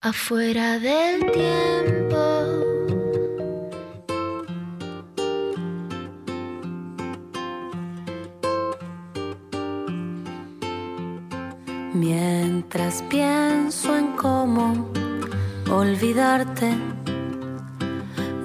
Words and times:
afuera 0.00 0.78
del 0.78 1.28
tiempo. 1.32 2.16
Mientras 11.94 13.02
pienso 13.10 13.96
en 13.96 14.12
cómo 14.12 14.88
olvidarte, 15.68 16.76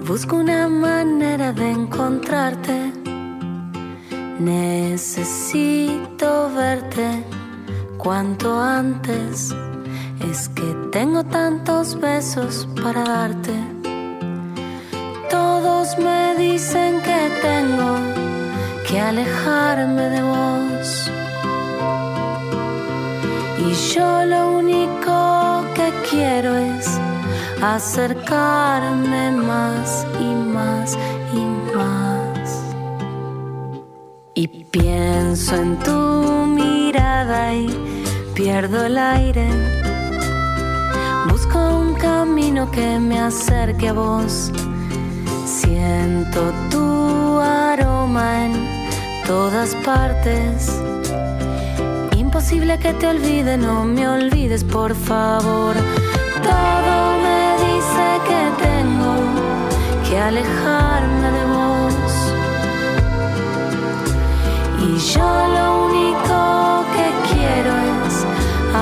busco 0.08 0.38
una 0.38 0.68
manera 0.68 1.54
de 1.54 1.70
encontrarte. 1.70 2.92
Necesito 4.40 6.50
verte 6.56 7.24
cuanto 8.00 8.60
antes 8.60 9.54
es 10.30 10.50
que 10.50 10.76
tengo 10.92 11.24
tantos 11.24 12.00
besos 12.00 12.68
para 12.82 13.04
darte. 13.04 13.54
Todos 15.30 15.98
me 15.98 16.36
dicen 16.38 17.02
que 17.02 17.32
tengo 17.42 17.96
que 18.88 19.00
alejarme 19.00 20.04
de 20.16 20.22
vos. 20.22 21.12
Y 23.66 23.74
yo 23.94 24.26
lo 24.26 24.58
único 24.60 25.64
que 25.76 25.92
quiero 26.10 26.56
es 26.58 26.88
acercarme 27.62 29.32
más 29.32 30.06
y 30.20 30.36
más 30.58 30.98
y 31.34 31.76
más. 31.76 32.64
Y 34.36 34.48
pienso 34.48 35.56
en 35.56 35.78
tu 35.80 36.46
mirada 36.48 37.54
y 37.54 37.68
pierdo 38.34 38.86
el 38.86 38.98
aire 38.98 39.83
camino 42.04 42.70
que 42.70 43.00
me 43.00 43.18
acerque 43.20 43.88
a 43.90 43.94
vos. 43.94 44.52
Siento 45.46 46.42
tu 46.70 47.40
aroma 47.40 48.46
en 48.46 48.54
todas 49.26 49.70
partes. 49.92 50.82
Imposible 52.18 52.78
que 52.78 52.92
te 53.00 53.08
olvide, 53.08 53.58
no 53.58 53.86
me 53.86 54.04
olvides, 54.08 54.64
por 54.64 54.94
favor. 54.94 55.76
Todo 56.52 56.96
me 57.26 57.42
dice 57.66 58.06
que 58.30 58.42
tengo 58.68 59.14
que 60.06 60.16
alejarme 60.30 61.28
de 61.38 61.44
vos. 61.56 62.14
Y 64.88 64.90
yo 65.14 65.30
lo 65.58 65.66
único 65.88 66.38
que 66.96 67.08
quiero 67.30 67.72
es 68.06 68.16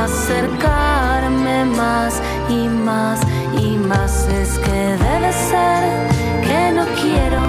acercarme 0.06 1.66
más 1.66 2.22
y 2.52 2.68
más 2.68 3.20
y 3.58 3.78
más 3.78 4.28
es 4.28 4.60
que 4.60 4.80
debe 5.08 5.32
ser 5.50 5.82
que 6.48 6.72
no 6.78 6.86
quiero, 7.02 7.42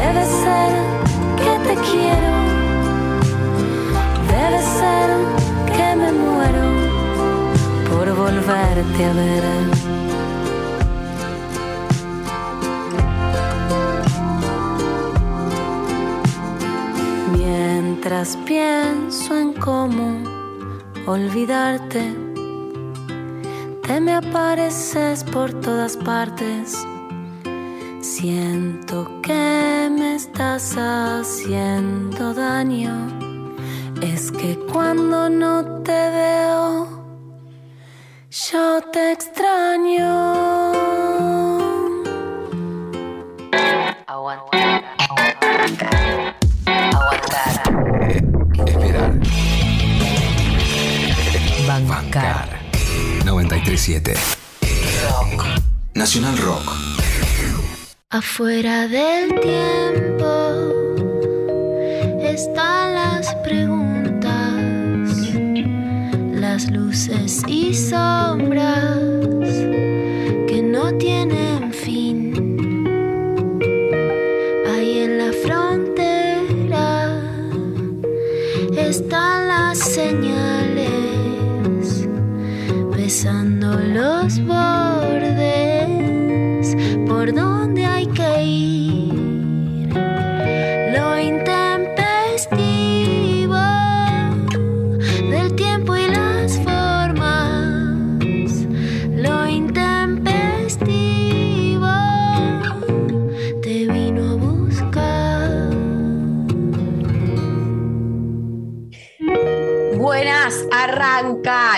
debe 0.00 0.24
ser 0.44 0.72
que 1.42 1.52
te 1.66 1.74
quiero, 1.90 2.32
debe 4.34 4.60
ser 4.78 5.08
que 5.74 5.88
me 6.00 6.10
muero 6.12 6.66
por 7.90 8.06
volverte 8.22 9.04
a 9.04 9.12
ver. 9.12 9.44
Mientras 17.36 18.36
pienso 18.46 19.36
en 19.36 19.52
cómo 19.54 20.22
olvidarte 21.06 22.27
te 23.88 24.00
me 24.00 24.14
apareces 24.14 25.24
por 25.24 25.50
todas 25.62 25.96
partes. 25.96 26.86
Siento 28.02 29.10
que 29.22 29.88
me 29.90 30.14
estás 30.14 30.76
haciendo 30.76 32.34
daño. 32.34 32.94
Es 34.02 34.30
que 34.30 34.58
cuando 34.70 35.30
no 35.30 35.82
te 35.82 36.10
veo, 36.10 36.86
yo 38.30 38.80
te 38.92 39.12
extraño. 39.12 40.06
Aguantar. 44.06 44.84
Aguantar. 46.92 47.38
Esperar. 48.66 49.12
Bancar. 51.88 52.37
937. 53.48 54.12
Nacional 55.94 56.36
Rock. 56.36 56.70
Afuera 58.10 58.86
del 58.88 59.40
tiempo 59.40 60.26
están 62.20 62.94
las 62.94 63.34
preguntas, 63.36 64.32
las 66.32 66.70
luces 66.70 67.42
y 67.46 67.72
sombras 67.72 68.47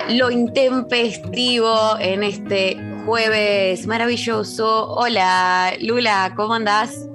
lo 0.08 0.30
intempestivo 0.32 1.96
en 2.00 2.24
este 2.24 2.76
jueves 3.06 3.86
maravilloso. 3.86 4.88
Hola, 4.94 5.74
Lula, 5.80 6.32
¿cómo 6.34 6.54
andás? 6.54 7.06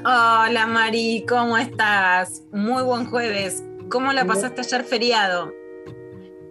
Hola 0.00 0.66
Mari, 0.66 1.26
¿cómo 1.28 1.58
estás? 1.58 2.44
Muy 2.52 2.82
buen 2.82 3.04
jueves. 3.10 3.62
¿Cómo 3.90 4.12
la 4.14 4.24
pasaste 4.24 4.62
ayer 4.62 4.84
feriado? 4.84 5.52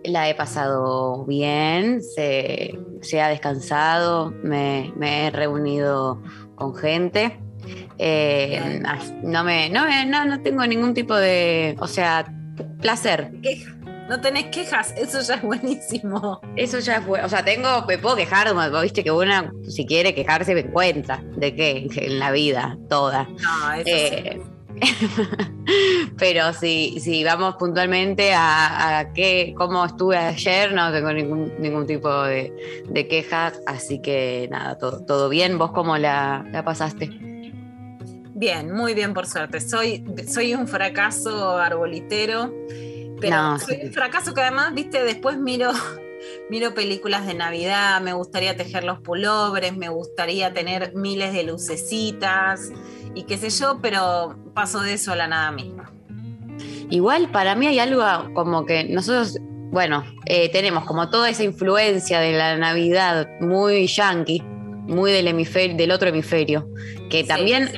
La 0.03 0.29
he 0.29 0.35
pasado 0.35 1.25
bien, 1.25 2.03
se, 2.03 2.77
se 3.01 3.19
ha 3.21 3.27
descansado, 3.29 4.31
me, 4.43 4.93
me 4.95 5.25
he 5.27 5.31
reunido 5.31 6.21
con 6.55 6.75
gente. 6.75 7.39
Eh, 7.97 8.81
no, 9.23 9.43
me, 9.43 9.69
no, 9.69 9.85
me- 9.85 10.05
no, 10.05 10.25
no 10.25 10.41
tengo 10.41 10.65
ningún 10.67 10.93
tipo 10.93 11.15
de, 11.15 11.75
o 11.79 11.87
sea, 11.87 12.25
placer. 12.79 13.31
No 14.11 14.19
tenés 14.19 14.47
quejas, 14.47 14.93
eso 14.97 15.21
ya 15.21 15.35
es 15.35 15.41
buenísimo. 15.41 16.41
Eso 16.57 16.79
ya 16.79 17.01
fue, 17.01 17.23
o 17.23 17.29
sea, 17.29 17.45
tengo, 17.45 17.85
me 17.87 17.97
puedo 17.97 18.17
quejar, 18.17 18.53
viste 18.83 19.05
que 19.05 19.11
una, 19.11 19.53
si 19.69 19.85
quiere 19.85 20.13
quejarse, 20.13 20.53
me 20.53 20.65
cuenta 20.65 21.23
de 21.37 21.55
qué 21.55 21.87
en 21.95 22.19
la 22.19 22.31
vida, 22.31 22.77
toda. 22.89 23.23
No, 23.23 23.73
eso 23.73 23.83
Eh, 23.85 24.41
pero 26.17 26.51
si, 26.51 26.99
si 26.99 27.23
vamos 27.23 27.55
puntualmente 27.55 28.33
a, 28.33 28.99
a 28.99 29.13
qué, 29.13 29.53
cómo 29.55 29.85
estuve 29.85 30.17
ayer, 30.17 30.73
no 30.73 30.91
tengo 30.91 31.13
ningún, 31.13 31.53
ningún 31.59 31.87
tipo 31.87 32.11
de, 32.23 32.83
de 32.89 33.07
quejas, 33.07 33.61
así 33.65 34.01
que 34.01 34.49
nada, 34.51 34.77
todo, 34.77 35.05
todo 35.05 35.29
bien. 35.29 35.57
¿Vos 35.57 35.71
cómo 35.71 35.97
la, 35.97 36.45
la 36.51 36.65
pasaste? 36.65 37.09
Bien, 38.33 38.73
muy 38.73 38.93
bien 38.93 39.13
por 39.13 39.27
suerte. 39.27 39.61
Soy, 39.61 40.03
soy 40.27 40.55
un 40.55 40.67
fracaso 40.67 41.57
arbolitero, 41.57 42.51
pero 43.21 43.35
No, 43.35 43.59
soy 43.59 43.75
sí. 43.75 43.81
un 43.85 43.93
fracaso 43.93 44.33
que 44.33 44.41
además, 44.41 44.73
viste, 44.73 45.03
después 45.03 45.37
miro, 45.37 45.71
miro 46.49 46.73
películas 46.73 47.25
de 47.25 47.33
Navidad, 47.35 48.01
me 48.01 48.13
gustaría 48.13 48.57
tejer 48.57 48.83
los 48.83 48.99
pulobres, 48.99 49.77
me 49.77 49.89
gustaría 49.89 50.51
tener 50.53 50.93
miles 50.95 51.31
de 51.33 51.43
lucecitas 51.43 52.71
y 53.15 53.23
qué 53.23 53.37
sé 53.37 53.49
yo, 53.49 53.79
pero 53.81 54.35
paso 54.53 54.81
de 54.81 54.93
eso 54.93 55.13
a 55.13 55.15
la 55.15 55.27
nada 55.27 55.51
misma. 55.51 55.91
Igual 56.89 57.29
para 57.31 57.55
mí 57.55 57.67
hay 57.67 57.79
algo 57.79 58.03
como 58.33 58.65
que 58.65 58.83
nosotros, 58.83 59.37
bueno, 59.71 60.03
eh, 60.25 60.49
tenemos 60.49 60.83
como 60.85 61.09
toda 61.09 61.29
esa 61.29 61.43
influencia 61.43 62.19
de 62.19 62.33
la 62.33 62.57
Navidad 62.57 63.27
muy 63.39 63.87
yankee, 63.87 64.41
muy 64.87 65.11
del 65.11 65.27
hemisferio, 65.29 65.77
del 65.77 65.91
otro 65.91 66.09
hemisferio, 66.09 66.67
que 67.09 67.21
Sí. 67.21 67.27
también 67.27 67.69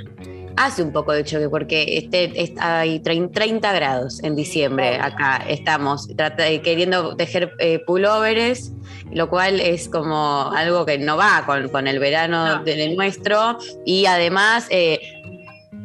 hace 0.55 0.83
un 0.83 0.91
poco 0.91 1.11
de 1.13 1.23
choque 1.23 1.49
porque 1.49 1.97
este, 1.97 2.41
es- 2.41 2.53
hay 2.59 2.99
trein- 2.99 3.31
30 3.31 3.71
grados 3.73 4.23
en 4.23 4.35
diciembre 4.35 4.97
acá. 4.99 5.43
Estamos 5.47 6.07
eh, 6.37 6.61
queriendo 6.61 7.15
tejer 7.15 7.51
eh, 7.59 7.79
pulóveres, 7.85 8.71
lo 9.11 9.29
cual 9.29 9.59
es 9.59 9.89
como 9.89 10.51
algo 10.55 10.85
que 10.85 10.97
no 10.97 11.17
va 11.17 11.43
con, 11.45 11.69
con 11.69 11.87
el 11.87 11.99
verano 11.99 12.57
No. 12.57 12.63
del 12.63 12.95
nuestro. 12.95 13.57
Y 13.85 14.05
además, 14.05 14.67
eh, 14.69 14.99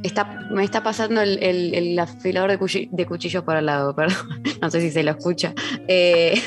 está, 0.03 0.25
me 0.51 0.65
está 0.65 0.83
pasando 0.83 1.21
el, 1.23 1.43
el- 1.43 1.75
el 1.75 1.99
afilador 1.99 2.51
de, 2.51 2.59
cuchi- 2.59 2.89
de 2.91 3.07
cuchillos 3.07 3.43
por 3.45 3.57
al 3.57 3.67
lado, 3.67 3.95
perdón. 3.97 4.17
No 4.61 4.71
sé 4.71 4.81
si 4.81 4.91
se 4.91 5.03
lo 5.03 5.13
escucha. 5.13 5.55
Eh, 5.87 6.41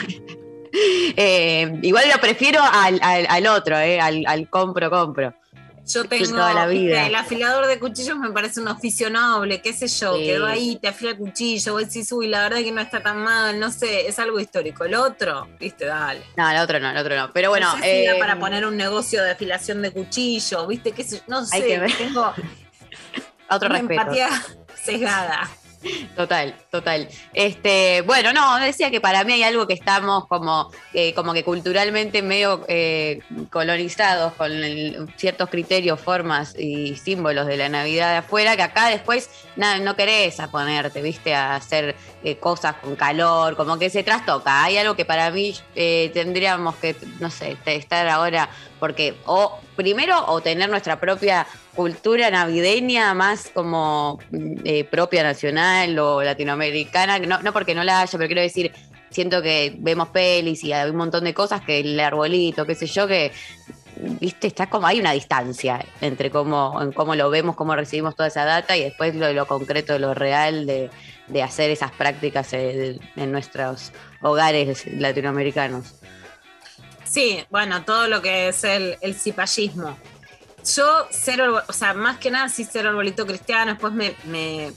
eh, 1.18 1.80
igual 1.82 2.06
lo 2.14 2.20
prefiero 2.22 2.62
al, 2.62 3.00
al- 3.02 3.28
al 3.30 3.48
otro, 3.48 3.78
eh, 3.78 4.00
al, 4.00 4.24
al 4.28 4.50
compro, 4.50 4.90
compro. 4.90 5.34
Yo 5.94 6.06
tengo 6.06 6.26
toda 6.30 6.54
la 6.54 6.68
vida. 6.68 6.94
viste, 6.96 7.08
el 7.08 7.16
afilador 7.16 7.68
de 7.68 7.80
cuchillos 7.80 8.18
me 8.18 8.30
parece 8.32 8.60
un 8.62 8.68
oficio 8.68 9.10
noble, 9.10 9.62
qué 9.62 9.74
sé 9.74 9.88
yo, 9.88 10.16
Sí. 10.16 10.24
quedó 10.26 10.46
ahí, 10.48 10.76
te 10.82 10.88
afila 10.88 11.12
el 11.12 11.18
cuchillo, 11.18 11.74
vos 11.74 11.86
decís, 11.86 12.12
uy, 12.12 12.28
la 12.28 12.42
verdad 12.44 12.58
que 12.60 12.72
no 12.72 12.82
está 12.82 13.02
tan 13.02 13.18
mal, 13.24 13.60
no 13.60 13.72
sé, 13.72 14.08
es 14.08 14.18
algo 14.20 14.40
histórico. 14.40 14.84
El 14.86 14.96
otro, 14.96 15.48
viste, 15.60 15.86
dale. 15.86 16.22
No, 16.38 16.50
el 16.50 16.58
otro 16.58 16.80
no, 16.80 16.90
el 16.92 16.98
otro 16.98 17.16
no. 17.16 17.32
Pero 17.34 17.50
bueno, 17.50 17.68
no 17.76 17.82
sé 17.84 18.02
si 18.02 18.06
da 18.08 18.16
eh, 18.16 18.20
para 18.20 18.40
poner 18.40 18.66
un 18.66 18.78
negocio 18.78 19.24
de 19.24 19.32
afilación 19.32 19.82
de 19.82 19.92
cuchillo, 19.92 20.68
viste, 20.68 20.92
qué 20.92 21.04
sé 21.04 21.18
yo, 21.18 21.24
no 21.28 21.40
Hay 21.52 21.62
sé, 21.62 21.68
que 21.68 21.80
ver. 21.80 21.92
tengo 21.98 22.32
otro 23.50 23.70
una 23.70 23.80
respeto. 23.80 24.02
empatía 24.02 24.30
sesgada. 24.84 25.50
Total, 26.16 26.54
total. 26.70 27.08
Este, 27.34 28.02
bueno, 28.06 28.34
no, 28.34 28.60
decía 28.60 28.92
que 28.92 29.02
para 29.02 29.24
mí 29.24 29.34
hay 29.34 29.44
algo 29.44 29.66
que 29.66 29.74
estamos 29.74 30.28
como, 30.28 30.72
eh, 30.94 31.14
como 31.14 31.34
que 31.34 31.44
culturalmente 31.44 32.22
medio 32.22 32.64
eh, 32.68 33.20
colonizados 33.50 34.34
con 34.34 34.52
ciertos 35.18 35.50
criterios, 35.50 36.00
formas 36.00 36.54
y 36.58 36.96
símbolos 36.98 37.48
de 37.48 37.58
la 37.58 37.70
Navidad 37.70 38.12
de 38.12 38.18
afuera, 38.18 38.56
que 38.56 38.62
acá 38.64 38.90
después 38.90 39.30
na- 39.56 39.80
no 39.80 39.96
querés 39.96 40.40
a 40.40 40.52
ponerte, 40.52 41.02
viste, 41.02 41.34
a 41.34 41.56
hacer 41.56 41.96
eh, 42.24 42.38
cosas 42.38 42.76
con 42.76 42.96
calor, 42.96 43.56
como 43.56 43.80
que 43.80 43.90
se 43.90 44.04
trastoca. 44.04 44.64
Hay 44.64 44.78
algo 44.78 44.96
que 44.96 45.06
para 45.06 45.32
mí 45.32 45.56
eh, 45.76 46.12
tendríamos 46.14 46.76
que, 46.76 46.96
no 47.20 47.32
sé, 47.32 47.58
estar 47.66 48.08
ahora, 48.08 48.50
porque 48.80 49.16
o 49.26 49.60
primero 49.82 50.16
o 50.28 50.42
tener 50.42 50.70
nuestra 50.70 51.00
propia 51.00 51.48
cultura 51.76 52.30
navideña 52.30 53.14
más 53.14 53.50
como 53.54 54.20
eh, 54.64 54.84
propia 54.84 55.24
nacional 55.24 55.98
o 55.98 56.22
latinoamericana, 56.22 57.20
no, 57.20 57.42
no 57.42 57.54
porque 57.54 57.74
no 57.74 57.84
la 57.84 58.02
haya, 58.02 58.18
pero 58.18 58.28
quiero 58.28 58.42
decir, 58.42 58.72
siento 59.10 59.42
que 59.42 59.76
vemos 59.80 60.10
pelis 60.10 60.64
y 60.64 60.74
hay 60.74 60.90
un 60.90 60.98
montón 60.98 61.24
de 61.24 61.34
cosas 61.34 61.62
que 61.62 61.80
el 61.80 62.00
arbolito, 62.00 62.66
qué 62.66 62.76
sé 62.76 62.86
yo, 62.86 63.08
que 63.08 63.32
viste, 64.20 64.48
está 64.48 64.68
como, 64.68 64.88
hay 64.88 65.00
una 65.00 65.12
distancia 65.12 65.84
entre 66.00 66.32
cómo, 66.32 66.80
en 66.82 66.92
cómo 66.92 67.16
lo 67.16 67.30
vemos, 67.30 67.56
cómo 67.56 67.76
recibimos 67.76 68.16
toda 68.16 68.28
esa 68.28 68.46
data 68.46 68.76
y 68.78 68.84
después 68.84 69.16
lo, 69.16 69.32
lo 69.34 69.46
concreto, 69.48 69.98
lo 70.00 70.14
real 70.14 70.66
de, 70.66 70.90
de 71.28 71.44
hacer 71.44 71.72
esas 71.72 71.92
prácticas 71.92 72.54
eh, 72.54 73.00
en 73.16 73.32
nuestros 73.32 73.92
hogares 74.22 74.86
latinoamericanos. 74.88 76.01
Sí, 77.12 77.44
bueno, 77.50 77.84
todo 77.84 78.08
lo 78.08 78.22
que 78.22 78.48
es 78.48 78.64
el, 78.64 78.98
el 79.02 79.16
cipallismo. 79.16 79.98
Yo, 80.76 81.08
cero, 81.10 81.62
o 81.68 81.74
sea, 81.74 81.94
más 81.94 82.18
que 82.20 82.32
nada, 82.32 82.48
sí, 82.48 82.66
cero 82.72 82.90
arbolito 82.90 83.26
cristiano. 83.26 83.72
Después 83.74 83.92
me, 83.94 84.16
me- 84.26 84.72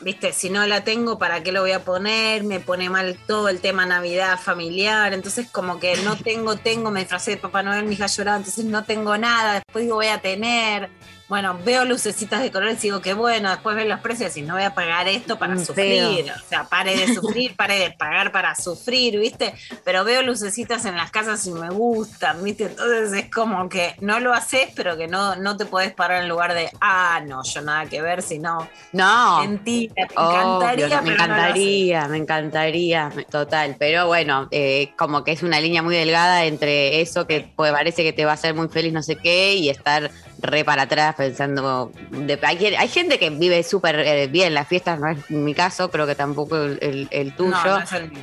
viste, 0.00 0.32
si 0.32 0.48
no 0.50 0.64
la 0.66 0.84
tengo, 0.84 1.18
¿para 1.18 1.42
qué 1.42 1.50
lo 1.50 1.62
voy 1.62 1.72
a 1.72 1.82
poner? 1.84 2.44
Me 2.44 2.60
pone 2.60 2.88
mal 2.90 3.18
todo 3.26 3.48
el 3.48 3.60
tema 3.60 3.84
Navidad 3.86 4.38
familiar. 4.38 5.12
Entonces, 5.12 5.48
como 5.50 5.80
que 5.80 5.96
no 6.04 6.16
tengo, 6.16 6.56
tengo, 6.56 6.90
me 6.90 7.00
disfracé 7.00 7.32
de 7.32 7.36
Papá 7.38 7.62
Noel, 7.64 7.86
mi 7.86 7.94
hija 7.94 8.06
lloraba, 8.06 8.36
entonces 8.36 8.64
no 8.66 8.84
tengo 8.84 9.16
nada. 9.18 9.54
Después 9.54 9.84
digo, 9.86 9.96
voy 9.96 10.06
a 10.08 10.20
tener. 10.20 10.90
Bueno, 11.28 11.58
veo 11.64 11.84
lucecitas 11.84 12.40
de 12.40 12.52
colores 12.52 12.78
y 12.84 12.88
digo, 12.88 13.00
qué 13.02 13.12
bueno. 13.14 13.50
Después 13.50 13.74
veo 13.74 13.84
los 13.86 14.00
precios 14.00 14.36
y 14.36 14.42
no 14.42 14.54
voy 14.54 14.62
a 14.62 14.74
pagar 14.74 15.08
esto 15.08 15.38
para 15.38 15.56
Mm, 15.56 15.58
sufrir. 15.58 16.30
O 16.30 16.48
sea, 16.48 16.68
pare 16.68 16.96
de 16.96 17.08
sufrir, 17.08 17.56
pare 17.56 17.78
de 17.80 17.90
pagar 17.90 18.30
para 18.30 18.54
sufrir, 18.54 19.18
¿viste? 19.18 19.52
pero 19.84 20.04
veo 20.04 20.22
lucecitas 20.22 20.84
en 20.84 20.96
las 20.96 21.10
casas 21.10 21.44
y 21.46 21.52
me 21.52 21.70
gustan, 21.70 22.42
¿viste? 22.44 22.64
Entonces 22.66 23.12
es 23.12 23.30
como 23.30 23.68
que 23.68 23.96
no 24.00 24.20
lo 24.20 24.32
haces, 24.34 24.70
pero 24.76 24.96
que 24.96 25.08
no, 25.08 25.34
no 25.36 25.56
te 25.56 25.66
podés 25.66 25.92
parar 25.94 26.22
en 26.22 26.28
lugar 26.28 26.54
de, 26.54 26.70
ah, 26.80 27.20
no, 27.26 27.42
yo 27.44 27.60
nada 27.62 27.88
que 27.88 28.02
ver, 28.02 28.22
sino 28.22 28.72
No. 28.92 29.40
mentira, 29.40 29.92
me 30.16 30.16
Obvio, 30.18 30.26
encantaría, 30.26 31.00
me 31.02 31.10
no 31.10 31.10
lo 31.10 31.12
encantaría, 31.12 32.08
me 32.08 32.18
encantaría, 32.18 33.12
total. 33.30 33.76
Pero 33.78 34.06
bueno, 34.06 34.48
eh, 34.50 34.94
como 34.96 35.24
que 35.24 35.32
es 35.32 35.42
una 35.42 35.60
línea 35.60 35.82
muy 35.82 35.94
delgada 35.94 36.44
entre 36.46 37.00
eso 37.02 37.26
que 37.26 37.52
pues, 37.56 37.72
parece 37.72 38.02
que 38.02 38.12
te 38.14 38.24
va 38.24 38.32
a 38.32 38.34
hacer 38.34 38.54
muy 38.54 38.68
feliz, 38.68 38.92
no 38.92 39.02
sé 39.02 39.20
qué, 39.20 39.54
y 39.56 39.68
estar 39.68 40.10
re 40.46 40.64
para 40.64 40.82
atrás 40.82 41.14
pensando. 41.16 41.90
de- 42.10 42.38
hay, 42.42 42.64
hay 42.74 42.88
gente 42.88 43.18
que 43.18 43.30
vive 43.30 43.62
súper 43.62 43.98
eh, 44.00 44.26
bien 44.28 44.54
las 44.54 44.66
fiestas, 44.68 44.98
no 44.98 45.08
es 45.08 45.30
mi 45.30 45.54
caso, 45.54 45.90
creo 45.90 46.06
que 46.06 46.14
tampoco 46.14 46.56
el, 46.64 47.08
el- 47.10 47.34
tuyo. 47.36 47.50
No, 47.50 47.64
no 47.64 47.78
es 47.80 47.92
el 47.92 48.10
mío. 48.10 48.20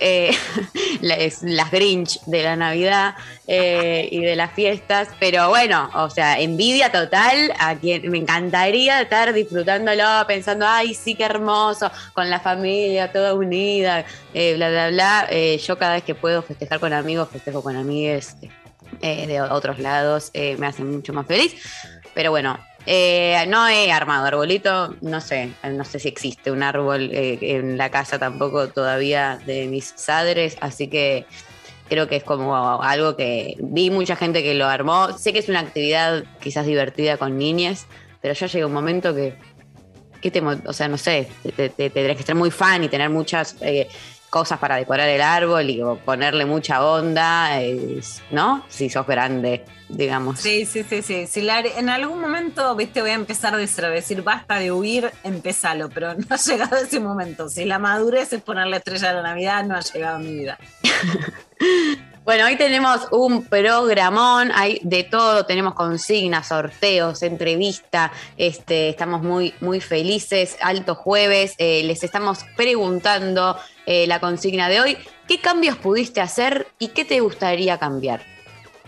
eh, 0.00 0.30
las 1.00 1.70
Grinch 1.70 2.20
de 2.26 2.42
la 2.42 2.56
Navidad 2.56 3.14
eh, 3.46 4.08
y 4.10 4.20
de 4.20 4.34
las 4.36 4.50
fiestas, 4.52 5.08
pero 5.20 5.48
bueno, 5.50 5.88
o 5.94 6.10
sea, 6.10 6.40
envidia 6.40 6.90
total 6.90 7.52
a 7.58 7.74
quien 7.76 8.10
me 8.10 8.18
encantaría 8.18 9.00
estar 9.02 9.32
disfrutándolo, 9.32 10.04
pensando, 10.26 10.66
ay, 10.66 10.94
sí, 10.94 11.14
qué 11.14 11.24
hermoso, 11.24 11.90
con 12.12 12.28
la 12.30 12.40
familia 12.40 13.12
toda 13.12 13.34
unida, 13.34 14.04
eh, 14.34 14.54
bla, 14.56 14.68
bla, 14.70 14.88
bla. 14.90 15.26
Eh, 15.30 15.58
yo 15.64 15.78
cada 15.78 15.94
vez 15.94 16.02
que 16.04 16.14
puedo 16.14 16.42
festejar 16.42 16.80
con 16.80 16.92
amigos, 16.92 17.28
festejo 17.30 17.62
con 17.62 17.76
amigues 17.76 18.36
eh, 19.02 19.26
de 19.26 19.40
otros 19.40 19.78
lados, 19.78 20.30
eh, 20.34 20.56
me 20.58 20.66
hace 20.66 20.82
mucho 20.84 21.12
más 21.12 21.26
feliz, 21.26 21.54
pero 22.14 22.30
bueno. 22.30 22.58
eh, 22.86 23.44
no 23.48 23.66
he 23.66 23.90
armado 23.90 24.26
arbolito, 24.26 24.94
no 25.00 25.20
sé, 25.20 25.50
no 25.64 25.84
sé 25.84 25.98
si 25.98 26.08
existe 26.08 26.50
un 26.50 26.62
árbol 26.62 27.08
en 27.12 27.78
la 27.78 27.90
casa 27.90 28.18
tampoco 28.18 28.68
todavía 28.68 29.38
de 29.46 29.66
mis 29.68 29.92
padres, 30.06 30.56
así 30.60 30.88
que 30.88 31.24
creo 31.88 32.06
que 32.08 32.16
es 32.16 32.22
como 32.24 32.54
algo 32.82 33.16
que 33.16 33.56
vi 33.58 33.90
mucha 33.90 34.16
gente 34.16 34.42
que 34.42 34.54
lo 34.54 34.66
armó. 34.66 35.16
Sé 35.16 35.32
que 35.32 35.38
es 35.38 35.48
una 35.48 35.60
actividad 35.60 36.24
quizás 36.40 36.66
divertida 36.66 37.16
con 37.16 37.38
niñas, 37.38 37.86
pero 38.20 38.34
ya 38.34 38.46
llega 38.48 38.66
un 38.66 38.72
momento 38.74 39.14
que, 39.14 39.34
que 40.20 40.30
te, 40.30 40.40
o 40.42 40.72
sea, 40.74 40.88
no 40.88 40.98
sé, 40.98 41.28
te, 41.42 41.52
te- 41.52 41.68
te 41.70 41.88
tendrás 41.90 42.16
que 42.16 42.20
estar 42.20 42.36
muy 42.36 42.50
fan 42.50 42.84
y 42.84 42.88
tener 42.88 43.08
muchas 43.10 43.56
cosas 44.34 44.58
para 44.58 44.74
decorar 44.74 45.08
el 45.08 45.22
árbol 45.22 45.70
y 45.70 45.80
ponerle 46.04 46.44
mucha 46.44 46.84
onda, 46.84 47.50
¿no? 48.32 48.64
Si 48.68 48.90
sos 48.90 49.06
grande, 49.06 49.64
digamos. 49.88 50.40
Sí, 50.40 50.66
sí, 50.66 50.82
sí, 50.82 51.02
sí. 51.02 51.28
Si 51.28 51.40
la- 51.40 51.60
en 51.60 51.88
algún 51.88 52.20
momento, 52.20 52.74
viste, 52.74 53.00
voy 53.00 53.10
a 53.10 53.14
empezar 53.14 53.54
cero, 53.68 53.90
decir 53.90 54.22
basta 54.22 54.56
de 54.58 54.72
huir, 54.72 55.12
empezalo, 55.22 55.88
pero 55.88 56.14
no 56.14 56.26
ha 56.30 56.36
llegado 56.36 56.76
ese 56.78 56.98
momento. 56.98 57.48
Si 57.48 57.64
la 57.64 57.78
madurez 57.78 58.32
es 58.32 58.42
ponerle 58.42 58.78
estrella 58.78 59.10
a 59.10 59.12
la 59.12 59.22
Navidad, 59.22 59.62
no 59.62 59.76
ha 59.76 59.80
llegado 59.82 60.16
a 60.16 60.18
mi 60.18 60.32
vida. 60.34 60.58
Bueno, 62.24 62.46
hoy 62.46 62.56
tenemos 62.56 63.06
un 63.10 63.44
programón, 63.44 64.50
hay 64.54 64.80
de 64.82 65.04
todo, 65.04 65.44
tenemos 65.44 65.74
consignas, 65.74 66.48
sorteos, 66.48 67.22
entrevista, 67.22 68.12
este, 68.38 68.88
estamos 68.88 69.22
muy, 69.22 69.52
muy 69.60 69.82
felices, 69.82 70.56
alto 70.62 70.94
jueves, 70.94 71.54
eh, 71.58 71.82
les 71.84 72.02
estamos 72.02 72.46
preguntando 72.56 73.58
eh, 73.84 74.06
la 74.06 74.20
consigna 74.20 74.70
de 74.70 74.80
hoy, 74.80 74.98
¿qué 75.28 75.38
cambios 75.38 75.76
pudiste 75.76 76.22
hacer 76.22 76.66
y 76.78 76.88
qué 76.88 77.04
te 77.04 77.20
gustaría 77.20 77.76
cambiar? 77.78 78.22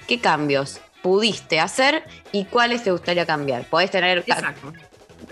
¿Qué 0.08 0.18
cambios 0.18 0.80
pudiste 1.02 1.60
hacer 1.60 2.04
y 2.32 2.46
cuáles 2.46 2.84
te 2.84 2.90
gustaría 2.90 3.26
cambiar? 3.26 3.66
Podés 3.66 3.90
tener 3.90 4.24
Exacto. 4.26 4.72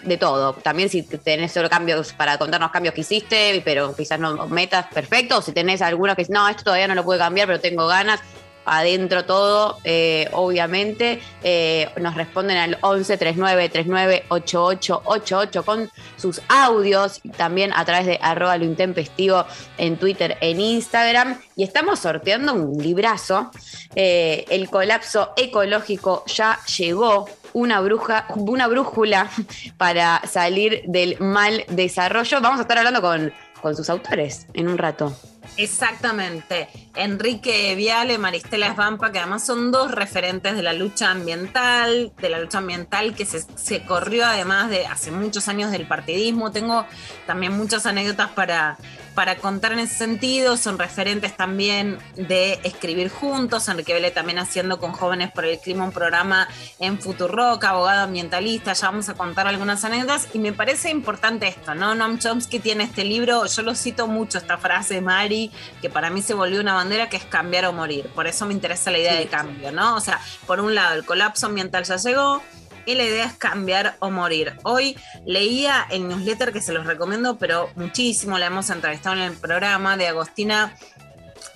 De 0.05 0.17
todo. 0.17 0.53
También 0.55 0.89
si 0.89 1.03
tenés 1.03 1.53
solo 1.53 1.69
cambios 1.69 2.13
para 2.13 2.39
contarnos 2.39 2.71
cambios 2.71 2.95
que 2.95 3.03
hiciste, 3.03 3.63
pero 3.65 3.95
quizás 3.95 4.19
no 4.19 4.47
metas, 4.49 4.87
perfecto. 4.93 5.39
O 5.39 5.43
si 5.43 5.53
tenés 5.53 5.83
algunos 5.83 6.17
que 6.17 6.27
no, 6.29 6.49
esto 6.49 6.65
todavía 6.65 6.89
no 6.89 6.95
lo 6.95 7.05
pude 7.05 7.19
cambiar, 7.19 7.47
pero 7.47 7.61
tengo 7.61 7.87
ganas. 7.87 8.21
Adentro 8.65 9.25
todo, 9.25 9.79
eh, 9.85 10.29
obviamente. 10.33 11.21
Eh, 11.43 11.89
nos 12.01 12.15
responden 12.15 12.57
al 12.57 12.79
11 12.81 13.17
39 13.17 13.69
39 13.69 14.25
88 14.29 15.03
88 15.05 15.65
con 15.65 15.91
sus 16.17 16.41
audios, 16.49 17.21
también 17.37 17.73
a 17.75 17.85
través 17.85 18.07
de 18.07 18.19
arroba 18.23 18.57
lo 18.57 18.65
intempestivo 18.65 19.45
en 19.79 19.97
Twitter, 19.97 20.37
en 20.41 20.61
Instagram. 20.61 21.39
Y 21.57 21.65
estamos 21.65 22.01
sorteando 22.01 22.55
un 22.55 22.83
librazo. 22.83 23.51
Eh, 23.95 24.45
el 24.49 24.71
colapso 24.71 25.33
ecológico 25.37 26.25
ya 26.27 26.59
llegó. 26.77 27.29
Una, 27.53 27.81
bruja, 27.81 28.27
una 28.35 28.67
brújula 28.67 29.31
para 29.77 30.21
salir 30.27 30.83
del 30.87 31.21
mal 31.21 31.65
desarrollo. 31.69 32.41
Vamos 32.41 32.59
a 32.59 32.63
estar 32.63 32.79
hablando 32.79 33.01
con, 33.01 33.33
con 33.65 33.75
sus 33.75 33.89
autores 33.89 34.47
en 34.53 34.69
un 34.69 34.77
rato. 34.77 35.17
Exactamente. 35.57 36.69
Enrique 36.95 37.75
Viale, 37.75 38.19
Maristela 38.19 38.67
Esvampa, 38.67 39.11
que 39.11 39.21
además 39.21 39.47
son 39.47 39.73
dos 39.73 39.91
referentes 39.91 40.55
de 40.55 40.63
la 40.63 40.75
lucha 40.75 41.11
ambiental, 41.11 42.13
de 42.21 42.29
la 42.29 42.41
lucha 42.41 42.59
ambiental 42.59 43.15
que 43.15 43.25
se, 43.25 43.41
se 43.55 43.83
corrió 43.87 44.27
además 44.27 44.69
de 44.69 44.85
hace 44.87 45.11
muchos 45.11 45.49
años 45.49 45.71
del 45.71 45.89
partidismo. 45.89 46.53
Tengo 46.53 46.85
también 47.27 47.57
muchas 47.57 47.87
anécdotas 47.87 48.29
para, 48.33 48.77
para 49.15 49.37
contar 49.37 49.73
en 49.73 49.79
ese 49.81 49.97
sentido, 49.97 50.57
son 50.57 50.79
referentes 50.79 51.37
también 51.37 51.99
de 52.17 52.59
escribir 52.65 53.09
juntos, 53.09 53.69
Enrique 53.69 53.93
Vélez 53.93 54.13
también 54.13 54.39
haciendo 54.39 54.79
con 54.79 54.93
Jóvenes 54.93 55.31
por 55.31 55.45
el 55.45 55.59
Clima 55.59 55.85
un 55.85 55.93
programa 55.93 56.49
en 56.81 57.01
Futurock, 57.01 57.63
abogado 57.65 58.03
ambientalista, 58.03 58.73
ya 58.73 58.89
vamos 58.89 59.09
a 59.09 59.15
contar 59.15 59.47
algunas 59.47 59.85
anécdotas 59.85 60.29
y 60.35 60.39
me 60.39 60.53
parece 60.53 60.91
importante 60.91 61.47
esto, 61.47 61.75
¿no? 61.75 61.95
Noam 61.95 62.19
Chomsky 62.19 62.59
tiene 62.59 62.85
este 62.85 63.05
libro, 63.05 63.47
yo 63.47 63.63
lo 63.63 63.75
cito 63.75 64.07
mucho, 64.07 64.39
esta 64.39 64.59
frase 64.59 64.95
de 64.95 65.01
Mari, 65.01 65.51
que 65.81 65.91
para 65.91 66.11
mí 66.11 66.21
se 66.23 66.35
volvió 66.35 66.61
una 66.61 66.75
bandera 66.75 67.09
que 67.09 67.17
es 67.17 67.25
cambiar 67.25 67.67
o 67.67 67.73
morir, 67.73 68.09
por 68.15 68.27
eso 68.27 68.47
me 68.47 68.53
interesa 68.53 68.91
la 68.91 68.99
idea 68.99 69.15
de 69.15 69.27
cambio, 69.27 69.71
¿no? 69.71 69.95
O 69.95 70.01
sea, 70.01 70.21
por 70.47 70.61
un 70.61 70.75
lado, 70.75 70.95
el 70.95 71.05
colapso 71.05 71.47
ambiental 71.47 71.85
ya 71.85 71.97
llegó, 71.97 72.43
y 72.87 72.95
la 72.95 73.05
idea 73.05 73.27
es 73.27 73.35
cambiar 73.35 73.97
o 74.01 74.11
morir. 74.11 74.55
Hoy 74.63 74.97
leía 75.27 75.87
el 75.91 76.09
newsletter 76.09 76.53
que 76.53 76.61
se 76.61 76.73
los 76.73 76.87
recomiendo, 76.87 77.39
pero 77.39 77.71
muchísimo, 77.77 78.39
la 78.39 78.47
hemos 78.47 78.71
entrevistado 78.71 79.17
en 79.17 79.23
el 79.23 79.33
programa 79.33 79.97
de 79.97 80.09
Agostina 80.09 80.77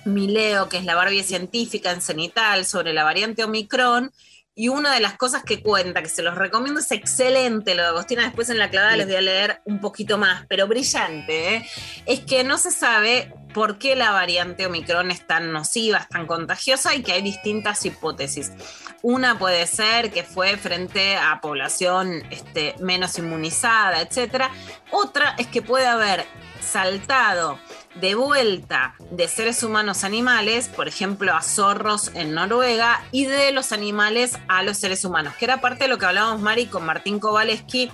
Mileo, 0.05 0.69
que 0.69 0.77
es 0.77 0.85
la 0.85 0.95
Barbie 0.95 1.23
científica 1.23 1.91
en 1.91 2.01
Cenital, 2.01 2.65
sobre 2.65 2.93
la 2.93 3.03
variante 3.03 3.43
Omicron. 3.43 4.11
Y 4.55 4.67
una 4.67 4.93
de 4.93 4.99
las 4.99 5.15
cosas 5.15 5.43
que 5.43 5.61
cuenta, 5.61 6.03
que 6.03 6.09
se 6.09 6.21
los 6.21 6.35
recomiendo, 6.35 6.81
es 6.81 6.91
excelente. 6.91 7.75
Lo 7.75 7.83
de 7.83 7.87
Agostina, 7.89 8.23
después 8.23 8.49
en 8.49 8.57
la 8.57 8.69
clavada 8.69 8.97
les 8.97 9.07
voy 9.07 9.15
a 9.15 9.21
leer 9.21 9.61
un 9.63 9.79
poquito 9.79 10.17
más, 10.17 10.45
pero 10.49 10.67
brillante. 10.67 11.55
¿eh? 11.55 11.65
Es 12.05 12.19
que 12.21 12.43
no 12.43 12.57
se 12.57 12.71
sabe 12.71 13.33
por 13.53 13.77
qué 13.77 13.95
la 13.95 14.11
variante 14.11 14.65
Omicron 14.65 15.11
es 15.11 15.25
tan 15.25 15.53
nociva, 15.53 15.99
es 15.99 16.09
tan 16.09 16.27
contagiosa 16.27 16.93
y 16.93 17.03
que 17.03 17.13
hay 17.13 17.21
distintas 17.21 17.85
hipótesis. 17.85 18.51
Una 19.01 19.39
puede 19.39 19.65
ser 19.65 20.11
que 20.11 20.23
fue 20.23 20.57
frente 20.57 21.15
a 21.15 21.39
población 21.41 22.23
este, 22.31 22.75
menos 22.79 23.17
inmunizada, 23.17 24.01
etc. 24.01 24.45
Otra 24.91 25.35
es 25.37 25.47
que 25.47 25.61
puede 25.61 25.87
haber 25.87 26.25
saltado 26.59 27.57
de 27.95 28.15
vuelta 28.15 28.95
de 29.11 29.27
seres 29.27 29.63
humanos 29.63 30.03
a 30.03 30.07
animales, 30.07 30.67
por 30.67 30.87
ejemplo 30.87 31.33
a 31.33 31.41
zorros 31.41 32.11
en 32.13 32.33
Noruega, 32.33 33.03
y 33.11 33.25
de 33.25 33.51
los 33.51 33.71
animales 33.71 34.37
a 34.47 34.63
los 34.63 34.77
seres 34.77 35.05
humanos, 35.05 35.33
que 35.35 35.45
era 35.45 35.61
parte 35.61 35.85
de 35.85 35.89
lo 35.89 35.97
que 35.97 36.05
hablábamos 36.05 36.41
Mari 36.41 36.67
con 36.67 36.85
Martín 36.85 37.19
Kowaleski 37.19 37.91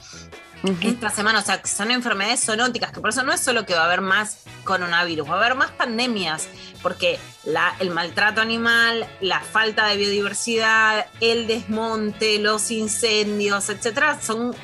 esta 0.81 1.09
semana, 1.09 1.39
o 1.39 1.41
sea, 1.41 1.61
son 1.65 1.91
enfermedades 1.91 2.45
zoonóticas, 2.45 2.91
que 2.91 2.99
por 2.99 3.09
eso 3.09 3.23
no 3.23 3.33
es 3.33 3.41
solo 3.41 3.65
que 3.65 3.73
va 3.73 3.81
a 3.81 3.85
haber 3.85 4.01
más 4.01 4.43
coronavirus, 4.63 5.29
va 5.29 5.35
a 5.35 5.37
haber 5.37 5.55
más 5.55 5.71
pandemias, 5.71 6.47
porque 6.81 7.19
la, 7.43 7.75
el 7.79 7.91
maltrato 7.91 8.41
animal, 8.41 9.07
la 9.21 9.41
falta 9.41 9.87
de 9.87 9.97
biodiversidad, 9.97 11.07
el 11.21 11.47
desmonte, 11.47 12.39
los 12.39 12.71
incendios, 12.71 13.69
etcétera, 13.69 14.19
son 14.21 14.55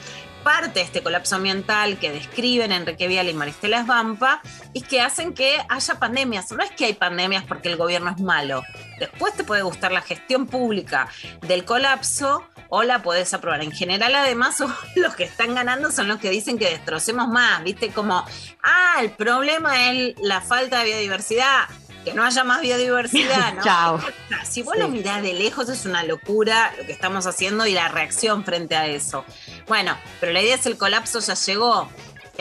parte 0.43 0.79
de 0.79 0.81
este 0.81 1.03
colapso 1.03 1.36
ambiental 1.36 1.98
que 2.00 2.12
describen 2.12 2.72
Enrique 2.72 3.08
Vial 3.08 3.29
y 3.29 3.34
Maristela 3.34 3.81
Esbampa 3.81 4.41
y 4.74 4.81
que 4.81 5.01
hacen 5.01 5.34
que 5.34 5.58
haya 5.70 5.96
pandemias. 6.00 6.51
No 6.51 6.63
es 6.63 6.72
que 6.72 6.86
hay 6.86 6.93
pandemias 6.93 7.43
porque 7.48 7.70
el 7.70 7.77
gobierno 7.77 8.12
es 8.12 8.20
malo. 8.20 8.63
Después 9.00 9.34
te 9.36 9.43
puede 9.43 9.62
gustar 9.62 9.91
la 9.91 10.01
gestión 10.01 10.48
pública 10.48 11.08
del 11.41 11.65
colapso 11.65 12.43
o 12.74 12.84
la 12.84 13.04
podés 13.04 13.34
aprobar. 13.34 13.62
En 13.62 13.72
general, 13.72 14.16
además, 14.16 14.63
los 14.96 15.16
que 15.16 15.25
están 15.25 15.54
ganando 15.54 15.92
son 15.92 16.08
los 16.08 16.20
que 16.20 16.30
dicen 16.30 16.58
que 16.58 16.70
destrocemos 16.70 17.28
más, 17.28 17.63
¿viste? 17.63 17.90
Como, 17.90 18.25
ah, 18.63 18.96
el 19.01 19.12
problema 19.12 19.92
es 19.92 20.16
la 20.22 20.42
falta 20.42 20.80
de 20.80 20.86
biodiversidad 20.86 21.68
que 22.06 22.13
no 22.13 22.24
haya 22.24 22.44
más 22.44 22.62
biodiversidad, 22.62 23.54
¿no? 23.56 23.63
Chao. 23.63 24.00
Si 24.44 24.63
vos 24.63 24.75
lo 24.78 24.88
mirás 24.88 25.22
de 25.22 25.34
lejos 25.34 25.70
es 25.70 25.86
una 25.86 26.04
locura 26.04 26.74
lo 26.78 26.86
que 26.86 26.94
estamos 26.94 27.28
haciendo 27.28 27.68
y 27.68 27.74
la 27.74 27.90
reacción 27.90 28.44
frente 28.44 28.75
a 28.75 28.88
eso. 28.88 29.25
Bueno, 29.68 29.96
pero 30.20 30.32
la 30.32 30.42
idea 30.42 30.56
es 30.56 30.66
el 30.66 30.78
colapso 30.78 31.20
ya 31.20 31.36
llegó. 31.36 31.90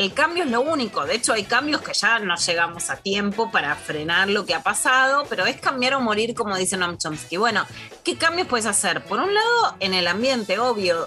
El 0.01 0.15
cambio 0.15 0.45
es 0.45 0.51
lo 0.51 0.63
único, 0.63 1.05
de 1.05 1.15
hecho 1.15 1.35
hay 1.35 1.45
cambios 1.45 1.83
que 1.83 1.93
ya 1.93 2.19
no 2.21 2.35
llegamos 2.35 2.89
a 2.89 2.97
tiempo 2.97 3.51
para 3.51 3.77
frenar 3.77 4.31
lo 4.31 4.47
que 4.47 4.55
ha 4.55 4.63
pasado, 4.63 5.27
pero 5.29 5.45
es 5.45 5.61
cambiar 5.61 5.93
o 5.93 6.01
morir 6.01 6.33
como 6.33 6.57
dice 6.57 6.79
Noam 6.79 6.97
Chomsky. 6.97 7.37
Bueno, 7.37 7.67
¿qué 8.03 8.17
cambios 8.17 8.49
puedes 8.49 8.65
hacer? 8.65 9.05
Por 9.05 9.21
un 9.21 9.35
lado, 9.35 9.77
en 9.79 9.93
el 9.93 10.07
ambiente, 10.07 10.59
obvio, 10.59 11.07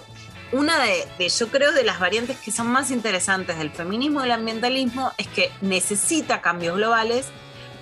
una 0.52 0.78
de, 0.78 1.28
yo 1.28 1.48
creo, 1.48 1.72
de 1.72 1.82
las 1.82 1.98
variantes 1.98 2.38
que 2.38 2.52
son 2.52 2.68
más 2.68 2.92
interesantes 2.92 3.58
del 3.58 3.72
feminismo 3.72 4.20
y 4.20 4.22
del 4.22 4.30
ambientalismo 4.30 5.10
es 5.18 5.26
que 5.26 5.50
necesita 5.60 6.40
cambios 6.40 6.76
globales, 6.76 7.26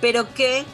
pero 0.01 0.33
que 0.33 0.65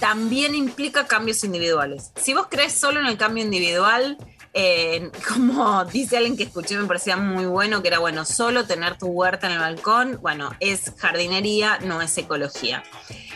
también 0.00 0.54
implica 0.54 1.06
cambios 1.06 1.44
individuales. 1.44 2.10
Si 2.16 2.32
vos 2.32 2.46
crees 2.50 2.72
solo 2.72 3.00
en 3.00 3.06
el 3.06 3.18
cambio 3.18 3.44
individual, 3.44 4.16
eh, 4.56 5.10
como 5.28 5.84
dice 5.84 6.16
alguien 6.16 6.36
que 6.36 6.44
escuché, 6.44 6.78
me 6.78 6.86
parecía 6.86 7.16
muy 7.16 7.44
bueno, 7.46 7.82
que 7.82 7.88
era 7.88 7.98
bueno, 7.98 8.24
solo 8.24 8.64
tener 8.64 8.96
tu 8.96 9.08
huerta 9.08 9.48
en 9.48 9.54
el 9.54 9.58
balcón, 9.58 10.18
bueno, 10.22 10.52
es 10.60 10.92
jardinería, 10.96 11.80
no 11.82 12.00
es 12.00 12.16
ecología. 12.16 12.84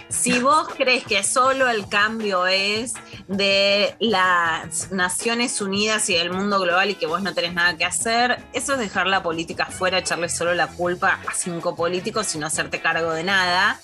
Si 0.09 0.39
vos 0.39 0.69
crees 0.77 1.05
que 1.05 1.23
solo 1.25 1.69
el 1.69 1.89
cambio 1.89 2.47
es 2.47 2.95
de 3.27 3.97
las 3.99 4.93
Naciones 4.93 5.61
Unidas 5.61 6.09
y 6.09 6.15
del 6.15 6.31
mundo 6.31 6.61
global 6.61 6.91
y 6.91 6.95
que 6.95 7.07
vos 7.07 7.21
no 7.21 7.35
tenés 7.35 7.53
nada 7.53 7.77
que 7.77 7.85
hacer, 7.85 8.39
eso 8.53 8.75
es 8.75 8.79
dejar 8.79 9.09
la 9.09 9.23
política 9.23 9.67
fuera, 9.67 9.99
echarle 9.99 10.29
solo 10.29 10.55
la 10.55 10.69
culpa 10.69 11.19
a 11.29 11.35
cinco 11.35 11.75
políticos 11.75 12.33
y 12.35 12.39
no 12.39 12.47
hacerte 12.47 12.81
cargo 12.81 13.13
de 13.13 13.25
nada. 13.25 13.81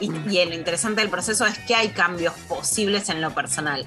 Y, 0.00 0.06
y 0.06 0.44
lo 0.44 0.54
interesante 0.54 1.00
del 1.00 1.10
proceso 1.10 1.46
es 1.46 1.58
que 1.60 1.74
hay 1.74 1.88
cambios 1.88 2.34
posibles 2.46 3.08
en 3.08 3.20
lo 3.20 3.34
personal. 3.34 3.86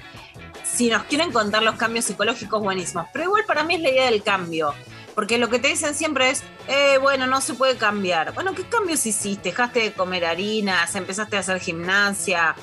Si 0.72 0.90
nos 0.90 1.04
quieren 1.04 1.32
contar 1.32 1.62
los 1.62 1.76
cambios 1.76 2.04
psicológicos, 2.04 2.62
buenísimos. 2.62 3.06
Pero 3.12 3.24
igual 3.24 3.44
para 3.46 3.64
mí 3.64 3.74
es 3.74 3.80
la 3.80 3.90
idea 3.90 4.04
del 4.10 4.22
cambio. 4.22 4.74
Porque 5.14 5.38
lo 5.38 5.48
que 5.48 5.58
te 5.58 5.68
dicen 5.68 5.94
siempre 5.94 6.30
es, 6.30 6.44
eh, 6.68 6.98
bueno, 6.98 7.26
no 7.26 7.40
se 7.40 7.54
puede 7.54 7.76
cambiar. 7.76 8.34
Bueno, 8.34 8.54
¿qué 8.54 8.62
cambios 8.64 9.04
hiciste? 9.04 9.48
¿Dejaste 9.48 9.80
de 9.80 9.92
comer 9.92 10.24
harinas? 10.24 10.94
¿Empezaste 10.94 11.36
a 11.36 11.40
hacer 11.40 11.58
gimnasia? 11.58 12.54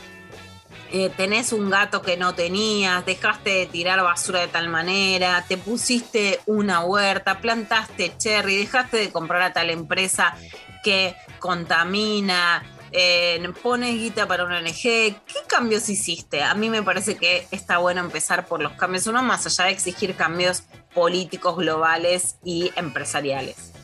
Eh, 0.91 1.11
tenés 1.17 1.51
un 1.51 1.69
gato 1.69 2.01
que 2.01 2.15
no 2.15 2.35
tenías, 2.35 3.05
dejaste 3.05 3.49
de 3.49 3.65
tirar 3.65 4.01
basura 4.03 4.39
de 4.39 4.47
tal 4.47 4.69
manera, 4.69 5.43
te 5.45 5.57
pusiste 5.57 6.39
una 6.45 6.85
huerta, 6.85 7.41
plantaste 7.41 8.15
cherry, 8.17 8.55
dejaste 8.55 8.97
de 8.97 9.11
comprar 9.11 9.41
a 9.41 9.51
tal 9.51 9.71
empresa 9.71 10.35
que 10.83 11.15
contamina, 11.39 12.63
eh, 12.97 13.53
pones 13.61 13.93
guita 13.95 14.25
para 14.25 14.45
una 14.45 14.59
ONG. 14.59 14.81
¿Qué 14.81 15.15
cambios 15.47 15.89
hiciste? 15.89 16.41
A 16.41 16.55
mí 16.55 16.69
me 16.69 16.81
parece 16.81 17.17
que 17.17 17.45
está 17.51 17.77
bueno 17.77 17.99
empezar 17.99 18.47
por 18.47 18.63
los 18.63 18.71
cambios, 18.73 19.05
uno 19.07 19.21
más 19.21 19.45
allá 19.45 19.65
de 19.65 19.71
exigir 19.71 20.15
cambios 20.15 20.63
políticos 20.93 21.57
globales 21.57 22.37
y 22.43 22.71
empresariales. 22.77 23.74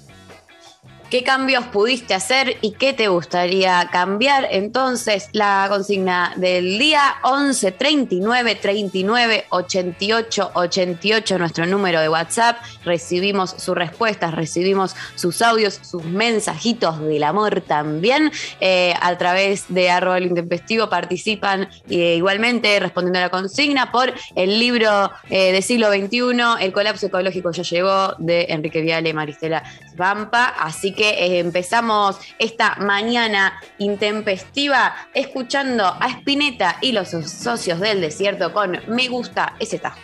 ¿Qué 1.11 1.23
cambios 1.23 1.65
pudiste 1.65 2.13
hacer 2.13 2.55
y 2.61 2.71
qué 2.71 2.93
te 2.93 3.09
gustaría 3.09 3.89
cambiar? 3.91 4.47
Entonces, 4.49 5.27
la 5.33 5.65
consigna 5.67 6.31
del 6.37 6.79
día 6.79 7.01
11 7.23 7.73
39 7.73 8.55
39 8.55 9.45
88 9.49 10.51
88, 10.53 11.37
nuestro 11.37 11.65
número 11.65 11.99
de 11.99 12.07
WhatsApp. 12.07 12.59
Recibimos 12.85 13.55
sus 13.57 13.75
respuestas, 13.75 14.33
recibimos 14.33 14.95
sus 15.15 15.41
audios, 15.41 15.81
sus 15.83 16.05
mensajitos 16.05 17.01
del 17.01 17.23
amor 17.23 17.59
también. 17.59 18.31
Eh, 18.61 18.93
a 19.01 19.17
través 19.17 19.65
de 19.67 19.89
arroba 19.89 20.17
el 20.17 20.27
intempestivo 20.27 20.89
participan 20.89 21.67
eh, 21.89 22.15
igualmente 22.15 22.79
respondiendo 22.79 23.19
a 23.19 23.23
la 23.23 23.29
consigna 23.29 23.91
por 23.91 24.13
el 24.37 24.57
libro 24.57 25.11
eh, 25.29 25.51
de 25.51 25.61
siglo 25.61 25.89
XXI, 25.91 26.61
El 26.61 26.71
colapso 26.71 27.07
ecológico 27.07 27.51
ya 27.51 27.63
llegó, 27.63 28.15
de 28.17 28.45
Enrique 28.47 28.79
Viale 28.79 29.09
y 29.09 29.13
Maristela 29.13 29.61
Vampa. 29.97 30.45
Así 30.57 30.93
que 30.93 31.00
eh, 31.09 31.39
empezamos 31.39 32.17
esta 32.39 32.75
mañana 32.75 33.59
intempestiva 33.77 34.95
escuchando 35.13 35.85
a 35.85 36.07
Spinetta 36.07 36.77
y 36.81 36.91
los 36.91 37.09
socios 37.09 37.79
del 37.79 38.01
desierto 38.01 38.53
con 38.53 38.79
Me 38.87 39.07
gusta 39.07 39.55
tajo. 39.81 39.99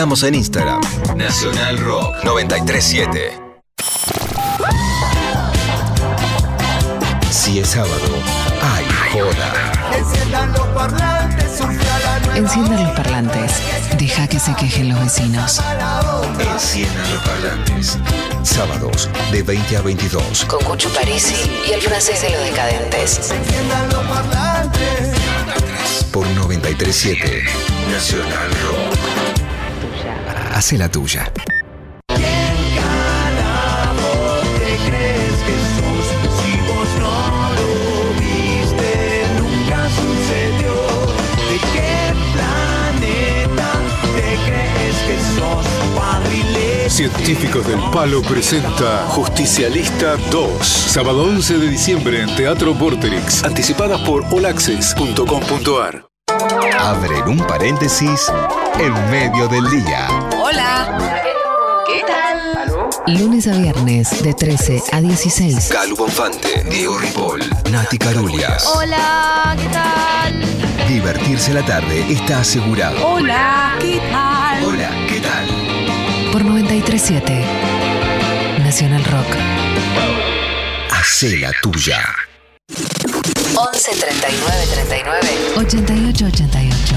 Estamos 0.00 0.22
en 0.22 0.34
Instagram. 0.34 0.80
Nacional 1.14 1.76
Rock 1.76 2.24
937. 2.24 3.38
Si 7.30 7.58
es 7.58 7.68
sábado, 7.68 8.08
hay 8.62 8.86
joda. 9.12 9.72
Enciendan 9.94 10.52
los 10.54 10.66
parlantes, 10.68 11.60
Enciendan 12.34 12.82
los 12.82 12.92
parlantes. 12.96 13.52
Deja 13.98 14.26
que 14.26 14.40
se 14.40 14.54
quejen 14.54 14.88
los 14.88 15.00
vecinos. 15.00 15.60
Enciendan 16.38 17.12
los 17.12 17.22
parlantes. 17.22 17.98
Sábados 18.42 19.10
de 19.30 19.42
20 19.42 19.76
a 19.76 19.82
22. 19.82 20.46
Con 20.46 20.64
Cucho 20.64 20.88
Parisi 20.94 21.36
y 21.68 21.72
el 21.74 21.82
francés 21.82 22.22
de 22.22 22.30
los 22.30 22.40
decadentes. 22.40 23.30
Enciendan 23.30 23.88
los 23.90 24.06
parlantes. 24.06 25.10
Por 26.10 26.26
937 26.26 27.44
Nacional 27.90 28.50
Rock. 28.62 29.09
Hace 30.60 30.76
la 30.76 30.90
tuya. 30.90 31.32
Científicos 46.90 47.66
del 47.66 47.80
Palo 47.90 48.20
presenta 48.20 49.06
Justicialista 49.06 50.16
2. 50.30 50.66
Sábado 50.66 51.22
11 51.22 51.56
de 51.56 51.68
diciembre 51.68 52.20
en 52.20 52.36
Teatro 52.36 52.74
Vorterix. 52.74 53.44
Anticipadas 53.44 54.02
por 54.02 54.26
olaxes.com.ar. 54.30 56.09
Abren 56.60 57.26
un 57.26 57.38
paréntesis 57.38 58.30
en 58.78 59.10
medio 59.10 59.48
del 59.48 59.68
día. 59.70 60.08
Lunes 63.06 63.48
a 63.48 63.52
viernes 63.52 64.22
de 64.22 64.34
13 64.34 64.82
a 64.92 65.00
16. 65.00 65.70
Calu 65.72 65.96
Bonfante, 65.96 66.62
Diego 66.70 66.98
Ripoll, 66.98 67.40
Nati 67.70 67.96
Carulias. 67.96 68.66
Hola, 68.74 69.56
¿qué 69.58 69.68
tal? 69.68 70.86
Divertirse 70.86 71.54
la 71.54 71.64
tarde 71.64 72.04
está 72.12 72.40
asegurado. 72.40 73.06
Hola, 73.06 73.76
¿qué 73.80 74.00
tal? 74.12 74.64
Hola, 74.64 74.90
¿qué 75.08 75.20
tal? 75.20 75.46
Por 76.30 76.44
937 76.44 77.42
Nacional 78.58 79.04
Rock. 79.04 79.26
Hace 80.90 81.38
la 81.38 81.52
tuya. 81.62 82.00
11 83.56 83.90
39 83.96 84.66
39 84.72 85.54
88 85.56 86.26
88. 86.26 86.96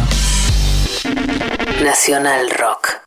Nacional 1.84 2.50
Rock. 2.52 3.04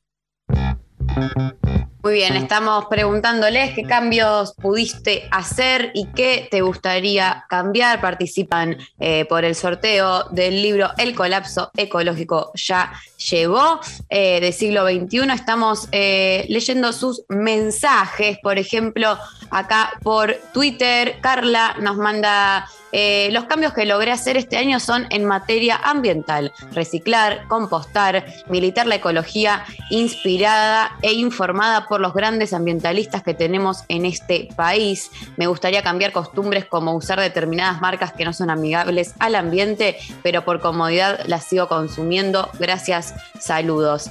Muy 2.07 2.15
bien, 2.15 2.37
estamos 2.37 2.85
preguntándoles 2.87 3.75
qué 3.75 3.83
cambios 3.83 4.55
pudiste 4.55 5.29
hacer 5.33 5.91
y 5.93 6.07
qué 6.15 6.47
te 6.49 6.61
gustaría 6.61 7.45
cambiar. 7.49 8.01
Participan 8.01 8.77
eh, 9.01 9.25
por 9.25 9.45
el 9.45 9.57
sorteo 9.57 10.25
del 10.31 10.63
libro 10.63 10.91
El 10.99 11.17
colapso 11.17 11.73
ecológico 11.77 12.53
ya 12.55 12.93
llegó 13.29 13.81
eh, 14.09 14.41
de 14.41 14.53
siglo 14.53 14.87
XXI. 14.87 15.33
Estamos 15.35 15.89
eh, 15.91 16.47
leyendo 16.49 16.93
sus 16.93 17.25
mensajes, 17.29 18.39
por 18.41 18.57
ejemplo, 18.57 19.19
acá 19.51 19.95
por 20.03 20.33
Twitter. 20.53 21.19
Carla 21.21 21.75
nos 21.81 21.97
manda 21.97 22.69
eh, 22.93 23.29
los 23.33 23.45
cambios 23.45 23.73
que 23.73 23.85
logré 23.85 24.13
hacer 24.13 24.37
este 24.37 24.57
año 24.57 24.81
son 24.81 25.07
en 25.11 25.25
materia 25.25 25.77
ambiental, 25.77 26.53
reciclar, 26.73 27.47
compostar, 27.49 28.27
militar 28.49 28.87
la 28.87 28.97
ecología 28.97 29.65
inspirada 29.91 30.93
e 31.03 31.13
informada 31.13 31.87
por 31.89 32.01
los 32.01 32.15
grandes 32.15 32.53
ambientalistas 32.53 33.23
que 33.23 33.35
tenemos 33.35 33.85
en 33.89 34.07
este 34.07 34.49
país. 34.57 35.11
Me 35.37 35.47
gustaría 35.47 35.83
cambiar 35.83 36.13
costumbres 36.13 36.65
como 36.65 36.95
usar 36.95 37.21
determinadas 37.21 37.81
marcas 37.81 38.13
que 38.13 38.25
no 38.25 38.33
son 38.33 38.51
amigables 38.51 39.15
al 39.19 39.35
ambiente, 39.35 39.97
pero 40.23 40.45
por 40.45 40.61
comodidad 40.61 41.21
las 41.27 41.45
sigo 41.45 41.69
consumiendo. 41.69 42.49
Gracias, 42.59 43.15
saludos. 43.39 44.11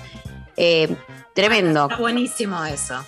Eh, 0.57 0.95
tremendo. 1.33 1.83
Está 1.83 1.97
buenísimo 1.97 2.63
eso. 2.65 3.03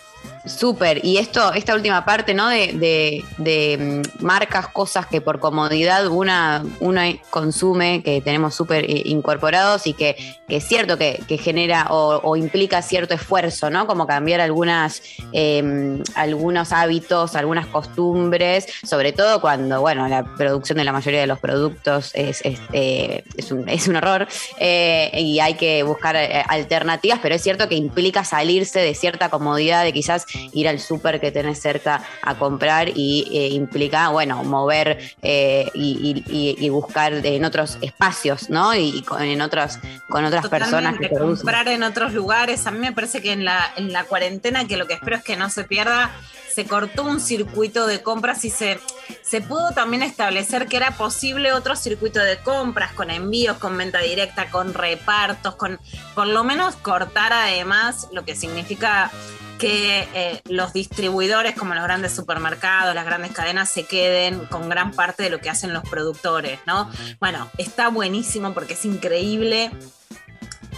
Súper, 0.47 1.03
y 1.05 1.17
esto, 1.17 1.53
esta 1.53 1.73
última 1.75 2.05
parte, 2.05 2.33
¿no? 2.33 2.47
De, 2.49 2.73
de- 2.73 3.23
de, 3.37 4.03
mm, 4.19 4.23
marcas, 4.25 4.67
cosas 4.67 5.05
que 5.05 5.21
por 5.21 5.39
comodidad 5.39 6.07
una, 6.07 6.63
una 6.79 7.05
consume, 7.29 8.01
que 8.03 8.21
tenemos 8.21 8.55
súper 8.55 8.85
eh, 8.85 9.01
incorporados 9.05 9.87
y 9.87 9.93
que, 9.93 10.15
es 10.47 10.63
cierto 10.67 10.97
que, 10.97 11.21
genera 11.37 11.87
o, 11.89 12.35
implica 12.35 12.81
cierto 12.81 13.13
esfuerzo, 13.13 13.69
¿no? 13.69 13.85
Como 13.87 14.07
cambiar 14.07 14.39
algunas, 14.41 15.01
eh, 15.33 16.01
algunos 16.15 16.71
hábitos, 16.71 17.35
algunas 17.35 17.65
costumbres, 17.67 18.67
sobre 18.83 19.11
todo 19.11 19.41
cuando, 19.41 19.81
bueno, 19.81 20.07
la 20.07 20.23
producción 20.35 20.77
de 20.77 20.83
la 20.85 20.93
mayoría 20.93 21.19
de 21.21 21.27
los 21.27 21.39
productos 21.39 22.11
es, 22.13 22.41
es, 22.45 22.59
eh, 22.73 23.23
es 23.35 23.51
un, 23.51 23.67
es 23.67 23.87
un 23.87 23.97
horror 23.97 24.27
eh, 24.59 25.11
y 25.13 25.39
hay 25.39 25.55
que 25.55 25.83
buscar 25.83 26.15
eh, 26.15 26.43
alternativas, 26.47 27.19
pero 27.21 27.35
es 27.35 27.41
cierto 27.43 27.67
que 27.67 27.75
implica 27.75 28.23
salirse 28.23 28.79
de 28.79 28.93
cierta 28.95 29.29
comodidad 29.29 29.83
de 29.83 29.91
quizás 29.93 30.25
ir 30.53 30.67
al 30.67 30.79
súper 30.79 31.19
que 31.19 31.31
tenés 31.31 31.59
cerca 31.61 32.03
a 32.21 32.35
comprar 32.35 32.89
y 32.89 33.27
eh, 33.31 33.49
implica, 33.49 34.09
bueno, 34.09 34.43
mover 34.43 34.99
eh, 35.21 35.69
y, 35.73 36.23
y- 36.27 36.33
y- 36.35 36.65
y 36.65 36.69
buscar 36.69 37.13
en 37.25 37.45
otros 37.45 37.77
espacios, 37.81 38.49
¿no? 38.49 38.73
Y, 38.75 39.01
con, 39.03 39.21
en 39.21 39.41
otros, 39.41 39.79
con 40.09 40.25
otras 40.25 40.47
personas 40.47 40.97
que 40.99 41.09
producen. 41.09 41.37
comprar 41.45 41.67
en 41.67 41.83
otros 41.83 42.13
lugares. 42.13 42.65
A 42.67 42.71
mí 42.71 42.79
me 42.79 42.91
parece 42.91 43.21
que 43.21 43.31
en 43.31 43.45
la, 43.45 43.71
en 43.75 43.91
la 43.93 44.03
cuarentena, 44.05 44.67
que 44.67 44.77
lo 44.77 44.87
que 44.87 44.93
espero 44.93 45.17
es 45.17 45.23
que 45.23 45.35
no 45.35 45.49
se 45.49 45.63
pierda, 45.63 46.11
se 46.53 46.65
cortó 46.65 47.03
un 47.03 47.19
circuito 47.19 47.85
de 47.85 48.01
compras 48.01 48.43
y 48.43 48.49
se, 48.49 48.79
se 49.21 49.41
pudo 49.41 49.71
también 49.71 50.01
establecer 50.01 50.67
que 50.67 50.77
era 50.77 50.91
posible 50.91 51.53
otro 51.53 51.75
circuito 51.75 52.19
de 52.19 52.37
compras 52.39 52.93
con 52.93 53.11
envíos, 53.11 53.57
con 53.57 53.77
venta 53.77 53.99
directa, 53.99 54.49
con 54.49 54.73
repartos, 54.73 55.55
con 55.55 55.79
por 56.15 56.25
lo 56.25 56.43
menos 56.43 56.75
cortar 56.75 57.31
además 57.31 58.07
lo 58.11 58.25
que 58.25 58.35
significa 58.35 59.11
que 59.57 60.07
eh, 60.13 60.41
los 60.45 60.73
distribuidores 60.73 61.55
como 61.55 61.73
los 61.73 61.83
grandes 61.83 62.13
supermercados, 62.13 62.93
las 62.95 63.05
grandes 63.05 63.31
cadenas 63.31 63.69
se 63.69 63.85
queden 63.85 64.45
con 64.45 64.69
gran 64.69 64.91
parte 64.91 65.23
de 65.23 65.29
lo 65.29 65.39
que 65.39 65.49
hacen 65.49 65.73
los 65.73 65.83
productores, 65.83 66.59
¿no? 66.65 66.89
Bueno, 67.19 67.49
está 67.57 67.89
buenísimo 67.89 68.53
porque 68.53 68.73
es 68.73 68.85
increíble 68.85 69.71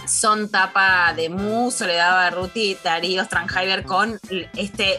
son 0.06 0.50
tapa 0.50 1.14
de 1.14 1.28
Mu, 1.28 1.70
Soledad 1.70 2.12
Barruti, 2.12 2.76
Darío 2.82 3.24
Stranheimer 3.24 3.84
con 3.84 4.18
este, 4.56 4.98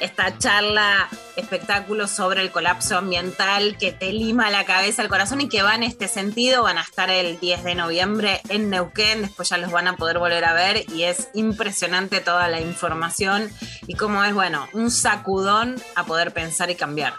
esta 0.00 0.36
charla, 0.38 1.08
espectáculo 1.36 2.06
sobre 2.08 2.40
el 2.42 2.50
colapso 2.50 2.96
ambiental 2.98 3.76
que 3.78 3.92
te 3.92 4.12
lima 4.12 4.50
la 4.50 4.64
cabeza, 4.64 5.02
el 5.02 5.08
corazón 5.08 5.40
y 5.40 5.48
que 5.48 5.62
va 5.62 5.74
en 5.74 5.82
este 5.82 6.08
sentido. 6.08 6.62
Van 6.62 6.78
a 6.78 6.82
estar 6.82 7.10
el 7.10 7.38
10 7.40 7.64
de 7.64 7.74
noviembre 7.74 8.40
en 8.48 8.70
Neuquén, 8.70 9.22
después 9.22 9.48
ya 9.48 9.58
los 9.58 9.70
van 9.70 9.88
a 9.88 9.96
poder 9.96 10.18
volver 10.18 10.44
a 10.44 10.52
ver 10.54 10.84
y 10.92 11.04
es 11.04 11.28
impresionante 11.34 12.20
toda 12.20 12.48
la 12.48 12.60
información 12.60 13.50
y 13.86 13.94
cómo 13.94 14.22
es, 14.24 14.34
bueno, 14.34 14.66
un 14.72 14.90
sacudón 14.90 15.76
a 15.94 16.04
poder 16.04 16.32
pensar 16.32 16.70
y 16.70 16.74
cambiar. 16.74 17.14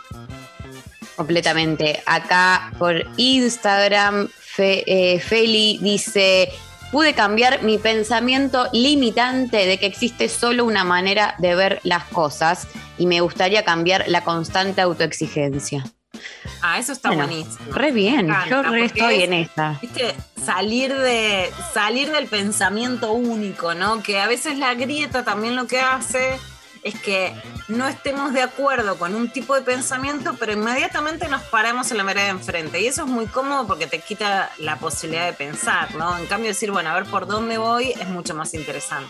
Completamente. 1.15 2.01
Acá 2.05 2.71
por 2.77 3.03
Instagram, 3.17 4.27
Fe- 4.39 4.83
eh, 4.85 5.19
Feli 5.19 5.79
dice, 5.81 6.49
pude 6.91 7.13
cambiar 7.13 7.63
mi 7.63 7.77
pensamiento 7.77 8.67
limitante 8.73 9.65
de 9.65 9.77
que 9.77 9.85
existe 9.85 10.29
solo 10.29 10.65
una 10.65 10.83
manera 10.83 11.35
de 11.39 11.55
ver 11.55 11.79
las 11.83 12.03
cosas 12.05 12.67
y 12.97 13.05
me 13.07 13.21
gustaría 13.21 13.63
cambiar 13.63 14.05
la 14.07 14.23
constante 14.23 14.81
autoexigencia. 14.81 15.83
Ah, 16.61 16.79
eso 16.79 16.93
está 16.93 17.09
Bueno, 17.09 17.27
buenísimo. 17.27 17.71
Re 17.71 17.91
bien, 17.91 18.27
yo 18.49 18.63
re 18.63 18.85
estoy 18.85 19.15
es- 19.17 19.23
en 19.25 19.33
esta. 19.33 19.77
Viste, 19.81 20.15
salir 20.43 20.93
de 20.95 21.51
salir 21.73 22.11
del 22.11 22.25
pensamiento 22.27 23.11
único, 23.11 23.73
¿no? 23.75 24.01
Que 24.01 24.19
a 24.19 24.27
veces 24.27 24.57
la 24.57 24.73
grieta 24.73 25.23
también 25.23 25.55
lo 25.55 25.67
que 25.67 25.79
hace 25.79 26.39
es 26.83 26.99
que 26.99 27.33
no 27.67 27.87
estemos 27.87 28.33
de 28.33 28.41
acuerdo 28.41 28.97
con 28.97 29.15
un 29.15 29.29
tipo 29.29 29.55
de 29.55 29.61
pensamiento, 29.61 30.35
pero 30.39 30.53
inmediatamente 30.53 31.27
nos 31.27 31.43
paramos 31.43 31.91
en 31.91 31.97
la 31.97 32.03
vereda 32.03 32.25
de 32.25 32.29
enfrente. 32.31 32.81
Y 32.81 32.87
eso 32.87 33.03
es 33.03 33.07
muy 33.07 33.25
cómodo 33.27 33.67
porque 33.67 33.87
te 33.87 33.99
quita 33.99 34.51
la 34.59 34.77
posibilidad 34.77 35.25
de 35.25 35.33
pensar, 35.33 35.93
¿no? 35.95 36.17
En 36.17 36.25
cambio, 36.27 36.49
decir, 36.49 36.71
bueno, 36.71 36.89
a 36.89 36.93
ver 36.95 37.05
por 37.05 37.27
dónde 37.27 37.57
voy 37.57 37.91
es 37.91 38.07
mucho 38.07 38.33
más 38.35 38.53
interesante. 38.53 39.09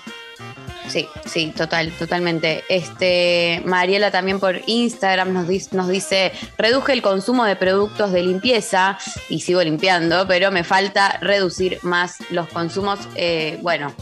Sí, 0.87 1.07
sí, 1.25 1.51
total, 1.55 1.91
totalmente. 1.93 2.63
Este, 2.69 3.61
Mariela 3.65 4.11
también 4.11 4.39
por 4.39 4.61
Instagram 4.67 5.33
nos, 5.33 5.47
dis- 5.47 5.71
nos 5.71 5.87
dice, 5.89 6.31
reduje 6.57 6.93
el 6.93 7.01
consumo 7.01 7.43
de 7.43 7.55
productos 7.55 8.11
de 8.13 8.21
limpieza 8.23 8.97
y 9.29 9.41
sigo 9.41 9.61
limpiando, 9.63 10.27
pero 10.27 10.49
me 10.51 10.63
falta 10.63 11.17
reducir 11.21 11.79
más 11.81 12.17
los 12.29 12.47
consumos. 12.49 12.99
Eh, 13.15 13.57
bueno, 13.61 13.93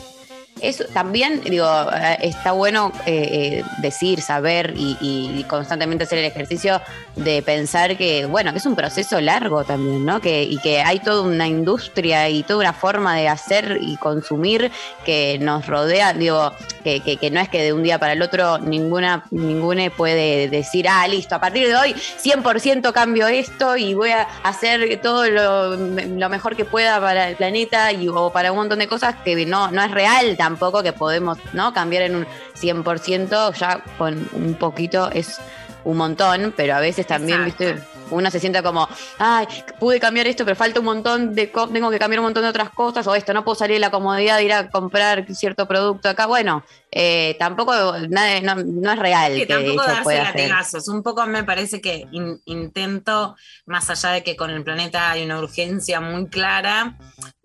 eso 0.62 0.86
también, 0.94 1.42
digo, 1.42 1.68
eh, 1.94 2.18
está 2.22 2.54
bueno 2.54 2.92
eh, 3.06 3.30
eh, 3.60 3.64
decir, 3.80 4.22
saber 4.22 4.74
y, 4.78 5.46
constantemente 5.50 6.06
hacer 6.06 6.20
el 6.20 6.26
ejercicio 6.26 6.82
de 7.16 7.42
pensar 7.42 7.98
que, 7.98 8.26
bueno, 8.26 8.52
que 8.52 8.58
es 8.58 8.66
un 8.66 8.76
proceso 8.76 9.22
largo 9.22 9.64
también, 9.64 10.06
¿no? 10.06 10.20
Que, 10.22 10.44
y 10.44 10.58
que 10.58 10.82
hay 10.82 11.00
toda 11.00 11.22
una 11.22 11.48
industria 11.48 12.30
y 12.30 12.44
toda 12.44 12.62
una 12.62 12.74
forma 12.74 13.16
de 13.16 13.28
hacer 13.28 13.78
y 13.82 13.96
consumir 13.98 14.72
que 15.06 15.38
nos 15.40 15.68
rodea, 15.68 16.14
digo, 16.14 16.52
que, 16.84 17.02
que- 17.02 17.30
no 17.32 17.40
es 17.40 17.50
que 17.50 17.62
de 17.62 17.74
un 17.74 17.84
día 17.84 18.00
para 18.00 18.14
el 18.14 18.22
otro 18.22 18.58
ninguna, 18.60 19.26
ninguna 19.32 19.90
puede 19.90 20.48
decir, 20.48 20.88
ah, 20.88 21.08
listo, 21.08 21.36
a 21.36 21.40
partir 21.40 21.68
de 21.68 21.76
hoy 21.76 21.94
100% 21.94 22.92
cambio 22.94 23.28
esto 23.28 23.76
y 23.78 23.94
voy 23.94 24.12
a 24.12 24.28
hacer 24.44 25.00
todo 25.02 25.28
lo, 25.30 25.76
lo 25.76 26.30
mejor 26.30 26.56
que 26.56 26.66
pueda 26.66 27.00
para 27.00 27.30
el 27.30 27.36
planeta 27.36 27.92
y, 27.92 28.08
o 28.08 28.32
para 28.32 28.52
un 28.52 28.58
montón 28.58 28.80
de 28.80 28.88
cosas 28.88 29.16
que 29.24 29.46
no, 29.46 29.70
no 29.72 29.84
es 29.84 29.92
real 29.92 30.38
tampoco 30.46 30.84
que 30.84 30.94
podemos 30.94 31.40
¿no? 31.54 31.74
cambiar 31.74 32.04
en 32.04 32.16
un 32.18 32.28
100%, 32.56 33.54
ya 33.56 33.84
con 33.98 34.30
un 34.34 34.54
poquito 34.54 35.10
es 35.12 35.40
un 35.84 35.98
montón, 35.98 36.54
pero 36.56 36.76
a 36.76 36.80
veces 36.80 37.08
también, 37.08 37.42
Exacto. 37.44 37.66
viste, 37.66 37.88
uno 38.12 38.30
se 38.30 38.40
siente 38.40 38.62
como, 38.62 38.88
ay, 39.18 39.48
pude 39.80 40.00
cambiar 40.00 40.28
esto, 40.28 40.46
pero 40.46 40.56
falta 40.56 40.80
un 40.80 40.86
montón 40.86 41.34
de, 41.34 41.48
tengo 41.74 41.90
que 41.90 41.98
cambiar 41.98 42.20
un 42.20 42.26
montón 42.26 42.44
de 42.44 42.50
otras 42.50 42.70
cosas, 42.70 43.08
o 43.08 43.16
esto, 43.16 43.34
no 43.34 43.44
puedo 43.44 43.56
salir 43.56 43.78
de 43.78 43.80
la 43.80 43.90
comodidad 43.90 44.38
de 44.38 44.44
ir 44.44 44.54
a 44.54 44.70
comprar 44.70 45.26
cierto 45.34 45.68
producto 45.68 46.10
acá. 46.10 46.28
Bueno, 46.28 46.64
eh, 46.98 47.36
tampoco, 47.38 47.74
nada, 48.10 48.40
no, 48.40 48.56
no 48.64 48.92
es 48.94 48.98
real 49.00 49.34
Que 49.34 49.46
que, 49.46 49.54
tampoco 49.54 49.84
darse 49.84 50.18
latigazos. 50.18 50.88
Un 50.88 51.04
poco 51.04 51.26
me 51.26 51.44
parece 51.44 51.82
que 51.82 52.08
in- 52.14 52.40
intento, 52.46 53.36
más 53.66 53.90
allá 53.90 54.12
de 54.12 54.24
que 54.24 54.38
con 54.38 54.50
el 54.50 54.64
planeta 54.64 55.12
hay 55.12 55.26
una 55.26 55.38
urgencia 55.40 56.00
muy 56.00 56.28
clara, 56.30 56.98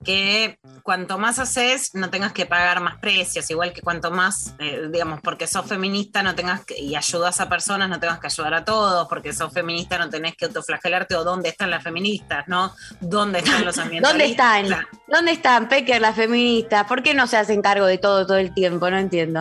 que 0.04 0.58
cuanto 0.84 1.18
más 1.18 1.40
haces, 1.40 1.94
no 1.94 2.10
tengas 2.10 2.32
que 2.32 2.46
pagar 2.46 2.80
más 2.80 2.98
precios, 3.00 3.50
igual 3.50 3.72
que 3.72 3.82
cuanto 3.82 4.12
más, 4.12 4.54
eh, 4.60 4.88
digamos, 4.90 5.20
porque 5.20 5.48
sos 5.48 5.66
feminista 5.66 6.22
no 6.22 6.36
tengas 6.36 6.64
que, 6.64 6.78
y 6.78 6.94
ayudas 6.94 7.40
a 7.40 7.48
personas, 7.48 7.88
no 7.88 7.98
tengas 7.98 8.20
que 8.20 8.28
ayudar 8.28 8.54
a 8.54 8.64
todos, 8.64 9.08
porque 9.08 9.32
sos 9.32 9.52
feminista 9.52 9.98
no 9.98 10.08
tenés 10.08 10.36
que 10.36 10.44
autoflagelarte, 10.44 11.16
o 11.16 11.24
dónde 11.24 11.48
están 11.48 11.70
las 11.70 11.82
feministas, 11.82 12.44
¿no? 12.46 12.72
¿Dónde 13.00 13.40
están 13.40 13.64
los 13.64 13.76
ambientalistas? 13.78 14.62
¿Dónde 14.62 14.74
están? 14.76 14.86
¿Dónde 15.08 15.32
están, 15.32 15.68
Pecker, 15.68 16.00
las 16.00 16.14
feministas? 16.14 16.86
¿Por 16.86 17.02
qué 17.02 17.14
no 17.14 17.26
se 17.26 17.36
hacen 17.36 17.60
cargo 17.62 17.86
de 17.86 17.98
todo 17.98 18.26
todo 18.26 18.38
el 18.38 18.54
tiempo? 18.54 18.88
No 18.90 18.96
entiendo. 18.98 19.39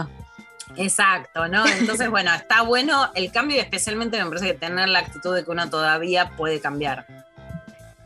Exacto, 0.78 1.48
¿no? 1.48 1.66
Entonces, 1.68 2.10
bueno, 2.12 2.34
está 2.34 2.62
bueno 2.62 3.12
el 3.16 3.32
cambio 3.32 3.58
y 3.58 3.60
especialmente 3.60 4.22
me 4.24 4.30
parece 4.30 4.48
que 4.48 4.54
tener 4.54 4.90
la 4.90 5.00
actitud 5.00 5.36
de 5.36 5.44
que 5.44 5.52
uno 5.52 5.70
todavía 5.70 6.32
puede 6.38 6.60
cambiar. 6.62 7.06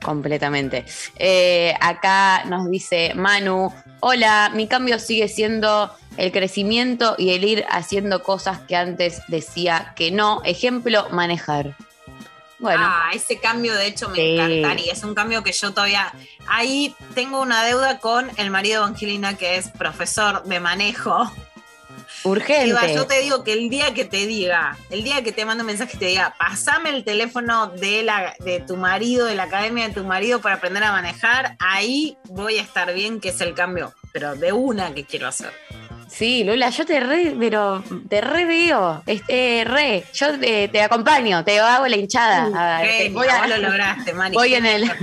Completamente. 0.02 0.86
Eh, 1.18 1.74
acá 1.80 2.44
nos 2.46 2.70
dice 2.70 3.14
Manu, 3.16 3.74
hola, 4.02 4.52
mi 4.54 4.68
cambio 4.68 5.00
sigue 5.00 5.30
siendo 5.30 5.96
el 6.18 6.32
crecimiento 6.32 7.16
y 7.18 7.32
el 7.34 7.44
ir 7.46 7.66
haciendo 7.70 8.22
cosas 8.22 8.60
que 8.68 8.76
antes 8.76 9.22
decía 9.30 9.94
que 9.96 10.12
no. 10.12 10.42
Ejemplo, 10.44 11.08
manejar. 11.12 11.76
Bueno, 12.60 12.84
Ah, 12.86 13.12
ese 13.14 13.40
cambio 13.40 13.74
de 13.76 13.88
hecho 13.88 14.10
me 14.10 14.16
Sí. 14.16 14.36
encantaría. 14.40 14.92
Es 14.94 15.04
un 15.04 15.16
cambio 15.16 15.42
que 15.44 15.52
yo 15.54 15.72
todavía. 15.74 16.14
Ahí 16.48 16.96
tengo 17.16 17.42
una 17.42 17.64
deuda 17.64 18.00
con 18.00 18.30
el 18.38 18.50
marido 18.52 18.82
de 18.84 18.88
Angelina, 18.90 19.38
que 19.38 19.56
es 19.56 19.70
profesor 19.70 20.44
de 20.44 20.60
manejo. 20.60 21.32
Urgente. 22.24 22.94
Yo 22.94 23.06
te 23.06 23.20
digo 23.20 23.44
que 23.44 23.54
el 23.54 23.70
día 23.70 23.94
que 23.94 24.06
te 24.06 24.26
diga, 24.28 24.78
el 24.90 25.04
día 25.04 25.24
que 25.24 25.32
te 25.32 25.46
mando 25.46 25.64
un 25.64 25.68
mensaje 25.68 25.98
te 25.98 26.06
diga, 26.06 26.36
pasame 26.38 26.90
el 26.90 27.04
teléfono 27.04 27.68
de, 27.68 28.04
la, 28.04 28.36
de 28.40 28.60
tu 28.60 28.78
marido, 28.78 29.26
de 29.26 29.36
la 29.36 29.44
academia 29.44 29.88
de 29.88 29.94
tu 29.94 30.04
marido 30.04 30.42
para 30.42 30.56
aprender 30.56 30.84
a 30.84 30.92
manejar, 30.92 31.56
ahí 31.60 32.18
voy 32.26 32.58
a 32.58 32.62
estar 32.62 32.94
bien, 32.94 33.20
que 33.20 33.30
es 33.30 33.42
el 33.42 33.54
cambio, 33.54 33.94
pero 34.12 34.36
de 34.36 34.52
una 34.52 34.94
que 34.94 35.06
quiero 35.06 35.28
hacer. 35.28 35.52
Sí, 36.16 36.44
Lula, 36.44 36.70
yo 36.70 36.86
te 36.86 37.00
re, 37.00 37.36
pero 37.40 37.84
te 38.08 38.22
re 38.22 38.46
veo. 38.46 39.02
Este, 39.08 39.64
re, 39.66 40.04
yo 40.14 40.38
te, 40.40 40.68
te 40.68 40.82
acompaño, 40.82 41.44
te 41.44 41.60
hago 41.60 41.88
la 41.88 41.98
hinchada. 41.98 42.78
A 42.78 42.82
ver, 42.84 42.92
Genio, 42.92 43.18
voy 43.20 43.28
a- 43.28 43.48
lo 43.48 43.58
lograste, 43.58 44.14
Mari. 44.14 44.36
voy 44.36 44.54
en 44.54 44.66
el-. 44.68 44.92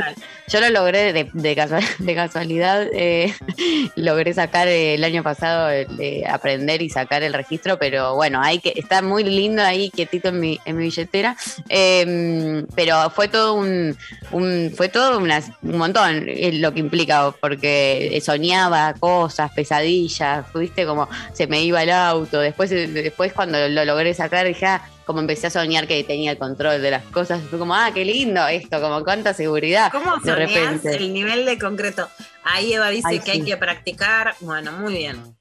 Yo 0.52 0.58
lo 0.60 0.68
logré 0.70 1.12
de, 1.12 1.30
de 1.32 1.54
casual- 1.54 1.84
de 2.00 2.14
casualidad. 2.16 2.84
eh, 2.92 3.32
logré 3.94 4.34
sacar 4.34 4.66
eh, 4.66 4.94
el 4.94 5.04
año 5.04 5.22
pasado, 5.22 5.70
el 5.70 5.96
de 5.96 6.26
aprender 6.28 6.82
y 6.82 6.90
sacar 6.90 7.22
el 7.22 7.32
registro, 7.34 7.78
pero 7.78 8.16
bueno, 8.16 8.40
hay 8.42 8.58
que 8.58 8.72
está 8.74 9.00
muy 9.00 9.22
lindo 9.22 9.62
ahí, 9.62 9.90
quietito 9.90 10.30
en 10.30 10.40
mi, 10.40 10.58
en 10.64 10.76
mi 10.76 10.84
billetera. 10.86 11.36
Eh, 11.68 12.64
pero 12.74 13.10
fue 13.10 13.28
todo 13.28 13.54
un, 13.54 13.96
un- 14.32 14.72
fue 14.76 14.88
todo 14.88 15.18
una- 15.18 15.40
un 15.62 15.78
montón 15.78 16.24
eh, 16.28 16.50
lo 16.54 16.74
que 16.74 16.80
implica, 16.80 17.30
porque 17.40 18.20
soñaba 18.24 18.94
cosas, 18.94 19.52
pesadillas, 19.52 20.46
viste 20.52 20.84
como 20.84 20.99
se 21.32 21.46
me 21.46 21.62
iba 21.62 21.82
el 21.82 21.90
auto. 21.90 22.40
Después, 22.40 22.70
después 22.70 23.32
cuando 23.32 23.68
lo 23.68 23.84
logré 23.84 24.14
sacar, 24.14 24.46
dije, 24.46 24.66
ah, 24.66 24.82
como 25.04 25.20
empecé 25.20 25.48
a 25.48 25.50
soñar 25.50 25.86
que 25.86 26.02
tenía 26.04 26.32
el 26.32 26.38
control 26.38 26.82
de 26.82 26.90
las 26.90 27.04
cosas, 27.04 27.40
fue 27.48 27.58
como, 27.58 27.74
ah, 27.74 27.90
qué 27.92 28.04
lindo 28.04 28.46
esto, 28.46 28.80
como 28.80 29.02
cuánta 29.04 29.34
seguridad. 29.34 29.90
¿Cómo 29.90 30.16
de 30.18 30.34
repente. 30.34 30.96
el 30.96 31.12
nivel 31.12 31.44
de 31.44 31.58
concreto? 31.58 32.08
Ahí 32.44 32.72
Eva 32.72 32.88
dice 32.88 33.08
Ay, 33.08 33.20
que 33.20 33.32
hay 33.32 33.42
que 33.42 33.56
practicar. 33.56 34.34
Bueno, 34.40 34.72
muy 34.72 34.94
bien. 34.94 35.36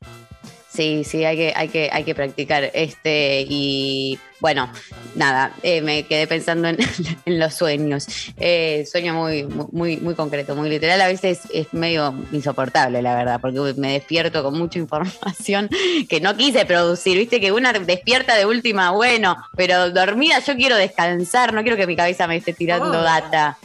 Sí, 0.80 1.04
sí, 1.04 1.26
hay 1.26 1.36
que, 1.36 1.54
hay 1.54 1.68
que, 1.68 1.89
hay 1.92 2.06
que 2.06 2.15
practicar. 2.15 2.72
Este, 2.74 3.46
y 3.50 4.18
bueno, 4.39 4.72
nada, 5.13 5.52
eh, 5.62 5.82
me 5.82 6.04
quedé 6.04 6.26
pensando 6.26 6.70
en, 6.70 6.78
en 7.26 7.38
los 7.38 7.54
sueños. 7.54 8.08
Eh, 8.38 8.88
sueño 8.89 9.13
muy, 9.13 9.44
muy, 9.44 9.98
muy 9.98 10.15
concreto, 10.15 10.56
muy 10.56 10.70
literal. 10.70 11.02
A 11.02 11.08
veces 11.08 11.42
es 11.54 11.74
medio 11.74 12.15
insoportable, 12.32 13.02
la 13.02 13.13
verdad, 13.13 13.42
porque 13.42 13.60
me 13.76 13.92
despierto 13.92 14.42
con 14.42 14.58
mucha 14.58 14.80
información 14.86 15.70
que 16.08 16.22
no 16.22 16.38
quise 16.38 16.65
producir. 16.65 17.18
Viste 17.18 17.42
que 17.42 17.52
una 17.52 17.74
despierta 17.74 18.38
de 18.38 18.46
última, 18.46 18.92
bueno, 18.92 19.36
pero 19.58 19.89
dormida 19.92 20.39
yo 20.39 20.56
quiero 20.56 20.78
descansar, 20.78 21.54
no 21.54 21.62
quiero 21.62 21.76
que 21.76 21.88
mi 21.88 21.98
cabeza 21.98 22.26
me 22.26 22.38
esté 22.38 22.54
tirando 22.54 23.00
Oh. 23.00 23.04
data. 23.04 23.58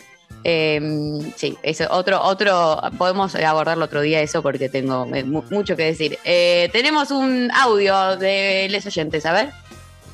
Eh, 0.46 1.32
sí, 1.36 1.56
eso, 1.62 1.86
otro, 1.90 2.20
otro, 2.22 2.80
podemos 2.98 3.34
abordarlo 3.34 3.86
otro 3.86 4.02
día 4.02 4.20
eso 4.20 4.42
porque 4.42 4.68
tengo 4.68 5.06
eh, 5.14 5.24
mu- 5.24 5.42
mucho 5.50 5.74
que 5.74 5.84
decir. 5.84 6.18
Eh, 6.24 6.68
tenemos 6.72 7.10
un 7.10 7.50
audio 7.52 8.16
de 8.16 8.66
les 8.70 8.84
oyentes, 8.86 9.24
a 9.26 9.32
ver. 9.32 9.50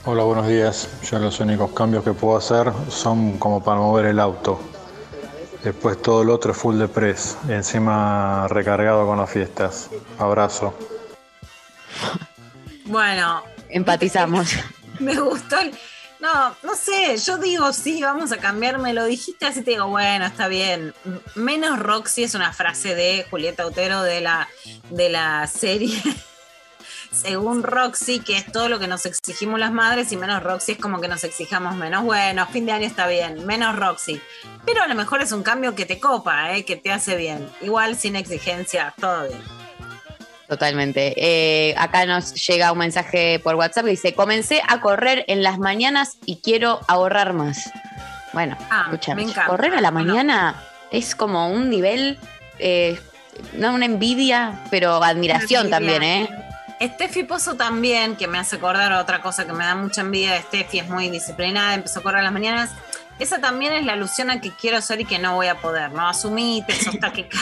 Hola, 0.05 0.23
buenos 0.23 0.47
días. 0.47 0.88
Yo 1.11 1.19
los 1.19 1.40
únicos 1.40 1.73
cambios 1.73 2.05
que 2.05 2.12
puedo 2.12 2.37
hacer 2.37 2.73
son 2.88 3.38
como 3.38 3.62
para 3.62 3.79
mover 3.81 4.07
el 4.07 4.21
auto. 4.21 4.61
Después 5.64 6.01
todo 6.01 6.25
lo 6.25 6.35
otro 6.35 6.53
es 6.53 6.59
full 6.59 6.79
de 6.79 6.88
press. 6.88 7.37
Y 7.49 7.53
encima 7.53 8.47
recargado 8.49 9.05
con 9.07 9.19
las 9.19 9.29
fiestas. 9.29 9.90
Abrazo. 10.19 10.73
Bueno, 12.87 13.43
Empatizamos. 13.69 14.55
me 15.01 15.19
gustó. 15.21 15.59
el- 15.61 15.73
No, 16.20 16.54
no 16.62 16.74
sé, 16.76 17.16
yo 17.16 17.38
digo 17.38 17.72
sí, 17.72 18.02
vamos 18.02 18.30
a 18.33 18.37
cambiar, 18.37 18.78
me 18.78 18.92
lo 18.92 19.06
dijiste 19.06 19.46
así, 19.46 19.62
te 19.62 19.72
digo, 19.72 19.87
bueno, 19.88 20.26
está 20.26 20.48
bien. 20.48 20.92
Menos 21.35 21.78
Roxy 21.78 22.24
es 22.24 22.35
una 22.35 22.52
frase 22.52 22.94
de 22.94 23.26
Julieta 23.30 23.64
Otero 23.64 24.02
de 24.02 24.20
la, 24.20 24.48
de 24.90 25.09
la 25.09 25.46
serie. 25.46 25.98
Según 27.11 27.62
Roxy, 27.62 28.20
que 28.20 28.37
es 28.37 28.52
todo 28.52 28.68
lo 28.68 28.78
que 28.78 28.87
nos 28.87 29.04
exigimos 29.04 29.59
las 29.59 29.72
madres, 29.72 30.12
y 30.12 30.16
menos 30.16 30.42
Roxy 30.42 30.72
es 30.72 30.78
como 30.78 31.00
que 31.00 31.09
nos 31.09 31.24
exijamos 31.24 31.74
menos. 31.74 32.04
Bueno, 32.04 32.46
fin 32.46 32.66
de 32.66 32.72
año 32.72 32.87
está 32.87 33.06
bien, 33.06 33.46
menos 33.46 33.74
Roxy. 33.74 34.20
Pero 34.64 34.83
a 34.83 34.87
lo 34.87 34.94
mejor 34.94 35.22
es 35.22 35.33
un 35.33 35.42
cambio 35.42 35.74
que 35.74 35.87
te 35.87 35.98
copa, 35.98 36.54
¿eh? 36.54 36.64
que 36.64 36.76
te 36.76 36.92
hace 36.92 37.16
bien. 37.16 37.50
Igual 37.62 37.96
sin 37.96 38.14
exigencia, 38.14 38.94
todo 39.00 39.26
bien. 39.26 39.60
Totalmente. 40.51 41.15
Eh, 41.17 41.75
acá 41.79 42.05
nos 42.07 42.35
llega 42.47 42.73
un 42.73 42.79
mensaje 42.79 43.39
por 43.39 43.55
WhatsApp 43.55 43.85
que 43.85 43.91
dice: 43.93 44.15
Comencé 44.15 44.61
a 44.67 44.81
correr 44.81 45.25
en 45.29 45.45
las 45.45 45.59
mañanas 45.59 46.19
y 46.27 46.41
quiero 46.43 46.81
ahorrar 46.89 47.35
más. 47.35 47.71
Bueno, 48.33 48.57
Ah, 48.69 48.89
correr 49.47 49.75
a 49.75 49.81
la 49.81 49.93
mañana 49.93 50.61
es 50.91 51.15
como 51.15 51.49
un 51.53 51.71
nivel, 51.71 52.19
eh, 52.59 53.01
no 53.55 53.73
una 53.75 53.85
envidia, 53.87 54.59
pero 54.73 55.03
admiración 55.05 55.71
también. 55.71 56.03
¿eh? 56.03 56.29
Steffi 56.83 57.23
Pozo 57.23 57.55
también, 57.55 58.17
que 58.17 58.27
me 58.27 58.39
hace 58.39 58.57
acordar 58.57 58.93
otra 58.95 59.23
cosa 59.23 59.47
que 59.47 59.53
me 59.53 59.65
da 59.65 59.77
mucha 59.77 60.01
envidia 60.01 60.33
de 60.33 60.41
Steffi, 60.43 60.81
es 60.81 60.89
muy 60.89 61.11
disciplinada, 61.11 61.75
empezó 61.75 62.01
a 62.01 62.03
correr 62.03 62.21
a 62.21 62.23
las 62.25 62.33
mañanas. 62.33 62.71
Esa 63.21 63.39
también 63.41 63.73
es 63.75 63.85
la 63.85 63.93
alusión 63.93 64.31
a 64.31 64.41
que 64.41 64.51
quiero 64.51 64.81
ser 64.81 65.01
y 65.01 65.05
que 65.05 65.19
no 65.21 65.35
voy 65.37 65.47
a 65.47 65.57
poder, 65.61 65.93
¿no? 65.93 66.09
Asumite, 66.09 66.73
sos 66.75 66.95
taquica- 66.99 67.39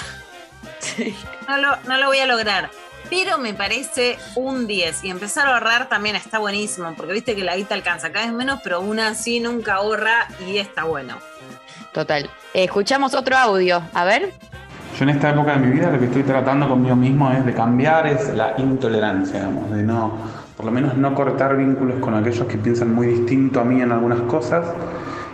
no, 1.49 1.57
lo, 1.57 1.77
no 1.85 1.97
lo 1.99 2.07
voy 2.09 2.19
a 2.19 2.27
lograr. 2.27 2.71
Pero 3.11 3.39
me 3.39 3.55
parece 3.55 4.19
un 4.37 4.67
10 4.67 5.05
y 5.05 5.11
empezar 5.11 5.47
a 5.47 5.55
ahorrar 5.55 5.89
también 5.89 6.17
está 6.17 6.39
buenísimo, 6.39 6.93
porque 6.97 7.13
viste 7.13 7.35
que 7.35 7.43
la 7.43 7.57
guita 7.57 7.75
alcanza 7.75 8.13
cada 8.13 8.27
vez 8.27 8.35
menos, 8.35 8.61
pero 8.63 8.81
una 8.81 9.09
así 9.09 9.41
nunca 9.41 9.75
ahorra 9.75 10.29
y 10.47 10.59
está 10.59 10.85
bueno. 10.85 11.17
Total. 11.93 12.29
Escuchamos 12.53 13.15
otro 13.15 13.37
audio, 13.37 13.83
a 13.95 14.05
ver. 14.05 14.33
Yo 14.99 15.05
en 15.05 15.11
esta 15.11 15.31
época 15.31 15.53
de 15.53 15.67
mi 15.67 15.73
vida 15.73 15.91
lo 15.91 15.99
que 15.99 16.07
estoy 16.07 16.23
tratando 16.23 16.69
conmigo 16.69 16.97
mismo 16.97 17.31
es 17.31 17.47
de 17.47 17.55
cambiar 17.55 18.07
es 18.07 18.35
la 18.35 18.55
intolerancia, 18.59 19.41
digamos, 19.41 19.71
de 19.71 19.83
no, 19.83 20.19
por 20.57 20.67
lo 20.67 20.73
menos 20.73 20.97
no 20.97 21.15
cortar 21.15 21.57
vínculos 21.57 22.01
con 22.01 22.15
aquellos 22.15 22.47
que 22.47 22.59
piensan 22.59 22.93
muy 22.93 23.07
distinto 23.07 23.61
a 23.61 23.65
mí 23.65 23.81
en 23.81 23.93
algunas 23.93 24.21
cosas 24.23 24.67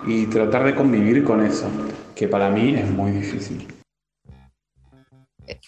y 0.07 0.27
tratar 0.27 0.65
de 0.65 0.75
convivir 0.75 1.25
con 1.25 1.45
eso, 1.45 1.67
que 2.15 2.29
para 2.29 2.51
mí 2.51 2.75
es 2.75 2.91
muy 2.91 3.11
difícil. 3.11 3.67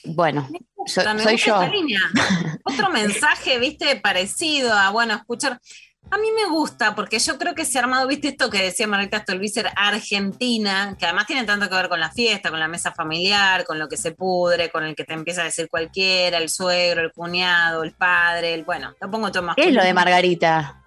Bueno, 0.04 0.46
So- 0.86 1.00
gusta, 1.00 1.14
me 1.14 1.22
soy 1.22 1.32
gusta 1.32 1.46
yo. 1.46 1.62
esta 1.62 1.74
línea. 1.74 2.00
Otro 2.64 2.90
mensaje, 2.90 3.58
viste, 3.58 3.96
parecido 3.96 4.72
a, 4.72 4.90
bueno, 4.90 5.14
escuchar. 5.14 5.60
A 6.08 6.18
mí 6.18 6.28
me 6.36 6.48
gusta, 6.48 6.94
porque 6.94 7.18
yo 7.18 7.36
creo 7.36 7.56
que 7.56 7.64
se 7.64 7.78
ha 7.78 7.82
armado, 7.82 8.06
viste, 8.06 8.28
esto 8.28 8.48
que 8.48 8.62
decía 8.62 8.86
Margarita 8.86 9.18
Stolbizer, 9.18 9.68
Argentina, 9.74 10.94
que 10.96 11.04
además 11.04 11.26
tiene 11.26 11.42
tanto 11.42 11.68
que 11.68 11.74
ver 11.74 11.88
con 11.88 11.98
la 11.98 12.12
fiesta, 12.12 12.50
con 12.50 12.60
la 12.60 12.68
mesa 12.68 12.92
familiar, 12.92 13.64
con 13.64 13.80
lo 13.80 13.88
que 13.88 13.96
se 13.96 14.12
pudre, 14.12 14.70
con 14.70 14.84
el 14.84 14.94
que 14.94 15.02
te 15.02 15.14
empieza 15.14 15.40
a 15.40 15.46
decir 15.46 15.68
cualquiera, 15.68 16.38
el 16.38 16.48
suegro, 16.48 17.02
el 17.02 17.12
cuñado, 17.12 17.82
el 17.82 17.90
padre, 17.90 18.54
el, 18.54 18.62
bueno, 18.62 18.94
lo 19.00 19.10
pongo 19.10 19.32
todo 19.32 19.42
más. 19.42 19.56
¿Qué 19.56 19.68
es 19.68 19.74
lo 19.74 19.82
de 19.82 19.92
Margarita? 19.92 20.80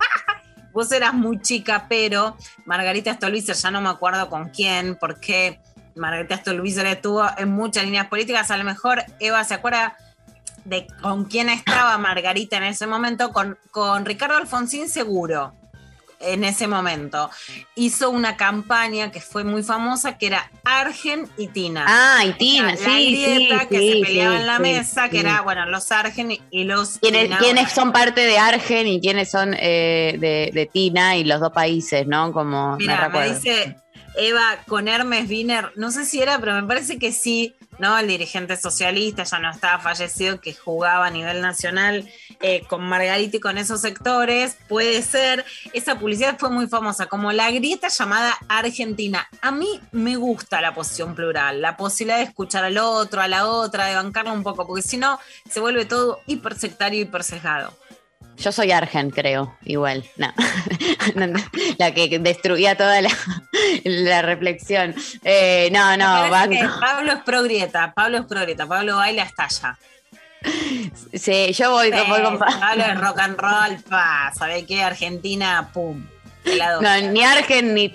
Vos 0.72 0.90
eras 0.90 1.14
muy 1.14 1.40
chica, 1.40 1.86
pero 1.88 2.36
Margarita 2.66 3.14
Stolbizer, 3.14 3.54
ya 3.54 3.70
no 3.70 3.80
me 3.80 3.88
acuerdo 3.88 4.28
con 4.28 4.48
quién, 4.48 4.96
porque 4.96 5.60
Margarita 5.98 6.36
Stolbizer 6.38 6.86
estuvo 6.86 7.24
en 7.36 7.50
muchas 7.50 7.84
líneas 7.84 8.06
políticas. 8.08 8.50
A 8.50 8.56
lo 8.56 8.64
mejor 8.64 9.02
Eva 9.20 9.44
se 9.44 9.54
acuerda 9.54 9.96
de 10.64 10.86
con 11.02 11.24
quién 11.24 11.48
estaba 11.48 11.96
Margarita 11.98 12.56
en 12.58 12.64
ese 12.64 12.86
momento, 12.86 13.32
con, 13.32 13.58
con 13.70 14.04
Ricardo 14.04 14.36
Alfonsín 14.36 14.88
seguro. 14.88 15.54
En 16.20 16.42
ese 16.42 16.66
momento 16.66 17.30
hizo 17.76 18.10
una 18.10 18.36
campaña 18.36 19.12
que 19.12 19.20
fue 19.20 19.44
muy 19.44 19.62
famosa 19.62 20.18
que 20.18 20.26
era 20.26 20.50
Argen 20.64 21.28
y 21.38 21.46
Tina. 21.46 21.84
Ah, 21.86 22.24
y 22.24 22.32
Tina, 22.32 22.72
la 22.72 22.76
sí, 22.76 22.84
grieta 23.36 23.60
sí, 23.60 23.66
que 23.68 23.78
sí, 23.78 23.92
se 23.92 24.04
peleaba 24.04 24.34
sí, 24.34 24.40
en 24.40 24.46
la 24.48 24.58
mesa, 24.58 25.08
que 25.10 25.20
era, 25.20 25.42
bueno, 25.42 25.64
los 25.66 25.92
Argen 25.92 26.32
y- 26.32 26.64
los 26.64 26.98
¿Quiénes, 26.98 27.22
Tina. 27.26 27.38
quiénes 27.38 27.70
son 27.70 27.92
parte 27.92 28.22
de 28.22 28.36
Argen 28.36 28.88
y 28.88 29.00
quiénes 29.00 29.30
son 29.30 29.54
eh, 29.56 30.16
de, 30.18 30.50
de 30.52 30.66
Tina 30.66 31.16
y 31.16 31.22
los 31.22 31.38
dos 31.38 31.52
países, 31.52 32.04
¿no? 32.08 32.32
Como 32.32 32.72
me 32.72 32.78
Mira, 32.78 32.96
me, 32.96 33.04
recuerdo. 33.06 33.34
dice 33.34 33.76
Eva 34.16 34.58
con 34.66 34.88
Hermes 34.88 35.28
Wiener, 35.28 35.72
no 35.76 35.90
sé 35.90 36.04
si 36.04 36.20
era, 36.20 36.38
pero 36.38 36.54
me 36.54 36.66
parece 36.66 36.98
que 36.98 37.12
sí, 37.12 37.54
¿no? 37.78 37.96
El 37.98 38.08
dirigente 38.08 38.56
socialista 38.56 39.22
ya 39.24 39.38
no 39.38 39.50
estaba 39.50 39.78
fallecido, 39.78 40.40
que 40.40 40.54
jugaba 40.54 41.06
a 41.06 41.10
nivel 41.10 41.40
nacional 41.40 42.08
eh, 42.40 42.62
con 42.68 42.82
Margarita 42.82 43.36
y 43.36 43.40
con 43.40 43.58
esos 43.58 43.80
sectores. 43.80 44.56
Puede 44.68 45.02
ser. 45.02 45.44
Esa 45.72 45.98
publicidad 45.98 46.38
fue 46.38 46.50
muy 46.50 46.66
famosa, 46.66 47.06
como 47.06 47.32
la 47.32 47.50
grieta 47.50 47.88
llamada 47.88 48.36
Argentina. 48.48 49.28
A 49.40 49.50
mí 49.50 49.80
me 49.92 50.16
gusta 50.16 50.60
la 50.60 50.74
posición 50.74 51.14
plural, 51.14 51.62
la 51.62 51.76
posibilidad 51.76 52.18
de 52.18 52.24
escuchar 52.24 52.64
al 52.64 52.78
otro, 52.78 53.20
a 53.20 53.28
la 53.28 53.46
otra, 53.46 53.86
de 53.86 53.94
bancarla 53.94 54.32
un 54.32 54.42
poco, 54.42 54.66
porque 54.66 54.82
si 54.82 54.96
no, 54.96 55.18
se 55.48 55.60
vuelve 55.60 55.84
todo 55.84 56.20
hipersectario 56.26 57.00
hipersesgado. 57.00 57.72
Yo 58.38 58.52
soy 58.52 58.70
Argen, 58.70 59.10
creo, 59.10 59.56
igual. 59.64 60.04
No. 60.16 60.32
La 61.78 61.94
que 61.94 62.18
destruía 62.18 62.76
toda 62.76 63.00
la, 63.00 63.10
la 63.84 64.22
reflexión. 64.22 64.94
Eh, 65.24 65.68
no, 65.72 65.96
no, 65.96 66.28
banco. 66.30 66.56
Pablo 66.80 67.12
es 67.12 67.22
pro 67.22 67.42
grieta, 67.44 67.92
Pablo 67.94 68.18
es 68.18 68.24
pro 68.26 68.40
grieta, 68.42 68.66
Pablo 68.66 68.96
baila 68.96 69.22
hasta 69.22 69.44
allá. 69.44 69.78
Sí, 71.14 71.52
yo 71.52 71.70
voy, 71.72 71.90
voy 71.90 72.22
con 72.22 72.38
Pa- 72.38 72.58
Pablo 72.60 72.84
es 72.84 73.00
rock 73.00 73.18
and 73.20 73.38
roll, 73.38 73.82
pa, 73.88 74.30
¿sabés 74.36 74.64
qué? 74.66 74.82
Argentina, 74.82 75.70
pum. 75.72 76.04
No, 76.80 77.00
ni 77.10 77.22
Argen 77.24 77.74
ni. 77.74 77.90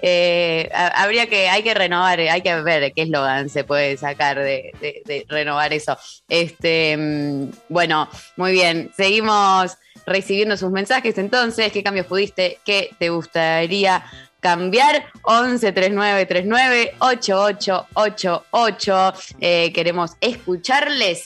Eh, 0.00 0.70
ha- 0.72 1.02
habría 1.02 1.26
que, 1.28 1.48
hay 1.48 1.62
que 1.62 1.74
renovar, 1.74 2.20
hay 2.20 2.40
que 2.42 2.54
ver 2.60 2.92
qué 2.94 3.02
eslogan 3.02 3.48
se 3.48 3.64
puede 3.64 3.96
sacar 3.96 4.38
de, 4.38 4.72
de- 4.80 5.02
de 5.04 5.26
renovar 5.28 5.72
eso. 5.72 5.96
Este, 6.28 6.96
mm, 6.96 7.50
bueno, 7.68 8.08
muy 8.36 8.52
bien. 8.52 8.92
Seguimos 8.96 9.76
recibiendo 10.06 10.56
sus 10.56 10.70
mensajes. 10.70 11.18
Entonces, 11.18 11.72
¿qué 11.72 11.82
cambios 11.82 12.06
pudiste? 12.06 12.60
¿Qué 12.64 12.94
te 12.98 13.10
gustaría 13.10 14.04
cambiar? 14.40 15.04
11 15.22 15.72
39 15.72 16.26
39 16.26 16.94
8888. 16.98 19.14
Eh, 19.40 19.72
queremos 19.72 20.12
escucharles. 20.20 21.24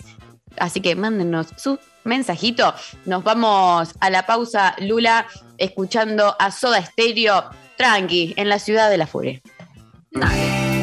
Así 0.58 0.80
que 0.80 0.96
mándenos 0.96 1.48
su 1.56 1.78
mensajito. 2.04 2.74
Nos 3.04 3.22
vamos 3.22 3.90
a 4.00 4.10
la 4.10 4.26
pausa, 4.26 4.74
Lula, 4.80 5.26
escuchando 5.58 6.34
a 6.38 6.50
Soda 6.50 6.84
Stereo, 6.84 7.50
tranqui, 7.76 8.34
en 8.36 8.48
la 8.48 8.58
ciudad 8.58 8.90
de 8.90 8.98
la 8.98 9.06
furia. 9.06 9.40
Me 10.10 10.77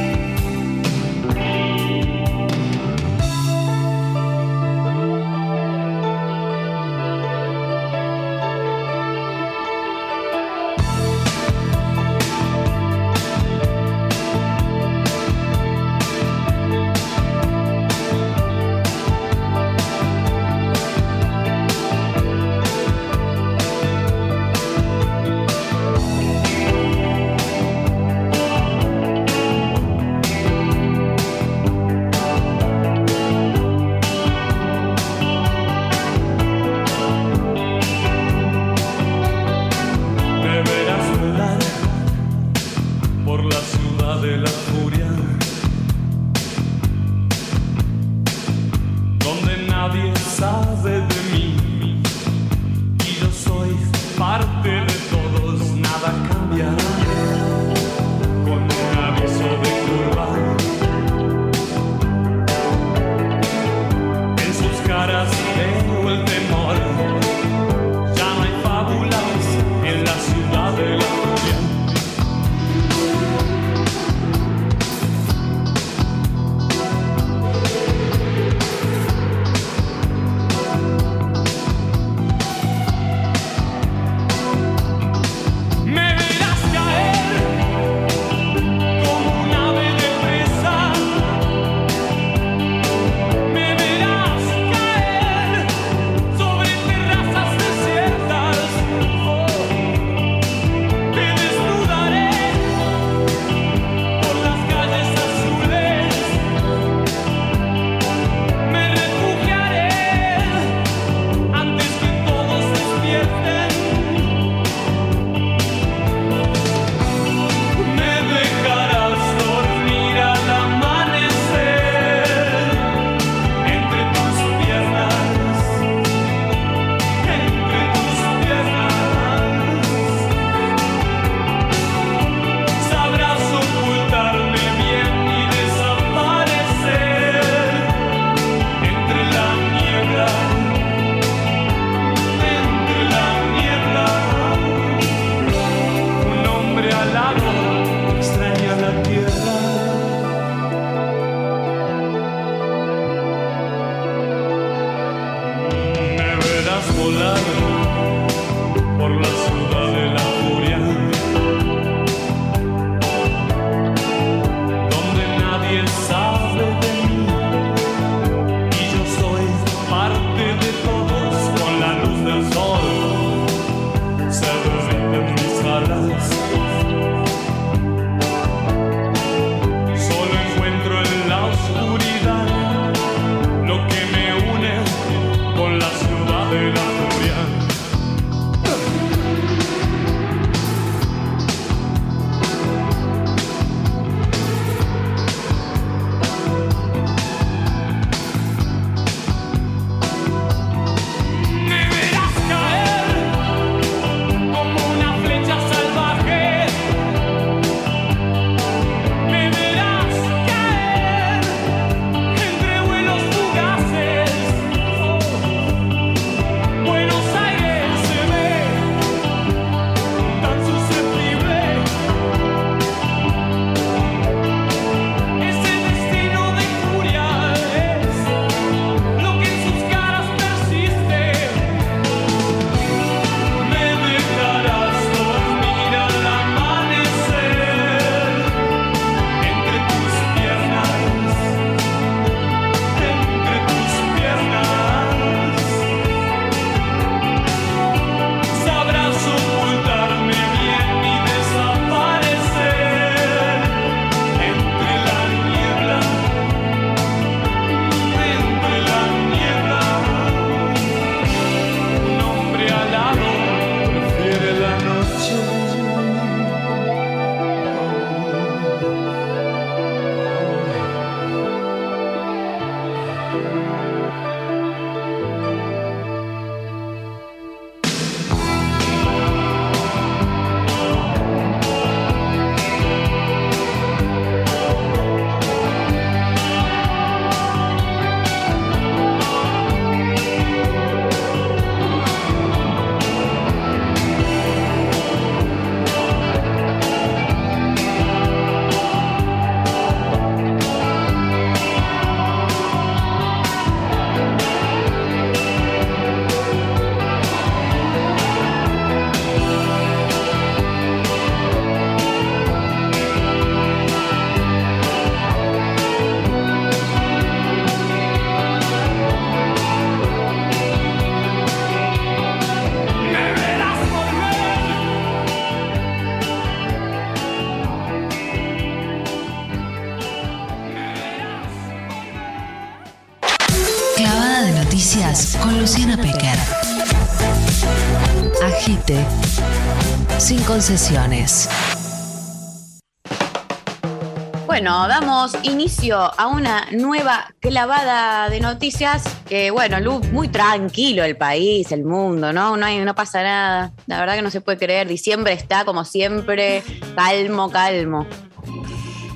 inicio 345.43 345.97
a 345.97 346.27
una 346.27 346.67
nueva 346.71 347.33
clavada 347.39 348.29
de 348.29 348.39
noticias 348.39 349.03
que, 349.27 349.51
bueno, 349.51 349.79
Lu, 349.79 349.99
muy 350.11 350.27
tranquilo 350.27 351.03
el 351.03 351.17
país, 351.17 351.71
el 351.71 351.83
mundo, 351.83 352.31
¿no? 352.33 352.57
No, 352.57 352.65
hay, 352.65 352.79
no 352.79 352.95
pasa 352.95 353.23
nada. 353.23 353.73
La 353.87 353.99
verdad 353.99 354.15
que 354.15 354.21
no 354.21 354.29
se 354.29 354.41
puede 354.41 354.57
creer. 354.57 354.87
Diciembre 354.87 355.33
está 355.33 355.65
como 355.65 355.85
siempre, 355.85 356.63
calmo, 356.95 357.49
calmo. 357.49 358.05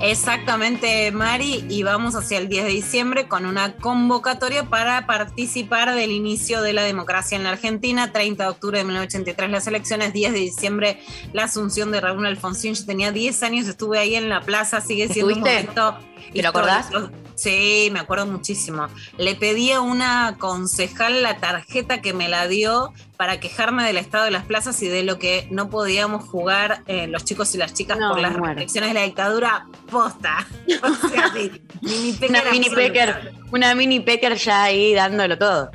Exactamente, 0.02 1.12
Mari, 1.12 1.66
y 1.68 1.84
vamos 1.84 2.16
hacia 2.16 2.38
el 2.38 2.48
10 2.48 2.66
de 2.66 2.70
diciembre 2.72 3.28
con 3.28 3.46
una 3.46 3.76
convocatoria 3.76 4.64
para 4.64 5.06
participar 5.06 5.94
del 5.94 6.12
inicio 6.12 6.62
de 6.62 6.72
la 6.72 6.84
democracia 6.84 7.36
en 7.36 7.44
la 7.44 7.50
Argentina. 7.50 8.12
30 8.12 8.44
de 8.44 8.50
octubre 8.50 8.78
de 8.78 8.86
1983 8.86 9.52
las 9.52 9.68
elecciones, 9.68 10.14
10 10.14 10.32
de 10.32 10.40
diciembre 10.40 11.00
la 11.34 11.44
asunción 11.44 11.92
de 11.92 12.00
Raúl 12.00 12.26
Alfonsín. 12.26 12.76
Yo 12.76 12.86
tenía 12.86 13.12
10 13.12 13.44
años, 13.44 13.68
estuve 13.68 14.00
ahí 14.00 14.16
en 14.16 14.30
la 14.30 14.42
plaza, 14.42 14.80
sigue 14.80 15.10
siendo 15.10 15.34
un 15.34 15.40
momento 15.42 15.98
¿Te 16.34 16.42
lo 16.42 16.50
acordás? 16.50 16.86
histórico. 16.86 17.29
Sí, 17.40 17.88
me 17.94 18.02
acuerdo 18.02 18.26
muchísimo. 18.26 18.88
Le 19.18 19.34
pedí 19.34 19.72
a 19.72 19.80
una 19.80 20.36
concejal 20.38 21.24
la 21.24 21.38
tarjeta 21.38 22.02
que 22.02 22.12
me 22.12 22.28
la 22.28 22.50
dio 22.50 22.94
para 23.16 23.40
quejarme 23.40 23.86
del 23.86 23.96
estado 23.96 24.26
de 24.26 24.32
las 24.32 24.44
plazas 24.44 24.82
y 24.84 24.90
de 24.90 25.04
lo 25.04 25.20
que 25.20 25.48
no 25.50 25.70
podíamos 25.70 26.26
jugar 26.26 26.84
eh, 26.86 27.08
los 27.08 27.24
chicos 27.24 27.56
y 27.56 27.58
las 27.58 27.74
chicas 27.74 27.98
No, 27.98 28.10
por 28.10 28.20
las 28.20 28.34
restricciones 28.34 28.90
de 28.90 28.94
la 28.94 29.04
dictadura 29.04 29.68
posta. 29.90 30.46
O 30.84 31.08
sea, 31.08 31.32
sí, 31.34 31.62
mini 31.82 32.12
pecker 32.12 32.42
Una 32.42 32.52
mini 32.52 32.70
pecker, 32.70 33.34
una 33.54 33.76
mini 33.76 34.00
pecker 34.02 34.36
ya 34.36 34.64
ahí 34.64 34.94
dándolo 34.94 35.38
todo. 35.38 35.72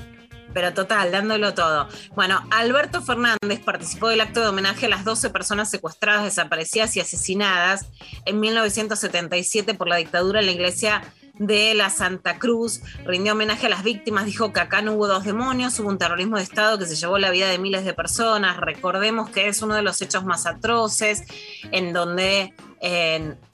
Pero 0.53 0.75
total, 0.75 1.13
dándolo 1.13 1.55
todo. 1.55 1.89
Bueno, 2.15 2.47
Alberto 2.51 3.01
Fernández 3.01 3.61
participó 3.65 4.09
del 4.09 4.21
acto 4.21 4.41
de 4.41 4.49
homenaje 4.49 4.87
a 4.87 4.91
las 4.91 5.05
12 5.05 5.31
personas 5.31 5.71
secuestradas, 5.71 6.25
desaparecidas 6.25 6.95
y 6.97 7.01
asesinadas 7.01 7.87
en 8.27 8.39
1977 8.39 9.73
por 9.75 9.89
la 9.89 9.97
dictadura 9.97 10.41
en 10.41 10.47
la 10.47 10.53
iglesia 10.53 11.03
de 11.39 11.75
la 11.75 11.91
Santa 11.91 12.39
Cruz. 12.39 12.81
Rindió 13.05 13.33
homenaje 13.33 13.67
a 13.67 13.71
las 13.71 13.83
víctimas, 13.83 14.27
dijo 14.27 14.53
que 14.53 14.61
acá 14.61 14.83
no 14.83 14.93
hubo 14.95 15.07
dos 15.07 15.25
demonios, 15.25 15.79
hubo 15.81 15.89
un 15.89 15.99
terrorismo 15.99 16.37
de 16.37 16.43
Estado 16.43 16.79
que 16.79 16.87
se 16.87 16.97
llevó 16.97 17.19
la 17.19 17.31
vida 17.31 17.49
de 17.49 17.59
miles 17.59 17.85
de 17.85 17.95
personas. 17.95 18.57
Recordemos 18.59 19.31
que 19.31 19.49
es 19.49 19.63
uno 19.63 19.75
de 19.75 19.83
los 19.83 20.01
hechos 20.03 20.25
más 20.25 20.47
atroces, 20.47 21.25
en 21.73 21.93
donde 21.93 22.55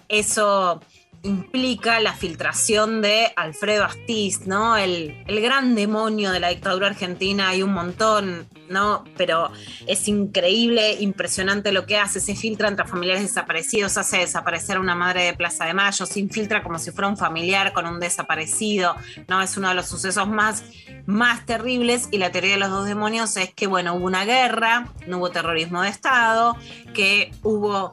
eso 0.09 0.81
implica 1.22 2.00
la 2.00 2.14
filtración 2.14 3.02
de 3.02 3.32
Alfredo 3.36 3.84
Astiz, 3.84 4.46
¿no? 4.46 4.76
El, 4.76 5.22
el 5.26 5.40
gran 5.40 5.74
demonio 5.74 6.32
de 6.32 6.40
la 6.40 6.48
dictadura 6.48 6.86
argentina, 6.86 7.48
hay 7.48 7.62
un 7.62 7.72
montón, 7.72 8.48
¿no? 8.70 9.04
Pero 9.16 9.50
es 9.86 10.08
increíble, 10.08 10.94
impresionante 11.00 11.72
lo 11.72 11.84
que 11.84 11.98
hace, 11.98 12.20
se 12.20 12.34
filtra 12.34 12.68
entre 12.68 12.86
familiares 12.86 13.22
desaparecidos, 13.22 13.98
hace 13.98 14.18
desaparecer 14.18 14.78
a 14.78 14.80
una 14.80 14.94
madre 14.94 15.24
de 15.24 15.34
Plaza 15.34 15.66
de 15.66 15.74
Mayo, 15.74 16.06
se 16.06 16.20
infiltra 16.20 16.62
como 16.62 16.78
si 16.78 16.90
fuera 16.90 17.08
un 17.08 17.16
familiar 17.16 17.72
con 17.72 17.86
un 17.86 18.00
desaparecido, 18.00 18.96
¿no? 19.28 19.42
Es 19.42 19.56
uno 19.56 19.68
de 19.68 19.74
los 19.74 19.88
sucesos 19.88 20.26
más, 20.26 20.64
más 21.04 21.44
terribles 21.44 22.08
y 22.10 22.18
la 22.18 22.32
teoría 22.32 22.52
de 22.52 22.60
los 22.60 22.70
dos 22.70 22.86
demonios 22.86 23.36
es 23.36 23.52
que, 23.52 23.66
bueno, 23.66 23.94
hubo 23.94 24.06
una 24.06 24.24
guerra, 24.24 24.88
no 25.06 25.18
hubo 25.18 25.30
terrorismo 25.30 25.82
de 25.82 25.90
Estado, 25.90 26.56
que 26.94 27.32
hubo 27.42 27.92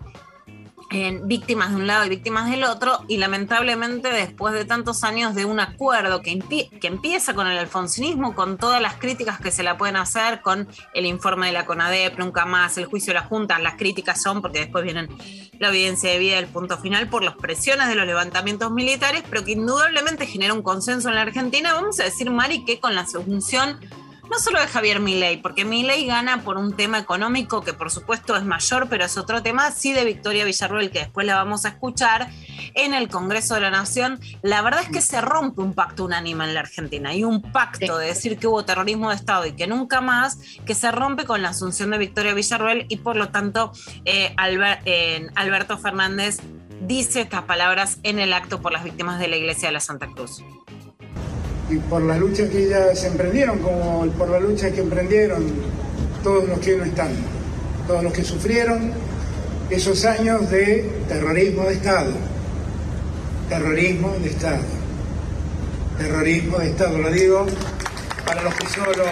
en 0.90 1.28
víctimas 1.28 1.72
de 1.72 1.76
un 1.76 1.88
lado 1.88 2.06
y 2.06 2.10
víctimas 2.10 2.50
del 2.50 2.64
otro, 2.64 3.04
y 3.08 3.18
lamentablemente 3.18 4.10
después 4.10 4.54
de 4.54 4.66
tantos 4.66 5.04
años 5.04 5.36
de 5.36 5.46
un 5.46 5.60
acuerdo 5.60 6.22
que, 6.22 6.40
que 6.80 6.88
empieza 6.88 7.34
con 7.34 7.48
el 7.48 7.58
alfonsinismo, 7.58 8.36
con 8.36 8.58
todas 8.58 8.82
las 8.82 8.96
críticas 8.96 9.40
que 9.40 9.52
se 9.52 9.64
la 9.64 9.78
pueden 9.78 9.98
hacer, 9.98 10.42
con 10.42 10.68
el 10.94 11.06
informe 11.06 11.48
de 11.48 11.54
la 11.54 11.66
CONADEP, 11.66 12.18
nunca 12.18 12.46
más, 12.46 12.78
el 12.78 12.86
juicio 12.86 13.12
de 13.14 13.20
la 13.20 13.26
Junta, 13.26 13.60
las 13.60 13.76
críticas 13.76 14.22
son 14.22 14.42
porque 14.42 14.60
después 14.60 14.84
vienen 14.84 15.10
la 15.60 15.70
evidencia 15.70 16.10
de 16.10 16.20
vida 16.20 16.36
del 16.36 16.48
punto 16.48 16.78
final 16.78 17.10
por 17.10 17.24
las 17.24 17.36
presiones 17.36 17.88
de 17.88 17.96
los 17.96 18.06
levantamientos 18.06 18.72
militares, 18.72 19.24
pero 19.30 19.44
que 19.44 19.52
indudablemente 19.52 20.26
genera 20.26 20.54
un 20.54 20.62
consenso 20.62 21.10
en 21.10 21.16
la 21.16 21.22
Argentina. 21.22 21.74
Vamos 21.74 22.00
a 22.00 22.04
decir, 22.04 22.30
Mari, 22.30 22.64
que 22.64 22.80
con 22.80 22.96
la 22.96 23.02
asunción 23.02 23.80
no 24.30 24.39
solo 24.39 24.59
de 24.59 24.67
Javier 24.67 24.99
Milei, 24.99 25.38
porque 25.38 25.65
Milei 25.65 26.05
gana 26.05 26.43
por 26.43 26.57
un 26.57 26.75
tema 26.75 26.99
económico 26.99 27.61
que 27.61 27.73
por 27.73 27.91
supuesto 27.91 28.36
es 28.36 28.43
mayor, 28.43 28.88
pero 28.89 29.05
es 29.05 29.17
otro 29.17 29.41
tema, 29.41 29.71
sí 29.71 29.93
de 29.93 30.05
Victoria 30.05 30.45
Villarruel, 30.45 30.91
que 30.91 30.99
después 30.99 31.25
la 31.25 31.36
vamos 31.36 31.65
a 31.65 31.69
escuchar 31.69 32.30
en 32.73 32.93
el 32.93 33.07
Congreso 33.09 33.55
de 33.55 33.61
la 33.61 33.71
Nación. 33.71 34.19
La 34.41 34.61
verdad 34.61 34.82
es 34.84 34.89
que 34.89 35.01
se 35.01 35.21
rompe 35.21 35.61
un 35.61 35.73
pacto 35.73 36.05
unánime 36.05 36.45
en 36.45 36.53
la 36.53 36.61
Argentina. 36.61 37.09
Hay 37.09 37.23
un 37.23 37.41
pacto 37.41 37.97
de 37.97 38.07
decir 38.07 38.38
que 38.38 38.47
hubo 38.47 38.65
terrorismo 38.65 39.09
de 39.09 39.15
Estado 39.15 39.45
y 39.45 39.53
que 39.53 39.67
nunca 39.67 40.01
más, 40.01 40.38
que 40.65 40.75
se 40.75 40.91
rompe 40.91 41.25
con 41.25 41.41
la 41.41 41.49
asunción 41.49 41.91
de 41.91 41.97
Victoria 41.97 42.34
Villarruel 42.34 42.86
y 42.89 42.97
por 42.97 43.15
lo 43.15 43.30
tanto 43.30 43.71
eh, 44.05 44.36
eh, 44.86 45.28
Alberto 45.36 45.78
Fernández 45.78 46.39
dice 46.82 47.21
estas 47.21 47.43
palabras 47.43 47.99
en 48.03 48.19
el 48.19 48.34
acto 48.34 48.61
por 48.61 48.71
las 48.71 48.84
víctimas 48.84 49.19
de 49.19 49.28
la 49.28 49.38
Iglesia 49.38 49.69
de 49.69 49.73
la 49.73 49.80
Santa 49.80 50.07
Cruz. 50.07 50.43
Y 51.70 51.78
por 51.78 52.01
la 52.01 52.18
lucha 52.18 52.49
que 52.49 52.65
ellas 52.65 53.03
emprendieron, 53.03 53.59
como 53.59 54.05
por 54.18 54.30
la 54.30 54.39
lucha 54.39 54.72
que 54.72 54.82
emprendieron 54.82 55.45
todos 56.24 56.47
los 56.47 56.59
que 56.59 56.78
no 56.78 56.84
están, 56.86 57.09
todos 57.88 58.03
los 58.03 58.13
que 58.13 58.24
sufrieron 58.24 58.91
esos 59.70 60.05
años 60.05 60.49
de 60.49 60.89
terrorismo 61.09 61.63
de 61.65 61.74
Estado, 61.74 62.11
terrorismo 63.49 64.15
de 64.22 64.30
Estado, 64.30 64.63
terrorismo 65.97 66.57
de 66.59 66.68
Estado, 66.68 66.97
lo 66.97 67.11
digo 67.11 67.45
para 68.26 68.43
los 68.43 68.53
que 68.55 68.68
solo 68.68 69.03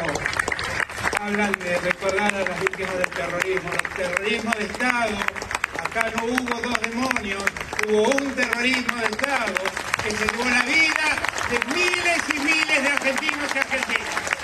hablan 1.20 1.52
de 1.54 1.78
recordar 1.78 2.36
a 2.36 2.40
las 2.40 2.62
víctimas 2.62 2.98
del 2.98 3.10
terrorismo, 3.10 3.70
el 3.72 3.96
terrorismo 3.96 4.52
de 4.58 4.66
Estado, 4.66 5.16
acá 5.86 6.12
no 6.16 6.26
hubo 6.26 6.62
dos 6.62 6.82
demonios, 6.82 7.44
hubo 7.88 8.04
un 8.04 8.36
terrorismo 8.36 8.96
de 8.98 9.06
Estado 9.06 9.54
que 10.04 10.12
se 10.12 10.26
llevó 10.28 10.50
la 10.50 10.62
vida 10.64 11.08
de 11.50 11.76
miles 11.76 12.24
y 12.34 12.40
miles 12.40 12.84
de 12.84 12.90
argentinos 12.90 13.50
y 13.54 13.58
argentinas. 13.58 14.35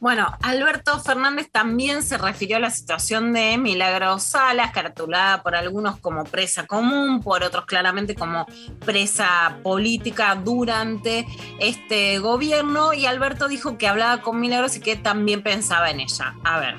Bueno, 0.00 0.28
Alberto 0.42 1.00
Fernández 1.00 1.50
también 1.50 2.04
se 2.04 2.18
refirió 2.18 2.58
a 2.58 2.60
la 2.60 2.70
situación 2.70 3.32
de 3.32 3.58
Milagros 3.58 4.22
Salas, 4.22 4.70
caratulada 4.70 5.42
por 5.42 5.56
algunos 5.56 5.96
como 5.98 6.22
presa 6.22 6.68
común, 6.68 7.20
por 7.20 7.42
otros 7.42 7.66
claramente 7.66 8.14
como 8.14 8.46
presa 8.86 9.58
política 9.64 10.36
durante 10.36 11.26
este 11.58 12.20
gobierno. 12.20 12.92
Y 12.92 13.06
Alberto 13.06 13.48
dijo 13.48 13.76
que 13.76 13.88
hablaba 13.88 14.22
con 14.22 14.38
Milagros 14.38 14.76
y 14.76 14.80
que 14.80 14.94
también 14.94 15.42
pensaba 15.42 15.90
en 15.90 15.98
ella. 15.98 16.32
A 16.44 16.60
ver. 16.60 16.76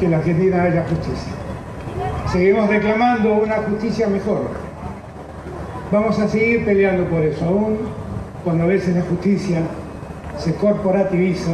Que 0.00 0.08
la 0.08 0.18
Argentina 0.18 0.62
haya 0.62 0.84
justicia. 0.88 1.32
Seguimos 2.32 2.66
reclamando 2.66 3.34
una 3.34 3.56
justicia 3.56 4.06
mejor. 4.06 4.52
Vamos 5.90 6.18
a 6.18 6.26
seguir 6.26 6.64
peleando 6.64 7.04
por 7.10 7.20
eso, 7.22 7.44
aún 7.44 7.78
cuando 8.42 8.64
a 8.64 8.68
veces 8.68 8.96
la 8.96 9.02
justicia 9.02 9.60
se 10.42 10.54
corporativiza 10.56 11.52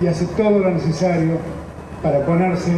y 0.00 0.06
hace 0.06 0.24
todo 0.26 0.58
lo 0.58 0.70
necesario 0.70 1.38
para 2.02 2.24
ponerse 2.24 2.72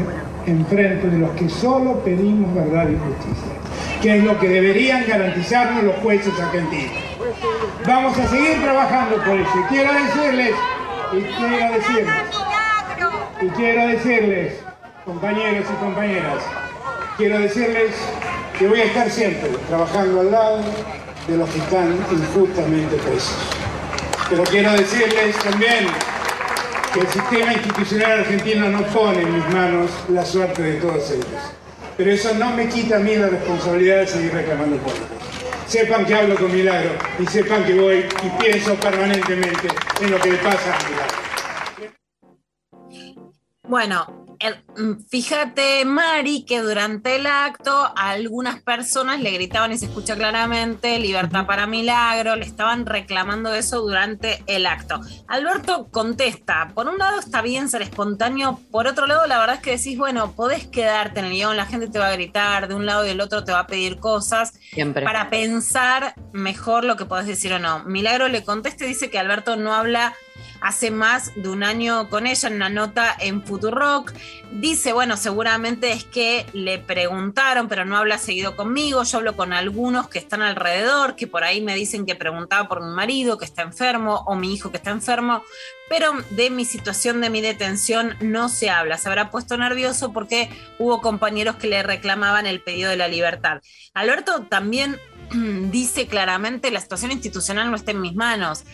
enfrente 0.46 1.08
de 1.08 1.18
los 1.18 1.30
que 1.32 1.48
solo 1.48 1.98
pedimos 2.00 2.52
verdad 2.54 2.88
y 2.88 2.96
justicia, 2.96 3.52
que 4.00 4.18
es 4.18 4.24
lo 4.24 4.38
que 4.38 4.48
deberían 4.48 5.04
garantizarnos 5.06 5.84
los 5.84 5.96
jueces 5.96 6.32
argentinos. 6.40 6.92
Vamos 7.86 8.18
a 8.18 8.26
seguir 8.28 8.60
trabajando 8.62 9.16
por 9.16 9.38
eso 9.38 9.66
quiero 9.68 9.92
decirles, 9.92 10.54
y 11.12 11.20
quiero 11.20 11.74
decirles, 11.74 12.14
y 13.42 13.46
quiero 13.48 13.86
decirles, 13.88 14.54
compañeros 15.04 15.66
y 15.70 15.84
compañeras, 15.84 16.42
quiero 17.16 17.38
decirles 17.38 17.92
que 18.58 18.68
voy 18.68 18.80
a 18.80 18.84
estar 18.84 19.10
siempre 19.10 19.50
trabajando 19.68 20.20
al 20.20 20.30
lado 20.30 20.60
de 21.28 21.36
los 21.36 21.48
que 21.50 21.58
están 21.58 21.94
injustamente 22.10 22.96
presos. 22.96 23.61
Pero 24.32 24.44
quiero 24.44 24.72
decirles 24.72 25.36
también 25.40 25.88
que 26.94 27.00
el 27.00 27.06
sistema 27.08 27.52
institucional 27.52 28.20
argentino 28.20 28.70
no 28.70 28.82
pone 28.84 29.20
en 29.20 29.34
mis 29.34 29.46
manos 29.48 29.90
la 30.08 30.24
suerte 30.24 30.62
de 30.62 30.80
todos 30.80 31.10
ellos. 31.10 31.26
Pero 31.98 32.10
eso 32.10 32.32
no 32.36 32.48
me 32.56 32.66
quita 32.66 32.96
a 32.96 33.00
mí 33.00 33.14
la 33.14 33.28
responsabilidad 33.28 33.98
de 33.98 34.06
seguir 34.06 34.32
reclamando 34.32 34.78
por 34.78 34.94
ellos. 34.94 35.06
Sepan 35.66 36.06
que 36.06 36.14
hablo 36.14 36.36
con 36.36 36.50
Milagro 36.50 36.92
y 37.18 37.26
sepan 37.26 37.62
que 37.66 37.78
voy 37.78 38.06
y 38.22 38.42
pienso 38.42 38.74
permanentemente 38.76 39.68
en 40.00 40.10
lo 40.10 40.18
que 40.18 40.30
le 40.30 40.38
pasa 40.38 40.78
a 40.78 40.88
Milagro. 40.88 41.18
Bueno, 43.68 44.31
Fíjate, 45.10 45.84
Mari, 45.84 46.44
que 46.44 46.60
durante 46.60 47.16
el 47.16 47.26
acto 47.26 47.70
a 47.72 48.10
algunas 48.10 48.60
personas 48.62 49.20
le 49.20 49.30
gritaban 49.30 49.72
y 49.72 49.78
se 49.78 49.86
escucha 49.86 50.16
claramente 50.16 50.98
libertad 50.98 51.46
para 51.46 51.66
milagro, 51.66 52.36
le 52.36 52.44
estaban 52.44 52.86
reclamando 52.86 53.54
eso 53.54 53.80
durante 53.80 54.42
el 54.46 54.66
acto. 54.66 55.00
Alberto 55.28 55.88
contesta, 55.90 56.72
por 56.74 56.88
un 56.88 56.98
lado 56.98 57.20
está 57.20 57.42
bien 57.42 57.68
ser 57.68 57.82
espontáneo, 57.82 58.60
por 58.70 58.86
otro 58.86 59.06
lado 59.06 59.26
la 59.26 59.38
verdad 59.38 59.56
es 59.56 59.62
que 59.62 59.76
decís, 59.76 59.98
bueno, 59.98 60.32
podés 60.32 60.66
quedarte 60.66 61.20
en 61.20 61.26
el 61.26 61.32
guion, 61.32 61.56
la 61.56 61.66
gente 61.66 61.88
te 61.88 61.98
va 61.98 62.08
a 62.08 62.12
gritar, 62.12 62.68
de 62.68 62.74
un 62.74 62.86
lado 62.86 63.04
y 63.04 63.08
del 63.08 63.20
otro 63.20 63.44
te 63.44 63.52
va 63.52 63.60
a 63.60 63.66
pedir 63.66 63.98
cosas, 63.98 64.54
Siempre. 64.72 65.04
para 65.04 65.30
pensar 65.30 66.14
mejor 66.32 66.84
lo 66.84 66.96
que 66.96 67.04
podés 67.04 67.26
decir 67.26 67.52
o 67.52 67.58
no. 67.58 67.84
Milagro 67.84 68.28
le 68.28 68.44
contesta 68.44 68.84
y 68.84 68.88
dice 68.88 69.10
que 69.10 69.18
Alberto 69.18 69.56
no 69.56 69.74
habla 69.74 70.14
hace 70.62 70.90
más 70.90 71.32
de 71.34 71.48
un 71.48 71.64
año 71.64 72.08
con 72.08 72.26
ella 72.26 72.48
en 72.48 72.54
una 72.54 72.68
nota 72.68 73.14
en 73.18 73.42
Futurock. 73.42 74.12
Dice, 74.52 74.92
bueno, 74.92 75.16
seguramente 75.16 75.92
es 75.92 76.04
que 76.04 76.46
le 76.52 76.78
preguntaron, 76.78 77.68
pero 77.68 77.84
no 77.84 77.96
habla 77.96 78.18
seguido 78.18 78.54
conmigo. 78.54 79.02
Yo 79.02 79.18
hablo 79.18 79.36
con 79.36 79.52
algunos 79.52 80.08
que 80.08 80.18
están 80.18 80.40
alrededor, 80.40 81.16
que 81.16 81.26
por 81.26 81.42
ahí 81.42 81.60
me 81.60 81.74
dicen 81.74 82.06
que 82.06 82.14
preguntaba 82.14 82.68
por 82.68 82.82
mi 82.82 82.94
marido 82.94 83.38
que 83.38 83.44
está 83.44 83.62
enfermo 83.62 84.22
o 84.26 84.36
mi 84.36 84.54
hijo 84.54 84.70
que 84.70 84.76
está 84.76 84.90
enfermo, 84.90 85.42
pero 85.88 86.12
de 86.30 86.50
mi 86.50 86.64
situación 86.64 87.20
de 87.20 87.30
mi 87.30 87.40
detención 87.40 88.16
no 88.20 88.48
se 88.48 88.70
habla. 88.70 88.98
Se 88.98 89.08
habrá 89.08 89.30
puesto 89.30 89.56
nervioso 89.56 90.12
porque 90.12 90.48
hubo 90.78 91.00
compañeros 91.00 91.56
que 91.56 91.66
le 91.66 91.82
reclamaban 91.82 92.46
el 92.46 92.62
pedido 92.62 92.90
de 92.90 92.96
la 92.96 93.08
libertad. 93.08 93.60
Alberto 93.94 94.42
también 94.44 94.98
dice 95.70 96.06
claramente 96.06 96.70
la 96.70 96.80
situación 96.80 97.10
institucional 97.10 97.70
no 97.70 97.76
está 97.76 97.90
en 97.90 98.00
mis 98.00 98.14
manos 98.14 98.64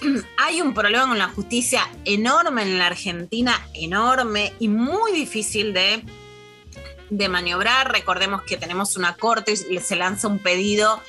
hay 0.36 0.60
un 0.60 0.74
problema 0.74 1.08
con 1.08 1.18
la 1.18 1.28
justicia 1.28 1.88
enorme 2.04 2.62
en 2.62 2.78
la 2.78 2.86
Argentina, 2.86 3.66
enorme 3.74 4.52
y 4.58 4.68
muy 4.68 5.12
difícil 5.12 5.72
de, 5.72 6.04
de 7.10 7.28
maniobrar. 7.28 7.92
Recordemos 7.92 8.42
que 8.42 8.56
tenemos 8.56 8.96
una 8.96 9.16
corte 9.16 9.52
y 9.52 9.78
se 9.78 9.96
lanza 9.96 10.28
un 10.28 10.38
pedido 10.38 11.00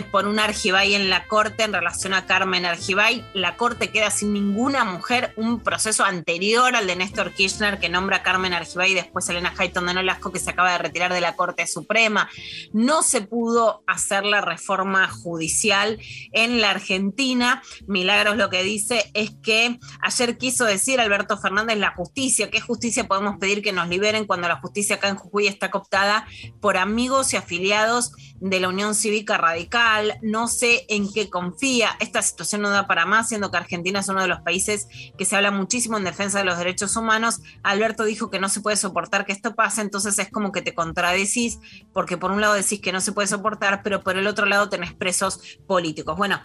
por 0.00 0.26
un 0.26 0.38
Argibay 0.38 0.94
en 0.94 1.10
la 1.10 1.26
corte 1.26 1.64
en 1.64 1.72
relación 1.72 2.14
a 2.14 2.24
Carmen 2.24 2.64
Argibay. 2.64 3.24
La 3.34 3.56
corte 3.56 3.90
queda 3.90 4.10
sin 4.10 4.32
ninguna 4.32 4.84
mujer, 4.84 5.34
un 5.36 5.60
proceso 5.60 6.04
anterior 6.04 6.74
al 6.74 6.86
de 6.86 6.96
Néstor 6.96 7.32
Kirchner 7.34 7.78
que 7.78 7.90
nombra 7.90 8.18
a 8.18 8.22
Carmen 8.22 8.54
Argibay 8.54 8.92
y 8.92 8.94
después 8.94 9.28
Elena 9.28 9.52
Hayton 9.56 9.84
de 9.86 9.94
Nolasco 9.94 10.32
que 10.32 10.38
se 10.38 10.50
acaba 10.50 10.72
de 10.72 10.78
retirar 10.78 11.12
de 11.12 11.20
la 11.20 11.36
Corte 11.36 11.66
Suprema. 11.66 12.30
No 12.72 13.02
se 13.02 13.20
pudo 13.20 13.82
hacer 13.86 14.24
la 14.24 14.40
reforma 14.40 15.08
judicial 15.08 15.98
en 16.32 16.62
la 16.62 16.70
Argentina. 16.70 17.62
Milagros 17.86 18.38
lo 18.38 18.48
que 18.48 18.62
dice 18.62 19.10
es 19.12 19.32
que 19.42 19.78
ayer 20.00 20.38
quiso 20.38 20.64
decir 20.64 21.00
Alberto 21.00 21.36
Fernández 21.36 21.76
la 21.76 21.94
justicia. 21.94 22.50
¿Qué 22.50 22.60
justicia 22.60 23.06
podemos 23.06 23.36
pedir 23.38 23.62
que 23.62 23.72
nos 23.72 23.88
liberen 23.88 24.24
cuando 24.24 24.48
la 24.48 24.60
justicia 24.60 24.96
acá 24.96 25.08
en 25.08 25.16
Jujuy 25.16 25.48
está 25.48 25.70
cooptada 25.70 26.26
por 26.60 26.78
amigos 26.78 27.32
y 27.34 27.36
afiliados 27.36 28.12
de 28.40 28.60
la 28.60 28.68
Unión 28.68 28.94
Cívica 28.94 29.36
Radical? 29.36 29.81
No 30.22 30.48
sé 30.48 30.84
en 30.88 31.12
qué 31.12 31.30
confía. 31.30 31.90
Esta 32.00 32.22
situación 32.22 32.62
no 32.62 32.70
da 32.70 32.86
para 32.86 33.06
más, 33.06 33.28
siendo 33.28 33.50
que 33.50 33.56
Argentina 33.56 34.00
es 34.00 34.08
uno 34.08 34.22
de 34.22 34.28
los 34.28 34.40
países 34.40 34.88
que 35.16 35.24
se 35.24 35.36
habla 35.36 35.50
muchísimo 35.50 35.96
en 35.96 36.04
defensa 36.04 36.38
de 36.38 36.44
los 36.44 36.58
derechos 36.58 36.96
humanos. 36.96 37.40
Alberto 37.62 38.04
dijo 38.04 38.30
que 38.30 38.40
no 38.40 38.48
se 38.48 38.60
puede 38.60 38.76
soportar 38.76 39.24
que 39.24 39.32
esto 39.32 39.54
pase, 39.54 39.80
entonces 39.80 40.18
es 40.18 40.30
como 40.30 40.52
que 40.52 40.62
te 40.62 40.74
contradecís, 40.74 41.58
porque 41.92 42.16
por 42.16 42.30
un 42.30 42.40
lado 42.40 42.54
decís 42.54 42.80
que 42.80 42.92
no 42.92 43.00
se 43.00 43.12
puede 43.12 43.28
soportar, 43.28 43.82
pero 43.82 44.02
por 44.02 44.16
el 44.16 44.26
otro 44.26 44.46
lado 44.46 44.68
tenés 44.68 44.92
presos 44.94 45.40
políticos. 45.66 46.16
Bueno, 46.16 46.40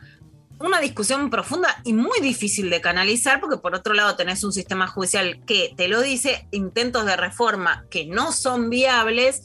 una 0.60 0.80
discusión 0.80 1.30
profunda 1.30 1.82
y 1.84 1.94
muy 1.94 2.20
difícil 2.20 2.70
de 2.70 2.82
canalizar, 2.82 3.40
porque 3.40 3.58
por 3.58 3.76
otro 3.76 3.94
lado 3.94 4.16
tenés 4.16 4.44
un 4.44 4.52
sistema 4.52 4.88
judicial 4.88 5.44
que 5.46 5.74
te 5.78 5.88
lo 5.88 6.02
dice, 6.02 6.48
intentos 6.52 7.06
de 7.06 7.16
reforma 7.16 7.86
que 7.90 8.08
no 8.08 8.32
son 8.32 8.70
viables 8.70 9.44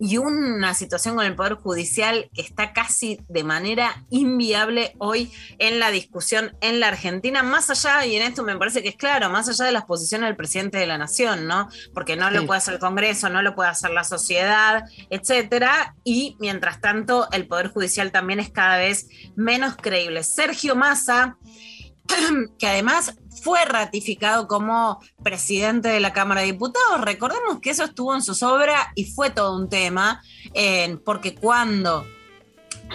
y 0.00 0.18
una 0.18 0.74
situación 0.74 1.16
con 1.16 1.24
el 1.26 1.34
Poder 1.34 1.54
Judicial 1.54 2.30
que 2.34 2.42
está 2.42 2.72
casi 2.72 3.20
de 3.28 3.44
manera 3.44 4.04
inviable 4.10 4.94
hoy 4.98 5.32
en 5.58 5.80
la 5.80 5.90
discusión 5.90 6.56
en 6.60 6.80
la 6.80 6.88
Argentina, 6.88 7.42
más 7.42 7.70
allá, 7.70 8.06
y 8.06 8.16
en 8.16 8.22
esto 8.22 8.42
me 8.44 8.56
parece 8.56 8.82
que 8.82 8.88
es 8.90 8.96
claro, 8.96 9.28
más 9.30 9.48
allá 9.48 9.64
de 9.64 9.72
las 9.72 9.84
posiciones 9.84 10.28
del 10.28 10.36
presidente 10.36 10.78
de 10.78 10.86
la 10.86 10.98
Nación, 10.98 11.46
¿no? 11.46 11.68
Porque 11.94 12.16
no 12.16 12.30
lo 12.30 12.40
Sí. 12.40 12.46
puede 12.46 12.58
hacer 12.58 12.74
el 12.74 12.80
Congreso, 12.80 13.28
no 13.28 13.42
lo 13.42 13.54
puede 13.54 13.70
hacer 13.70 13.90
la 13.90 14.04
sociedad, 14.04 14.84
etcétera, 15.10 15.94
y 16.04 16.36
mientras 16.40 16.80
tanto 16.80 17.28
el 17.32 17.46
Poder 17.46 17.68
Judicial 17.68 18.12
también 18.12 18.40
es 18.40 18.50
cada 18.50 18.76
vez 18.78 19.08
menos 19.36 19.76
creíble. 19.76 20.22
Sergio 20.22 20.76
Massa 20.76 21.36
que 22.58 22.66
además 22.66 23.14
fue 23.48 23.64
ratificado 23.64 24.46
como 24.46 25.00
presidente 25.24 25.88
de 25.88 26.00
la 26.00 26.12
Cámara 26.12 26.42
de 26.42 26.48
Diputados. 26.48 27.00
Recordemos 27.00 27.60
que 27.62 27.70
eso 27.70 27.84
estuvo 27.84 28.14
en 28.14 28.20
su 28.20 28.34
sobra 28.34 28.92
y 28.94 29.06
fue 29.06 29.30
todo 29.30 29.56
un 29.56 29.70
tema, 29.70 30.22
porque 31.02 31.34
cuando 31.34 32.04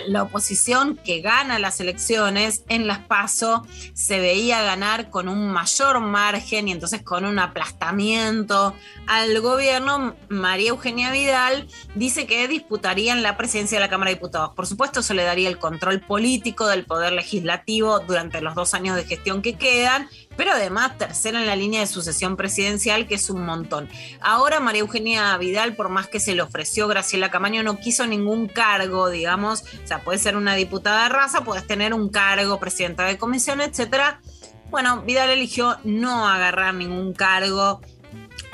la 0.08 0.24
oposición 0.24 0.98
que 0.98 1.22
gana 1.22 1.60
las 1.60 1.80
elecciones 1.80 2.64
en 2.68 2.88
las 2.88 2.98
PASO 2.98 3.64
se 3.94 4.20
veía 4.20 4.64
ganar 4.64 5.12
con 5.12 5.30
un 5.30 5.52
mayor 5.52 6.00
margen 6.00 6.68
y 6.68 6.72
entonces 6.72 7.04
con 7.04 7.26
un 7.26 7.38
aplastamiento 7.38 8.74
al 9.06 9.40
gobierno, 9.40 10.16
María 10.30 10.70
Eugenia 10.70 11.12
Vidal 11.12 11.68
dice 11.94 12.26
que 12.26 12.48
disputarían 12.48 13.22
la 13.22 13.38
presidencia 13.38 13.78
de 13.78 13.82
la 13.86 13.90
Cámara 13.90 14.10
de 14.10 14.16
Diputados. 14.16 14.56
Por 14.56 14.66
supuesto, 14.66 15.02
eso 15.02 15.14
le 15.14 15.26
daría 15.26 15.48
el 15.48 15.60
control 15.60 16.00
político 16.00 16.66
del 16.66 16.86
poder 16.86 17.14
legislativo 17.14 18.00
durante 18.00 18.42
los 18.42 18.56
dos 18.56 18.74
años 18.74 18.96
de 18.96 19.06
gestión 19.06 19.44
que 19.44 19.58
quedan, 19.58 20.10
pero 20.38 20.52
además 20.52 20.98
tercera 20.98 21.40
en 21.40 21.48
la 21.48 21.56
línea 21.56 21.82
de 21.82 21.88
sucesión 21.88 22.36
presidencial, 22.36 23.08
que 23.08 23.16
es 23.16 23.30
un 23.30 23.46
montón. 23.46 23.90
Ahora 24.22 24.60
María 24.60 24.82
Eugenia 24.82 25.36
Vidal, 25.38 25.76
por 25.76 25.90
más 25.90 26.08
que 26.08 26.20
se 26.20 26.36
le 26.36 26.42
ofreció 26.42 26.88
Graciela 26.88 27.32
Camaño, 27.32 27.64
no 27.64 27.80
quiso 27.80 28.06
ningún 28.08 28.48
cargo, 28.48 29.10
digamos, 29.10 29.64
o 29.84 29.88
sea, 29.88 30.04
puede 30.04 30.20
ser 30.20 30.36
una 30.38 30.56
diputada 30.56 31.04
de 31.04 31.10
raza, 31.10 31.44
puedes 31.44 31.68
tener 31.68 31.94
un 31.94 32.10
cargo, 32.10 32.60
presidenta 32.60 33.06
de 33.06 33.18
comisión, 33.18 33.62
etcétera. 33.62 34.22
Bueno, 34.70 35.04
Vidal 35.04 35.30
eligió 35.30 35.78
no 35.84 36.28
agarrar 36.28 36.74
ningún 36.74 37.14
cargo 37.14 37.82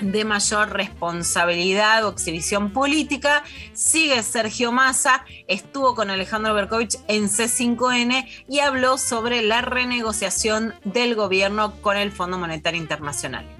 de 0.01 0.25
mayor 0.25 0.69
responsabilidad 0.71 2.05
o 2.05 2.11
exhibición 2.11 2.71
política. 2.71 3.43
Sigue 3.73 4.23
Sergio 4.23 4.71
Massa, 4.71 5.25
estuvo 5.47 5.95
con 5.95 6.09
Alejandro 6.09 6.53
Berkovich 6.53 6.97
en 7.07 7.25
C5N 7.29 8.27
y 8.47 8.59
habló 8.59 8.97
sobre 8.97 9.41
la 9.41 9.61
renegociación 9.61 10.73
del 10.83 11.15
gobierno 11.15 11.73
con 11.81 11.97
el 11.97 12.11
Fondo 12.11 12.37
Monetario 12.37 12.81
Internacional. 12.81 13.58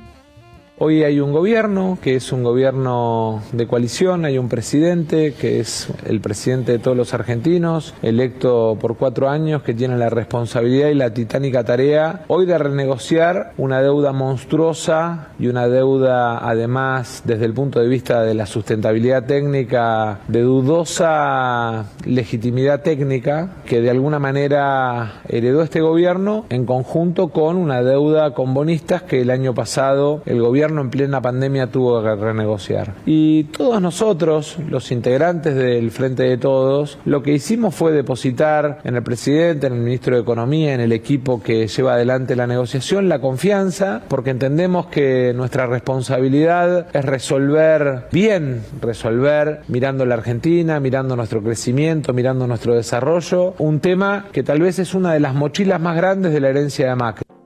Hoy 0.82 1.04
hay 1.04 1.20
un 1.20 1.34
gobierno 1.34 1.98
que 2.02 2.16
es 2.16 2.32
un 2.32 2.42
gobierno 2.42 3.44
de 3.52 3.68
coalición, 3.68 4.24
hay 4.24 4.38
un 4.38 4.48
presidente 4.48 5.34
que 5.34 5.60
es 5.60 5.90
el 6.06 6.22
presidente 6.22 6.72
de 6.72 6.80
todos 6.80 6.96
los 6.96 7.14
argentinos, 7.14 7.94
electo 8.02 8.78
por 8.80 8.96
cuatro 8.96 9.28
años, 9.28 9.62
que 9.62 9.74
tiene 9.74 9.98
la 9.98 10.10
responsabilidad 10.10 10.88
y 10.88 10.94
la 10.94 11.14
titánica 11.14 11.66
tarea 11.66 12.24
hoy 12.30 12.46
de 12.46 12.58
renegociar 12.58 13.52
una 13.58 13.82
deuda 13.82 14.14
monstruosa 14.14 15.28
y 15.38 15.48
una 15.48 15.68
deuda 15.68 16.48
además 16.48 17.24
desde 17.26 17.44
el 17.44 17.54
punto 17.54 17.82
de 17.82 17.90
vista 17.90 18.24
de 18.24 18.34
la 18.34 18.46
sustentabilidad 18.46 19.26
técnica 19.26 20.20
de 20.30 20.44
dudosa 20.44 21.88
legitimidad 22.06 22.84
técnica 22.84 23.50
que 23.66 23.82
de 23.82 23.90
alguna 23.90 24.20
manera 24.20 25.24
heredó 25.28 25.62
este 25.62 25.82
gobierno 25.82 26.46
en 26.50 26.66
conjunto 26.66 27.28
con 27.28 27.58
una 27.58 27.84
deuda 27.84 28.34
con 28.34 28.54
bonistas 28.54 29.04
que 29.04 29.20
el 29.20 29.30
año 29.30 29.54
pasado 29.54 30.22
el 30.26 30.42
gobierno 30.42 30.69
en 30.70 30.90
plena 30.90 31.22
pandemia 31.22 31.68
tuvo 31.68 32.02
que 32.02 32.16
renegociar. 32.16 32.94
Y 33.06 33.46
todos 33.46 33.82
nosotros, 33.82 34.58
los 34.70 34.92
integrantes 34.92 35.56
del 35.56 35.92
Frente 35.92 36.24
de 36.24 36.38
Todos, 36.38 36.98
lo 37.06 37.24
que 37.24 37.34
hicimos 37.34 37.76
fue 37.76 37.92
depositar 37.92 38.80
en 38.84 38.96
el 38.96 39.04
presidente, 39.04 39.68
en 39.68 39.74
el 39.74 39.80
ministro 39.80 40.16
de 40.16 40.22
Economía, 40.22 40.74
en 40.74 40.82
el 40.82 40.92
equipo 40.92 41.42
que 41.42 41.68
lleva 41.68 41.94
adelante 41.94 42.36
la 42.36 42.48
negociación, 42.48 43.10
la 43.10 43.20
confianza, 43.20 44.02
porque 44.08 44.30
entendemos 44.30 44.88
que 44.88 45.34
nuestra 45.36 45.68
responsabilidad 45.68 46.88
es 46.94 47.06
resolver 47.06 48.08
bien, 48.12 48.62
resolver 48.82 49.62
mirando 49.68 50.06
la 50.06 50.16
Argentina, 50.16 50.80
mirando 50.80 51.16
nuestro 51.16 51.42
crecimiento, 51.42 52.14
mirando 52.14 52.48
nuestro 52.48 52.76
desarrollo, 52.76 53.54
un 53.58 53.80
tema 53.80 54.26
que 54.32 54.44
tal 54.44 54.62
vez 54.62 54.80
es 54.80 54.94
una 54.94 55.14
de 55.14 55.20
las 55.20 55.34
mochilas 55.34 55.80
más 55.80 55.96
grandes 55.96 56.34
de 56.34 56.40
la 56.40 56.50
herencia 56.50 56.90
de 56.90 56.96
Macri. 56.96 57.39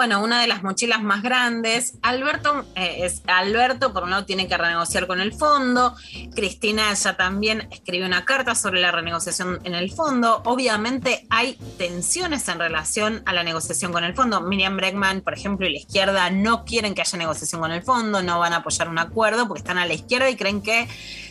Bueno, 0.00 0.24
una 0.24 0.40
de 0.40 0.46
las 0.46 0.62
mochilas 0.62 1.02
más 1.02 1.22
grandes. 1.22 1.98
Alberto, 2.00 2.64
eh, 2.74 3.00
es, 3.04 3.20
Alberto, 3.26 3.92
por 3.92 4.04
un 4.04 4.08
lado, 4.08 4.24
tiene 4.24 4.48
que 4.48 4.56
renegociar 4.56 5.06
con 5.06 5.20
el 5.20 5.34
fondo. 5.34 5.94
Cristina 6.34 6.94
ya 6.94 7.18
también 7.18 7.68
escribe 7.70 8.06
una 8.06 8.24
carta 8.24 8.54
sobre 8.54 8.80
la 8.80 8.92
renegociación 8.92 9.60
en 9.64 9.74
el 9.74 9.92
fondo. 9.92 10.40
Obviamente 10.46 11.26
hay 11.28 11.58
tensiones 11.76 12.48
en 12.48 12.58
relación 12.58 13.22
a 13.26 13.34
la 13.34 13.42
negociación 13.42 13.92
con 13.92 14.02
el 14.02 14.14
fondo. 14.14 14.40
Miriam 14.40 14.78
Bregman, 14.78 15.20
por 15.20 15.34
ejemplo, 15.34 15.66
y 15.66 15.72
la 15.72 15.78
izquierda 15.80 16.30
no 16.30 16.64
quieren 16.64 16.94
que 16.94 17.02
haya 17.02 17.18
negociación 17.18 17.60
con 17.60 17.70
el 17.70 17.82
fondo, 17.82 18.22
no 18.22 18.38
van 18.38 18.54
a 18.54 18.56
apoyar 18.56 18.88
un 18.88 18.98
acuerdo 18.98 19.48
porque 19.48 19.58
están 19.58 19.76
a 19.76 19.84
la 19.84 19.92
izquierda 19.92 20.30
y 20.30 20.36
creen 20.36 20.62
que 20.62 20.88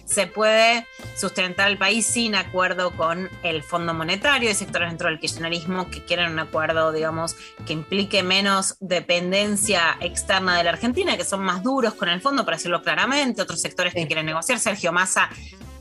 se 0.10 0.26
puede 0.28 0.88
sustentar 1.16 1.70
el 1.70 1.78
país 1.78 2.05
sin 2.05 2.36
acuerdo 2.36 2.91
con 2.91 3.30
el 3.43 3.62
Fondo 3.62 3.93
Monetario. 3.93 4.49
Hay 4.49 4.55
sectores 4.55 4.89
dentro 4.89 5.07
del 5.07 5.20
kirchnerismo 5.20 5.89
que 5.89 6.03
quieren 6.03 6.32
un 6.32 6.39
acuerdo, 6.39 6.91
digamos, 6.91 7.36
que 7.66 7.74
implique 7.74 8.24
menos 8.24 8.76
dependencia 8.80 9.97
externa 10.01 10.57
de 10.57 10.64
la 10.64 10.72
Argentina, 10.72 11.16
que 11.16 11.24
son 11.24 11.41
más 11.41 11.62
duros 11.62 11.93
con 11.93 12.10
el 12.10 12.22
fondo, 12.22 12.43
para 12.43 12.57
decirlo 12.57 12.82
claramente. 12.82 13.41
Otros 13.41 13.62
sectores 13.62 13.93
que 13.93 14.07
quieren 14.07 14.26
negociar. 14.26 14.57
Sergio 14.57 14.91
Massa 14.91 15.30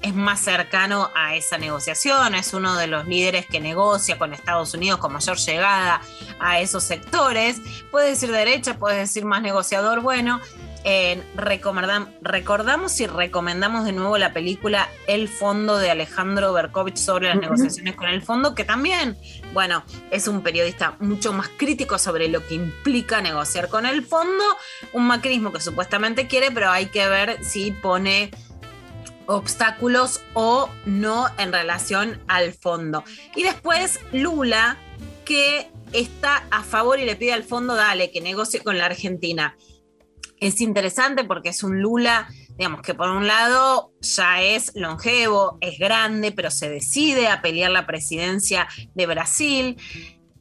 es 0.02 0.14
más 0.14 0.40
cercano 0.40 1.10
a 1.14 1.34
esa 1.34 1.58
negociación, 1.58 2.34
es 2.34 2.54
uno 2.54 2.76
de 2.76 2.86
los 2.86 3.06
líderes 3.06 3.46
que 3.46 3.60
negocia 3.60 4.18
con 4.18 4.32
Estados 4.32 4.74
Unidos 4.74 4.98
con 4.98 5.12
mayor 5.12 5.36
llegada 5.38 6.00
a 6.38 6.60
esos 6.60 6.84
sectores. 6.84 7.60
Puede 7.90 8.10
decir 8.10 8.30
derecha, 8.30 8.78
puede 8.78 8.98
decir 8.98 9.24
más 9.24 9.42
negociador, 9.42 10.00
bueno. 10.00 10.40
eh, 10.84 11.22
recordamos 11.34 13.00
y 13.00 13.06
recomendamos 13.06 13.84
de 13.84 13.92
nuevo 13.92 14.16
la 14.16 14.32
película 14.32 14.88
El 15.06 15.28
Fondo 15.28 15.76
de 15.76 15.90
Alejandro 15.90 16.52
Berkovich 16.52 16.96
sobre 16.96 17.28
las 17.28 17.36
negociaciones 17.36 17.96
con 17.96 18.08
el 18.08 18.22
fondo, 18.22 18.54
que 18.54 18.64
también, 18.64 19.16
bueno, 19.52 19.82
es 20.10 20.28
un 20.28 20.42
periodista 20.42 20.96
mucho 21.00 21.32
más 21.32 21.48
crítico 21.58 21.98
sobre 21.98 22.28
lo 22.28 22.46
que 22.46 22.54
implica 22.54 23.20
negociar 23.20 23.68
con 23.68 23.86
el 23.86 24.04
fondo, 24.06 24.44
un 24.92 25.06
macrismo 25.06 25.52
que 25.52 25.60
supuestamente 25.60 26.26
quiere, 26.26 26.50
pero 26.52 26.70
hay 26.70 26.86
que 26.86 27.06
ver 27.08 27.44
si 27.44 27.72
pone 27.72 28.30
obstáculos 29.28 30.22
o 30.32 30.68
no 30.86 31.26
en 31.38 31.52
relación 31.52 32.20
al 32.26 32.52
fondo. 32.54 33.04
Y 33.36 33.42
después 33.42 34.00
Lula, 34.12 34.78
que 35.24 35.70
está 35.92 36.44
a 36.50 36.64
favor 36.64 36.98
y 36.98 37.04
le 37.04 37.14
pide 37.14 37.34
al 37.34 37.44
fondo, 37.44 37.74
dale, 37.74 38.10
que 38.10 38.20
negocie 38.20 38.60
con 38.60 38.78
la 38.78 38.86
Argentina. 38.86 39.56
Es 40.40 40.60
interesante 40.60 41.24
porque 41.24 41.50
es 41.50 41.62
un 41.62 41.82
Lula, 41.82 42.28
digamos, 42.56 42.80
que 42.82 42.94
por 42.94 43.10
un 43.10 43.26
lado 43.26 43.92
ya 44.00 44.40
es 44.40 44.72
longevo, 44.74 45.58
es 45.60 45.78
grande, 45.78 46.32
pero 46.32 46.50
se 46.50 46.70
decide 46.70 47.28
a 47.28 47.42
pelear 47.42 47.70
la 47.70 47.86
presidencia 47.86 48.66
de 48.94 49.06
Brasil. 49.06 49.76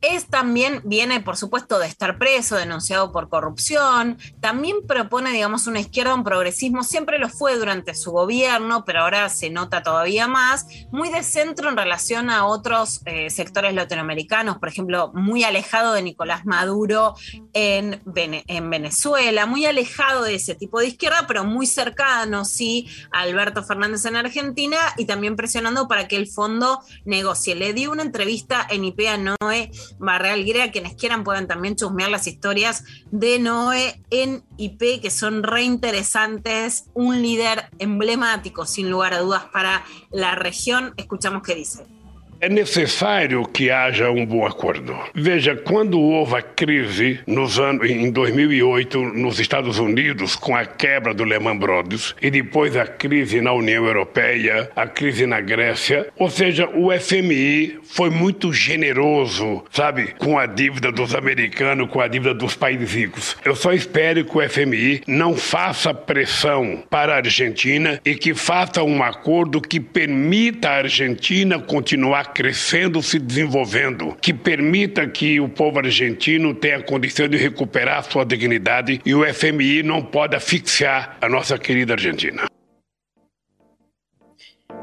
Es 0.01 0.27
también, 0.27 0.81
viene 0.85 1.21
por 1.21 1.37
supuesto 1.37 1.79
de 1.79 1.87
estar 1.87 2.19
preso, 2.19 2.55
denunciado 2.55 3.11
por 3.11 3.29
corrupción. 3.29 4.17
También 4.39 4.77
propone, 4.87 5.31
digamos, 5.31 5.65
una 5.65 5.79
izquierda, 5.79 6.13
un 6.13 6.23
progresismo. 6.23 6.83
Siempre 6.83 7.17
lo 7.17 7.29
fue 7.29 7.55
durante 7.57 7.95
su 7.95 8.11
gobierno, 8.11 8.85
pero 8.85 9.01
ahora 9.01 9.27
se 9.29 9.49
nota 9.49 9.81
todavía 9.81 10.27
más. 10.27 10.67
Muy 10.91 11.09
de 11.09 11.23
centro 11.23 11.69
en 11.69 11.77
relación 11.77 12.29
a 12.29 12.45
otros 12.45 13.01
eh, 13.05 13.29
sectores 13.31 13.73
latinoamericanos, 13.73 14.59
por 14.59 14.69
ejemplo, 14.69 15.11
muy 15.15 15.43
alejado 15.43 15.93
de 15.93 16.03
Nicolás 16.03 16.45
Maduro 16.45 17.15
en, 17.53 18.01
Vene- 18.05 18.43
en 18.47 18.69
Venezuela, 18.69 19.45
muy 19.47 19.65
alejado 19.65 20.23
de 20.23 20.35
ese 20.35 20.53
tipo 20.53 20.79
de 20.79 20.87
izquierda, 20.87 21.25
pero 21.27 21.43
muy 21.43 21.65
cercano, 21.65 22.45
sí, 22.45 22.87
a 23.11 23.21
Alberto 23.21 23.63
Fernández 23.63 24.05
en 24.05 24.15
Argentina 24.15 24.77
y 24.97 25.05
también 25.05 25.35
presionando 25.35 25.87
para 25.87 26.07
que 26.07 26.17
el 26.17 26.27
fondo 26.27 26.81
negocie. 27.03 27.55
Le 27.55 27.73
di 27.73 27.87
una 27.87 28.03
entrevista 28.03 28.65
en 28.69 28.85
IP 28.85 29.07
a 29.07 29.17
Noé 29.17 29.71
Barreal 29.99 30.45
Guerra, 30.45 30.71
quienes 30.71 30.95
quieran 30.95 31.23
pueden 31.23 31.47
también 31.47 31.75
chusmear 31.75 32.09
las 32.09 32.27
historias 32.27 32.83
de 33.11 33.39
Noé 33.39 34.01
en 34.09 34.43
IP, 34.57 35.01
que 35.01 35.09
son 35.09 35.43
re 35.43 35.63
interesantes, 35.63 36.85
un 36.93 37.21
líder 37.21 37.69
emblemático, 37.79 38.65
sin 38.65 38.89
lugar 38.89 39.13
a 39.13 39.19
dudas, 39.19 39.45
para 39.45 39.83
la 40.11 40.35
región. 40.35 40.93
Escuchamos 40.97 41.43
qué 41.43 41.55
dice. 41.55 41.96
É 42.39 42.47
necessário 42.47 43.43
que 43.45 43.71
haja 43.71 44.11
um 44.11 44.23
bom 44.23 44.45
acordo. 44.45 44.95
Veja, 45.13 45.55
quando 45.55 45.99
houve 45.99 46.35
a 46.35 46.41
crise 46.41 47.19
nos 47.25 47.59
anos, 47.59 47.89
em 47.89 48.11
2008 48.11 49.01
nos 49.01 49.39
Estados 49.39 49.79
Unidos, 49.79 50.35
com 50.35 50.55
a 50.55 50.63
quebra 50.63 51.15
do 51.15 51.23
Lehman 51.23 51.57
Brothers, 51.57 52.15
e 52.21 52.29
depois 52.29 52.77
a 52.77 52.85
crise 52.85 53.41
na 53.41 53.53
União 53.53 53.85
Europeia, 53.85 54.69
a 54.75 54.85
crise 54.85 55.25
na 55.25 55.41
Grécia, 55.41 56.07
ou 56.15 56.29
seja, 56.29 56.69
o 56.69 56.91
FMI 56.91 57.79
foi 57.83 58.11
muito 58.11 58.53
generoso, 58.53 59.63
sabe, 59.71 60.13
com 60.19 60.37
a 60.37 60.45
dívida 60.45 60.91
dos 60.91 61.15
americanos, 61.15 61.89
com 61.89 61.99
a 61.99 62.07
dívida 62.07 62.35
dos 62.35 62.55
países 62.55 62.93
ricos. 62.93 63.35
Eu 63.43 63.55
só 63.55 63.73
espero 63.73 64.23
que 64.23 64.37
o 64.37 64.47
FMI 64.47 65.01
não 65.07 65.35
faça 65.35 65.91
pressão 65.91 66.83
para 66.87 67.13
a 67.13 67.17
Argentina 67.17 67.99
e 68.05 68.13
que 68.13 68.35
faça 68.35 68.83
um 68.83 69.01
acordo 69.01 69.59
que 69.59 69.79
permita 69.79 70.69
a 70.69 70.77
Argentina 70.77 71.57
continuar 71.57 72.26
crescendo, 72.33 73.01
se 73.01 73.19
desenvolvendo, 73.19 74.15
que 74.21 74.33
permita 74.33 75.07
que 75.09 75.39
o 75.39 75.49
povo 75.49 75.79
argentino 75.79 76.53
tenha 76.53 76.81
condição 76.83 77.27
de 77.27 77.37
recuperar 77.37 78.03
sua 78.03 78.25
dignidade 78.25 79.01
e 79.05 79.13
o 79.13 79.25
FMI 79.25 79.83
não 79.83 80.01
pode 80.01 80.35
asfixiar 80.35 81.17
a 81.21 81.29
nossa 81.29 81.57
querida 81.57 81.93
Argentina. 81.93 82.47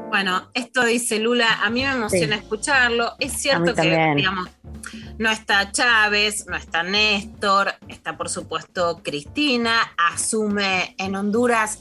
Bueno, 0.09 0.49
esto 0.53 0.85
dice 0.85 1.19
Lula, 1.19 1.61
a 1.61 1.69
mí 1.69 1.83
me 1.83 1.91
emociona 1.91 2.37
Sí. 2.37 2.41
escucharlo. 2.43 3.13
Es 3.19 3.33
cierto 3.33 3.73
que, 3.75 4.13
digamos, 4.15 4.49
no 5.17 5.29
está 5.29 5.71
Chávez, 5.71 6.45
no 6.47 6.55
está 6.55 6.83
Néstor, 6.83 7.73
está 7.89 8.15
por 8.15 8.29
supuesto 8.29 9.01
Cristina, 9.03 9.93
asume 9.97 10.95
en 10.97 11.15
Honduras, 11.15 11.79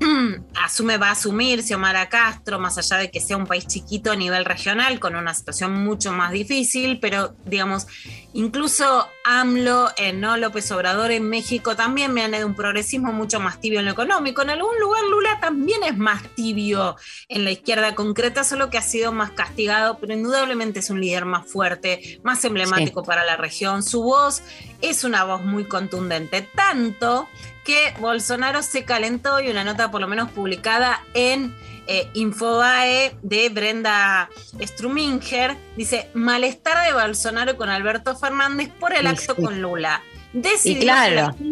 asume, 0.62 0.98
va 0.98 1.08
a 1.08 1.12
asumir 1.12 1.62
Xiomara 1.62 2.08
Castro, 2.08 2.58
más 2.58 2.78
allá 2.78 2.96
de 2.98 3.10
que 3.10 3.20
sea 3.20 3.36
un 3.36 3.46
país 3.46 3.66
chiquito 3.66 4.12
a 4.12 4.16
nivel 4.16 4.44
regional, 4.44 4.98
con 5.00 5.16
una 5.16 5.34
situación 5.34 5.72
mucho 5.84 6.12
más 6.12 6.32
difícil, 6.32 6.98
pero 7.00 7.34
digamos, 7.44 7.86
incluso 8.32 9.08
AMLO, 9.24 9.90
eh, 9.96 10.12
no 10.12 10.36
López 10.36 10.70
Obrador 10.72 11.10
en 11.10 11.28
México 11.28 11.76
también 11.76 12.14
viene 12.14 12.38
de 12.38 12.44
un 12.44 12.54
progresismo 12.54 13.12
mucho 13.12 13.40
más 13.40 13.60
tibio 13.60 13.80
en 13.80 13.86
lo 13.86 13.92
económico. 13.92 14.42
En 14.42 14.50
algún 14.50 14.78
lugar 14.80 15.02
Lula 15.10 15.38
también 15.40 15.82
es 15.84 15.96
más 15.96 16.22
tibio 16.34 16.96
en 17.28 17.44
la 17.44 17.50
izquierda 17.50 17.94
concreta, 17.94 18.44
solo 18.44 18.70
que 18.70 18.78
ha 18.78 18.82
sido 18.82 19.12
más 19.12 19.30
castigado, 19.30 19.98
pero 19.98 20.14
indudablemente 20.14 20.80
es 20.80 20.90
un 20.90 21.00
líder 21.00 21.24
más 21.24 21.50
fuerte, 21.50 22.20
más 22.22 22.44
emblemático 22.44 23.02
para 23.02 23.24
la 23.24 23.36
región. 23.36 23.82
Su 23.82 24.02
voz 24.02 24.42
es 24.80 25.04
una 25.04 25.24
voz 25.24 25.42
muy 25.42 25.64
contundente, 25.64 26.42
tanto 26.42 27.28
que 27.64 27.94
Bolsonaro 28.00 28.62
se 28.62 28.84
calentó 28.84 29.40
y 29.40 29.48
una 29.48 29.64
nota 29.64 29.90
por 29.90 30.00
lo 30.00 30.08
menos 30.08 30.30
publicada 30.30 31.02
en 31.14 31.54
eh, 31.86 32.08
Infobae 32.14 33.14
de 33.22 33.48
Brenda 33.50 34.28
Struminger 34.62 35.56
dice 35.76 36.08
malestar 36.14 36.86
de 36.86 36.92
Bolsonaro 36.92 37.56
con 37.56 37.68
Alberto 37.70 38.16
Fernández 38.16 38.70
por 38.80 38.94
el 38.94 39.04
Y 39.04 39.08
acto 39.08 39.34
sí. 39.36 39.42
con 39.42 39.60
Lula. 39.60 40.00
Decidió 40.32 40.80
claro. 40.82 41.34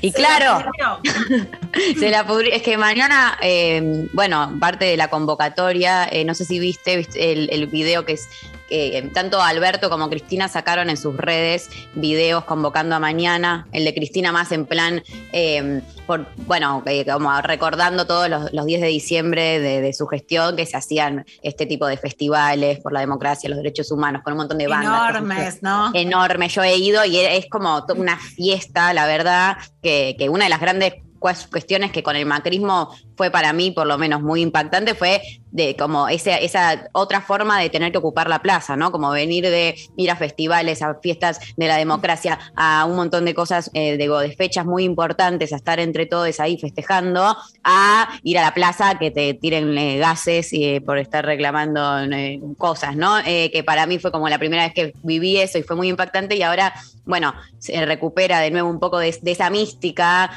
Y 0.00 0.10
se 0.10 0.16
claro, 0.16 0.64
la 0.64 1.00
pudrió. 1.02 1.98
se 2.00 2.08
la 2.10 2.26
pudri- 2.26 2.48
Es 2.52 2.62
que 2.62 2.78
mañana, 2.78 3.36
eh, 3.42 4.08
bueno, 4.14 4.56
parte 4.58 4.86
de 4.86 4.96
la 4.96 5.08
convocatoria, 5.10 6.08
eh, 6.10 6.24
no 6.24 6.34
sé 6.34 6.46
si 6.46 6.58
viste, 6.58 6.96
viste 6.96 7.32
el, 7.32 7.50
el 7.52 7.66
video 7.66 8.06
que 8.06 8.12
es 8.14 8.26
que 8.68 9.10
tanto 9.14 9.40
Alberto 9.40 9.88
como 9.90 10.08
Cristina 10.10 10.48
sacaron 10.48 10.90
en 10.90 10.96
sus 10.96 11.16
redes 11.16 11.70
videos 11.94 12.44
convocando 12.44 12.94
a 12.96 12.98
mañana, 12.98 13.66
el 13.72 13.84
de 13.84 13.94
Cristina 13.94 14.32
más 14.32 14.52
en 14.52 14.66
plan, 14.66 15.02
eh, 15.32 15.80
por, 16.06 16.26
bueno, 16.46 16.82
eh, 16.86 17.04
como 17.04 17.40
recordando 17.42 18.06
todos 18.06 18.28
los, 18.28 18.52
los 18.52 18.66
10 18.66 18.80
de 18.80 18.86
diciembre 18.88 19.58
de, 19.60 19.80
de 19.80 19.92
su 19.92 20.06
gestión, 20.06 20.56
que 20.56 20.66
se 20.66 20.76
hacían 20.76 21.24
este 21.42 21.66
tipo 21.66 21.86
de 21.86 21.96
festivales 21.96 22.80
por 22.80 22.92
la 22.92 23.00
democracia, 23.00 23.48
los 23.48 23.58
derechos 23.58 23.90
humanos, 23.90 24.22
con 24.22 24.32
un 24.32 24.38
montón 24.38 24.58
de 24.58 24.66
bandas. 24.68 25.10
Enormes, 25.10 25.62
¿no? 25.62 25.90
enorme. 25.94 26.48
Yo 26.48 26.62
he 26.62 26.76
ido 26.76 27.04
y 27.04 27.18
es 27.18 27.46
como 27.50 27.84
una 27.96 28.16
fiesta, 28.18 28.92
la 28.94 29.06
verdad, 29.06 29.56
que, 29.82 30.14
que 30.18 30.28
una 30.28 30.44
de 30.44 30.50
las 30.50 30.60
grandes 30.60 30.94
cues- 31.18 31.48
cuestiones 31.50 31.90
que 31.92 32.02
con 32.02 32.16
el 32.16 32.26
macrismo 32.26 32.94
fue 33.16 33.30
para 33.30 33.52
mí 33.52 33.70
por 33.70 33.86
lo 33.86 33.98
menos 33.98 34.22
muy 34.22 34.42
impactante 34.42 34.94
fue 34.94 35.20
de 35.50 35.74
como 35.74 36.08
ese- 36.08 36.44
esa 36.44 36.88
otra 36.92 37.22
forma 37.22 37.58
de 37.58 37.70
tener 37.70 37.90
que 37.90 37.96
ocupar 37.98 38.28
la 38.28 38.40
plaza, 38.42 38.76
¿no? 38.76 38.92
Como 38.92 39.10
venir 39.10 39.44
de 39.44 39.74
ir 39.96 40.10
a 40.10 40.16
festivales, 40.16 40.82
a 40.82 40.96
fiestas 40.96 41.40
de 41.56 41.66
la 41.66 41.76
democracia, 41.78 42.38
a 42.56 42.84
un 42.84 42.94
montón 42.96 43.24
de 43.24 43.32
cosas, 43.34 43.70
eh, 43.72 43.96
digo, 43.96 44.18
de 44.18 44.32
fechas 44.32 44.66
muy 44.66 44.84
importantes, 44.84 45.54
a 45.54 45.56
estar 45.56 45.80
entre 45.80 46.04
todos 46.04 46.40
ahí 46.40 46.58
festejando, 46.58 47.36
a 47.64 48.08
ir 48.22 48.38
a 48.38 48.42
la 48.42 48.52
plaza 48.52 48.98
que 48.98 49.10
te 49.10 49.32
tiren 49.32 49.78
eh, 49.78 49.96
gases 49.96 50.52
eh, 50.52 50.82
por 50.84 50.98
estar 50.98 51.24
reclamando 51.24 52.00
eh, 52.00 52.38
cosas, 52.58 52.94
¿no? 52.94 53.18
Eh, 53.24 53.50
que 53.50 53.64
para 53.64 53.86
mí 53.86 53.98
fue 53.98 54.12
como 54.12 54.28
la 54.28 54.38
primera 54.38 54.64
vez 54.64 54.74
que 54.74 54.92
viví 55.04 55.38
eso 55.38 55.56
y 55.56 55.62
fue 55.62 55.74
muy 55.76 55.88
impactante 55.88 56.36
y 56.36 56.42
ahora, 56.42 56.74
bueno, 57.06 57.32
se 57.58 57.86
recupera 57.86 58.40
de 58.40 58.50
nuevo 58.50 58.68
un 58.68 58.78
poco 58.78 58.98
de, 58.98 59.08
esa 59.24 59.48
mística 59.48 60.30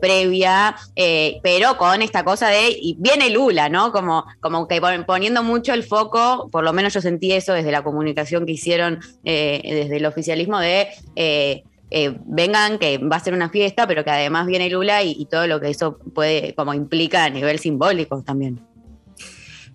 previa, 0.00 0.76
pero 1.42 1.76
con 1.76 2.00
esta 2.02 2.21
cosa 2.24 2.48
de, 2.48 2.70
y 2.70 2.96
viene 2.98 3.30
Lula, 3.30 3.68
¿no? 3.68 3.92
Como, 3.92 4.24
como 4.40 4.68
que 4.68 4.80
pon- 4.80 5.04
poniendo 5.06 5.42
mucho 5.42 5.74
el 5.74 5.82
foco, 5.82 6.48
por 6.50 6.64
lo 6.64 6.72
menos 6.72 6.94
yo 6.94 7.00
sentí 7.00 7.32
eso 7.32 7.52
desde 7.52 7.72
la 7.72 7.82
comunicación 7.82 8.46
que 8.46 8.52
hicieron 8.52 9.00
eh, 9.24 9.60
desde 9.64 9.96
el 9.96 10.06
oficialismo 10.06 10.58
de... 10.58 10.88
eh, 11.16 11.62
eh, 11.94 12.16
vengan, 12.24 12.78
que 12.78 12.96
va 12.96 13.16
a 13.16 13.20
ser 13.20 13.34
una 13.34 13.50
fiesta, 13.50 13.86
pero 13.86 14.02
que 14.02 14.08
además 14.10 14.46
viene 14.46 14.70
Lula 14.70 15.02
y, 15.02 15.10
y 15.10 15.26
todo 15.26 15.46
lo 15.46 15.60
que 15.60 15.68
eso 15.68 15.98
puede, 16.14 16.54
como 16.54 16.72
implica 16.72 17.24
a 17.24 17.28
nivel 17.28 17.58
simbólico 17.58 18.22
también. 18.22 18.66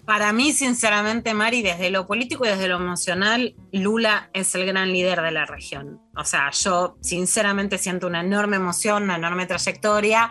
Para 0.04 0.34
mí, 0.34 0.52
sinceramente, 0.52 1.36
Mari, 1.36 1.62
desde 1.62 1.92
lo 1.92 2.08
político 2.08 2.44
y 2.44 2.48
desde 2.48 2.70
lo 2.70 2.78
emocional, 2.78 3.54
Lula 3.82 4.30
es 4.34 4.54
el 4.56 4.66
gran 4.66 4.92
líder 4.92 5.22
de 5.22 5.32
la 5.32 5.46
región. 5.46 6.02
O 6.16 6.24
sea, 6.24 6.50
yo 6.52 6.98
sinceramente 7.02 7.78
siento 7.78 8.08
una 8.08 8.22
enorme 8.22 8.58
emoción, 8.58 9.04
una 9.04 9.16
enorme 9.16 9.46
trayectoria 9.46 10.30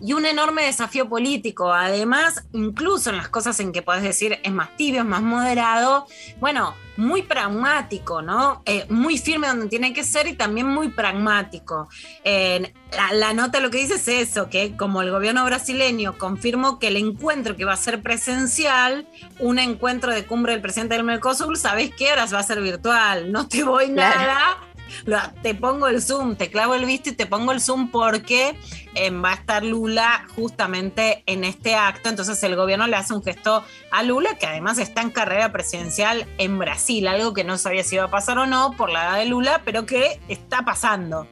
y 0.00 0.12
un 0.12 0.24
enorme 0.24 0.64
desafío 0.64 1.08
político. 1.08 1.72
Además, 1.72 2.46
incluso 2.52 3.10
en 3.10 3.18
las 3.18 3.28
cosas 3.28 3.60
en 3.60 3.72
que 3.72 3.82
puedes 3.82 4.02
decir 4.02 4.38
es 4.42 4.52
más 4.52 4.76
tibio, 4.76 5.00
es 5.00 5.06
más 5.06 5.22
moderado, 5.22 6.06
bueno, 6.40 6.74
muy 6.96 7.22
pragmático, 7.22 8.22
¿no? 8.22 8.62
Eh, 8.64 8.86
muy 8.88 9.18
firme 9.18 9.48
donde 9.48 9.68
tiene 9.68 9.92
que 9.92 10.02
ser 10.02 10.26
y 10.26 10.34
también 10.34 10.66
muy 10.66 10.88
pragmático. 10.88 11.88
La, 12.24 13.12
la, 13.12 13.34
nota 13.34 13.60
lo 13.60 13.70
que 13.70 13.78
dice 13.78 13.94
es 13.94 14.08
eso, 14.08 14.48
que 14.48 14.76
como 14.76 15.02
el 15.02 15.10
gobierno 15.10 15.44
brasileño 15.44 16.16
confirmó 16.16 16.78
que 16.78 16.88
el 16.88 16.96
encuentro 16.96 17.56
que 17.56 17.64
va 17.64 17.74
a 17.74 17.76
ser 17.76 18.00
presencial, 18.00 19.06
un 19.38 19.58
encuentro 19.58 20.12
de 20.12 20.24
cumbre 20.24 20.52
del 20.52 20.62
presidente 20.62 20.94
del 20.94 21.04
Mercosur, 21.04 21.56
¿sabés 21.58 21.90
qué? 21.94 22.10
Ahora 22.10 22.26
va 22.26 22.38
a 22.38 22.42
ser 22.42 22.60
virtual, 22.62 22.85
no 23.26 23.48
te 23.48 23.62
voy 23.64 23.92
Claro. 23.92 24.20
nada. 24.20 24.56
Lo- 25.04 25.18
te 25.42 25.54
pongo 25.54 25.88
el 25.88 26.00
zoom, 26.00 26.36
te 26.36 26.48
clavo 26.48 26.74
el 26.74 26.84
visto 26.86 27.10
y 27.10 27.12
te 27.12 27.26
pongo 27.26 27.50
el 27.50 27.60
zoom 27.60 27.90
porque 27.90 28.56
eh, 28.94 29.10
va 29.10 29.32
a 29.32 29.34
estar 29.34 29.64
Lula 29.64 30.24
justamente 30.36 31.24
en 31.26 31.42
este 31.42 31.74
acto. 31.74 32.08
Entonces 32.08 32.40
el 32.44 32.54
gobierno 32.54 32.86
le 32.86 32.94
hace 32.96 33.12
un 33.12 33.22
gesto 33.22 33.64
a 33.90 34.02
Lula, 34.04 34.38
que 34.38 34.46
además 34.46 34.78
está 34.78 35.02
en 35.02 35.10
carrera 35.10 35.50
presidencial 35.52 36.26
en 36.38 36.58
Brasil, 36.58 37.08
algo 37.08 37.34
que 37.34 37.42
no 37.44 37.58
sabía 37.58 37.82
si 37.82 37.96
iba 37.96 38.04
a 38.04 38.10
pasar 38.10 38.38
o 38.38 38.46
no 38.46 38.72
por 38.76 38.88
la 38.90 39.04
edad 39.08 39.18
de 39.18 39.26
Lula, 39.26 39.60
pero 39.64 39.86
que 39.86 40.20
está 40.28 40.64
pasando. 40.64 41.26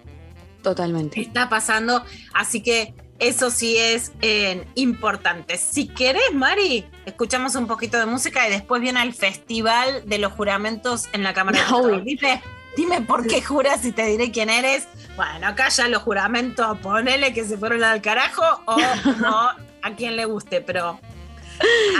Totalmente. 0.62 1.20
Está 1.20 1.48
pasando, 1.48 2.04
así 2.32 2.60
que 2.62 2.92
eso 3.18 3.50
sí 3.50 3.76
es 3.76 4.12
eh, 4.22 4.66
importante. 4.74 5.56
Si 5.56 5.86
querés, 5.86 6.32
Mari, 6.32 6.84
escuchamos 7.06 7.54
un 7.54 7.66
poquito 7.66 7.98
de 7.98 8.06
música 8.06 8.46
y 8.48 8.50
después 8.50 8.80
viene 8.82 9.02
el 9.02 9.14
festival 9.14 10.02
de 10.06 10.18
los 10.18 10.32
juramentos 10.32 11.08
en 11.12 11.22
la 11.22 11.32
Cámara 11.32 11.64
de 11.64 11.74
Uy. 11.74 12.00
Diputados. 12.00 12.04
Dime, 12.04 12.42
dime 12.76 13.00
por 13.02 13.26
qué 13.26 13.40
juras 13.40 13.84
y 13.84 13.92
te 13.92 14.04
diré 14.06 14.32
quién 14.32 14.50
eres. 14.50 14.88
Bueno, 15.16 15.46
acá 15.46 15.68
ya 15.68 15.88
los 15.88 16.02
juramentos, 16.02 16.78
ponele 16.78 17.32
que 17.32 17.44
se 17.44 17.56
fueron 17.56 17.84
al 17.84 18.02
carajo 18.02 18.42
o 18.66 18.76
no, 19.20 19.50
a 19.82 19.90
quien 19.96 20.16
le 20.16 20.24
guste, 20.24 20.60
pero 20.60 20.98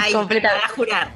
ahí 0.01 0.13
para 0.13 0.69
jurar. 0.75 1.13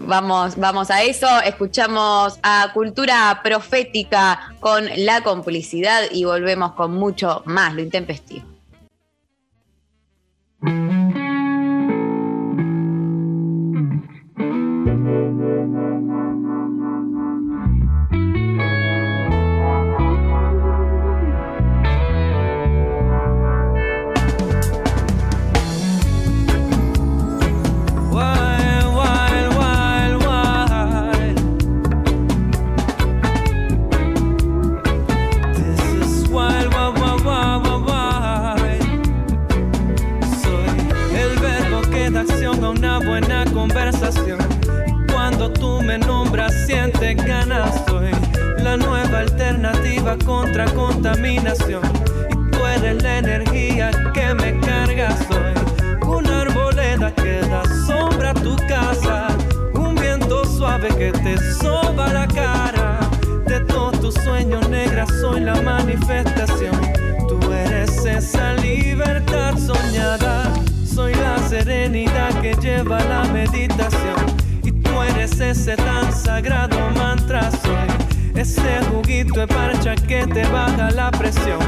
Vamos, 0.00 0.56
vamos 0.56 0.90
a 0.90 1.02
eso. 1.02 1.28
Escuchamos 1.42 2.38
a 2.42 2.70
Cultura 2.72 3.40
Profética 3.42 4.54
con 4.60 4.88
la 4.96 5.22
complicidad 5.22 6.02
y 6.10 6.24
volvemos 6.24 6.72
con 6.72 6.92
mucho 6.94 7.42
más 7.44 7.74
lo 7.74 7.82
intempestivo. 7.82 8.55
Contaminación. 50.96 51.82
Y 52.30 52.50
tú 52.50 52.66
eres 52.66 53.02
la 53.02 53.18
energía 53.18 53.90
que 54.14 54.34
me 54.34 54.58
carga. 54.60 55.14
Soy 55.28 56.08
una 56.08 56.42
arboleda 56.42 57.14
que 57.14 57.40
da 57.40 57.62
sombra 57.86 58.30
a 58.30 58.34
tu 58.34 58.56
casa. 58.68 59.28
Un 59.74 59.94
viento 59.94 60.44
suave 60.44 60.88
que 60.88 61.12
te 61.12 61.36
soba 61.54 62.08
la 62.12 62.26
cara. 62.26 62.98
De 63.46 63.60
todos 63.60 64.00
tus 64.00 64.14
sueños 64.14 64.68
negras 64.68 65.08
soy 65.20 65.40
la 65.40 65.60
manifestación. 65.60 66.76
Tú 67.28 67.38
eres 67.52 68.04
esa 68.04 68.54
libertad 68.54 69.54
soñada. 69.58 70.52
Soy 70.84 71.14
la 71.14 71.38
serenidad 71.48 72.40
que 72.40 72.54
lleva 72.54 72.98
la 73.04 73.24
meditación. 73.24 74.16
Y 74.62 74.72
tú 74.72 75.02
eres 75.02 75.40
ese 75.40 75.76
tan 75.76 76.10
sagrado 76.12 76.78
mantra. 76.96 77.50
Soy 77.50 77.95
ese 78.36 78.80
juguito 78.90 79.40
de 79.40 79.46
parcha 79.46 79.94
que 79.94 80.26
te 80.26 80.46
baja 80.48 80.90
la 80.90 81.10
presión. 81.10 81.58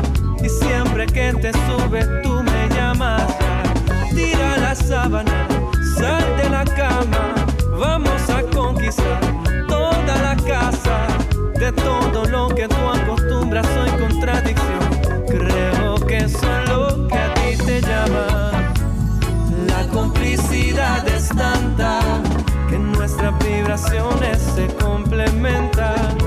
Y 0.43 0.49
siempre 0.49 1.07
que 1.07 1.33
te 1.33 1.53
sube 1.53 2.05
tú 2.23 2.43
me 2.43 2.69
llamas. 2.75 3.23
Tira 4.15 4.57
la 4.59 4.75
sábana, 4.75 5.49
sal 5.97 6.25
de 6.37 6.51
la 6.51 6.65
cama. 6.65 7.35
Vamos 7.79 8.29
a 8.31 8.43
conquistar 8.55 9.21
toda 9.67 10.17
la 10.23 10.37
casa. 10.37 11.07
De 11.59 11.73
todo 11.73 12.25
lo 12.27 12.49
que 12.55 12.69
tú 12.69 12.89
acostumbras 12.89 13.67
soy 13.67 13.91
contradicción. 13.99 15.27
Creo 15.27 15.97
que 16.07 16.19
eso 16.19 16.61
es 16.61 16.69
lo 16.69 17.09
que 17.09 17.19
a 17.19 17.35
ti 17.35 17.57
te 17.65 17.81
llama. 17.81 18.73
La 19.67 19.87
complicidad 19.93 21.07
es 21.09 21.29
tanta 21.29 22.01
que 22.69 22.79
nuestras 22.79 23.37
vibraciones 23.39 24.39
se 24.55 24.67
complementan. 24.77 26.18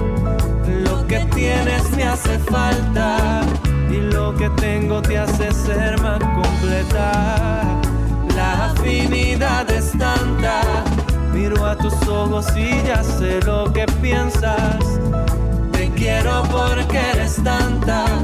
Tienes 1.41 1.89
me 1.97 2.03
hace 2.03 2.37
falta 2.37 3.41
y 3.89 3.95
lo 3.95 4.35
que 4.35 4.47
tengo 4.61 5.01
te 5.01 5.17
hace 5.17 5.51
ser 5.51 5.99
más 5.99 6.19
completa. 6.19 7.81
La 8.35 8.65
afinidad 8.65 9.67
es 9.71 9.89
tanta. 9.97 10.61
Miro 11.33 11.65
a 11.65 11.75
tus 11.75 11.95
ojos 12.07 12.45
y 12.55 12.69
ya 12.85 13.03
sé 13.03 13.39
lo 13.41 13.73
que 13.73 13.87
piensas. 14.03 14.99
Te 15.71 15.89
quiero 15.95 16.43
porque 16.43 16.99
eres 17.15 17.41
tantas 17.43 18.21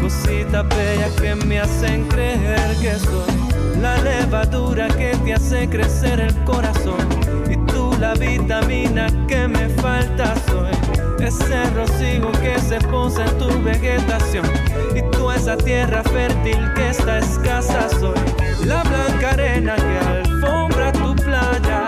cositas 0.00 0.68
bellas 0.68 1.12
que 1.20 1.36
me 1.36 1.60
hacen 1.60 2.08
creer 2.08 2.76
que 2.82 2.96
soy 2.98 3.80
la 3.80 3.96
levadura 3.98 4.88
que 4.88 5.16
te 5.24 5.34
hace 5.34 5.68
crecer 5.68 6.18
el 6.18 6.34
corazón. 6.42 7.06
Y 7.48 7.56
tú 7.70 7.96
la 8.00 8.14
vitamina 8.14 9.06
que 9.28 9.46
me 9.46 9.68
falta 9.68 10.34
soy 10.48 10.95
ese 11.20 11.70
rocío 11.70 12.30
que 12.40 12.58
se 12.60 12.78
posa 12.88 13.24
en 13.24 13.38
tu 13.38 13.62
vegetación. 13.62 14.46
Y 14.94 15.02
tú 15.10 15.30
esa 15.30 15.56
tierra 15.56 16.02
fértil 16.02 16.58
que 16.74 16.90
está 16.90 17.18
escasa 17.18 17.88
soy 17.88 18.18
la 18.64 18.82
blanca 18.82 19.30
arena 19.30 19.76
que 19.76 19.98
alfombra 19.98 20.92
tu 20.92 21.14
playa. 21.16 21.86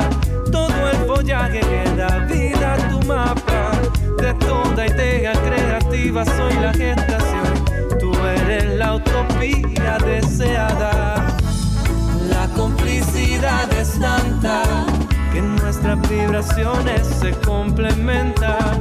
Todo 0.51 0.91
el 0.91 0.97
follaje 1.07 1.61
que 1.61 1.91
da 1.97 2.19
vida 2.31 2.75
a 2.75 2.89
tu 2.89 3.01
mapa. 3.07 3.73
De 4.19 4.35
toda 4.35 4.87
idea 4.87 5.33
creativa 5.33 6.25
soy 6.25 6.55
la 6.55 6.73
gestación. 6.73 7.99
Tú 8.01 8.13
eres 8.27 8.65
la 8.77 8.95
utopía 8.95 9.99
deseada. 10.05 11.27
La 12.31 12.47
complicidad 12.57 13.73
es 13.73 13.99
tanta 13.99 14.63
que 15.33 15.41
nuestras 15.43 16.01
vibraciones 16.09 17.07
se 17.07 17.33
complementan. 17.41 18.81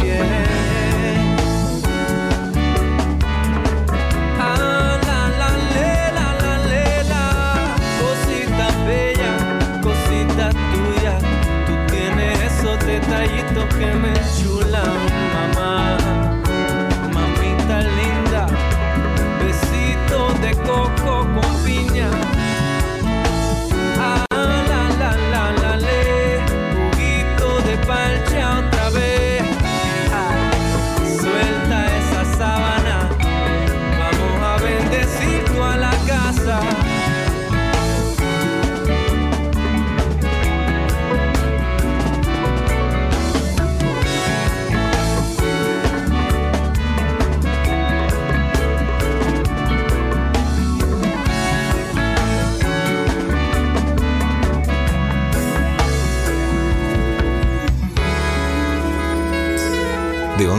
Detallitos 12.91 13.65
que 13.75 13.85
me 13.95 14.13
chulan, 14.35 14.97
mamá. 15.33 16.20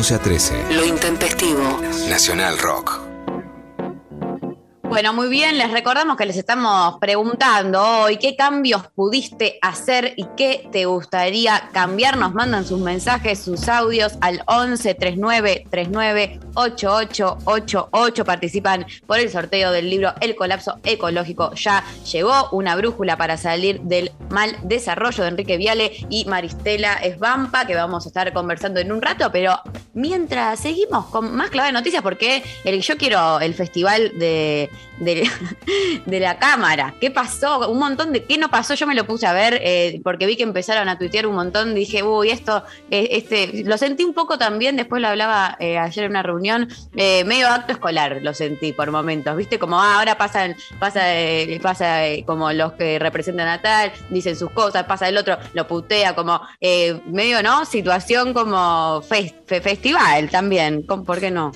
11 0.02 0.14
a 0.14 0.18
13. 0.18 0.74
Lo 0.74 0.84
intempestivo. 0.84 1.80
Nacional 2.08 2.58
Rock. 2.58 2.91
Bueno, 4.92 5.14
muy 5.14 5.28
bien, 5.28 5.56
les 5.56 5.70
recordamos 5.70 6.18
que 6.18 6.26
les 6.26 6.36
estamos 6.36 6.98
preguntando 7.00 7.82
hoy 7.82 8.18
qué 8.18 8.36
cambios 8.36 8.88
pudiste 8.94 9.58
hacer 9.62 10.12
y 10.18 10.26
qué 10.36 10.68
te 10.70 10.84
gustaría 10.84 11.70
cambiar. 11.72 12.18
Nos 12.18 12.34
mandan 12.34 12.66
sus 12.66 12.78
mensajes, 12.78 13.38
sus 13.42 13.70
audios 13.70 14.18
al 14.20 14.42
11 14.46 14.92
39 14.94 15.64
39 15.70 16.40
8888. 16.54 18.24
Participan 18.26 18.84
por 19.06 19.18
el 19.18 19.30
sorteo 19.30 19.72
del 19.72 19.88
libro 19.88 20.12
El 20.20 20.36
colapso 20.36 20.78
ecológico. 20.84 21.54
Ya 21.54 21.82
llegó 22.12 22.50
una 22.52 22.76
brújula 22.76 23.16
para 23.16 23.38
salir 23.38 23.80
del 23.80 24.12
mal 24.28 24.54
desarrollo 24.62 25.22
de 25.24 25.30
Enrique 25.30 25.56
Viale 25.56 25.92
y 26.10 26.26
Maristela 26.26 26.96
Esbampa, 26.96 27.66
que 27.66 27.74
vamos 27.74 28.04
a 28.04 28.08
estar 28.10 28.30
conversando 28.34 28.78
en 28.78 28.92
un 28.92 29.00
rato. 29.00 29.32
Pero 29.32 29.58
mientras 29.94 30.60
seguimos 30.60 31.06
con 31.06 31.34
más 31.34 31.48
clave 31.48 31.68
de 31.68 31.72
noticias, 31.72 32.02
porque 32.02 32.42
el- 32.64 32.82
yo 32.82 32.98
quiero 32.98 33.40
el 33.40 33.54
festival 33.54 34.12
de, 34.18 34.68
de, 34.98 35.28
la 36.20 36.38
cámara. 36.38 36.94
¿Qué 37.00 37.10
pasó? 37.10 37.68
Un 37.70 37.78
montón 37.78 38.12
de. 38.12 38.24
¿Qué 38.24 38.38
no 38.38 38.50
pasó? 38.50 38.74
Yo 38.74 38.86
me 38.86 38.94
lo 38.94 39.04
puse 39.06 39.26
a 39.26 39.32
ver 39.32 39.58
eh, 39.62 40.00
porque 40.04 40.26
vi 40.26 40.36
que 40.36 40.42
empezaron 40.42 40.88
a 40.88 40.98
tuitear 40.98 41.26
un 41.26 41.34
montón. 41.34 41.74
Dije, 41.74 42.02
uy, 42.02 42.30
esto, 42.30 42.62
eh, 42.90 43.08
este. 43.12 43.62
Lo 43.64 43.78
sentí 43.78 44.04
un 44.04 44.14
poco 44.14 44.38
también, 44.38 44.76
después 44.76 45.00
lo 45.02 45.08
hablaba 45.08 45.56
eh, 45.60 45.78
ayer 45.78 46.04
en 46.04 46.10
una 46.12 46.22
reunión, 46.22 46.68
medio 46.92 47.48
acto 47.48 47.72
escolar 47.72 48.18
lo 48.22 48.34
sentí 48.34 48.72
por 48.72 48.90
momentos. 48.90 49.36
¿Viste? 49.36 49.58
Como 49.58 49.80
ah, 49.80 49.96
ahora 49.98 50.16
pasan, 50.18 50.56
pasa, 50.78 51.02
pasa 51.62 52.00
como 52.26 52.52
los 52.52 52.72
que 52.74 52.98
representan 52.98 53.48
a 53.48 53.60
tal, 53.62 53.92
dicen 54.10 54.36
sus 54.36 54.50
cosas, 54.50 54.84
pasa 54.84 55.08
el 55.08 55.16
otro, 55.16 55.38
lo 55.54 55.66
putea, 55.66 56.14
como 56.14 56.40
medio, 57.06 57.42
¿no? 57.42 57.64
Situación 57.64 58.32
como 58.34 59.02
fes- 59.02 59.34
fe- 59.46 59.60
festival 59.60 60.28
también. 60.30 60.82
¿Cómo- 60.82 61.04
¿Por 61.04 61.18
qué 61.20 61.30
no? 61.30 61.52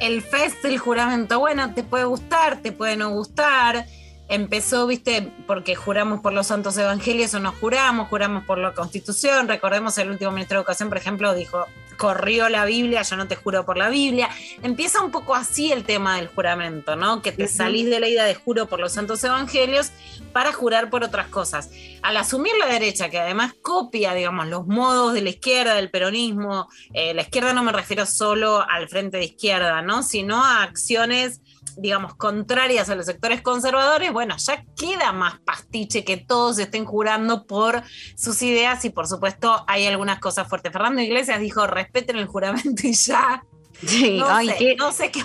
El 0.00 0.22
fest 0.22 0.62
del 0.62 0.78
juramento, 0.78 1.38
bueno, 1.38 1.72
te 1.74 1.82
puede 1.82 2.04
gustar, 2.04 2.60
te 2.62 2.72
puede 2.72 2.96
no 2.96 3.10
gustar. 3.10 3.86
Empezó, 4.30 4.86
viste, 4.86 5.32
porque 5.48 5.74
juramos 5.74 6.20
por 6.20 6.32
los 6.32 6.46
santos 6.46 6.78
evangelios 6.78 7.34
o 7.34 7.40
no 7.40 7.50
juramos, 7.50 8.08
juramos 8.08 8.44
por 8.44 8.58
la 8.58 8.72
constitución. 8.72 9.48
Recordemos 9.48 9.98
el 9.98 10.08
último 10.08 10.30
ministro 10.30 10.54
de 10.54 10.60
Educación, 10.60 10.88
por 10.88 10.98
ejemplo, 10.98 11.34
dijo, 11.34 11.66
corrió 12.00 12.48
la 12.48 12.64
Biblia, 12.64 13.02
yo 13.02 13.16
no 13.16 13.26
te 13.28 13.34
juro 13.34 13.66
por 13.66 13.76
la 13.76 13.88
Biblia. 13.88 14.30
Empieza 14.62 15.02
un 15.02 15.10
poco 15.10 15.34
así 15.34 15.72
el 15.72 15.84
tema 15.84 16.16
del 16.16 16.28
juramento, 16.28 16.94
¿no? 16.94 17.22
Que 17.22 17.32
te 17.32 17.48
salís 17.48 17.90
de 17.90 17.98
la 17.98 18.08
idea 18.08 18.24
de 18.24 18.34
juro 18.36 18.66
por 18.66 18.78
los 18.78 18.92
santos 18.92 19.22
evangelios 19.24 19.90
para 20.32 20.52
jurar 20.52 20.90
por 20.90 21.04
otras 21.04 21.26
cosas. 21.26 21.68
Al 22.02 22.16
asumir 22.16 22.52
la 22.58 22.66
derecha, 22.66 23.10
que 23.10 23.18
además 23.18 23.52
copia, 23.60 24.14
digamos, 24.14 24.46
los 24.46 24.66
modos 24.66 25.12
de 25.12 25.22
la 25.22 25.30
izquierda, 25.30 25.74
del 25.74 25.90
peronismo, 25.90 26.68
eh, 26.94 27.12
la 27.14 27.22
izquierda 27.22 27.52
no 27.52 27.64
me 27.64 27.72
refiero 27.72 28.06
solo 28.06 28.64
al 28.66 28.88
frente 28.88 29.18
de 29.18 29.24
izquierda, 29.24 29.82
¿no? 29.82 30.02
Sino 30.02 30.42
a 30.42 30.62
acciones, 30.62 31.40
digamos, 31.76 32.14
contrarias 32.14 32.88
a 32.90 32.94
los 32.94 33.06
sectores 33.06 33.42
conservadores, 33.42 34.12
bueno, 34.12 34.36
ya 34.38 34.64
queda 34.76 35.12
más 35.12 35.38
pastiche 35.40 36.04
que 36.04 36.16
todos 36.16 36.58
estén 36.58 36.84
jurando 36.84 37.46
por 37.46 37.82
sus 38.16 38.42
ideas 38.42 38.84
y 38.84 38.90
por 38.90 39.06
supuesto 39.06 39.64
hay 39.66 39.86
algunas 39.86 40.18
cosas 40.20 40.48
fuertes. 40.48 40.72
Fernando 40.72 41.00
Iglesias 41.00 41.40
dijo, 41.40 41.66
respeten 41.66 42.16
el 42.16 42.26
juramento 42.26 42.86
y 42.86 42.92
ya. 42.94 43.44
Sí, 43.84 44.18
no, 44.18 44.28
ay, 44.28 44.48
sé, 44.48 44.56
qué- 44.58 44.76
no 44.76 44.92
sé 44.92 45.10
qué... 45.10 45.22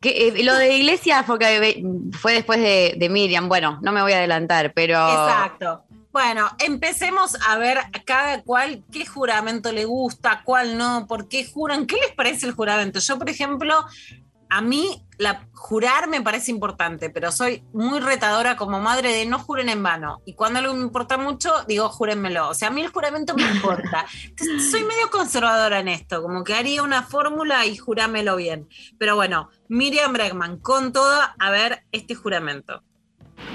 Que, 0.00 0.28
eh, 0.28 0.44
lo 0.44 0.54
de 0.54 0.76
Iglesia 0.76 1.24
fue, 1.24 1.40
que- 1.40 1.82
fue 2.20 2.32
después 2.32 2.60
de, 2.60 2.94
de 2.96 3.08
Miriam. 3.08 3.48
Bueno, 3.48 3.80
no 3.82 3.90
me 3.90 4.00
voy 4.00 4.12
a 4.12 4.18
adelantar, 4.18 4.72
pero. 4.72 4.94
Exacto. 5.10 5.82
Bueno, 6.12 6.48
empecemos 6.60 7.36
a 7.48 7.58
ver 7.58 7.78
a 7.78 7.90
cada 8.04 8.42
cual 8.42 8.84
qué 8.92 9.04
juramento 9.06 9.72
le 9.72 9.86
gusta, 9.86 10.42
cuál 10.44 10.78
no, 10.78 11.06
por 11.08 11.28
qué 11.28 11.44
juran, 11.44 11.86
qué 11.86 11.96
les 11.96 12.12
parece 12.14 12.46
el 12.46 12.52
juramento. 12.52 13.00
Yo, 13.00 13.18
por 13.18 13.28
ejemplo, 13.28 13.84
a 14.50 14.60
mí 14.60 15.04
la, 15.18 15.48
jurar 15.52 16.08
me 16.08 16.22
parece 16.22 16.50
importante, 16.50 17.10
pero 17.10 17.32
soy 17.32 17.64
muy 17.72 18.00
retadora 18.00 18.56
como 18.56 18.80
madre 18.80 19.12
de 19.12 19.26
no 19.26 19.38
juren 19.38 19.68
en 19.68 19.82
vano. 19.82 20.22
Y 20.24 20.34
cuando 20.34 20.60
algo 20.60 20.74
me 20.74 20.82
importa 20.82 21.18
mucho, 21.18 21.52
digo, 21.66 21.88
júrenmelo. 21.88 22.48
O 22.48 22.54
sea, 22.54 22.68
a 22.68 22.70
mí 22.70 22.80
el 22.80 22.88
juramento 22.88 23.34
me 23.34 23.42
importa. 23.42 24.06
Soy 24.70 24.84
medio 24.84 25.10
conservadora 25.10 25.80
en 25.80 25.88
esto, 25.88 26.22
como 26.22 26.44
que 26.44 26.54
haría 26.54 26.82
una 26.82 27.02
fórmula 27.02 27.66
y 27.66 27.76
jurámelo 27.76 28.36
bien. 28.36 28.68
Pero 28.98 29.16
bueno, 29.16 29.50
Miriam 29.68 30.12
Bregman, 30.12 30.58
con 30.58 30.92
todo, 30.92 31.20
a 31.38 31.50
ver 31.50 31.84
este 31.92 32.14
juramento. 32.14 32.82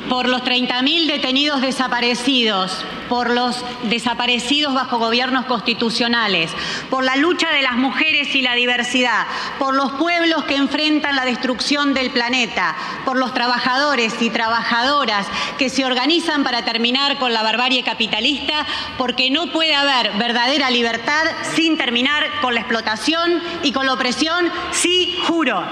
Por 0.10 0.28
los 0.28 0.44
30.000 0.44 1.08
detenidos 1.08 1.62
desaparecidos, 1.62 2.84
por 3.10 3.30
los 3.30 3.64
desaparecidos 3.84 4.74
bajo 4.74 4.98
gobiernos 4.98 5.46
constitucionales, 5.46 6.52
por 6.90 7.04
la 7.04 7.16
lucha 7.16 7.52
de 7.52 7.62
las 7.62 7.74
mujeres 7.74 8.36
y 8.36 8.42
la 8.42 8.54
diversidad, 8.54 9.26
por 9.60 9.76
los 9.76 9.94
pueblos 9.94 10.44
que 10.44 10.56
enfrentan 10.56 11.16
la 11.16 11.26
destrucción 11.26 11.94
del 11.94 12.12
planeta, 12.12 12.76
por 13.06 13.18
los 13.18 13.34
trabajadores 13.34 14.22
y 14.22 14.30
trabajadoras 14.30 15.28
que 15.58 15.70
se 15.70 15.86
organizan 15.86 16.44
para 16.44 16.66
terminar 16.66 17.18
con 17.18 17.34
la 17.34 17.44
barbarie 17.44 17.84
capitalista, 17.84 18.66
porque 18.98 19.30
no 19.30 19.48
puede 19.48 19.76
haber 19.76 20.12
verdadera 20.14 20.70
libertad 20.70 21.24
sin 21.56 21.78
terminar 21.78 22.26
con 22.42 22.54
la 22.54 22.62
explotación 22.62 23.42
y 23.64 23.72
con 23.72 23.86
la 23.86 23.94
opresión, 23.94 24.52
sí, 24.72 25.18
juro. 25.28 25.64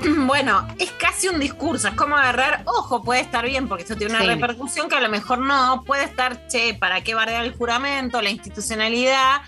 Bueno, 0.26 0.66
es 0.78 0.90
casi 0.92 1.28
un 1.28 1.40
discurso, 1.40 1.88
es 1.88 1.94
como 1.94 2.16
agarrar, 2.16 2.62
ojo, 2.66 3.02
puede 3.02 3.20
estar 3.20 3.44
bien, 3.46 3.68
porque 3.68 3.82
esto 3.82 3.96
tiene 3.96 4.14
una 4.14 4.22
Sí. 4.22 4.28
repercusión 4.28 4.88
que 4.88 4.96
a 4.96 5.00
lo 5.00 5.08
mejor 5.08 5.38
no, 5.38 5.82
puede 5.84 6.04
estar, 6.04 6.46
che, 6.48 6.74
¿para 6.74 7.02
qué 7.02 7.14
bardear 7.14 7.44
el 7.44 7.54
juramento, 7.56 8.20
la 8.22 8.30
institucionalidad? 8.30 9.42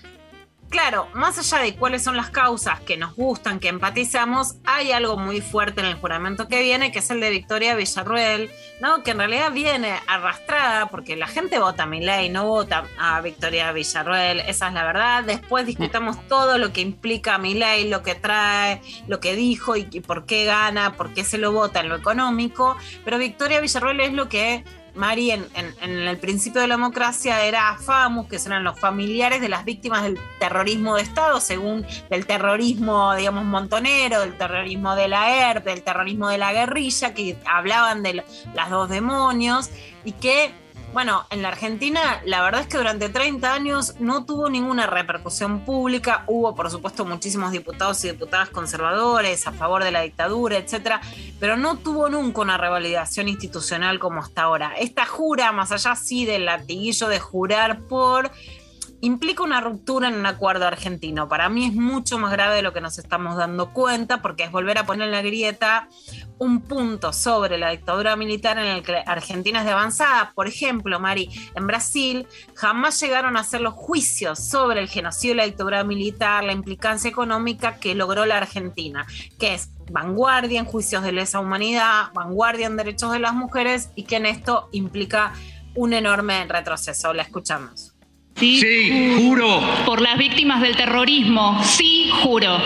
Claro, 0.70 1.08
más 1.14 1.36
allá 1.36 1.64
de 1.64 1.74
cuáles 1.74 2.04
son 2.04 2.16
las 2.16 2.30
causas 2.30 2.78
que 2.78 2.96
nos 2.96 3.16
gustan, 3.16 3.58
que 3.58 3.66
empatizamos, 3.66 4.54
hay 4.64 4.92
algo 4.92 5.16
muy 5.16 5.40
fuerte 5.40 5.80
en 5.80 5.88
el 5.88 5.96
juramento 5.96 6.46
que 6.46 6.62
viene, 6.62 6.92
que 6.92 7.00
es 7.00 7.10
el 7.10 7.20
de 7.20 7.28
Victoria 7.28 7.74
Villarruel, 7.74 8.52
¿no? 8.80 9.02
Que 9.02 9.10
en 9.10 9.18
realidad 9.18 9.50
viene 9.50 9.98
arrastrada 10.06 10.86
porque 10.86 11.16
la 11.16 11.26
gente 11.26 11.58
vota 11.58 11.82
a 11.82 11.86
Milei, 11.86 12.28
no 12.28 12.46
vota 12.46 12.84
a 13.00 13.20
Victoria 13.20 13.72
Villarruel, 13.72 14.38
esa 14.46 14.68
es 14.68 14.74
la 14.74 14.84
verdad. 14.84 15.24
Después 15.24 15.66
discutamos 15.66 16.24
todo 16.28 16.56
lo 16.56 16.72
que 16.72 16.82
implica 16.82 17.36
Milei, 17.36 17.88
lo 17.88 18.04
que 18.04 18.14
trae, 18.14 18.80
lo 19.08 19.18
que 19.18 19.34
dijo 19.34 19.74
y, 19.76 19.88
y 19.90 20.00
por 20.00 20.24
qué 20.24 20.44
gana, 20.44 20.92
por 20.92 21.12
qué 21.12 21.24
se 21.24 21.38
lo 21.38 21.50
vota 21.50 21.80
en 21.80 21.88
lo 21.88 21.96
económico. 21.96 22.76
Pero 23.04 23.18
Victoria 23.18 23.60
Villarruel 23.60 24.00
es 24.02 24.12
lo 24.12 24.28
que 24.28 24.62
Mari 24.94 25.30
en, 25.30 25.46
en- 25.54 25.90
el 26.08 26.18
principio 26.18 26.60
de 26.60 26.66
la 26.68 26.74
democracia 26.76 27.44
era 27.44 27.76
FAMUS, 27.78 28.28
que 28.28 28.36
eran 28.36 28.64
los 28.64 28.78
familiares 28.78 29.40
de 29.40 29.48
las 29.48 29.64
víctimas 29.64 30.02
del 30.02 30.18
terrorismo 30.38 30.96
de 30.96 31.02
Estado, 31.02 31.40
según 31.40 31.86
del 32.08 32.26
terrorismo, 32.26 33.14
digamos, 33.14 33.44
montonero, 33.44 34.20
del 34.20 34.36
terrorismo 34.36 34.94
de 34.96 35.08
la 35.08 35.50
ERP, 35.50 35.64
del 35.64 35.82
terrorismo 35.82 36.28
de 36.28 36.38
la 36.38 36.52
guerrilla, 36.52 37.14
que 37.14 37.36
hablaban 37.46 38.02
de 38.02 38.24
las 38.54 38.70
dos 38.70 38.88
demonios 38.88 39.70
y 40.04 40.12
que, 40.12 40.52
bueno, 40.92 41.24
en 41.30 41.42
la 41.42 41.48
Argentina 41.48 42.20
la 42.24 42.42
verdad 42.42 42.62
es 42.62 42.66
que 42.66 42.76
durante 42.76 43.08
30 43.08 43.52
años 43.52 43.94
no 44.00 44.24
tuvo 44.24 44.50
ninguna 44.50 44.86
repercusión 44.86 45.64
pública, 45.64 46.24
hubo 46.26 46.54
por 46.54 46.70
supuesto 46.70 47.04
muchísimos 47.04 47.52
diputados 47.52 48.04
y 48.04 48.10
diputadas 48.10 48.50
conservadores 48.50 49.46
a 49.46 49.52
favor 49.52 49.84
de 49.84 49.92
la 49.92 50.02
dictadura, 50.02 50.58
etcétera, 50.58 51.00
pero 51.38 51.56
no 51.56 51.76
tuvo 51.76 52.08
nunca 52.08 52.40
una 52.40 52.58
revalidación 52.58 53.28
institucional 53.28 53.98
como 53.98 54.20
hasta 54.20 54.42
ahora. 54.42 54.72
Esta 54.78 55.06
jura, 55.06 55.52
más 55.52 55.70
allá 55.72 55.94
sí 55.94 56.24
del 56.24 56.46
latiguillo 56.46 57.08
de 57.08 57.20
jurar 57.20 57.82
por, 57.82 58.30
implica 59.00 59.42
una 59.42 59.60
ruptura 59.60 60.08
en 60.08 60.14
un 60.14 60.26
acuerdo 60.26 60.66
argentino. 60.66 61.28
Para 61.28 61.48
mí 61.48 61.66
es 61.66 61.74
mucho 61.74 62.18
más 62.18 62.32
grave 62.32 62.56
de 62.56 62.62
lo 62.62 62.72
que 62.72 62.80
nos 62.80 62.98
estamos 62.98 63.36
dando 63.36 63.72
cuenta, 63.72 64.20
porque 64.22 64.44
es 64.44 64.50
volver 64.50 64.78
a 64.78 64.86
poner 64.86 65.06
en 65.06 65.12
la 65.12 65.22
grieta 65.22 65.88
un 66.38 66.62
punto 66.62 67.12
sobre 67.12 67.58
la 67.58 67.70
dictadura 67.70 68.16
militar 68.16 68.58
en 68.58 68.64
el 68.64 68.82
que 68.82 68.96
Argentina 69.06 69.60
es 69.60 69.64
de 69.64 69.72
avanzada. 69.72 70.32
Por 70.34 70.48
ejemplo, 70.48 71.00
Mari, 71.00 71.30
en 71.54 71.66
Brasil 71.66 72.26
jamás 72.54 73.00
llegaron 73.00 73.36
a 73.36 73.40
hacer 73.40 73.60
los 73.60 73.74
juicios 73.74 74.38
sobre 74.38 74.80
el 74.80 74.88
genocidio 74.88 75.34
y 75.34 75.36
la 75.36 75.44
dictadura 75.44 75.84
militar, 75.84 76.44
la 76.44 76.52
implicancia 76.52 77.10
económica 77.10 77.76
que 77.76 77.94
logró 77.94 78.26
la 78.26 78.38
Argentina, 78.38 79.06
que 79.38 79.54
es 79.54 79.70
vanguardia 79.90 80.60
en 80.60 80.66
juicios 80.66 81.02
de 81.02 81.12
lesa 81.12 81.40
humanidad, 81.40 82.12
vanguardia 82.14 82.66
en 82.66 82.76
derechos 82.76 83.12
de 83.12 83.18
las 83.18 83.34
mujeres 83.34 83.90
y 83.94 84.04
que 84.04 84.16
en 84.16 84.26
esto 84.26 84.68
implica 84.72 85.32
un 85.74 85.92
enorme 85.92 86.46
retroceso. 86.46 87.12
La 87.12 87.22
escuchamos. 87.22 87.89
Sí, 88.40 89.16
juro. 89.18 89.60
Por 89.84 90.00
las 90.00 90.16
víctimas 90.16 90.62
del 90.62 90.74
terrorismo, 90.74 91.62
sí, 91.62 92.10
juro. 92.22 92.58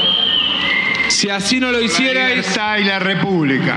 Si 1.08 1.28
así 1.28 1.58
no 1.58 1.72
lo 1.72 1.80
hicierais. 1.82 2.46
Está 2.46 2.78
y 2.78 2.84
la 2.84 2.98
República. 3.00 3.76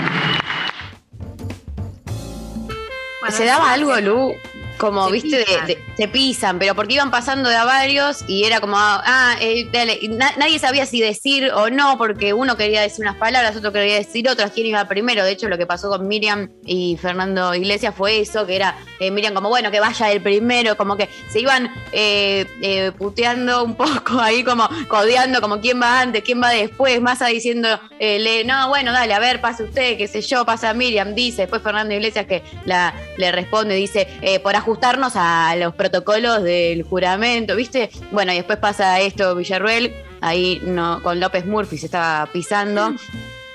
se 3.29 3.45
daba 3.45 3.73
algo, 3.73 3.93
Lu, 3.99 4.33
como, 4.77 5.09
viste, 5.09 5.37
de, 5.37 5.45
de- 5.67 5.83
se 5.97 6.07
pisan, 6.07 6.59
pero 6.59 6.75
porque 6.75 6.93
iban 6.95 7.09
pasando 7.11 7.49
de 7.49 7.55
a 7.55 7.65
varios 7.65 8.23
y 8.27 8.43
era 8.43 8.59
como, 8.59 8.75
ah, 8.77 9.35
eh, 9.41 9.67
dale, 9.71 9.99
na- 10.09 10.33
nadie 10.37 10.59
sabía 10.59 10.85
si 10.85 10.99
decir 11.01 11.51
o 11.51 11.69
no, 11.69 11.97
porque 11.97 12.33
uno 12.33 12.55
quería 12.57 12.81
decir 12.81 13.03
unas 13.05 13.15
palabras, 13.17 13.55
otro 13.55 13.71
quería 13.73 13.95
decir 13.95 14.29
otras, 14.29 14.51
quién 14.51 14.67
iba 14.67 14.85
primero. 14.87 15.23
De 15.23 15.31
hecho, 15.31 15.49
lo 15.49 15.57
que 15.57 15.65
pasó 15.65 15.89
con 15.89 16.07
Miriam 16.07 16.49
y 16.65 16.97
Fernando 17.01 17.53
Iglesias 17.55 17.93
fue 17.95 18.19
eso, 18.19 18.45
que 18.45 18.55
era 18.55 18.75
eh, 18.99 19.11
Miriam 19.11 19.33
como, 19.33 19.49
bueno, 19.49 19.71
que 19.71 19.79
vaya 19.79 20.11
el 20.11 20.21
primero, 20.21 20.77
como 20.77 20.95
que 20.97 21.09
se 21.31 21.39
iban 21.39 21.71
eh, 21.91 22.45
eh, 22.61 22.91
puteando 22.97 23.63
un 23.63 23.75
poco 23.75 24.19
ahí, 24.21 24.43
como 24.43 24.69
codeando, 24.87 25.41
como 25.41 25.59
quién 25.59 25.81
va 25.81 26.01
antes, 26.01 26.23
quién 26.23 26.41
va 26.41 26.49
después, 26.51 27.01
Massa 27.01 27.27
diciendo, 27.27 27.67
eh, 27.99 28.19
le- 28.19 28.43
no, 28.43 28.67
bueno, 28.69 28.91
dale, 28.91 29.13
a 29.13 29.19
ver, 29.19 29.41
pase 29.41 29.63
usted, 29.63 29.97
qué 29.97 30.07
sé 30.07 30.21
yo, 30.21 30.45
pasa 30.45 30.73
Miriam, 30.73 31.15
dice, 31.15 31.43
después 31.43 31.61
Fernando 31.61 31.93
Iglesias 31.93 32.25
que 32.27 32.43
la, 32.65 32.93
le 33.17 33.31
responde, 33.31 33.75
dice, 33.75 34.07
eh, 34.21 34.39
por 34.39 34.55
ajustarnos 34.67 35.13
a 35.15 35.55
los 35.55 35.73
protocolos 35.75 36.43
del 36.43 36.83
juramento, 36.83 37.55
¿viste? 37.55 37.89
Bueno, 38.11 38.33
y 38.33 38.35
después 38.35 38.57
pasa 38.57 38.99
esto, 38.99 39.33
Villarruel, 39.33 39.95
ahí 40.19 40.59
no, 40.61 41.01
con 41.01 41.21
López 41.21 41.45
Murphy 41.45 41.77
se 41.77 41.85
estaba 41.85 42.25
pisando, 42.33 42.93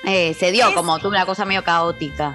eh, 0.04 0.32
se 0.32 0.52
dio 0.52 0.72
como 0.74 0.98
tuvo 1.00 1.10
una 1.10 1.26
cosa 1.26 1.44
medio 1.44 1.64
caótica. 1.64 2.34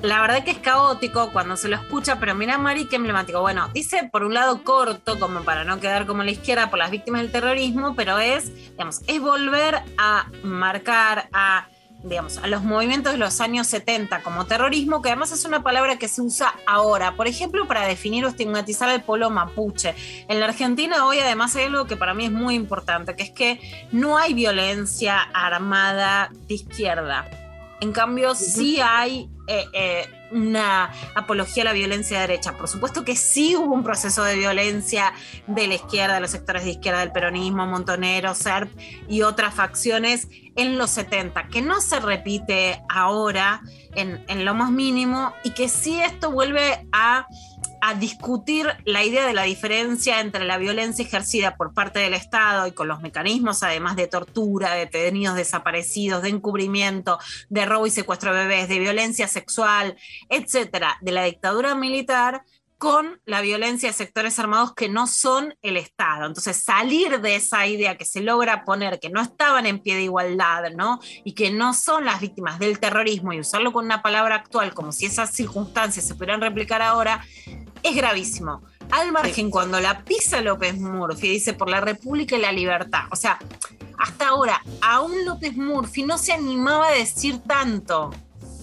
La 0.00 0.22
verdad 0.22 0.42
que 0.42 0.52
es 0.52 0.58
caótico 0.58 1.32
cuando 1.34 1.58
se 1.58 1.68
lo 1.68 1.76
escucha, 1.76 2.18
pero 2.18 2.34
mira 2.34 2.56
Mari, 2.56 2.86
qué 2.86 2.96
emblemático. 2.96 3.42
Bueno, 3.42 3.68
dice 3.74 4.08
por 4.10 4.24
un 4.24 4.32
lado 4.32 4.64
corto, 4.64 5.20
como 5.20 5.42
para 5.42 5.64
no 5.64 5.78
quedar 5.78 6.06
como 6.06 6.22
la 6.22 6.30
izquierda 6.30 6.70
por 6.70 6.78
las 6.78 6.90
víctimas 6.90 7.20
del 7.20 7.30
terrorismo, 7.30 7.94
pero 7.94 8.18
es, 8.18 8.70
digamos, 8.70 9.02
es 9.06 9.20
volver 9.20 9.82
a 9.98 10.30
marcar 10.42 11.28
a 11.34 11.68
digamos, 12.02 12.38
a 12.38 12.46
los 12.46 12.62
movimientos 12.62 13.12
de 13.12 13.18
los 13.18 13.40
años 13.40 13.66
70 13.66 14.22
como 14.22 14.46
terrorismo, 14.46 15.02
que 15.02 15.08
además 15.08 15.32
es 15.32 15.44
una 15.44 15.62
palabra 15.62 15.98
que 15.98 16.08
se 16.08 16.22
usa 16.22 16.54
ahora, 16.66 17.16
por 17.16 17.26
ejemplo, 17.26 17.66
para 17.66 17.86
definir 17.86 18.24
o 18.24 18.28
estigmatizar 18.28 18.88
al 18.88 19.02
pueblo 19.02 19.30
mapuche. 19.30 19.94
En 20.28 20.40
la 20.40 20.46
Argentina 20.46 21.06
hoy 21.06 21.18
además 21.18 21.56
hay 21.56 21.64
algo 21.64 21.86
que 21.86 21.96
para 21.96 22.14
mí 22.14 22.26
es 22.26 22.32
muy 22.32 22.54
importante, 22.54 23.16
que 23.16 23.24
es 23.24 23.30
que 23.30 23.60
no 23.92 24.16
hay 24.16 24.34
violencia 24.34 25.20
armada 25.20 26.30
de 26.46 26.54
izquierda. 26.54 27.28
En 27.80 27.92
cambio, 27.92 28.34
sí 28.34 28.80
hay 28.80 29.28
eh, 29.46 29.64
eh, 29.72 30.06
una 30.30 30.90
apología 31.14 31.62
a 31.62 31.66
la 31.66 31.72
violencia 31.72 32.20
de 32.20 32.28
derecha. 32.28 32.56
Por 32.56 32.68
supuesto 32.68 33.04
que 33.04 33.16
sí 33.16 33.56
hubo 33.56 33.74
un 33.74 33.82
proceso 33.82 34.24
de 34.24 34.36
violencia 34.36 35.12
de 35.46 35.66
la 35.66 35.74
izquierda, 35.74 36.14
de 36.14 36.20
los 36.20 36.30
sectores 36.30 36.64
de 36.64 36.70
izquierda, 36.70 37.00
del 37.00 37.12
peronismo, 37.12 37.66
Montonero, 37.66 38.34
SERP 38.34 38.70
y 39.08 39.22
otras 39.22 39.54
facciones 39.54 40.28
en 40.56 40.76
los 40.76 40.90
70, 40.90 41.48
que 41.48 41.62
no 41.62 41.80
se 41.80 42.00
repite 42.00 42.82
ahora 42.88 43.62
en, 43.94 44.24
en 44.28 44.44
lo 44.44 44.54
más 44.54 44.70
mínimo 44.70 45.32
y 45.44 45.50
que 45.50 45.68
sí 45.68 46.00
esto 46.00 46.30
vuelve 46.30 46.86
a 46.92 47.26
a 47.80 47.94
discutir 47.94 48.66
la 48.84 49.04
idea 49.04 49.26
de 49.26 49.34
la 49.34 49.42
diferencia 49.42 50.20
entre 50.20 50.44
la 50.44 50.58
violencia 50.58 51.04
ejercida 51.04 51.56
por 51.56 51.74
parte 51.74 51.98
del 51.98 52.14
Estado 52.14 52.66
y 52.66 52.72
con 52.72 52.88
los 52.88 53.00
mecanismos, 53.00 53.62
además 53.62 53.96
de 53.96 54.06
tortura, 54.06 54.72
de 54.72 54.80
detenidos 54.80 55.36
desaparecidos, 55.36 56.22
de 56.22 56.30
encubrimiento, 56.30 57.18
de 57.48 57.66
robo 57.66 57.86
y 57.86 57.90
secuestro 57.90 58.34
de 58.34 58.42
bebés, 58.42 58.68
de 58.68 58.78
violencia 58.78 59.28
sexual, 59.28 59.96
etcétera, 60.28 60.98
de 61.00 61.12
la 61.12 61.24
dictadura 61.24 61.74
militar 61.74 62.42
con 62.78 63.20
la 63.24 63.40
violencia 63.40 63.88
de 63.88 63.92
sectores 63.92 64.38
armados 64.38 64.72
que 64.74 64.88
no 64.88 65.08
son 65.08 65.54
el 65.62 65.76
Estado. 65.76 66.26
Entonces, 66.26 66.62
salir 66.62 67.20
de 67.20 67.34
esa 67.34 67.66
idea 67.66 67.98
que 67.98 68.04
se 68.04 68.20
logra 68.20 68.64
poner, 68.64 69.00
que 69.00 69.10
no 69.10 69.20
estaban 69.20 69.66
en 69.66 69.80
pie 69.80 69.96
de 69.96 70.04
igualdad, 70.04 70.70
¿no? 70.76 71.00
Y 71.24 71.34
que 71.34 71.50
no 71.50 71.74
son 71.74 72.04
las 72.04 72.20
víctimas 72.20 72.60
del 72.60 72.78
terrorismo 72.78 73.32
y 73.32 73.40
usarlo 73.40 73.72
con 73.72 73.84
una 73.84 74.00
palabra 74.00 74.36
actual, 74.36 74.74
como 74.74 74.92
si 74.92 75.06
esas 75.06 75.32
circunstancias 75.32 76.06
se 76.06 76.14
pudieran 76.14 76.40
replicar 76.40 76.80
ahora, 76.80 77.24
es 77.82 77.96
gravísimo. 77.96 78.62
Al 78.90 79.12
margen, 79.12 79.50
cuando 79.50 79.80
la 79.80 80.04
pisa 80.04 80.40
López 80.40 80.78
Murphy, 80.78 81.28
dice 81.28 81.52
por 81.52 81.68
la 81.68 81.80
República 81.80 82.36
y 82.36 82.40
la 82.40 82.52
libertad. 82.52 83.02
O 83.10 83.16
sea, 83.16 83.38
hasta 83.98 84.28
ahora, 84.28 84.62
aún 84.80 85.24
López 85.24 85.56
Murphy 85.56 86.04
no 86.04 86.16
se 86.16 86.32
animaba 86.32 86.88
a 86.88 86.92
decir 86.92 87.40
tanto. 87.40 88.10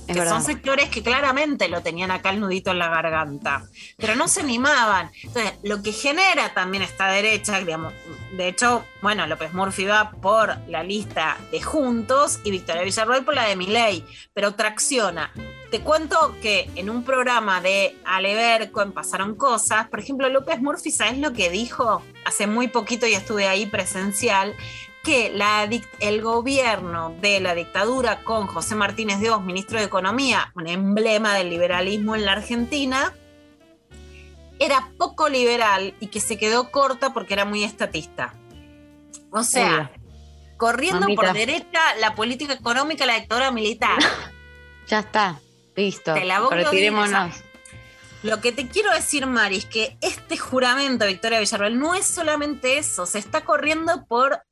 Es 0.08 0.14
que 0.14 0.20
verdad. 0.20 0.34
son 0.34 0.44
sectores 0.44 0.90
que 0.90 1.02
claramente 1.02 1.68
lo 1.68 1.82
tenían 1.82 2.12
acá 2.12 2.30
el 2.30 2.40
nudito 2.40 2.72
en 2.72 2.80
la 2.80 2.90
garganta, 2.90 3.64
pero 3.98 4.16
no 4.16 4.28
se 4.28 4.42
animaban. 4.42 5.12
Entonces, 5.24 5.54
lo 5.64 5.82
que 5.82 5.92
genera 5.92 6.54
también 6.54 6.84
esta 6.84 7.08
derecha, 7.08 7.60
digamos, 7.60 7.94
de 8.32 8.48
hecho, 8.48 8.86
bueno, 9.02 9.26
López 9.26 9.54
Murphy 9.54 9.86
va 9.86 10.12
por 10.12 10.56
la 10.68 10.84
lista 10.84 11.38
de 11.52 11.62
Juntos 11.62 12.40
y 12.44 12.52
Victoria 12.52 12.84
Villarroel 12.84 13.24
por 13.24 13.34
la 13.34 13.48
de 13.48 13.56
Milei, 13.56 14.06
pero 14.34 14.54
tracciona. 14.54 15.32
Te 15.72 15.82
cuento 15.82 16.36
que 16.42 16.70
en 16.76 16.90
un 16.90 17.04
programa 17.04 17.60
de 17.60 17.98
Aleberco 18.06 18.82
en 18.82 18.92
Pasaron 18.92 19.36
Cosas, 19.36 19.88
por 19.88 20.00
ejemplo, 20.00 20.30
López 20.30 20.62
Murphy, 20.62 20.92
¿sabes 20.92 21.18
lo 21.18 21.34
que 21.34 21.50
dijo? 21.50 22.02
Hace 22.26 22.46
muy 22.46 22.68
poquito 22.68 23.08
y 23.08 23.14
estuve 23.14 23.48
ahí 23.48 23.66
presencial 23.66 24.56
que 25.06 25.30
la 25.30 25.70
el 26.00 26.22
gobierno 26.22 27.16
de 27.22 27.40
la 27.40 27.54
dictadura 27.54 28.24
con 28.24 28.48
José 28.48 28.76
Martínez 28.76 29.20
de 29.20 29.30
Oz, 29.30 29.44
ministro 29.44 29.80
de 29.80 29.86
Economía, 29.86 30.52
un 30.56 30.68
emblema 30.68 31.36
del 31.36 31.52
liberalismo 31.52 32.16
en 32.16 32.26
la 32.26 32.32
Argentina, 32.32 33.14
era 34.60 34.90
poco 34.98 35.30
liberal 35.30 35.94
y 36.00 36.08
que 36.08 36.20
se 36.20 36.38
quedó 36.38 36.72
corta 36.72 37.14
porque 37.14 37.36
era 37.36 37.46
muy 37.46 37.64
estatista. 37.64 38.34
O 39.30 39.44
sea, 39.44 39.92
corriendo 40.58 41.02
Mamita. 41.02 41.22
por 41.22 41.34
derecha 41.34 41.96
la 42.00 42.16
política 42.16 42.54
económica, 42.54 43.06
la 43.06 43.16
dictadura 43.20 43.52
militar. 43.52 44.00
Ya 44.88 45.00
está, 45.00 45.40
listo. 45.76 46.14
Te 46.14 46.26
la 46.26 46.48
Retirémonos. 46.48 47.34
Lo 48.22 48.40
que 48.40 48.52
te 48.52 48.68
quiero 48.68 48.92
decir, 48.92 49.26
Mari, 49.26 49.58
es 49.58 49.66
que 49.66 49.98
este 50.00 50.38
juramento 50.38 51.06
de 51.06 51.12
Victoria 51.12 51.40
Villarreal 51.40 51.80
no 51.80 51.96
es 51.96 52.06
solamente 52.06 52.78
eso, 52.78 53.08
se 53.08 53.18
está 53.18 53.42
corriendo 53.42 54.06
por, 54.06 54.44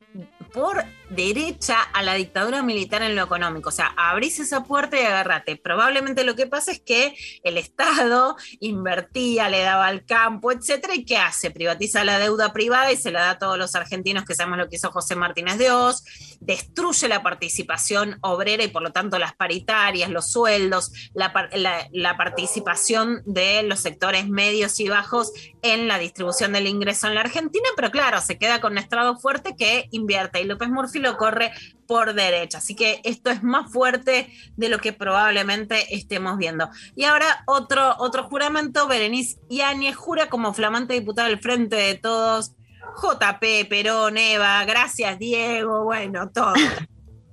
por 0.53 0.85
derecha 1.15 1.81
a 1.81 2.01
la 2.03 2.13
dictadura 2.15 2.61
militar 2.63 3.01
en 3.01 3.15
lo 3.15 3.23
económico. 3.23 3.69
O 3.69 3.71
sea, 3.71 3.93
abrís 3.97 4.39
esa 4.39 4.63
puerta 4.63 4.99
y 4.99 5.03
agarrate. 5.03 5.55
Probablemente 5.55 6.23
lo 6.23 6.35
que 6.35 6.47
pasa 6.47 6.71
es 6.71 6.79
que 6.81 7.15
el 7.43 7.57
Estado 7.57 8.35
invertía, 8.59 9.49
le 9.49 9.61
daba 9.61 9.87
al 9.87 10.05
campo, 10.05 10.51
etcétera, 10.51 10.95
¿y 10.95 11.05
qué 11.05 11.17
hace? 11.17 11.51
Privatiza 11.51 12.03
la 12.03 12.19
deuda 12.19 12.53
privada 12.53 12.91
y 12.91 12.97
se 12.97 13.11
la 13.11 13.21
da 13.21 13.29
a 13.31 13.39
todos 13.39 13.57
los 13.57 13.75
argentinos 13.75 14.25
que 14.25 14.35
sabemos 14.35 14.57
lo 14.59 14.69
que 14.69 14.75
hizo 14.77 14.91
José 14.91 15.15
Martínez 15.15 15.57
de 15.57 15.71
Oz, 15.71 16.03
destruye 16.39 17.07
la 17.07 17.23
participación 17.23 18.17
obrera 18.21 18.63
y 18.63 18.67
por 18.67 18.81
lo 18.81 18.91
tanto 18.91 19.19
las 19.19 19.33
paritarias, 19.35 20.09
los 20.09 20.31
sueldos, 20.31 20.91
la, 21.13 21.31
par- 21.33 21.49
la- 21.53 21.87
la 21.91 22.17
participación 22.17 23.21
de 23.25 23.63
los 23.63 23.79
sectores 23.79 24.27
medios 24.27 24.79
y 24.79 24.89
bajos 24.89 25.31
en 25.61 25.87
la 25.87 25.97
distribución 25.97 26.53
del 26.53 26.67
ingreso 26.67 27.07
en 27.07 27.15
la 27.15 27.21
Argentina, 27.21 27.67
pero 27.75 27.91
claro, 27.91 28.19
se 28.21 28.37
queda 28.37 28.59
con 28.59 28.73
un 28.73 28.77
estrado 28.79 29.17
fuerte 29.17 29.55
que 29.57 29.87
invierte 29.91 30.41
y 30.41 30.45
López 30.45 30.69
Murphy 30.69 30.99
lo 31.03 31.17
corre 31.17 31.51
por 31.87 32.13
derecha. 32.13 32.57
Así 32.57 32.75
que 32.75 33.01
esto 33.03 33.29
es 33.29 33.43
más 33.43 33.71
fuerte 33.71 34.29
de 34.55 34.69
lo 34.69 34.79
que 34.79 34.93
probablemente 34.93 35.95
estemos 35.95 36.37
viendo. 36.37 36.69
Y 36.95 37.03
ahora 37.03 37.43
otro, 37.45 37.95
otro 37.99 38.23
juramento, 38.23 38.87
Berenice 38.87 39.37
Yáñez 39.49 39.95
jura 39.95 40.29
como 40.29 40.53
flamante 40.53 40.93
diputada 40.95 41.27
del 41.27 41.39
Frente 41.39 41.75
de 41.75 41.95
Todos, 41.95 42.53
JP, 43.01 43.69
Perón, 43.69 44.17
Eva, 44.17 44.63
gracias 44.65 45.19
Diego, 45.19 45.83
bueno, 45.83 46.29
todo. 46.29 46.53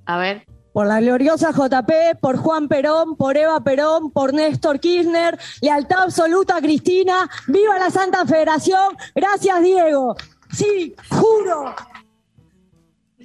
A 0.07 0.19
ver. 0.19 0.45
Por 0.73 0.87
la 0.87 1.01
gloriosa 1.01 1.51
JP, 1.51 2.21
por 2.21 2.37
Juan 2.37 2.69
Perón, 2.69 3.17
por 3.17 3.37
Eva 3.37 3.61
Perón, 3.61 4.13
por 4.13 4.33
Néstor 4.33 4.79
Kirchner, 4.79 5.37
lealtad 5.61 6.03
absoluta 6.03 6.57
a 6.57 6.61
Cristina, 6.61 7.29
viva 7.49 7.77
la 7.77 7.91
Santa 7.91 8.25
Federación, 8.25 8.97
gracias 9.15 9.63
Diego. 9.63 10.17
Sí, 10.53 10.95
juro. 11.09 11.75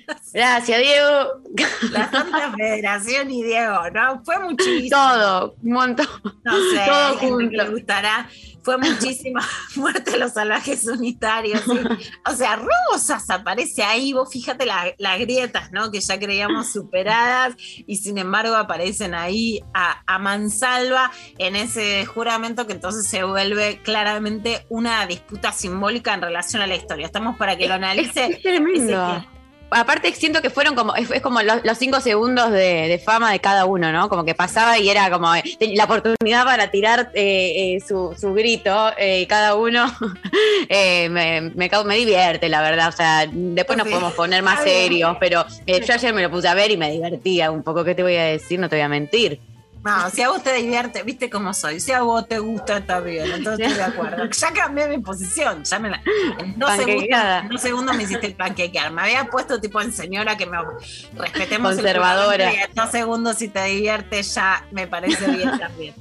Gracias, 0.34 0.80
Diego. 0.80 1.42
La 1.92 2.12
Santa 2.12 2.54
Federación 2.58 3.32
y 3.32 3.44
Diego, 3.44 3.90
¿no? 3.94 4.22
Fue 4.26 4.40
muchísimo. 4.40 4.90
Todo, 4.90 5.56
un 5.64 5.72
montón. 5.72 6.08
No 6.44 6.54
sé, 6.72 6.82
Todo 6.86 7.18
junto. 7.18 7.52
le 7.58 7.70
gustará. 7.70 8.30
Fue 8.64 8.80
muchísima 8.80 9.48
muerte 9.76 10.16
a 10.16 10.18
los 10.18 10.34
salvajes 10.34 10.88
unitarios. 10.88 11.62
¿sí? 11.62 11.80
O 12.28 12.32
sea, 12.34 12.56
Rosas 12.92 13.30
aparece 13.30 13.84
ahí, 13.84 14.12
vos 14.12 14.28
fíjate 14.32 14.66
la- 14.66 14.92
las 14.98 15.20
grietas, 15.20 15.72
¿no? 15.72 15.92
Que 15.92 16.00
ya 16.02 16.18
creíamos 16.20 16.72
superadas 16.74 17.54
y 17.58 17.98
sin 17.98 18.18
embargo 18.18 18.56
aparecen 18.56 19.14
ahí 19.14 19.62
a, 19.76 20.02
a 20.08 20.18
mansalva 20.18 21.12
en 21.38 21.56
ese 21.56 22.06
juramento 22.08 22.66
que 22.66 22.74
entonces 22.74 23.06
se 23.08 23.24
vuelve 23.24 23.82
claramente 23.84 24.66
una 24.70 25.06
disputa 25.06 25.52
simbólica 25.52 26.16
en 26.16 26.24
relación 26.24 26.64
a 26.64 26.68
la 26.68 26.76
historia. 26.76 27.06
Estamos 27.06 27.38
para 27.38 27.56
que 27.58 27.68
lo 27.68 27.76
analice. 27.76 28.26
Es 28.26 28.42
tremendo. 28.42 29.24
Aparte 29.78 30.14
siento 30.14 30.42
que 30.42 30.50
fueron 30.50 30.74
como, 30.74 30.96
es, 30.96 31.12
es 31.12 31.22
como 31.22 31.42
los, 31.42 31.66
los 31.66 31.78
cinco 31.78 32.00
segundos 32.00 32.50
de, 32.52 32.88
de 32.88 32.98
fama 32.98 33.32
de 33.34 33.40
cada 33.42 33.66
uno, 33.66 33.92
¿no? 33.92 34.08
Como 34.08 34.24
que 34.24 34.34
pasaba 34.34 34.80
y 34.80 34.88
era 34.90 35.12
como 35.12 35.36
eh, 35.36 35.44
la 35.74 35.84
oportunidad 35.84 36.46
para 36.46 36.72
tirar 36.72 37.12
eh, 37.14 37.76
eh, 37.76 37.84
su, 37.86 38.16
su 38.18 38.34
grito 38.34 38.92
eh, 38.98 39.22
y 39.22 39.26
cada 39.26 39.56
uno 39.56 39.86
eh, 40.70 41.10
me, 41.10 41.42
me, 41.42 41.70
me 41.86 41.96
divierte, 41.98 42.48
la 42.48 42.62
verdad. 42.62 42.88
O 42.88 42.92
sea, 42.94 43.28
después 43.30 43.78
nos 43.78 43.86
Sí. 43.88 43.92
podemos 43.92 44.14
poner 44.14 44.42
más 44.44 44.64
serios, 44.64 45.18
pero 45.20 45.46
eh, 45.68 45.82
yo 45.86 45.94
ayer 45.94 46.14
me 46.14 46.22
lo 46.22 46.32
puse 46.32 46.48
a 46.48 46.54
ver 46.54 46.72
y 46.72 46.78
me 46.78 46.90
divertía 46.92 47.52
un 47.52 47.62
poco. 47.62 47.84
¿Qué 47.84 47.94
te 47.96 48.02
voy 48.04 48.16
a 48.16 48.24
decir? 48.24 48.58
No 48.60 48.70
te 48.70 48.78
voy 48.78 48.84
a 48.84 48.90
mentir. 48.90 49.40
No, 49.86 50.10
si 50.14 50.22
a 50.24 50.30
vos 50.30 50.44
te 50.44 50.52
divierte, 50.54 51.04
viste 51.04 51.30
cómo 51.30 51.54
soy. 51.54 51.80
Si 51.80 51.92
a 51.92 52.02
vos 52.02 52.28
te 52.28 52.40
gusta, 52.40 52.78
está 52.78 53.00
bien. 53.00 53.32
Entonces 53.32 53.68
estoy 53.68 53.78
de 53.78 53.84
acuerdo. 53.94 54.26
Ya 54.30 54.52
cambié 54.52 54.88
mi 54.90 54.98
posición. 54.98 55.64
Ya 55.64 55.80
me 55.80 55.92
la, 55.92 56.02
en, 56.40 56.58
dos 56.60 56.72
segundos, 56.72 56.88
Panquequeada. 56.96 57.40
en 57.42 57.50
dos 57.50 57.62
segundos 57.62 57.96
me 57.96 58.04
hiciste 58.04 58.30
panquequear. 58.32 58.92
Me 58.92 59.02
había 59.04 59.26
puesto 59.26 59.62
tipo 59.62 59.80
en 59.82 59.94
señora 59.94 60.36
que 60.36 60.46
me 60.48 60.58
respetemos 61.16 61.72
el 61.72 61.78
Conservadora. 61.78 62.52
y 62.54 62.58
en 62.58 62.74
dos 62.74 62.90
segundos, 62.92 63.38
si 63.38 63.48
te 63.48 63.64
divierte, 63.66 64.22
ya 64.24 64.66
me 64.72 64.88
parece 64.88 65.30
bien 65.32 65.58
también. 65.60 65.94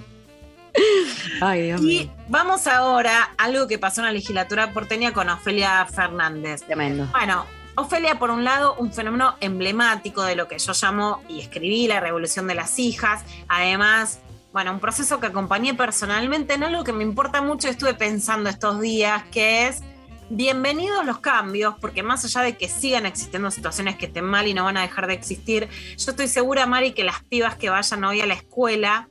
Ay, 1.41 1.63
Dios 1.67 1.81
Y 1.83 1.85
mío. 1.85 2.11
vamos 2.29 2.67
ahora 2.67 3.31
a 3.39 3.45
algo 3.45 3.69
que 3.69 3.79
pasó 3.79 4.01
en 4.01 4.07
la 4.07 4.13
legislatura 4.13 4.73
porteña 4.73 5.13
con 5.13 5.29
Ofelia 5.29 5.87
Fernández. 5.87 6.63
Tremendo. 6.63 7.07
Bueno, 7.13 7.47
Ofelia, 7.77 8.21
por 8.21 8.31
un 8.31 8.45
lado, 8.45 8.77
un 8.79 8.93
fenómeno 8.93 9.35
emblemático 9.41 10.23
de 10.23 10.37
lo 10.37 10.47
que 10.47 10.59
yo 10.59 10.73
llamo 10.81 11.23
y 11.29 11.41
escribí 11.41 11.89
la 11.89 11.99
revolución 11.99 12.47
de 12.47 12.55
las 12.55 12.79
hijas. 12.79 13.25
Además, 13.49 14.21
bueno, 14.53 14.71
un 14.73 14.79
proceso 14.79 15.19
que 15.19 15.27
acompañé 15.27 15.75
personalmente 15.75 16.55
en 16.55 16.63
algo 16.63 16.85
que 16.85 16.93
me 16.93 17.03
importa 17.03 17.43
mucho 17.43 17.69
estuve 17.69 17.95
pensando 17.95 18.49
estos 18.49 18.81
días, 18.81 19.25
que 19.33 19.67
es 19.67 19.83
bienvenidos 20.31 21.05
los 21.05 21.19
cambios, 21.19 21.75
porque 21.81 22.05
más 22.05 22.25
allá 22.25 22.43
de 22.43 22.57
que 22.57 22.69
sigan 22.69 23.07
existiendo 23.07 23.51
situaciones 23.51 23.97
que 23.97 24.07
estén 24.07 24.25
mal 24.25 24.47
y 24.47 24.55
no 24.55 24.65
van 24.65 24.77
a 24.77 24.83
dejar 24.83 25.09
de 25.09 25.15
existir, 25.15 25.69
yo 25.99 26.11
estoy 26.13 26.29
segura, 26.29 26.67
Mari, 26.67 26.93
que 26.93 27.03
las 27.03 27.25
pibas 27.25 27.57
que 27.57 27.71
vayan 27.71 28.05
hoy 28.05 28.21
a 28.21 28.27
la 28.27 28.35
escuela 28.35 29.09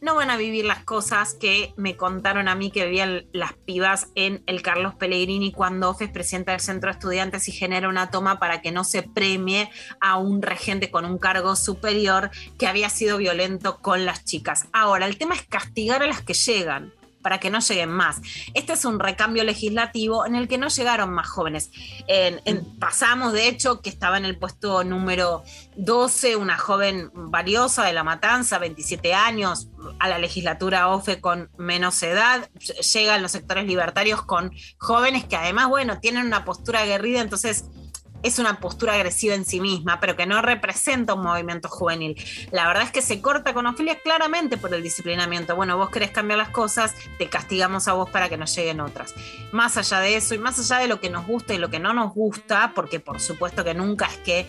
no 0.00 0.14
van 0.14 0.30
a 0.30 0.36
vivir 0.36 0.64
las 0.64 0.84
cosas 0.84 1.34
que 1.34 1.74
me 1.76 1.96
contaron 1.96 2.48
a 2.48 2.54
mí 2.54 2.70
que 2.70 2.84
vivían 2.84 3.26
las 3.32 3.52
pibas 3.52 4.08
en 4.14 4.42
el 4.46 4.62
Carlos 4.62 4.94
Pellegrini 4.94 5.52
cuando 5.52 5.90
Ofe 5.90 6.04
es 6.04 6.10
presidenta 6.10 6.52
del 6.52 6.60
centro 6.60 6.88
de 6.88 6.92
estudiantes 6.92 7.48
y 7.48 7.52
genera 7.52 7.88
una 7.88 8.10
toma 8.10 8.38
para 8.38 8.62
que 8.62 8.72
no 8.72 8.84
se 8.84 9.02
premie 9.02 9.70
a 10.00 10.16
un 10.18 10.42
regente 10.42 10.90
con 10.90 11.04
un 11.04 11.18
cargo 11.18 11.56
superior 11.56 12.30
que 12.58 12.66
había 12.66 12.88
sido 12.88 13.18
violento 13.18 13.78
con 13.80 14.04
las 14.04 14.24
chicas. 14.24 14.66
Ahora, 14.72 15.06
el 15.06 15.18
tema 15.18 15.34
es 15.34 15.42
castigar 15.42 16.02
a 16.02 16.06
las 16.06 16.22
que 16.22 16.34
llegan 16.34 16.92
para 17.22 17.38
que 17.38 17.50
no 17.50 17.60
lleguen 17.60 17.90
más. 17.90 18.20
Este 18.54 18.72
es 18.72 18.84
un 18.84 18.98
recambio 18.98 19.44
legislativo 19.44 20.26
en 20.26 20.34
el 20.36 20.48
que 20.48 20.58
no 20.58 20.68
llegaron 20.68 21.10
más 21.12 21.28
jóvenes. 21.28 21.70
En- 22.06 22.40
en- 22.44 22.64
pasamos, 22.78 23.32
de 23.32 23.48
hecho, 23.48 23.80
que 23.80 23.90
estaba 23.90 24.16
en 24.16 24.24
el 24.24 24.38
puesto 24.38 24.84
número 24.84 25.42
12, 25.76 26.36
una 26.36 26.56
joven 26.58 27.10
valiosa 27.14 27.84
de 27.84 27.92
La 27.92 28.04
Matanza, 28.04 28.58
27 28.58 29.14
años, 29.14 29.68
a 29.98 30.08
la 30.08 30.18
legislatura 30.18 30.88
OFE 30.88 31.20
con 31.20 31.50
menos 31.58 32.02
edad, 32.02 32.48
llegan 32.92 33.22
los 33.22 33.32
sectores 33.32 33.66
libertarios 33.66 34.22
con 34.22 34.52
jóvenes 34.78 35.24
que 35.24 35.36
además, 35.36 35.68
bueno, 35.68 36.00
tienen 36.00 36.26
una 36.26 36.44
postura 36.44 36.80
aguerrida, 36.80 37.20
entonces 37.20 37.64
es 38.22 38.38
una 38.38 38.60
postura 38.60 38.94
agresiva 38.94 39.34
en 39.34 39.44
sí 39.44 39.60
misma, 39.60 40.00
pero 40.00 40.16
que 40.16 40.26
no 40.26 40.42
representa 40.42 41.14
un 41.14 41.22
movimiento 41.22 41.68
juvenil. 41.68 42.16
La 42.50 42.66
verdad 42.66 42.84
es 42.84 42.90
que 42.90 43.02
se 43.02 43.20
corta 43.20 43.54
con 43.54 43.66
Ofelia 43.66 43.98
claramente 44.00 44.56
por 44.56 44.74
el 44.74 44.82
disciplinamiento. 44.82 45.56
Bueno, 45.56 45.76
vos 45.76 45.90
querés 45.90 46.10
cambiar 46.10 46.38
las 46.38 46.50
cosas, 46.50 46.94
te 47.18 47.28
castigamos 47.28 47.88
a 47.88 47.94
vos 47.94 48.10
para 48.10 48.28
que 48.28 48.36
no 48.36 48.46
lleguen 48.46 48.80
otras. 48.80 49.14
Más 49.52 49.76
allá 49.76 50.00
de 50.00 50.16
eso 50.16 50.34
y 50.34 50.38
más 50.38 50.58
allá 50.58 50.82
de 50.82 50.88
lo 50.88 51.00
que 51.00 51.10
nos 51.10 51.26
gusta 51.26 51.54
y 51.54 51.58
lo 51.58 51.70
que 51.70 51.78
no 51.78 51.92
nos 51.92 52.14
gusta, 52.14 52.72
porque 52.74 53.00
por 53.00 53.20
supuesto 53.20 53.64
que 53.64 53.74
nunca 53.74 54.06
es 54.06 54.18
que 54.18 54.46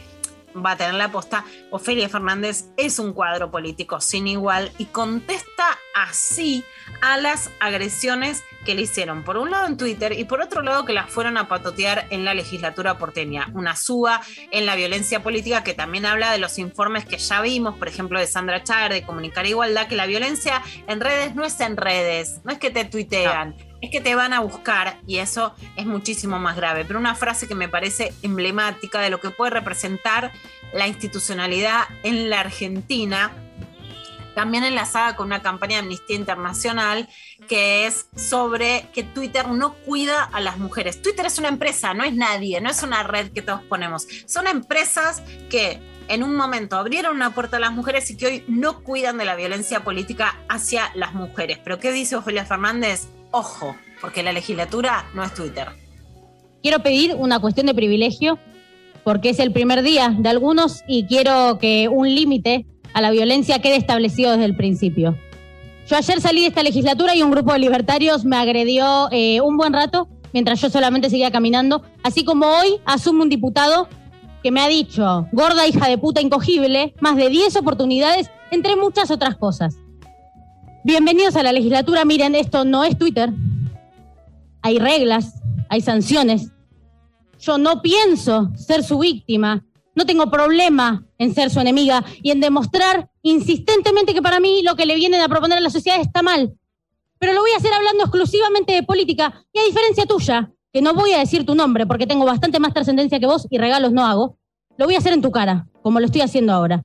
va 0.53 0.71
a 0.71 0.77
tener 0.77 0.95
la 0.95 1.11
posta, 1.11 1.45
Ofelia 1.69 2.09
Fernández 2.09 2.65
es 2.77 2.99
un 2.99 3.13
cuadro 3.13 3.51
político 3.51 4.01
sin 4.01 4.27
igual 4.27 4.71
y 4.77 4.85
contesta 4.85 5.77
así 5.95 6.63
a 7.01 7.17
las 7.17 7.49
agresiones 7.59 8.43
que 8.65 8.75
le 8.75 8.83
hicieron, 8.83 9.23
por 9.23 9.37
un 9.37 9.51
lado 9.51 9.67
en 9.67 9.77
Twitter 9.77 10.13
y 10.13 10.25
por 10.25 10.41
otro 10.41 10.61
lado 10.61 10.85
que 10.85 10.93
las 10.93 11.09
fueron 11.09 11.37
a 11.37 11.47
patotear 11.47 12.07
en 12.09 12.25
la 12.25 12.33
legislatura 12.33 12.97
porteña. 12.97 13.49
Una 13.53 13.75
suba 13.75 14.21
en 14.51 14.65
la 14.65 14.75
violencia 14.75 15.23
política 15.23 15.63
que 15.63 15.73
también 15.73 16.05
habla 16.05 16.31
de 16.31 16.37
los 16.37 16.59
informes 16.59 17.05
que 17.05 17.17
ya 17.17 17.41
vimos, 17.41 17.77
por 17.77 17.87
ejemplo, 17.87 18.19
de 18.19 18.27
Sandra 18.27 18.63
Chávez, 18.63 18.89
de 18.89 19.03
Comunicar 19.03 19.45
Igualdad, 19.45 19.87
que 19.87 19.95
la 19.95 20.05
violencia 20.05 20.61
en 20.87 20.99
redes 20.99 21.35
no 21.35 21.43
es 21.45 21.59
en 21.59 21.77
redes, 21.77 22.41
no 22.43 22.51
es 22.51 22.59
que 22.59 22.69
te 22.69 22.85
tuitean. 22.85 23.55
Es 23.81 23.89
que 23.89 23.99
te 23.99 24.13
van 24.13 24.31
a 24.31 24.41
buscar 24.41 24.99
y 25.07 25.17
eso 25.17 25.55
es 25.75 25.87
muchísimo 25.87 26.37
más 26.37 26.55
grave. 26.55 26.85
Pero 26.85 26.99
una 26.99 27.15
frase 27.15 27.47
que 27.47 27.55
me 27.55 27.67
parece 27.67 28.13
emblemática 28.21 29.01
de 29.01 29.09
lo 29.09 29.19
que 29.19 29.31
puede 29.31 29.49
representar 29.49 30.31
la 30.71 30.87
institucionalidad 30.87 31.85
en 32.03 32.29
la 32.29 32.41
Argentina, 32.41 33.31
también 34.35 34.63
enlazada 34.63 35.15
con 35.15 35.27
una 35.27 35.41
campaña 35.41 35.75
de 35.75 35.81
Amnistía 35.81 36.15
Internacional 36.15 37.09
que 37.47 37.85
es 37.85 38.07
sobre 38.15 38.87
que 38.93 39.03
Twitter 39.03 39.47
no 39.49 39.73
cuida 39.73 40.23
a 40.23 40.39
las 40.39 40.57
mujeres. 40.57 41.01
Twitter 41.01 41.25
es 41.25 41.37
una 41.37 41.49
empresa, 41.49 41.93
no 41.93 42.03
es 42.03 42.13
nadie, 42.13 42.61
no 42.61 42.69
es 42.69 42.83
una 42.83 43.03
red 43.03 43.31
que 43.31 43.41
todos 43.41 43.61
ponemos. 43.63 44.07
Son 44.25 44.47
empresas 44.47 45.21
que 45.49 45.79
en 46.07 46.23
un 46.23 46.35
momento 46.35 46.75
abrieron 46.75 47.15
una 47.15 47.33
puerta 47.33 47.57
a 47.57 47.59
las 47.59 47.71
mujeres 47.71 48.09
y 48.11 48.17
que 48.17 48.25
hoy 48.25 48.43
no 48.47 48.83
cuidan 48.83 49.17
de 49.17 49.25
la 49.25 49.35
violencia 49.35 49.83
política 49.83 50.39
hacia 50.49 50.91
las 50.95 51.13
mujeres. 51.13 51.59
Pero 51.63 51.79
¿qué 51.79 51.91
dice 51.91 52.15
Ofelia 52.15 52.45
Fernández? 52.45 53.07
Ojo, 53.31 53.75
porque 54.01 54.23
la 54.23 54.33
legislatura 54.33 55.05
no 55.13 55.23
es 55.23 55.33
Twitter. 55.33 55.69
Quiero 56.61 56.83
pedir 56.83 57.15
una 57.15 57.39
cuestión 57.39 57.65
de 57.65 57.73
privilegio 57.73 58.37
porque 59.03 59.29
es 59.29 59.39
el 59.39 59.51
primer 59.51 59.81
día 59.81 60.13
de 60.17 60.29
algunos 60.29 60.83
y 60.87 61.05
quiero 61.05 61.57
que 61.59 61.87
un 61.89 62.13
límite 62.13 62.65
a 62.93 63.01
la 63.01 63.11
violencia 63.11 63.59
quede 63.59 63.75
establecido 63.75 64.31
desde 64.31 64.45
el 64.45 64.55
principio. 64.55 65.17
Yo 65.87 65.97
ayer 65.97 66.21
salí 66.21 66.41
de 66.41 66.47
esta 66.47 66.63
legislatura 66.63 67.15
y 67.15 67.21
un 67.21 67.31
grupo 67.31 67.53
de 67.53 67.59
libertarios 67.59 68.23
me 68.23 68.37
agredió 68.37 69.09
eh, 69.11 69.41
un 69.41 69.57
buen 69.57 69.73
rato 69.73 70.07
mientras 70.33 70.61
yo 70.61 70.69
solamente 70.69 71.09
seguía 71.09 71.31
caminando, 71.31 71.83
así 72.03 72.23
como 72.23 72.45
hoy 72.45 72.79
asume 72.85 73.23
un 73.23 73.29
diputado 73.29 73.89
que 74.43 74.51
me 74.51 74.61
ha 74.61 74.67
dicho, 74.67 75.27
gorda 75.31 75.67
hija 75.67 75.87
de 75.87 75.97
puta 75.97 76.21
incogible, 76.21 76.95
más 76.99 77.15
de 77.15 77.29
10 77.29 77.57
oportunidades, 77.57 78.31
entre 78.49 78.75
muchas 78.75 79.11
otras 79.11 79.35
cosas. 79.35 79.75
Bienvenidos 80.83 81.35
a 81.35 81.43
la 81.43 81.51
legislatura, 81.51 82.05
miren, 82.05 82.33
esto 82.33 82.65
no 82.65 82.83
es 82.83 82.97
Twitter, 82.97 83.31
hay 84.63 84.79
reglas, 84.79 85.41
hay 85.69 85.81
sanciones. 85.81 86.51
Yo 87.39 87.57
no 87.57 87.81
pienso 87.81 88.51
ser 88.55 88.83
su 88.83 88.99
víctima, 88.99 89.63
no 89.95 90.05
tengo 90.05 90.29
problema 90.29 91.05
en 91.17 91.33
ser 91.33 91.49
su 91.49 91.59
enemiga 91.59 92.03
y 92.21 92.31
en 92.31 92.39
demostrar 92.39 93.09
insistentemente 93.21 94.13
que 94.13 94.21
para 94.21 94.39
mí 94.39 94.61
lo 94.63 94.75
que 94.75 94.85
le 94.85 94.95
vienen 94.95 95.21
a 95.21 95.29
proponer 95.29 95.57
a 95.57 95.61
la 95.61 95.69
sociedad 95.69 95.99
está 95.99 96.21
mal. 96.21 96.53
Pero 97.19 97.33
lo 97.33 97.41
voy 97.41 97.51
a 97.51 97.57
hacer 97.57 97.73
hablando 97.73 98.03
exclusivamente 98.03 98.73
de 98.73 98.83
política 98.83 99.45
y 99.53 99.59
a 99.59 99.63
diferencia 99.63 100.05
tuya, 100.05 100.51
que 100.73 100.81
no 100.81 100.93
voy 100.93 101.13
a 101.13 101.19
decir 101.19 101.45
tu 101.45 101.55
nombre 101.55 101.85
porque 101.85 102.07
tengo 102.07 102.25
bastante 102.25 102.59
más 102.59 102.73
trascendencia 102.73 103.19
que 103.19 103.25
vos 103.25 103.47
y 103.49 103.57
regalos 103.57 103.91
no 103.91 104.05
hago, 104.05 104.37
lo 104.77 104.85
voy 104.85 104.95
a 104.95 104.99
hacer 104.99 105.13
en 105.13 105.21
tu 105.21 105.31
cara, 105.31 105.67
como 105.83 105.99
lo 105.99 106.05
estoy 106.05 106.21
haciendo 106.21 106.53
ahora. 106.53 106.83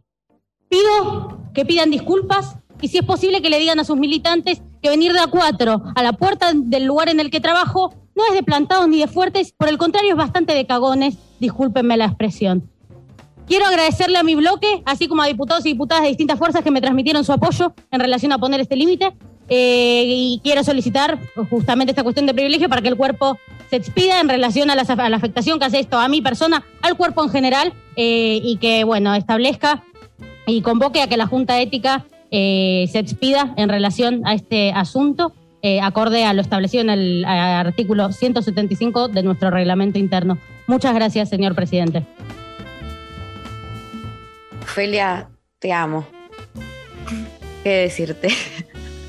Pido 0.68 1.38
que 1.54 1.64
pidan 1.64 1.90
disculpas 1.90 2.56
y 2.80 2.88
si 2.88 2.98
es 2.98 3.04
posible 3.04 3.40
que 3.40 3.48
le 3.48 3.58
digan 3.58 3.80
a 3.80 3.84
sus 3.84 3.96
militantes 3.96 4.60
que 4.82 4.90
venir 4.90 5.12
de 5.12 5.20
a 5.20 5.28
cuatro 5.28 5.82
a 5.94 6.02
la 6.02 6.12
puerta 6.12 6.52
del 6.54 6.84
lugar 6.84 7.08
en 7.08 7.20
el 7.20 7.30
que 7.30 7.40
trabajo 7.40 7.94
no 8.14 8.24
es 8.28 8.34
de 8.34 8.42
plantados 8.42 8.88
ni 8.88 8.98
de 8.98 9.08
fuertes, 9.08 9.52
por 9.56 9.68
el 9.68 9.78
contrario 9.78 10.10
es 10.10 10.16
bastante 10.16 10.54
de 10.54 10.66
cagones, 10.66 11.16
discúlpenme 11.38 11.96
la 11.96 12.06
expresión. 12.06 12.70
Quiero 13.47 13.66
agradecerle 13.66 14.18
a 14.18 14.24
mi 14.24 14.35
bloque, 14.35 14.82
así 14.85 15.06
como 15.06 15.23
a 15.23 15.27
diputados 15.27 15.64
y 15.66 15.70
diputadas 15.70 16.02
de 16.02 16.09
distintas 16.09 16.39
fuerzas 16.39 16.64
que 16.64 16.70
me 16.73 16.81
transmitieron 16.81 17.24
su 17.24 17.32
apoyo 17.32 17.74
en 17.93 18.01
relación 18.01 18.32
a 18.32 18.39
poner 18.39 18.60
este 18.60 18.74
límite. 18.74 19.12
Eh, 19.48 20.02
y 20.05 20.40
quiero 20.43 20.64
solicitar 20.64 21.20
justamente 21.48 21.93
esta 21.93 22.02
cuestión 22.02 22.27
de 22.27 22.35
privilegio 22.35 22.68
para 22.68 22.82
que 22.82 22.89
el 22.89 22.97
cuerpo 22.97 23.39
se 23.70 23.77
expida 23.77 24.20
en 24.20 24.28
relación 24.28 24.70
a 24.70 24.74
la, 24.74 24.82
afectación 24.82 25.60
que 25.60 25.66
hace 25.66 25.78
esto 25.78 25.98
a 25.98 26.09
mi 26.09 26.20
persona, 26.23 26.64
al 26.82 26.97
cuerpo 26.97 27.23
en 27.23 27.31
general, 27.31 27.73
eh, 27.94 28.40
y 28.43 28.56
que, 28.56 28.82
bueno, 28.82 29.14
establezca 29.14 29.85
y 30.47 30.62
convoque 30.62 31.01
a 31.02 31.06
que 31.06 31.16
la 31.16 31.27
Junta 31.27 31.60
Ética 31.60 32.05
eh, 32.32 32.89
se 32.90 32.98
expida 32.98 33.55
en 33.56 33.68
relación 33.68 34.27
a 34.27 34.35
este 34.35 34.73
asunto, 34.73 35.32
acorde 35.82 36.24
a 36.24 36.32
lo 36.32 36.43
establecido 36.43 36.82
en 36.82 36.90
el 36.90 37.24
artículo 37.24 38.12
175 38.12 39.09
de 39.09 39.24
nuestro 39.24 39.51
reglamento 39.51 39.98
interno. 39.98 40.39
Muchas 40.68 40.94
gracias, 40.94 41.28
señor 41.28 41.56
presidente. 41.56 42.06
Ofelia, 44.66 45.30
te 45.60 45.72
amo. 45.72 46.09
¿Qué 47.62 47.70
decirte? 47.70 48.28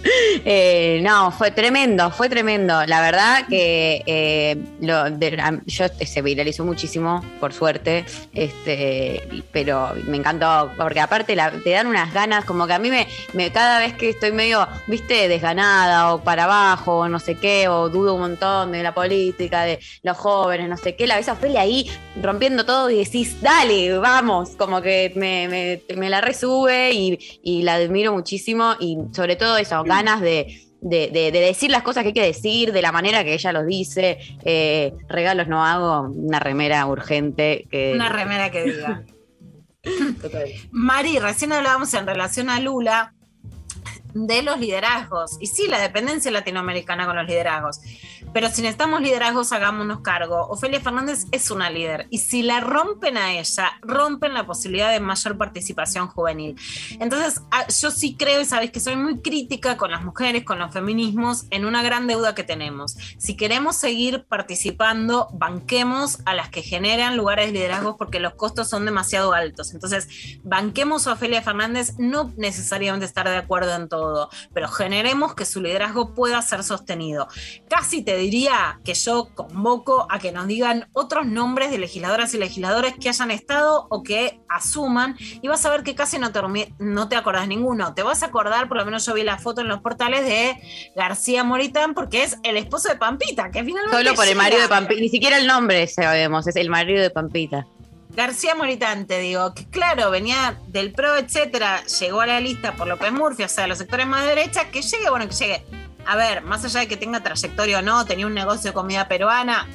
Eh, 0.49 1.01
no, 1.03 1.31
fue 1.31 1.51
tremendo, 1.51 2.09
fue 2.11 2.29
tremendo. 2.29 2.85
La 2.85 3.01
verdad 3.01 3.47
que 3.49 4.01
eh, 4.05 4.55
lo 4.79 5.09
de- 5.09 5.37
yo 5.65 5.85
este, 5.85 6.05
se 6.05 6.21
viralizó 6.21 6.63
muchísimo, 6.63 7.23
por 7.39 7.51
suerte, 7.53 8.05
este, 8.33 9.43
pero 9.51 9.91
me 10.05 10.17
encantó, 10.17 10.71
porque 10.77 10.99
aparte 11.01 11.35
te 11.63 11.69
dan 11.71 11.87
unas 11.87 12.13
ganas, 12.13 12.45
como 12.45 12.65
que 12.67 12.73
a 12.73 12.79
mí 12.79 12.89
me, 12.89 13.51
cada 13.51 13.79
vez 13.79 13.93
que 13.95 14.09
estoy 14.09 14.31
medio, 14.31 14.65
viste, 14.87 15.27
desganada 15.27 16.13
o 16.13 16.23
para 16.23 16.45
abajo, 16.45 16.99
o 16.99 17.09
no 17.09 17.19
sé 17.19 17.35
qué, 17.35 17.67
o 17.67 17.89
dudo 17.89 18.13
un 18.13 18.21
montón 18.21 18.71
de 18.71 18.83
la 18.83 18.93
política, 18.93 19.63
de 19.63 19.79
los 20.03 20.15
jóvenes, 20.17 20.69
no 20.69 20.77
sé 20.77 20.95
qué, 20.95 21.07
la 21.07 21.17
ves 21.17 21.27
a 21.29 21.33
Ofelia 21.33 21.61
ahí 21.61 21.89
rompiendo 22.21 22.65
todo 22.65 22.89
y 22.89 22.97
decís, 23.03 23.41
dale, 23.41 23.97
vamos, 23.97 24.51
como 24.57 24.81
que 24.81 25.11
me, 25.15 25.81
me- 25.95 26.07
la 26.09 26.21
resube 26.21 26.91
y, 26.93 27.19
y 27.43 27.63
la 27.63 27.73
admiro 27.75 28.13
muchísimo 28.13 28.75
y 28.79 28.97
sobre 29.11 29.35
todo 29.35 29.57
eso, 29.57 29.83
ganas 29.83 29.96
de, 30.03 30.61
de- 30.81 31.09
de- 31.09 31.31
de 31.31 31.39
decir 31.39 31.71
las 31.71 31.81
cosas 31.83 32.03
que 32.03 32.09
hay 32.09 32.13
que 32.13 32.21
decir, 32.23 32.71
de 32.71 32.81
la 32.81 32.91
manera 32.91 33.23
que 33.23 33.33
ella 33.33 33.51
los 33.51 33.65
dice. 33.65 34.17
Eh, 34.43 34.93
regalos 35.09 35.47
no 35.47 35.65
hago, 35.65 36.09
una 36.09 36.39
remera 36.39 36.85
urgente. 36.85 37.67
Que, 37.71 37.93
Una 37.95 38.09
remera 38.09 38.51
que 38.51 38.63
diga. 38.63 39.03
Mari, 40.71 41.19
recién 41.19 41.51
hablábamos 41.53 41.93
en 41.93 42.05
relación 42.05 42.49
a 42.49 42.59
Lula 42.59 43.13
de 44.25 44.41
los 44.41 44.59
liderazgos. 44.59 45.37
Y 45.39 45.47
sí, 45.47 45.67
la 45.67 45.79
dependencia 45.79 46.31
latinoamericana 46.31 47.05
con 47.05 47.15
los 47.15 47.27
liderazgos. 47.27 47.79
Pero 48.33 48.49
si 48.49 48.61
necesitamos 48.61 49.01
liderazgos, 49.01 49.51
hagámonos 49.51 50.01
cargo. 50.01 50.47
Ofelia 50.49 50.79
Fernández 50.79 51.25
es 51.31 51.51
una 51.51 51.69
líder. 51.69 52.07
Y 52.09 52.19
si 52.19 52.43
la 52.43 52.59
rompen 52.59 53.17
a 53.17 53.33
ella, 53.33 53.73
rompen 53.81 54.33
la 54.33 54.45
posibilidad 54.45 54.91
de 54.91 54.99
mayor 54.99 55.37
participación 55.37 56.07
juvenil. 56.07 56.55
Entonces, 56.99 57.41
ah, 57.51 57.67
yo 57.67 57.91
sí 57.91 58.15
creo, 58.15 58.41
y 58.41 58.45
sabéis 58.45 58.71
que 58.71 58.79
soy 58.79 58.95
muy 58.95 59.21
crítica 59.21 59.77
con 59.77 59.91
las 59.91 60.03
mujeres, 60.03 60.43
con 60.43 60.59
los 60.59 60.73
feminismos, 60.73 61.45
en 61.51 61.65
una 61.65 61.83
gran 61.83 62.07
deuda 62.07 62.35
que 62.35 62.43
tenemos. 62.43 62.97
Si 63.17 63.35
queremos 63.35 63.75
seguir 63.75 64.25
participando, 64.25 65.29
banquemos 65.33 66.19
a 66.25 66.33
las 66.33 66.49
que 66.49 66.61
generan 66.61 67.17
lugares 67.17 67.47
de 67.47 67.53
liderazgo 67.53 67.97
porque 67.97 68.19
los 68.19 68.33
costos 68.33 68.69
son 68.69 68.85
demasiado 68.85 69.33
altos. 69.33 69.73
Entonces, 69.73 70.07
banquemos 70.43 71.07
a 71.07 71.13
Ofelia 71.13 71.41
Fernández, 71.41 71.93
no 71.97 72.33
necesariamente 72.37 73.05
estar 73.05 73.27
de 73.27 73.37
acuerdo 73.37 73.75
en 73.75 73.89
todo, 73.89 74.06
pero 74.53 74.67
generemos 74.67 75.35
que 75.35 75.45
su 75.45 75.61
liderazgo 75.61 76.13
pueda 76.13 76.41
ser 76.41 76.63
sostenido. 76.63 77.27
Casi 77.69 78.03
te 78.03 78.17
diría 78.17 78.79
que 78.83 78.93
yo 78.93 79.29
convoco 79.35 80.07
a 80.09 80.19
que 80.19 80.31
nos 80.31 80.47
digan 80.47 80.89
otros 80.93 81.25
nombres 81.25 81.71
de 81.71 81.77
legisladoras 81.77 82.33
y 82.33 82.37
legisladores 82.37 82.95
que 82.99 83.09
hayan 83.09 83.31
estado 83.31 83.87
o 83.89 84.03
que 84.03 84.39
asuman 84.49 85.15
y 85.19 85.47
vas 85.47 85.65
a 85.65 85.69
ver 85.69 85.83
que 85.83 85.95
casi 85.95 86.19
no 86.19 86.31
te, 86.31 86.41
no 86.79 87.09
te 87.09 87.15
acordás 87.15 87.47
ninguno. 87.47 87.93
Te 87.93 88.03
vas 88.03 88.23
a 88.23 88.27
acordar, 88.27 88.67
por 88.67 88.77
lo 88.77 88.85
menos 88.85 89.05
yo 89.05 89.13
vi 89.13 89.23
la 89.23 89.37
foto 89.37 89.61
en 89.61 89.67
los 89.67 89.81
portales 89.81 90.25
de 90.25 90.57
García 90.95 91.43
Moritán 91.43 91.93
porque 91.93 92.23
es 92.23 92.37
el 92.43 92.57
esposo 92.57 92.89
de 92.89 92.95
Pampita, 92.95 93.51
que 93.51 93.63
finalmente 93.63 93.97
Solo 93.97 94.15
por 94.15 94.27
el 94.27 94.35
marido 94.35 94.61
de. 94.61 94.67
Pampita, 94.67 95.01
ni 95.01 95.09
siquiera 95.09 95.37
el 95.37 95.47
nombre 95.47 95.87
sabemos, 95.87 96.47
es 96.47 96.55
el 96.55 96.69
marido 96.69 97.01
de 97.01 97.09
Pampita. 97.09 97.67
García 98.17 98.55
Moritán, 98.55 99.05
te 99.05 99.19
digo, 99.19 99.53
que 99.53 99.67
claro, 99.69 100.09
venía 100.09 100.59
del 100.69 100.91
PRO, 100.91 101.17
etcétera, 101.17 101.83
llegó 101.85 102.21
a 102.21 102.25
la 102.25 102.39
lista 102.39 102.73
por 102.73 102.87
López 102.87 103.11
Murphy, 103.11 103.43
o 103.43 103.47
sea, 103.47 103.67
los 103.67 103.77
sectores 103.77 104.07
más 104.07 104.23
de 104.23 104.29
derecha, 104.29 104.71
que 104.71 104.81
llegue, 104.81 105.07
bueno, 105.11 105.29
que 105.29 105.35
llegue. 105.35 105.63
A 106.03 106.15
ver, 106.15 106.41
más 106.41 106.65
allá 106.65 106.79
de 106.79 106.87
que 106.87 106.97
tenga 106.97 107.21
trayectoria 107.21 107.77
o 107.77 107.81
no, 107.83 108.05
tenía 108.05 108.25
un 108.25 108.33
negocio 108.33 108.71
de 108.71 108.73
comida 108.73 109.07
peruana, 109.07 109.67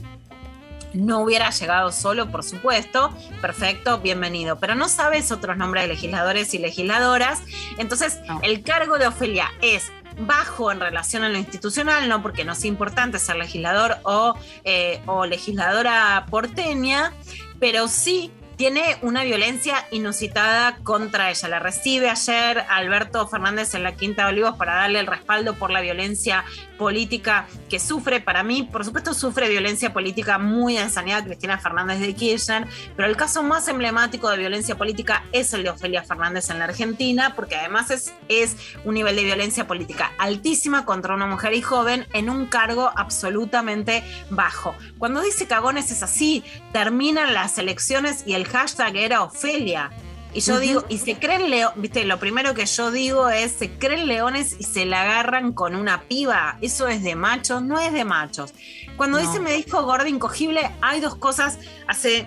no 0.93 1.21
hubiera 1.21 1.51
llegado 1.51 1.93
solo, 1.93 2.33
por 2.33 2.43
supuesto, 2.43 3.17
perfecto, 3.41 4.01
bienvenido. 4.01 4.59
Pero 4.59 4.75
no 4.75 4.89
sabes 4.89 5.31
otros 5.31 5.57
nombres 5.57 5.85
de 5.85 5.91
legisladores 5.91 6.53
y 6.53 6.59
legisladoras. 6.59 7.43
Entonces, 7.79 8.19
el 8.43 8.65
cargo 8.65 8.99
de 8.99 9.07
Ofelia 9.07 9.53
es 9.63 9.93
bajo 10.19 10.73
en 10.73 10.81
relación 10.81 11.23
a 11.23 11.29
lo 11.29 11.39
institucional, 11.39 12.09
no 12.09 12.23
porque 12.23 12.45
no 12.45 12.57
sea 12.57 12.69
importante 12.69 13.21
ser 13.21 13.37
legislador 13.37 13.99
o, 14.03 14.35
eh, 14.65 15.01
o 15.07 15.27
legisladora 15.27 16.27
porteña, 16.29 17.13
pero 17.63 17.87
sí 17.87 18.33
tiene 18.63 18.97
una 19.03 19.25
violencia 19.25 19.89
inusitada 19.91 20.77
contra 20.85 21.33
ella. 21.33 21.49
La 21.49 21.59
recibe 21.59 22.09
ayer 22.09 22.65
Alberto 22.69 23.27
Fernández 23.27 23.75
en 23.75 23.83
la 23.83 23.97
Quinta 23.97 24.23
de 24.23 24.29
Olivos 24.29 24.55
para 24.57 24.75
darle 24.75 25.01
el 25.01 25.09
respaldo 25.09 25.55
por 25.55 25.73
la 25.73 25.81
violencia 25.81 26.45
política 26.79 27.49
que 27.69 27.81
sufre. 27.81 28.21
Para 28.21 28.45
mí, 28.45 28.63
por 28.63 28.85
supuesto, 28.85 29.15
sufre 29.15 29.49
violencia 29.49 29.93
política 29.93 30.39
muy 30.39 30.79
ensañada 30.79 31.25
Cristina 31.25 31.59
Fernández 31.59 31.99
de 31.99 32.15
Kirchner, 32.15 32.69
pero 32.95 33.09
el 33.09 33.17
caso 33.17 33.43
más 33.43 33.67
emblemático 33.67 34.31
de 34.31 34.37
violencia 34.37 34.77
política 34.77 35.25
es 35.33 35.53
el 35.55 35.65
de 35.65 35.71
Ofelia 35.71 36.05
Fernández 36.05 36.49
en 36.51 36.61
la 36.61 36.67
Argentina, 36.67 37.35
porque 37.35 37.57
además 37.57 37.91
es, 37.91 38.13
es 38.29 38.57
un 38.85 38.95
nivel 38.95 39.17
de 39.17 39.25
violencia 39.25 39.67
política 39.67 40.13
altísima 40.19 40.85
contra 40.85 41.15
una 41.15 41.27
mujer 41.27 41.55
y 41.55 41.63
joven 41.63 42.07
en 42.13 42.31
un 42.31 42.47
cargo 42.47 42.93
absolutamente 42.95 44.05
bajo. 44.31 44.77
Cuando 44.99 45.21
dice 45.21 45.49
cagones 45.49 45.91
es 45.91 46.05
así, 46.05 46.45
terminan 46.73 47.35
las 47.35 47.59
elecciones 47.59 48.23
y 48.25 48.35
el 48.35 48.52
hashtag 48.53 48.97
era 48.97 49.23
Ofelia. 49.23 49.91
Y 50.35 50.41
yo 50.41 50.59
digo, 50.59 50.85
y 50.89 50.97
se 50.97 51.19
creen 51.19 51.51
leones, 51.51 51.79
viste, 51.81 52.05
lo 52.05 52.19
primero 52.19 52.55
que 52.55 52.65
yo 52.65 52.91
digo 52.91 53.29
es, 53.29 53.53
se 53.53 53.73
creen 53.77 54.07
leones 54.07 54.57
y 54.59 54.65
se 54.65 54.87
la 54.87 55.03
agarran 55.03 55.53
con 55.53 55.75
una 55.75 56.03
piba. 56.05 56.57
Eso 56.63 56.89
es 56.89 57.03
de 57.03 57.15
machos, 57.17 57.63
no 57.63 57.79
es 57.79 57.93
de 57.93 58.05
machos. 58.05 58.55
Cuando 58.97 59.21
No. 59.21 59.27
dice 59.27 59.41
me 59.41 59.53
dijo 59.53 59.83
gordo 59.85 60.07
incogible, 60.07 60.71
hay 60.81 61.01
dos 61.01 61.17
cosas. 61.17 61.59
Hace 61.87 62.27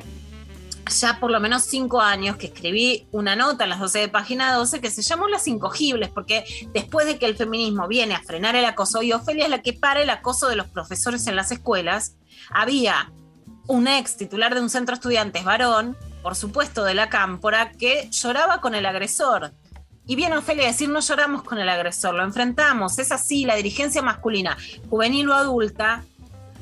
ya 0.99 1.19
por 1.19 1.31
lo 1.31 1.39
menos 1.39 1.63
cinco 1.63 1.99
años 1.99 2.35
que 2.37 2.45
escribí 2.45 3.07
una 3.11 3.35
nota 3.35 3.63
en 3.63 3.71
las 3.71 3.79
12 3.79 3.97
de 4.01 4.07
página 4.07 4.53
12 4.53 4.81
que 4.81 4.91
se 4.91 5.01
llamó 5.01 5.27
Las 5.27 5.47
Incogibles, 5.47 6.09
porque 6.09 6.45
después 6.75 7.07
de 7.07 7.17
que 7.17 7.25
el 7.25 7.35
feminismo 7.35 7.87
viene 7.87 8.13
a 8.13 8.21
frenar 8.21 8.55
el 8.55 8.65
acoso 8.65 9.01
y 9.01 9.11
Ofelia 9.13 9.45
es 9.45 9.49
la 9.49 9.63
que 9.63 9.73
para 9.73 10.03
el 10.03 10.11
acoso 10.11 10.47
de 10.47 10.55
los 10.55 10.67
profesores 10.67 11.25
en 11.25 11.35
las 11.35 11.51
escuelas, 11.51 12.17
había 12.51 13.11
un 13.67 13.87
ex 13.87 14.15
titular 14.17 14.53
de 14.53 14.61
un 14.61 14.69
centro 14.69 14.93
de 14.93 14.97
estudiantes 14.99 15.43
varón, 15.43 15.97
por 16.25 16.35
supuesto 16.35 16.83
de 16.83 16.95
la 16.95 17.07
cámpora, 17.07 17.73
que 17.73 18.09
lloraba 18.09 18.59
con 18.59 18.73
el 18.73 18.87
agresor. 18.87 19.53
Y 20.07 20.15
viene 20.15 20.35
Ofelia 20.35 20.63
a 20.63 20.71
decir, 20.71 20.89
no 20.89 20.99
lloramos 20.99 21.43
con 21.43 21.59
el 21.59 21.69
agresor, 21.69 22.15
lo 22.15 22.23
enfrentamos, 22.23 22.97
es 22.97 23.11
así, 23.11 23.45
la 23.45 23.53
dirigencia 23.53 24.01
masculina, 24.01 24.57
juvenil 24.89 25.29
o 25.29 25.35
adulta, 25.35 26.03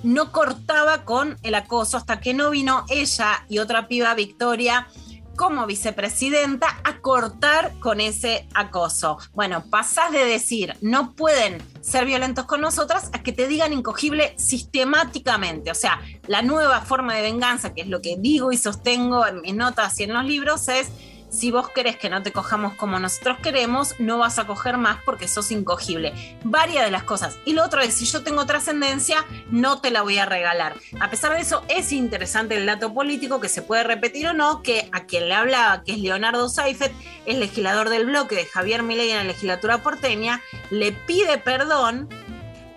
no 0.03 0.33
cortaba 0.33 1.05
con 1.05 1.37
el 1.43 1.55
acoso 1.55 1.95
hasta 1.95 2.19
que 2.19 2.33
no 2.33 2.49
vino 2.49 2.83
ella 2.89 3.45
y 3.47 3.59
otra 3.59 3.87
piba, 3.87 4.13
Victoria, 4.15 4.89
como 5.35 5.65
vicepresidenta 5.65 6.79
a 6.83 6.99
cortar 6.99 7.73
con 7.79 7.99
ese 7.99 8.47
acoso. 8.53 9.17
Bueno, 9.33 9.63
pasás 9.69 10.11
de 10.11 10.25
decir 10.25 10.75
no 10.81 11.13
pueden 11.13 11.61
ser 11.81 12.05
violentos 12.05 12.45
con 12.45 12.61
nosotras 12.61 13.09
a 13.13 13.23
que 13.23 13.33
te 13.33 13.47
digan 13.47 13.73
incogible 13.73 14.33
sistemáticamente. 14.37 15.71
O 15.71 15.75
sea, 15.75 16.01
la 16.27 16.41
nueva 16.41 16.81
forma 16.81 17.15
de 17.15 17.21
venganza, 17.21 17.73
que 17.73 17.81
es 17.81 17.87
lo 17.87 18.01
que 18.01 18.15
digo 18.17 18.51
y 18.51 18.57
sostengo 18.57 19.25
en 19.25 19.41
mis 19.41 19.55
notas 19.55 19.99
y 19.99 20.03
en 20.03 20.13
los 20.13 20.25
libros, 20.25 20.67
es 20.69 20.89
si 21.33 21.49
vos 21.49 21.69
querés 21.69 21.97
que 21.97 22.09
no 22.09 22.21
te 22.21 22.31
cojamos 22.31 22.75
como 22.75 22.99
nosotros 22.99 23.39
queremos, 23.41 23.99
no 23.99 24.19
vas 24.19 24.37
a 24.37 24.45
coger 24.45 24.77
más 24.77 24.99
porque 25.03 25.27
sos 25.27 25.51
incogible. 25.51 26.13
Varias 26.43 26.85
de 26.85 26.91
las 26.91 27.03
cosas. 27.03 27.37
Y 27.43 27.53
lo 27.53 27.63
otro 27.63 27.81
es, 27.81 27.95
si 27.95 28.05
yo 28.05 28.23
tengo 28.23 28.45
trascendencia, 28.45 29.25
no 29.49 29.81
te 29.81 29.89
la 29.89 30.03
voy 30.03 30.19
a 30.19 30.25
regalar. 30.25 30.75
A 30.99 31.09
pesar 31.09 31.33
de 31.33 31.41
eso, 31.41 31.63
es 31.67 31.91
interesante 31.91 32.55
el 32.55 32.67
dato 32.67 32.93
político 32.93 33.39
que 33.41 33.49
se 33.49 33.63
puede 33.63 33.83
repetir 33.83 34.27
o 34.27 34.33
no, 34.33 34.61
que 34.61 34.89
a 34.91 35.05
quien 35.05 35.27
le 35.27 35.33
hablaba, 35.33 35.83
que 35.83 35.93
es 35.93 35.99
Leonardo 35.99 36.47
Seifert, 36.49 36.93
es 37.25 37.37
legislador 37.37 37.89
del 37.89 38.05
bloque 38.05 38.35
de 38.35 38.45
Javier 38.45 38.83
Milei 38.83 39.09
en 39.09 39.17
la 39.17 39.23
legislatura 39.23 39.79
porteña, 39.79 40.41
le 40.69 40.91
pide 40.91 41.39
perdón 41.39 42.09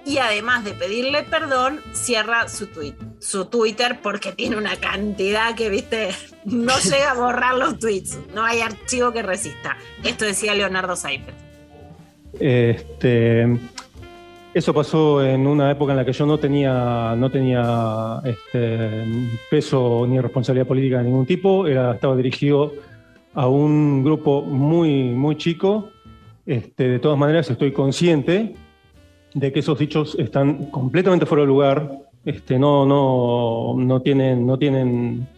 y 0.07 0.19
además 0.19 0.65
de 0.65 0.71
pedirle 0.71 1.25
perdón, 1.25 1.81
cierra 1.93 2.49
su 2.49 2.69
tweet, 2.69 2.95
su 3.19 3.47
Twitter 3.47 3.99
porque 4.01 4.31
tiene 4.31 4.57
una 4.57 4.77
cantidad 4.77 5.57
que, 5.57 5.69
viste, 5.69 6.11
no 6.45 6.79
llega 6.85 7.11
a 7.11 7.15
borrar 7.15 7.57
los 7.57 7.79
tweets. 7.81 8.17
No 8.33 8.45
hay 8.45 8.61
archivo 8.61 9.13
que 9.13 9.23
resista. 9.23 9.77
Esto 10.05 10.25
decía 10.25 10.55
Leonardo 10.55 10.95
Seifert. 10.95 11.37
Este, 12.39 13.59
eso 14.55 14.73
pasó 14.73 15.25
en 15.25 15.45
una 15.45 15.73
época 15.73 15.93
en 15.93 15.97
la 15.97 16.05
que 16.05 16.13
yo 16.13 16.25
no 16.25 16.39
tenía, 16.39 17.17
no 17.17 17.29
tenía 17.29 18.21
este, 18.25 19.05
peso 19.51 20.07
ni 20.09 20.21
responsabilidad 20.21 20.69
política 20.69 20.99
de 20.99 21.05
ningún 21.05 21.27
tipo. 21.27 21.67
Era, 21.67 21.95
estaba 21.95 22.15
dirigido 22.15 22.75
a 23.35 23.49
un 23.49 24.05
grupo 24.05 24.43
muy, 24.43 25.03
muy 25.11 25.37
chico. 25.37 25.91
Este, 26.47 26.87
de 26.87 26.99
todas 27.01 27.19
maneras, 27.19 27.51
estoy 27.51 27.73
consciente 27.73 28.55
de 29.37 29.53
que 29.53 29.61
esos 29.61 29.79
dichos 29.79 30.17
están 30.19 30.71
completamente 30.71 31.27
fuera 31.27 31.43
de 31.43 31.47
lugar, 31.47 31.93
este, 32.25 32.59
no, 32.59 32.87
no, 32.87 33.75
no, 33.77 34.01
tienen, 34.01 34.47
no, 34.47 34.59
tienen, 34.59 35.29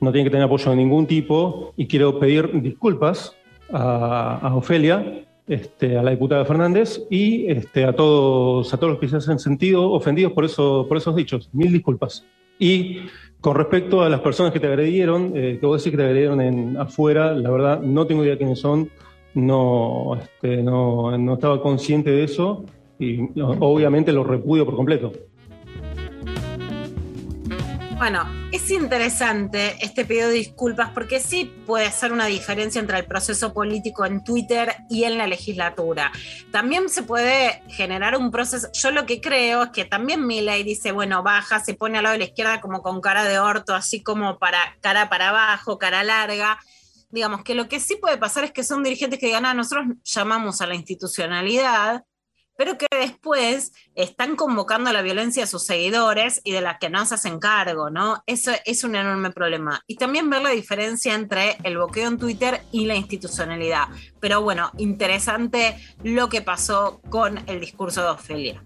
no 0.00 0.12
tienen 0.12 0.24
que 0.24 0.30
tener 0.30 0.44
apoyo 0.44 0.70
de 0.70 0.76
ningún 0.76 1.04
tipo 1.04 1.74
y 1.76 1.88
quiero 1.88 2.20
pedir 2.20 2.62
disculpas 2.62 3.34
a, 3.72 4.38
a 4.38 4.54
Ofelia, 4.54 5.24
este, 5.48 5.98
a 5.98 6.02
la 6.04 6.12
diputada 6.12 6.44
Fernández 6.44 7.02
y 7.10 7.50
este, 7.50 7.84
a, 7.84 7.92
todos, 7.92 8.72
a 8.72 8.76
todos 8.76 8.92
los 8.92 9.00
que 9.00 9.08
se 9.08 9.16
hacen 9.16 9.40
sentido 9.40 9.90
ofendidos 9.90 10.32
por, 10.32 10.44
eso, 10.44 10.86
por 10.88 10.96
esos 10.96 11.16
dichos. 11.16 11.50
Mil 11.52 11.72
disculpas. 11.72 12.24
Y 12.56 13.00
con 13.40 13.56
respecto 13.56 14.02
a 14.02 14.08
las 14.08 14.20
personas 14.20 14.52
que 14.52 14.60
te 14.60 14.68
agredieron, 14.68 15.32
eh, 15.34 15.58
que 15.58 15.66
vos 15.66 15.82
decís 15.82 15.90
que 15.90 15.96
te 15.96 16.04
agredieron 16.04 16.40
en, 16.40 16.76
afuera, 16.76 17.32
la 17.32 17.50
verdad 17.50 17.80
no 17.80 18.06
tengo 18.06 18.22
idea 18.24 18.38
quiénes 18.38 18.60
son, 18.60 18.90
no, 19.34 20.16
este, 20.22 20.62
no, 20.62 21.18
no 21.18 21.34
estaba 21.34 21.60
consciente 21.60 22.12
de 22.12 22.22
eso 22.22 22.64
y 23.00 23.18
obviamente 23.40 24.12
lo 24.12 24.22
repudio 24.22 24.64
por 24.64 24.76
completo. 24.76 25.12
Bueno, 28.00 28.26
es 28.50 28.70
interesante 28.70 29.76
este 29.82 30.06
pedido 30.06 30.28
de 30.28 30.36
disculpas 30.36 30.88
porque 30.90 31.20
sí 31.20 31.52
puede 31.66 31.90
ser 31.90 32.14
una 32.14 32.24
diferencia 32.24 32.80
entre 32.80 32.98
el 32.98 33.04
proceso 33.04 33.52
político 33.52 34.06
en 34.06 34.24
Twitter 34.24 34.74
y 34.88 35.04
en 35.04 35.18
la 35.18 35.26
legislatura. 35.26 36.10
También 36.50 36.88
se 36.88 37.02
puede 37.02 37.62
generar 37.68 38.16
un 38.16 38.30
proceso, 38.30 38.68
yo 38.72 38.90
lo 38.90 39.04
que 39.04 39.20
creo 39.20 39.64
es 39.64 39.70
que 39.70 39.84
también 39.84 40.26
Milei 40.26 40.62
dice, 40.62 40.92
bueno, 40.92 41.22
baja, 41.22 41.60
se 41.60 41.74
pone 41.74 41.98
al 41.98 42.04
lado 42.04 42.14
de 42.14 42.20
la 42.20 42.24
izquierda 42.24 42.62
como 42.62 42.80
con 42.80 43.02
cara 43.02 43.24
de 43.24 43.38
orto, 43.38 43.74
así 43.74 44.02
como 44.02 44.38
para 44.38 44.78
cara 44.80 45.10
para 45.10 45.28
abajo, 45.28 45.76
cara 45.76 46.02
larga. 46.02 46.58
Digamos 47.10 47.42
que 47.42 47.54
lo 47.54 47.68
que 47.68 47.80
sí 47.80 47.96
puede 47.96 48.16
pasar 48.16 48.44
es 48.44 48.52
que 48.52 48.64
son 48.64 48.82
dirigentes 48.82 49.18
que 49.18 49.26
digan, 49.26 49.44
ah, 49.44 49.52
nosotros 49.52 49.88
llamamos 50.04 50.62
a 50.62 50.66
la 50.66 50.74
institucionalidad, 50.74 52.04
pero 52.60 52.76
que 52.76 52.88
después 52.90 53.72
están 53.94 54.36
convocando 54.36 54.90
a 54.90 54.92
la 54.92 55.00
violencia 55.00 55.44
a 55.44 55.46
sus 55.46 55.62
seguidores 55.62 56.42
y 56.44 56.52
de 56.52 56.60
las 56.60 56.78
que 56.78 56.90
no 56.90 57.06
se 57.06 57.14
hacen 57.14 57.38
cargo, 57.38 57.88
¿no? 57.88 58.22
Eso 58.26 58.52
es 58.66 58.84
un 58.84 58.96
enorme 58.96 59.30
problema. 59.30 59.80
Y 59.86 59.96
también 59.96 60.28
ver 60.28 60.42
la 60.42 60.50
diferencia 60.50 61.14
entre 61.14 61.56
el 61.62 61.78
boqueo 61.78 62.06
en 62.06 62.18
Twitter 62.18 62.60
y 62.70 62.84
la 62.84 62.96
institucionalidad. 62.96 63.84
Pero 64.20 64.42
bueno, 64.42 64.72
interesante 64.76 65.74
lo 66.04 66.28
que 66.28 66.42
pasó 66.42 67.00
con 67.08 67.42
el 67.48 67.60
discurso 67.60 68.02
de 68.02 68.10
Ofelia. 68.10 68.62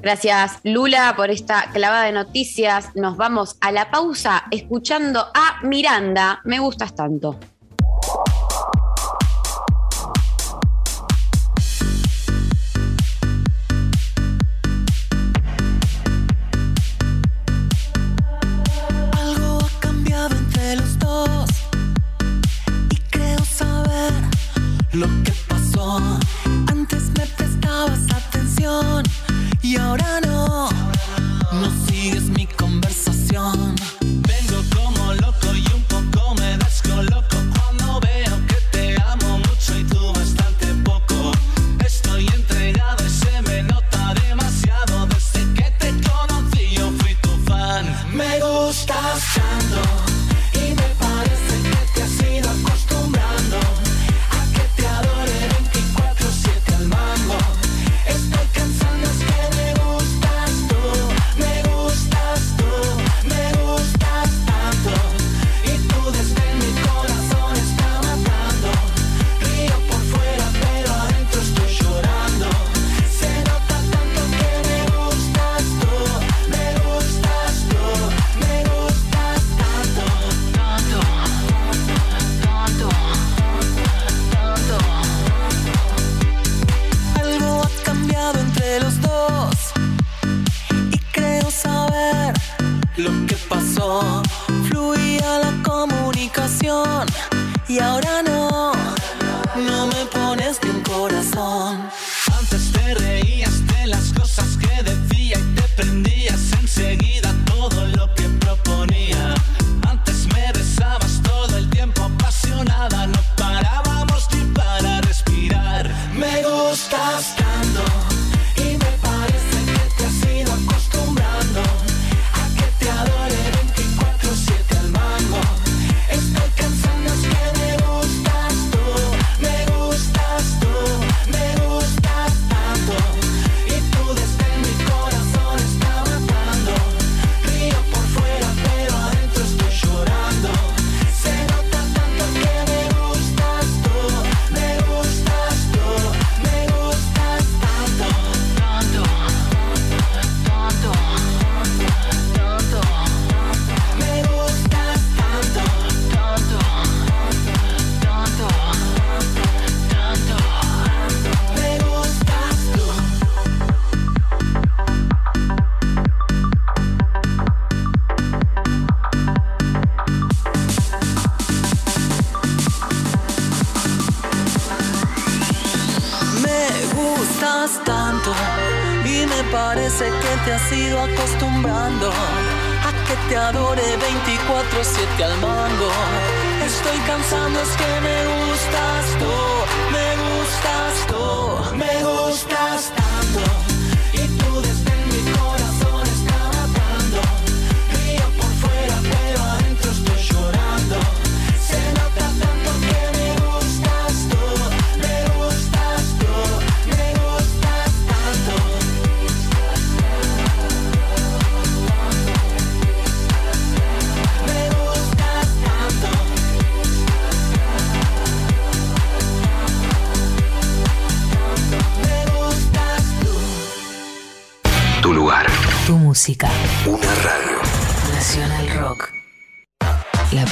Gracias 0.00 0.58
Lula 0.64 1.14
por 1.16 1.30
esta 1.30 1.70
clavada 1.72 2.06
de 2.06 2.12
noticias. 2.12 2.96
Nos 2.96 3.16
vamos 3.16 3.58
a 3.60 3.70
la 3.70 3.92
pausa 3.92 4.42
escuchando 4.50 5.20
a 5.20 5.60
Miranda. 5.62 6.40
Me 6.42 6.58
gustas 6.58 6.96
tanto. 6.96 7.38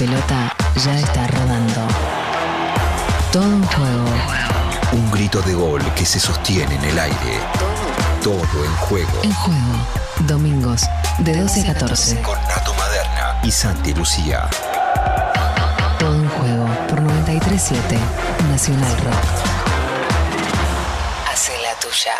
Pelota 0.00 0.56
ya 0.82 0.98
está 0.98 1.26
rodando. 1.26 1.86
Todo 3.30 3.44
un 3.44 3.62
juego. 3.66 4.04
Un 4.92 5.10
grito 5.10 5.42
de 5.42 5.52
gol 5.52 5.82
que 5.94 6.06
se 6.06 6.18
sostiene 6.18 6.74
en 6.74 6.84
el 6.84 6.98
aire. 6.98 7.38
Todo 8.24 8.64
en 8.64 8.76
juego. 8.76 9.22
En 9.22 9.34
juego. 9.34 9.86
Domingos 10.20 10.84
de 11.18 11.36
12 11.36 11.60
a 11.60 11.74
14. 11.74 12.22
Con 12.22 12.38
Nato 12.48 12.72
Maderna 12.72 13.40
y 13.42 13.50
Santi 13.50 13.92
Lucía. 13.92 14.48
Todo 15.98 16.12
un 16.12 16.28
juego 16.30 16.66
por 16.88 17.02
937 17.02 17.98
Nacional 18.50 18.96
Rock. 19.04 19.24
Hace 21.30 21.52
la 21.62 21.74
tuya. 21.78 22.14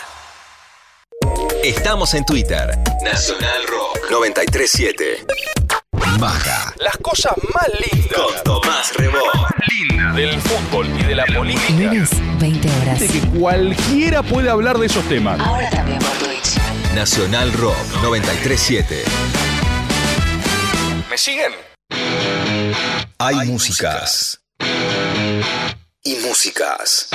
Estamos 1.64 2.12
en 2.12 2.26
Twitter. 2.26 2.78
Nacional 3.02 3.62
Rock 3.66 4.10
937. 4.10 5.24
Baja. 6.18 6.59
Las 6.80 6.96
cosas 6.96 7.34
más 7.52 7.68
lindas. 7.78 8.18
Con 8.18 8.42
Tomás 8.42 8.94
Rebó. 8.94 9.18
Linda 9.68 10.12
del 10.14 10.40
fútbol 10.40 10.88
y 10.98 11.04
de 11.04 11.14
la 11.14 11.26
política. 11.26 11.72
Lunes, 11.72 12.10
20 12.40 12.68
horas. 12.70 13.00
De 13.00 13.08
que 13.08 13.20
cualquiera 13.38 14.22
puede 14.22 14.48
hablar 14.48 14.78
de 14.78 14.86
esos 14.86 15.06
temas. 15.06 15.38
Ahora 15.40 15.68
también 15.68 15.98
por 15.98 16.12
Twitch. 16.12 16.56
Nacional 16.94 17.52
Rock 17.52 17.76
937. 18.02 19.04
¿Me 21.10 21.18
siguen? 21.18 21.52
Hay 23.18 23.46
músicas. 23.46 24.40
Y 26.02 26.14
músicas. 26.26 27.10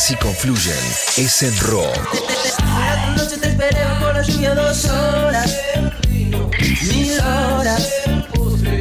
Si 0.00 0.16
confluyen, 0.16 0.74
es 1.18 1.42
en 1.42 1.56
rock. 1.58 1.94
Noche 3.16 3.36
te 3.36 3.48
esperé 3.48 3.78
la 3.80 4.22
lluvia 4.22 4.54
dos 4.54 4.84
horas, 4.86 5.54
mil 6.88 7.20
horas, 7.20 7.92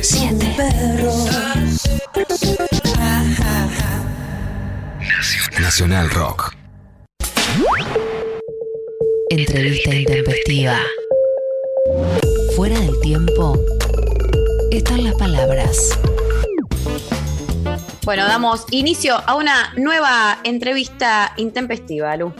siete 0.02 0.56
perros. 0.56 1.30
Nacional 5.60 6.10
Rock. 6.12 6.56
Entrevista 9.30 9.94
intempestiva. 9.94 10.80
Fuera 12.56 12.80
del 12.80 12.98
tiempo 13.02 13.62
están 14.72 15.04
las 15.04 15.16
palabras. 15.16 16.00
Bueno, 18.04 18.26
damos 18.26 18.66
inicio 18.72 19.22
a 19.28 19.36
una 19.36 19.74
nueva 19.76 20.40
entrevista 20.44 21.34
intempestiva, 21.38 22.16
Lu. 22.16 22.34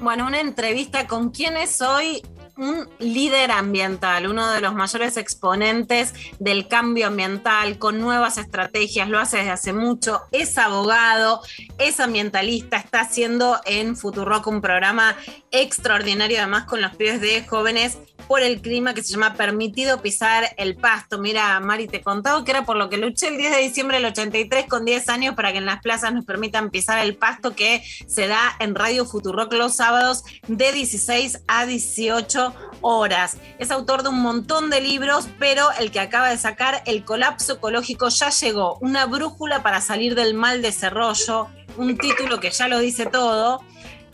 Bueno, 0.00 0.26
una 0.26 0.40
entrevista 0.40 1.06
con 1.06 1.30
quién 1.30 1.56
es 1.56 1.80
hoy 1.80 2.22
un 2.56 2.88
líder 2.98 3.50
ambiental, 3.50 4.26
uno 4.26 4.50
de 4.50 4.60
los 4.60 4.74
mayores 4.74 5.16
exponentes 5.16 6.14
del 6.38 6.68
cambio 6.68 7.06
ambiental, 7.08 7.78
con 7.78 8.00
nuevas 8.00 8.38
estrategias, 8.38 9.08
lo 9.08 9.18
hace 9.18 9.38
desde 9.38 9.50
hace 9.50 9.72
mucho, 9.72 10.22
es 10.32 10.58
abogado, 10.58 11.40
es 11.78 12.00
ambientalista, 12.00 12.76
está 12.76 13.00
haciendo 13.00 13.60
en 13.64 13.96
Futurock 13.96 14.46
un 14.46 14.60
programa 14.60 15.16
extraordinario, 15.50 16.38
además 16.38 16.64
con 16.64 16.80
los 16.80 16.94
pibes 16.96 17.20
de 17.20 17.46
jóvenes 17.46 17.98
por 18.28 18.42
el 18.42 18.60
clima 18.60 18.94
que 18.94 19.02
se 19.02 19.12
llama 19.12 19.34
Permitido 19.34 20.00
pisar 20.00 20.54
el 20.56 20.76
pasto. 20.76 21.18
Mira, 21.18 21.58
Mari, 21.60 21.88
te 21.88 22.00
contaba 22.00 22.44
que 22.44 22.50
era 22.50 22.64
por 22.64 22.76
lo 22.76 22.88
que 22.88 22.96
luché 22.96 23.28
el 23.28 23.36
10 23.36 23.56
de 23.56 23.62
diciembre 23.62 23.98
del 23.98 24.06
83 24.06 24.66
con 24.68 24.84
10 24.84 25.08
años 25.08 25.34
para 25.34 25.52
que 25.52 25.58
en 25.58 25.66
las 25.66 25.82
plazas 25.82 26.14
nos 26.14 26.24
permitan 26.24 26.70
pisar 26.70 26.98
el 26.98 27.16
pasto 27.16 27.54
que 27.54 27.82
se 28.06 28.28
da 28.28 28.56
en 28.60 28.74
Radio 28.74 29.04
Futurock 29.04 29.52
los 29.54 29.76
sábados 29.76 30.24
de 30.46 30.72
16 30.72 31.42
a 31.46 31.66
18 31.66 32.51
horas. 32.80 33.38
Es 33.58 33.70
autor 33.70 34.02
de 34.02 34.10
un 34.10 34.20
montón 34.20 34.70
de 34.70 34.80
libros, 34.80 35.28
pero 35.38 35.70
el 35.78 35.90
que 35.90 36.00
acaba 36.00 36.28
de 36.28 36.38
sacar, 36.38 36.82
El 36.86 37.04
colapso 37.04 37.54
ecológico, 37.54 38.08
ya 38.08 38.30
llegó. 38.30 38.78
Una 38.80 39.06
brújula 39.06 39.62
para 39.62 39.80
salir 39.80 40.14
del 40.14 40.34
mal 40.34 40.62
desarrollo, 40.62 41.48
un 41.76 41.96
título 41.96 42.40
que 42.40 42.50
ya 42.50 42.68
lo 42.68 42.78
dice 42.78 43.06
todo, 43.06 43.62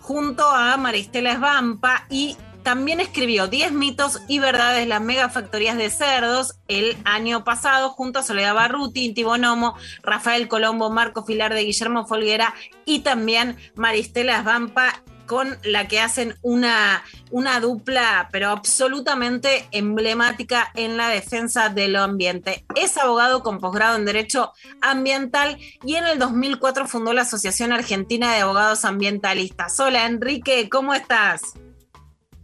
junto 0.00 0.48
a 0.48 0.76
Maristela 0.76 1.32
Esbampa 1.32 2.06
y 2.08 2.36
también 2.62 3.00
escribió 3.00 3.46
10 3.46 3.72
mitos 3.72 4.20
y 4.28 4.40
verdades 4.40 4.80
de 4.80 4.86
las 4.86 5.00
megafactorías 5.00 5.78
de 5.78 5.90
cerdos 5.90 6.58
el 6.68 6.96
año 7.04 7.44
pasado 7.44 7.90
junto 7.90 8.18
a 8.18 8.22
Soledad 8.22 8.54
Barruti, 8.54 9.06
Inti 9.06 9.22
Bonomo, 9.22 9.74
Rafael 10.02 10.48
Colombo, 10.48 10.90
Marco 10.90 11.24
Filar 11.24 11.54
de 11.54 11.64
Guillermo 11.64 12.06
Folguera 12.06 12.54
y 12.84 12.98
también 13.00 13.56
Maristela 13.74 14.38
Esbampa 14.38 15.02
con 15.28 15.56
la 15.62 15.86
que 15.86 16.00
hacen 16.00 16.34
una, 16.42 17.04
una 17.30 17.60
dupla, 17.60 18.28
pero 18.32 18.48
absolutamente 18.48 19.68
emblemática 19.70 20.72
en 20.74 20.96
la 20.96 21.10
defensa 21.10 21.68
del 21.68 21.94
ambiente. 21.94 22.64
Es 22.74 22.96
abogado 22.96 23.44
con 23.44 23.60
posgrado 23.60 23.96
en 23.96 24.06
Derecho 24.06 24.52
Ambiental 24.80 25.58
y 25.84 25.94
en 25.94 26.06
el 26.06 26.18
2004 26.18 26.88
fundó 26.88 27.12
la 27.12 27.22
Asociación 27.22 27.72
Argentina 27.72 28.34
de 28.34 28.40
Abogados 28.40 28.84
Ambientalistas. 28.84 29.78
Hola 29.78 30.06
Enrique, 30.06 30.68
¿cómo 30.68 30.94
estás? 30.94 31.54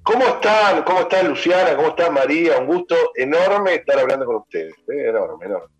¿Cómo 0.05 0.27
están? 0.27 0.83
¿Cómo 0.83 1.01
están 1.01 1.29
Luciana? 1.29 1.75
¿Cómo 1.75 1.89
está 1.89 2.11
María? 2.11 2.59
Un 2.59 2.67
gusto 2.67 2.95
enorme 3.17 3.77
estar 3.77 3.99
hablando 3.99 4.27
con 4.27 4.37
ustedes. 4.37 4.75
¿eh? 4.89 5.09
Enorme, 5.09 5.47
enorme. 5.47 5.75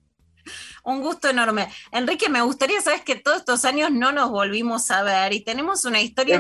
Un 0.85 1.01
gusto 1.01 1.29
enorme. 1.29 1.69
Enrique, 1.91 2.29
me 2.29 2.43
gustaría, 2.43 2.81
sabes 2.81 3.03
que 3.03 3.17
todos 3.17 3.39
estos 3.39 3.65
años 3.65 3.91
no 3.91 4.13
nos 4.13 4.31
volvimos 4.31 4.91
a 4.91 5.03
ver 5.03 5.33
y 5.33 5.41
tenemos 5.41 5.85
una 5.85 6.01
historia 6.01 6.39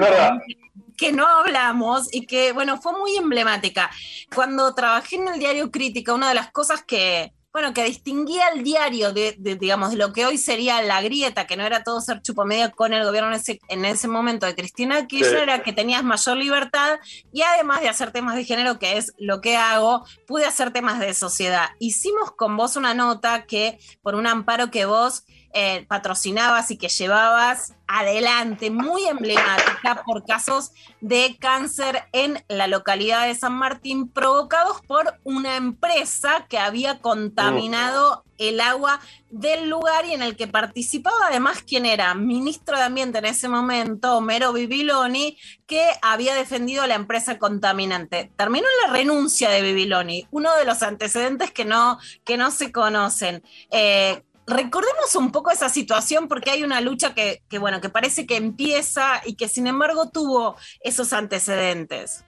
que 0.97 1.13
no 1.13 1.27
hablamos 1.27 2.09
y 2.13 2.27
que, 2.27 2.53
bueno, 2.53 2.81
fue 2.81 2.93
muy 2.93 3.17
emblemática. 3.17 3.91
Cuando 4.35 4.75
trabajé 4.75 5.17
en 5.17 5.29
el 5.29 5.39
diario 5.39 5.71
Crítica, 5.71 6.15
una 6.15 6.29
de 6.29 6.35
las 6.35 6.53
cosas 6.53 6.85
que, 6.85 7.33
bueno, 7.55 7.73
que 7.73 7.85
distinguía 7.85 8.49
el 8.49 8.65
diario 8.65 9.13
de, 9.13 9.37
de, 9.39 9.55
digamos, 9.55 9.91
de 9.93 9.97
lo 9.97 10.13
que 10.13 10.27
hoy 10.27 10.39
sería 10.39 10.83
la 10.83 11.01
grieta, 11.01 11.47
que 11.47 11.57
no 11.57 11.63
era 11.65 11.85
todo 11.85 12.01
ser 12.01 12.21
chupomedia 12.21 12.71
con 12.73 12.93
el 12.93 13.05
gobierno 13.05 13.31
en 13.31 13.37
ese, 13.37 13.61
en 13.69 13.85
ese 13.85 14.09
momento 14.09 14.45
de 14.45 14.57
Cristina 14.57 15.07
Kirchner, 15.07 15.37
Sí. 15.37 15.43
era 15.45 15.63
que 15.63 15.73
tenías 15.73 16.03
mayor 16.03 16.37
libertad 16.37 16.99
y 17.33 17.43
además 17.43 17.81
de 17.81 17.89
hacer 17.89 18.11
temas 18.11 18.35
de 18.35 18.45
género, 18.45 18.81
que 18.81 18.99
es 18.99 19.13
lo 19.19 19.41
que 19.41 19.57
hago, 19.57 20.05
pude 20.27 20.47
hacer 20.47 20.73
temas 20.73 20.99
de 20.99 21.15
sociedad. 21.15 21.69
Hicimos 21.79 22.33
con 22.33 22.57
vos 22.57 22.75
una 22.75 22.93
nota 22.93 23.47
que, 23.47 23.79
por 24.03 24.17
un 24.17 24.27
amparo 24.27 24.73
que 24.73 24.85
vos 24.85 25.23
eh, 25.57 25.85
patrocinabas 25.87 26.73
y 26.73 26.77
que 26.77 26.89
llevabas 26.89 27.75
adelante, 27.87 28.73
muy 28.73 29.07
emblemática 29.07 30.03
por 30.05 30.25
casos 30.25 30.73
de 31.01 31.37
cáncer 31.39 32.03
en 32.11 32.43
la 32.49 32.67
localidad 32.67 33.29
de 33.29 33.37
San 33.37 33.53
Martín 33.53 34.09
provocados 34.09 34.81
por 34.81 35.21
una 35.23 35.55
empresa 35.55 36.47
que 36.49 36.59
había 36.59 36.99
contaminado 36.99 38.25
el 38.37 38.61
agua 38.61 38.99
del 39.31 39.69
lugar 39.69 40.07
y 40.07 40.13
en 40.15 40.23
el 40.23 40.35
que 40.35 40.49
participaba 40.49 41.29
además 41.29 41.63
quien 41.63 41.87
era 41.87 42.15
ministro 42.15 42.77
de 42.77 42.83
Ambiente 42.83 43.19
en 43.19 43.27
ese 43.27 43.49
momento, 43.49 44.17
Homero 44.17 44.53
Bibiloni, 44.53 45.39
que 45.69 45.89
había 46.03 46.35
defendido 46.35 46.85
la 46.89 46.97
empresa 46.97 47.39
contaminante. 47.39 48.33
Terminó 48.37 48.67
la 48.85 48.93
renuncia 48.93 49.51
de 49.51 49.63
Bibiloni, 49.63 50.27
uno 50.33 50.53
de 50.57 50.65
los 50.65 50.83
antecedentes 50.83 51.53
que 51.53 51.65
no, 51.65 52.01
que 52.25 52.37
no 52.37 52.51
se 52.51 52.73
conocen. 52.73 53.45
Eh, 53.71 54.25
recordemos 54.47 55.15
un 55.17 55.33
poco 55.33 55.51
esa 55.51 55.69
situación 55.69 56.29
porque 56.29 56.51
hay 56.51 56.63
una 56.65 56.81
lucha 56.81 57.15
que, 57.15 57.43
que, 57.49 57.59
bueno, 57.59 57.81
que 57.81 57.89
parece 57.89 58.27
que 58.27 58.37
empieza 58.37 59.21
y 59.25 59.37
que 59.37 59.49
sin 59.49 59.67
embargo 59.67 60.11
tuvo 60.11 60.57
esos 60.81 61.13
antecedentes. 61.13 62.25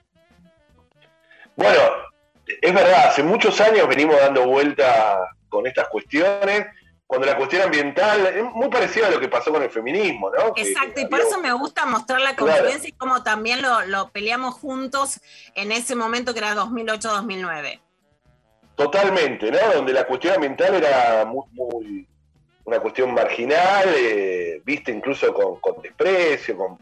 Bueno, 1.55 1.79
es 2.61 2.73
verdad, 2.73 3.07
hace 3.09 3.23
muchos 3.23 3.59
años 3.61 3.87
venimos 3.87 4.17
dando 4.19 4.45
vuelta 4.47 5.19
con 5.49 5.65
estas 5.65 5.87
cuestiones, 5.89 6.67
cuando 7.07 7.25
la 7.25 7.37
cuestión 7.37 7.61
ambiental 7.61 8.25
es 8.27 8.43
muy 8.43 8.67
parecida 8.69 9.07
a 9.07 9.09
lo 9.11 9.19
que 9.19 9.29
pasó 9.29 9.51
con 9.51 9.63
el 9.63 9.69
feminismo, 9.69 10.29
¿no? 10.29 10.53
Que- 10.53 10.63
Exacto, 10.63 10.99
y 10.99 11.05
por 11.05 11.21
eso 11.21 11.39
me 11.39 11.53
gusta 11.53 11.85
mostrar 11.85 12.19
la 12.19 12.35
Claro. 12.35 12.53
convivencia 12.57 12.89
y 12.89 12.91
cómo 12.91 13.23
también 13.23 13.61
lo, 13.61 13.85
lo 13.85 14.09
peleamos 14.09 14.55
juntos 14.55 15.21
en 15.55 15.71
ese 15.71 15.95
momento 15.95 16.33
que 16.33 16.39
era 16.39 16.53
2008-2009. 16.55 17.79
Totalmente, 18.77 19.49
¿no? 19.49 19.57
Donde 19.73 19.91
la 19.91 20.05
cuestión 20.05 20.35
ambiental 20.35 20.75
era 20.75 21.25
muy, 21.25 22.07
una 22.63 22.79
cuestión 22.79 23.11
marginal, 23.11 23.87
eh, 23.97 24.61
vista 24.63 24.91
incluso 24.91 25.33
con, 25.33 25.59
con 25.59 25.81
desprecio, 25.81 26.55
con, 26.55 26.77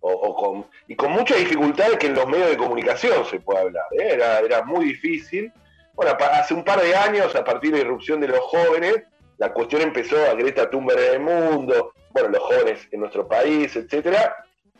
o, 0.00 0.34
con, 0.34 0.66
y 0.88 0.96
con 0.96 1.12
mucha 1.12 1.36
dificultad 1.36 1.92
que 2.00 2.08
en 2.08 2.14
los 2.14 2.26
medios 2.26 2.50
de 2.50 2.56
comunicación 2.56 3.24
se 3.26 3.38
pueda 3.38 3.60
hablar. 3.60 3.84
¿eh? 3.92 4.14
Era, 4.14 4.40
era 4.40 4.64
muy 4.64 4.86
difícil. 4.86 5.52
Bueno, 5.94 6.16
hace 6.32 6.52
un 6.52 6.64
par 6.64 6.82
de 6.82 6.96
años, 6.96 7.32
a 7.36 7.44
partir 7.44 7.70
de 7.70 7.78
la 7.78 7.84
irrupción 7.84 8.20
de 8.20 8.26
los 8.26 8.40
jóvenes, 8.40 9.04
la 9.38 9.52
cuestión 9.52 9.82
empezó 9.82 10.16
a 10.28 10.34
Greta 10.34 10.68
Thunberg 10.68 10.98
en 10.98 11.12
el 11.12 11.20
mundo, 11.20 11.92
bueno, 12.10 12.28
los 12.30 12.42
jóvenes 12.42 12.88
en 12.90 13.00
nuestro 13.00 13.28
país, 13.28 13.76
etcétera. 13.76 14.34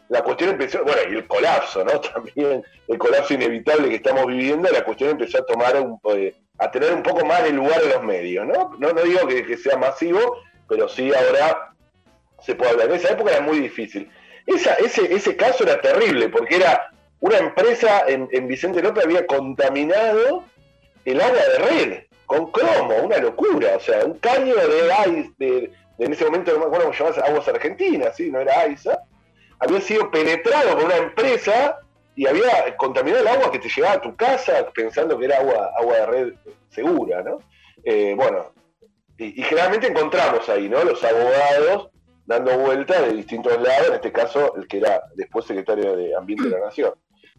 La 0.08 0.22
cuestión 0.22 0.50
empezó, 0.50 0.84
bueno, 0.84 1.00
y 1.10 1.16
el 1.16 1.26
colapso, 1.26 1.84
¿no? 1.84 2.00
También 2.14 2.62
el 2.88 2.98
colapso 2.98 3.34
inevitable 3.34 3.88
que 3.88 3.96
estamos 3.96 4.26
viviendo, 4.26 4.70
la 4.70 4.84
cuestión 4.84 5.10
empezó 5.10 5.38
a 5.38 5.46
tomar 5.46 5.80
un, 5.80 5.98
eh, 6.16 6.34
a 6.58 6.70
tener 6.70 6.92
un 6.94 7.02
poco 7.02 7.24
más 7.26 7.42
de 7.42 7.50
lugar 7.50 7.82
en 7.82 7.88
los 7.90 8.02
medios, 8.02 8.46
¿no? 8.46 8.74
No, 8.78 8.92
no 8.92 9.02
digo 9.02 9.26
que, 9.26 9.56
sea 9.56 9.76
masivo, 9.76 10.38
pero 10.68 10.88
sí 10.88 11.12
ahora 11.12 11.72
se 12.42 12.54
puede 12.54 12.70
hablar. 12.72 12.88
En 12.90 12.94
esa 12.96 13.12
época 13.12 13.32
era 13.32 13.40
muy 13.40 13.58
difícil. 13.58 14.10
Esa, 14.46 14.74
ese, 14.74 15.12
ese 15.12 15.34
caso 15.36 15.64
era 15.64 15.80
terrible, 15.80 16.28
porque 16.28 16.56
era 16.56 16.90
una 17.20 17.38
empresa 17.38 18.04
en, 18.06 18.28
en 18.30 18.46
Vicente 18.46 18.82
López 18.82 19.04
había 19.04 19.26
contaminado 19.26 20.44
el 21.04 21.20
agua 21.20 21.38
de 21.38 21.58
red 21.58 22.02
con 22.26 22.50
cromo, 22.52 22.94
una 23.02 23.18
locura. 23.18 23.76
O 23.76 23.80
sea, 23.80 24.04
un 24.04 24.18
caño 24.18 24.54
de 24.54 24.66
de, 24.68 25.30
de- 25.38 25.72
en 25.98 26.12
ese 26.12 26.24
momento 26.26 26.52
no 26.52 26.58
me 26.58 26.64
acuerdo 26.66 26.86
cómo 26.86 26.98
llamaba, 26.98 27.26
Aguas 27.26 27.48
Argentinas, 27.48 28.16
¿sí? 28.16 28.30
no 28.30 28.40
era 28.40 28.60
AISA, 28.60 29.00
había 29.58 29.80
sido 29.80 30.10
penetrado 30.10 30.74
por 30.76 30.84
una 30.84 30.96
empresa 30.96 31.78
y 32.14 32.26
había 32.26 32.76
contaminado 32.76 33.22
el 33.22 33.28
agua 33.28 33.50
que 33.52 33.58
te 33.58 33.68
llegaba 33.68 33.94
a 33.94 34.00
tu 34.00 34.14
casa 34.16 34.66
pensando 34.74 35.18
que 35.18 35.26
era 35.26 35.38
agua, 35.38 35.70
agua 35.78 35.94
de 35.96 36.06
red 36.06 36.32
segura, 36.70 37.22
¿no? 37.22 37.38
Eh, 37.84 38.14
bueno, 38.16 38.52
y, 39.18 39.40
y 39.40 39.44
generalmente 39.44 39.86
encontramos 39.86 40.48
ahí, 40.48 40.68
¿no? 40.68 40.82
Los 40.84 41.02
abogados 41.04 41.90
dando 42.24 42.58
vueltas 42.58 43.02
de 43.02 43.12
distintos 43.14 43.52
lados, 43.60 43.88
en 43.88 43.94
este 43.94 44.12
caso 44.12 44.56
el 44.56 44.66
que 44.66 44.78
era 44.78 45.00
después 45.14 45.46
secretario 45.46 45.96
de 45.96 46.14
Ambiente 46.16 46.44
de 46.48 46.58
la 46.58 46.66
Nación. 46.66 46.94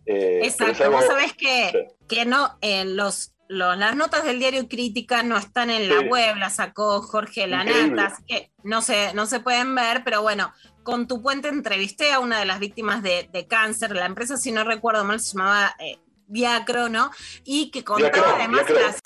Eh, 0.06 0.40
Exacto, 0.44 0.84
algo- 0.86 0.98
vos 0.98 1.06
sabés 1.06 1.34
que, 1.34 1.70
Sí. 1.72 2.06
que 2.08 2.26
no, 2.26 2.58
en 2.62 2.96
los, 2.96 3.34
los- 3.50 3.78
las 3.78 3.96
notas 3.96 4.24
del 4.24 4.40
diario 4.40 4.68
Crítica 4.70 5.24
no 5.24 5.38
están 5.38 5.70
en 5.70 5.90
la 5.90 6.00
web, 6.10 6.38
las 6.38 6.56
sacó 6.56 7.02
Jorge. 7.02 7.48
Lanata, 7.48 8.06
así 8.14 8.24
que 8.26 8.52
no 8.64 8.82
se, 8.82 9.14
no 9.14 9.26
se 9.26 9.42
pueden 9.42 9.76
ver, 9.76 10.04
pero 10.06 10.22
bueno, 10.22 10.54
con 10.88 11.06
tu 11.06 11.22
puente 11.22 11.50
entrevisté 11.50 12.14
a 12.14 12.20
una 12.22 12.40
de 12.40 12.46
las 12.46 12.60
víctimas 12.60 13.04
de, 13.04 13.30
de 13.34 13.46
cáncer, 13.46 13.94
la 13.94 14.06
empresa, 14.06 14.38
si 14.38 14.54
no 14.54 14.64
recuerdo 14.64 15.04
mal, 15.04 15.20
se 15.20 15.36
llamaba 15.36 15.76
eh, 15.80 16.00
Viacro, 16.28 16.88
¿no? 16.88 17.12
Y 17.44 17.72
que 17.72 17.84
contaba 17.84 18.36
además 18.38 18.70
las... 18.70 19.02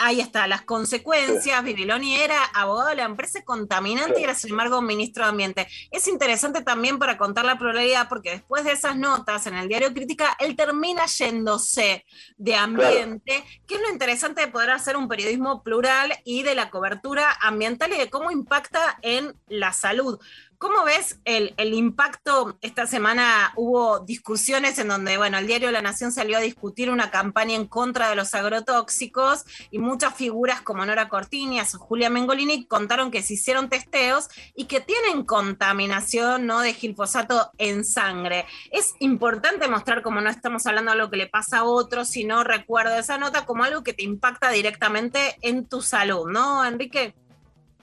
Ahí 0.00 0.20
está, 0.20 0.48
las 0.48 0.62
consecuencias. 0.62 1.62
Bibiloni 1.62 2.16
era 2.16 2.42
abogado 2.54 2.88
de 2.88 2.96
la 2.96 3.04
empresa 3.04 3.44
contaminante 3.44 4.14
Sí. 4.16 4.20
y 4.20 4.24
era, 4.24 4.34
sin 4.34 4.50
embargo, 4.50 4.82
ministro 4.82 5.22
de 5.22 5.30
Ambiente. 5.30 5.68
Es 5.92 6.08
interesante 6.08 6.62
también 6.62 6.98
para 6.98 7.16
contar 7.16 7.44
la 7.44 7.56
pluralidad, 7.56 8.08
porque 8.08 8.30
después 8.30 8.64
de 8.64 8.72
esas 8.72 8.96
notas 8.96 9.46
en 9.46 9.54
el 9.54 9.68
diario 9.68 9.94
Crítica, 9.94 10.36
él 10.40 10.56
termina 10.56 11.06
yéndose 11.06 12.04
de 12.36 12.56
ambiente, 12.56 13.44
que 13.64 13.76
es 13.76 13.80
lo 13.80 13.90
interesante 13.90 14.40
de 14.40 14.48
poder 14.48 14.70
hacer 14.70 14.96
un 14.96 15.06
periodismo 15.06 15.62
plural 15.62 16.12
y 16.24 16.42
de 16.42 16.56
la 16.56 16.68
cobertura 16.70 17.36
ambiental 17.40 17.92
y 17.92 17.98
de 17.98 18.10
cómo 18.10 18.32
impacta 18.32 18.98
en 19.02 19.38
la 19.46 19.72
salud. 19.72 20.18
¿Cómo 20.58 20.84
ves 20.84 21.18
el, 21.26 21.54
impacto? 21.58 22.56
Esta 22.62 22.86
semana 22.86 23.52
hubo 23.56 24.00
discusiones 24.00 24.78
en 24.78 24.88
donde, 24.88 25.18
bueno, 25.18 25.36
el 25.36 25.46
diario 25.46 25.70
La 25.70 25.82
Nación 25.82 26.12
salió 26.12 26.38
a 26.38 26.40
discutir 26.40 26.90
una 26.90 27.10
campaña 27.10 27.54
en 27.54 27.66
contra 27.66 28.08
de 28.08 28.16
los 28.16 28.34
agrotóxicos 28.34 29.44
y 29.70 29.78
muchas 29.78 30.14
figuras 30.14 30.62
como 30.62 30.86
Nora 30.86 31.10
Cortiñas 31.10 31.74
o 31.74 31.78
Julia 31.78 32.08
Mengolini 32.08 32.66
contaron 32.66 33.10
que 33.10 33.22
se 33.22 33.34
hicieron 33.34 33.68
testeos 33.68 34.28
y 34.54 34.64
que 34.64 34.80
tienen 34.80 35.24
contaminación 35.24 36.46
¿no? 36.46 36.60
de 36.60 36.72
gilfosato 36.72 37.50
en 37.58 37.84
sangre. 37.84 38.46
Es 38.70 38.94
importante 39.00 39.68
mostrar 39.68 40.00
como 40.00 40.22
no 40.22 40.30
estamos 40.30 40.66
hablando 40.66 40.92
de 40.92 40.98
lo 40.98 41.10
que 41.10 41.18
le 41.18 41.26
pasa 41.26 41.58
a 41.58 41.64
otros, 41.64 42.08
sino 42.08 42.44
recuerdo 42.44 42.96
esa 42.96 43.18
nota 43.18 43.44
como 43.44 43.64
algo 43.64 43.82
que 43.82 43.92
te 43.92 44.04
impacta 44.04 44.48
directamente 44.50 45.36
en 45.42 45.66
tu 45.66 45.82
salud, 45.82 46.30
¿no, 46.30 46.64
Enrique? 46.64 47.14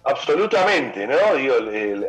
Absolutamente, 0.06 1.08
¿no? 1.08 1.36
Digo, 1.36 1.54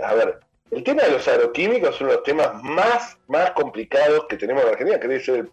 a 0.05 0.15
ver, 0.15 0.41
el 0.75 0.83
tema 0.83 1.03
de 1.03 1.13
los 1.13 1.29
agroquímicos 1.29 1.95
es 1.95 2.01
uno 2.01 2.11
de 2.11 2.17
los 2.17 2.25
temas 2.25 2.63
más, 2.63 3.19
más 3.29 3.53
complicados 3.53 4.27
que 4.29 4.37
tenemos 4.37 4.65
en 4.65 4.71
Argentina, 4.71 4.99
yo 5.19 5.45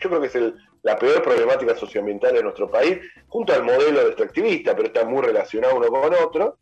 creo 0.00 0.20
que 0.20 0.26
es 0.26 0.38
la 0.82 0.96
peor 0.96 1.22
problemática 1.22 1.74
socioambiental 1.76 2.34
de 2.34 2.42
nuestro 2.42 2.70
país, 2.70 2.98
junto 3.28 3.52
al 3.52 3.64
modelo 3.64 4.02
extractivista, 4.02 4.74
pero 4.74 4.88
está 4.88 5.04
muy 5.04 5.22
relacionado 5.22 5.76
uno 5.76 5.88
con 5.88 6.14
otro. 6.14 6.58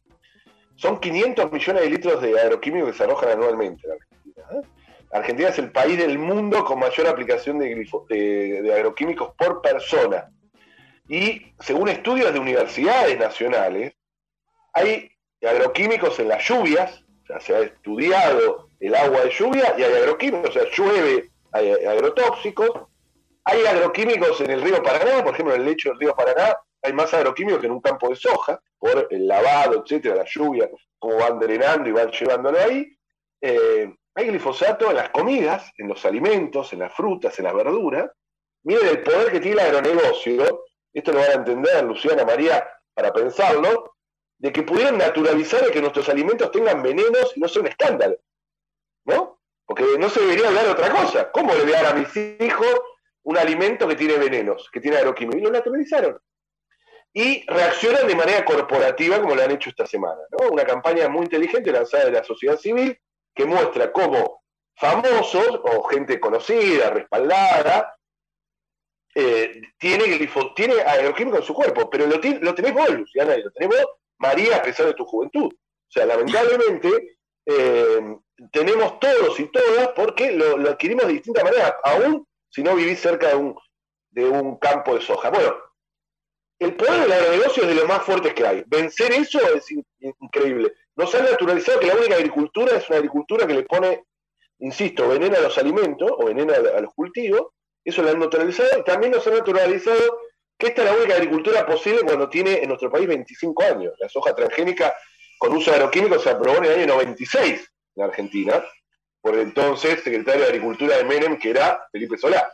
Son 0.76 0.98
500 0.98 1.52
millones 1.52 1.82
de 1.82 1.90
litros 1.90 2.22
de 2.22 2.40
agroquímicos 2.40 2.90
que 2.90 2.96
se 2.96 3.04
arrojan 3.04 3.30
anualmente 3.30 3.86
en 3.86 3.92
Argentina. 3.92 4.46
¿eh? 4.52 4.68
Argentina 5.10 5.48
es 5.48 5.58
el 5.58 5.70
país 5.70 5.98
del 5.98 6.18
mundo 6.18 6.64
con 6.64 6.78
mayor 6.78 7.06
aplicación 7.08 7.58
de, 7.58 8.72
agroquímicos 8.74 9.34
por 9.36 9.60
persona. 9.60 10.30
Y 11.08 11.52
según 11.60 11.88
estudios 11.88 12.32
de 12.32 12.38
universidades 12.38 13.18
nacionales, 13.18 13.94
hay 14.72 15.10
agroquímicos 15.42 16.18
en 16.20 16.28
las 16.28 16.46
lluvias, 16.46 17.04
sea, 17.28 17.40
se 17.40 17.54
ha 17.54 17.60
estudiado 17.60 18.68
el 18.80 18.94
agua 18.94 19.20
de 19.20 19.30
lluvia 19.30 19.74
y 19.78 19.82
hay 19.82 19.94
agroquímicos, 19.94 20.50
o 20.50 20.52
sea, 20.52 20.70
llueve, 20.70 21.30
hay 21.52 21.70
agrotóxicos. 21.70 22.70
Hay 23.44 23.64
agroquímicos 23.64 24.40
en 24.42 24.50
el 24.50 24.60
río 24.60 24.82
Paraná, 24.82 25.24
por 25.24 25.32
ejemplo, 25.32 25.54
en 25.54 25.62
el 25.62 25.66
lecho 25.66 25.88
del 25.88 26.00
río 26.00 26.14
Paraná 26.14 26.54
hay 26.82 26.92
más 26.92 27.12
agroquímicos 27.12 27.60
que 27.60 27.66
en 27.66 27.72
un 27.72 27.80
campo 27.80 28.08
de 28.08 28.16
soja, 28.16 28.60
por 28.78 29.08
el 29.10 29.26
lavado, 29.26 29.82
etcétera, 29.82 30.16
la 30.16 30.24
lluvia, 30.24 30.70
cómo 30.98 31.16
van 31.16 31.38
drenando 31.38 31.88
y 31.88 31.92
van 31.92 32.10
llevándolo 32.10 32.58
ahí. 32.58 32.86
Eh, 33.40 33.92
hay 34.14 34.26
glifosato 34.26 34.90
en 34.90 34.96
las 34.96 35.10
comidas, 35.10 35.70
en 35.76 35.88
los 35.88 36.04
alimentos, 36.04 36.72
en 36.72 36.80
las 36.80 36.92
frutas, 36.94 37.38
en 37.38 37.46
las 37.46 37.54
verduras. 37.54 38.10
Miren 38.62 38.88
el 38.88 39.02
poder 39.02 39.32
que 39.32 39.40
tiene 39.40 39.60
el 39.60 39.66
agronegocio, 39.66 40.64
esto 40.92 41.12
lo 41.12 41.18
van 41.18 41.30
a 41.30 41.34
entender 41.34 41.84
Luciana 41.84 42.24
María 42.24 42.68
para 42.94 43.12
pensarlo, 43.12 43.94
de 44.38 44.52
que 44.52 44.62
pudieron 44.62 44.98
naturalizar 44.98 45.64
el 45.64 45.70
que 45.72 45.80
nuestros 45.80 46.08
alimentos 46.08 46.50
tengan 46.50 46.82
venenos 46.82 47.32
y 47.34 47.40
no 47.40 47.48
sea 47.48 47.62
un 47.62 47.68
escándalo. 47.68 48.16
¿No? 49.04 49.40
Porque 49.66 49.84
no 49.98 50.08
se 50.08 50.20
debería 50.20 50.48
hablar 50.48 50.64
de 50.66 50.70
otra 50.72 50.90
cosa. 50.90 51.30
¿Cómo 51.32 51.54
le 51.54 51.64
voy 51.64 51.72
a 51.74 51.82
dar 51.82 51.92
a 51.92 51.94
mis 51.94 52.14
hijos 52.16 52.80
un 53.22 53.36
alimento 53.36 53.86
que 53.88 53.96
tiene 53.96 54.16
venenos, 54.16 54.68
que 54.72 54.80
tiene 54.80 54.98
agroquímicos? 54.98 55.40
Y 55.40 55.44
lo 55.44 55.50
naturalizaron. 55.50 56.20
Y 57.12 57.44
reaccionan 57.46 58.06
de 58.06 58.14
manera 58.14 58.44
corporativa 58.44 59.20
como 59.20 59.34
lo 59.34 59.42
han 59.42 59.50
hecho 59.50 59.70
esta 59.70 59.86
semana. 59.86 60.20
¿no? 60.30 60.48
Una 60.50 60.64
campaña 60.64 61.08
muy 61.08 61.22
inteligente 61.22 61.72
lanzada 61.72 62.04
de 62.04 62.12
la 62.12 62.24
sociedad 62.24 62.58
civil 62.58 62.98
que 63.34 63.44
muestra 63.44 63.92
cómo 63.92 64.42
famosos 64.76 65.60
o 65.64 65.82
gente 65.84 66.20
conocida, 66.20 66.90
respaldada, 66.90 67.96
eh, 69.14 69.60
tiene, 69.78 70.04
glifo- 70.04 70.54
tiene 70.54 70.74
en 70.74 71.42
su 71.42 71.54
cuerpo, 71.54 71.90
pero 71.90 72.06
lo, 72.06 72.20
lo 72.40 72.54
tenés 72.54 72.72
vos, 72.72 72.88
Luciana, 72.90 73.36
y 73.36 73.42
lo 73.42 73.50
tenés 73.50 73.68
vos, 73.76 73.86
María, 74.18 74.56
a 74.56 74.62
pesar 74.62 74.86
de 74.86 74.94
tu 74.94 75.04
juventud. 75.04 75.46
O 75.52 75.90
sea, 75.90 76.04
lamentablemente 76.06 77.18
eh, 77.46 78.16
tenemos 78.52 78.98
todos 79.00 79.38
y 79.40 79.46
todas 79.46 79.88
porque 79.96 80.32
lo, 80.32 80.56
lo 80.58 80.70
adquirimos 80.70 81.06
de 81.06 81.14
distinta 81.14 81.42
manera, 81.44 81.76
aún 81.84 82.26
si 82.50 82.62
no 82.62 82.74
vivís 82.74 83.00
cerca 83.00 83.28
de 83.28 83.36
un, 83.36 83.56
de 84.10 84.28
un 84.28 84.58
campo 84.58 84.94
de 84.94 85.00
soja. 85.02 85.30
Bueno, 85.30 85.56
el 86.58 86.74
poder 86.74 87.02
del 87.02 87.12
agronegocio 87.12 87.62
es 87.62 87.68
de 87.68 87.74
lo 87.76 87.86
más 87.86 88.02
fuertes 88.02 88.34
que 88.34 88.46
hay. 88.46 88.64
Vencer 88.66 89.12
eso 89.12 89.38
es 89.54 89.70
in- 89.70 89.84
increíble. 90.00 90.72
Nos 90.96 91.14
han 91.14 91.24
naturalizado 91.24 91.78
que 91.78 91.86
la 91.86 91.94
única 91.94 92.16
agricultura 92.16 92.76
es 92.76 92.88
una 92.88 92.98
agricultura 92.98 93.46
que 93.46 93.54
le 93.54 93.62
pone, 93.62 94.04
insisto, 94.58 95.08
veneno 95.08 95.36
a 95.36 95.40
los 95.40 95.56
alimentos 95.56 96.10
o 96.10 96.24
veneno 96.26 96.52
a, 96.52 96.56
a 96.78 96.80
los 96.80 96.92
cultivos. 96.94 97.52
Eso 97.84 98.02
lo 98.02 98.10
han 98.10 98.18
naturalizado 98.18 98.68
y 98.80 98.82
también 98.84 99.12
nos 99.12 99.24
han 99.26 99.34
naturalizado 99.34 100.20
que 100.58 100.66
esta 100.66 100.82
es 100.82 100.90
la 100.90 100.96
única 100.96 101.14
agricultura 101.14 101.64
posible 101.64 102.00
cuando 102.02 102.28
tiene 102.28 102.54
en 102.54 102.68
nuestro 102.68 102.90
país 102.90 103.06
25 103.06 103.62
años. 103.62 103.94
La 103.98 104.08
soja 104.08 104.34
transgénica 104.34 104.94
con 105.38 105.54
uso 105.54 105.70
de 105.70 105.76
agroquímicos 105.76 106.22
se 106.22 106.30
aprobó 106.30 106.58
en 106.58 106.64
el 106.64 106.72
año 106.80 106.86
96 106.88 107.72
en 107.94 108.02
Argentina, 108.02 108.64
por 109.20 109.34
el 109.34 109.40
entonces 109.40 110.02
secretario 110.02 110.42
de 110.42 110.48
Agricultura 110.48 110.96
de 110.96 111.04
Menem, 111.04 111.38
que 111.38 111.50
era 111.50 111.86
Felipe 111.92 112.18
Solá. 112.18 112.52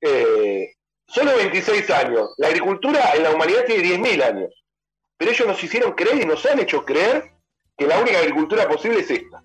Eh, 0.00 0.74
solo 1.06 1.36
26 1.36 1.90
años. 1.90 2.34
La 2.38 2.48
agricultura 2.48 3.12
en 3.14 3.24
la 3.24 3.30
humanidad 3.30 3.64
tiene 3.64 3.82
10.000 3.82 4.22
años. 4.22 4.64
Pero 5.16 5.30
ellos 5.30 5.48
nos 5.48 5.62
hicieron 5.62 5.92
creer 5.92 6.22
y 6.22 6.26
nos 6.26 6.44
han 6.46 6.58
hecho 6.60 6.84
creer 6.84 7.32
que 7.76 7.86
la 7.86 7.98
única 7.98 8.18
agricultura 8.18 8.68
posible 8.68 9.00
es 9.00 9.10
esta. 9.10 9.42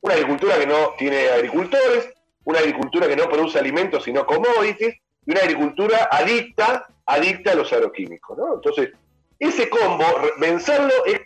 Una 0.00 0.14
agricultura 0.14 0.58
que 0.58 0.66
no 0.66 0.94
tiene 0.98 1.28
agricultores, 1.28 2.12
una 2.44 2.58
agricultura 2.58 3.08
que 3.08 3.16
no 3.16 3.28
produce 3.28 3.58
alimentos 3.58 4.04
sino 4.04 4.26
commodities, 4.26 4.96
y 5.24 5.30
una 5.30 5.40
agricultura 5.40 6.08
adicta, 6.10 6.86
adicta 7.06 7.52
a 7.52 7.54
los 7.54 7.72
agroquímicos. 7.72 8.36
¿no? 8.36 8.54
Entonces, 8.54 8.90
ese 9.38 9.68
combo, 9.68 10.04
vencerlo 10.38 10.92
es 11.06 11.20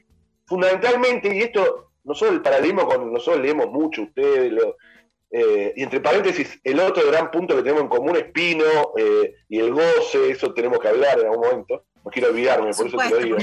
fundamentalmente, 0.47 1.35
y 1.35 1.41
esto, 1.43 1.91
nosotros 2.05 2.35
el 2.37 2.43
paradigma, 2.43 2.85
cuando 2.85 3.07
nosotros 3.07 3.43
leemos 3.43 3.69
mucho, 3.71 4.03
ustedes, 4.03 4.53
lo- 4.53 4.77
eh, 5.33 5.73
y 5.77 5.83
entre 5.85 6.01
paréntesis, 6.01 6.59
el 6.65 6.81
otro 6.81 7.07
gran 7.09 7.31
punto 7.31 7.55
que 7.55 7.63
tenemos 7.63 7.83
en 7.83 7.89
común 7.89 8.17
es 8.17 8.25
Pino 8.33 8.65
eh, 8.97 9.35
y 9.49 9.61
el 9.61 9.73
goce, 9.73 10.31
eso 10.31 10.53
tenemos 10.53 10.81
que 10.81 10.89
hablar 10.89 11.21
en 11.21 11.27
algún 11.27 11.47
momento. 11.47 11.85
No 12.05 12.11
quiero 12.11 12.31
olvidarme, 12.31 12.73
por 12.73 12.87
eso 12.89 12.97
te 12.97 13.11
lo 13.11 13.17
digo. 13.19 13.37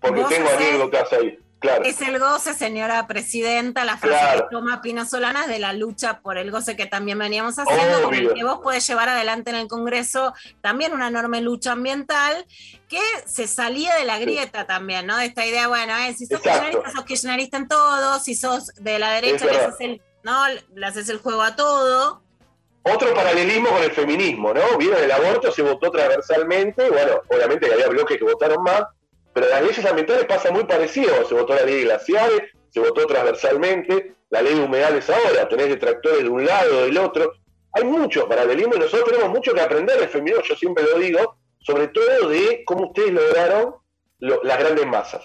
porque 0.00 0.20
tengo 0.28 0.48
anécdotas 0.66 1.12
ahí, 1.12 1.38
claro. 1.66 1.84
Es 1.84 2.00
el 2.00 2.18
goce, 2.18 2.54
señora 2.54 3.06
presidenta, 3.06 3.84
la 3.84 3.96
frase 3.96 4.18
Claro. 4.18 4.48
que 4.48 4.54
toma 4.54 4.80
Pino 4.82 5.04
Solanas 5.04 5.48
de 5.48 5.58
la 5.58 5.72
lucha 5.72 6.20
por 6.20 6.38
el 6.38 6.50
goce 6.50 6.76
que 6.76 6.86
también 6.86 7.18
veníamos 7.18 7.56
haciendo, 7.58 8.10
que 8.34 8.44
vos 8.44 8.60
podés 8.62 8.86
llevar 8.86 9.08
adelante 9.08 9.50
en 9.50 9.56
el 9.56 9.68
Congreso 9.68 10.32
también 10.60 10.92
una 10.92 11.08
enorme 11.08 11.40
lucha 11.40 11.72
ambiental 11.72 12.46
que 12.88 13.00
se 13.26 13.46
salía 13.46 13.94
de 13.96 14.04
la 14.04 14.18
grieta 14.18 14.66
también, 14.66 15.06
¿no? 15.06 15.16
De 15.16 15.26
esta 15.26 15.44
idea, 15.44 15.68
bueno, 15.68 15.96
eh, 15.96 16.14
si 16.14 16.26
sos 16.26 16.38
Exacto. 16.38 16.60
kirchnerista, 16.60 16.90
sos 16.92 17.04
kirchnerista 17.04 17.56
en 17.56 17.68
todo, 17.68 18.18
si 18.20 18.34
sos 18.34 18.66
de 18.76 18.98
la 18.98 19.10
derecha, 19.12 19.44
le 19.46 19.58
haces, 19.58 19.74
el, 19.80 20.02
¿no? 20.22 20.44
le 20.74 20.86
haces 20.86 21.08
el 21.08 21.18
juego 21.18 21.42
a 21.42 21.56
todo. 21.56 22.22
Otro 22.82 23.12
paralelismo 23.14 23.68
con 23.70 23.82
el 23.82 23.90
feminismo, 23.90 24.54
¿no? 24.54 24.78
Vieron 24.78 25.02
el 25.02 25.10
aborto, 25.10 25.50
se 25.50 25.62
votó 25.62 25.90
transversalmente, 25.90 26.88
bueno, 26.88 27.20
obviamente 27.28 27.66
que 27.66 27.72
había 27.74 27.88
bloques 27.88 28.16
que 28.16 28.22
votaron 28.24 28.62
más, 28.62 28.82
pero 29.36 29.50
las 29.50 29.60
leyes 29.60 29.84
ambientales 29.84 30.24
pasa 30.24 30.50
muy 30.50 30.64
parecido. 30.64 31.12
Se 31.28 31.34
votó 31.34 31.54
la 31.54 31.60
ley 31.62 31.74
de 31.74 31.82
glaciares, 31.82 32.40
se 32.70 32.80
votó 32.80 33.06
transversalmente, 33.06 34.14
la 34.30 34.40
ley 34.40 34.54
de 34.54 34.62
humedales 34.64 35.10
ahora, 35.10 35.46
tenés 35.46 35.68
detractores 35.68 36.22
de 36.22 36.28
un 36.30 36.46
lado, 36.46 36.84
del 36.86 36.96
otro. 36.96 37.34
Hay 37.72 37.84
muchos 37.84 38.24
paralelismos 38.24 38.76
y 38.76 38.80
nosotros 38.80 39.10
tenemos 39.10 39.28
mucho 39.28 39.52
que 39.52 39.60
aprender 39.60 40.08
feminismo, 40.08 40.42
yo 40.42 40.56
siempre 40.56 40.84
lo 40.84 40.98
digo, 40.98 41.36
sobre 41.58 41.88
todo 41.88 42.30
de 42.30 42.62
cómo 42.64 42.86
ustedes 42.86 43.12
lograron 43.12 43.74
lo- 44.20 44.42
las 44.42 44.58
grandes 44.58 44.86
masas, 44.86 45.22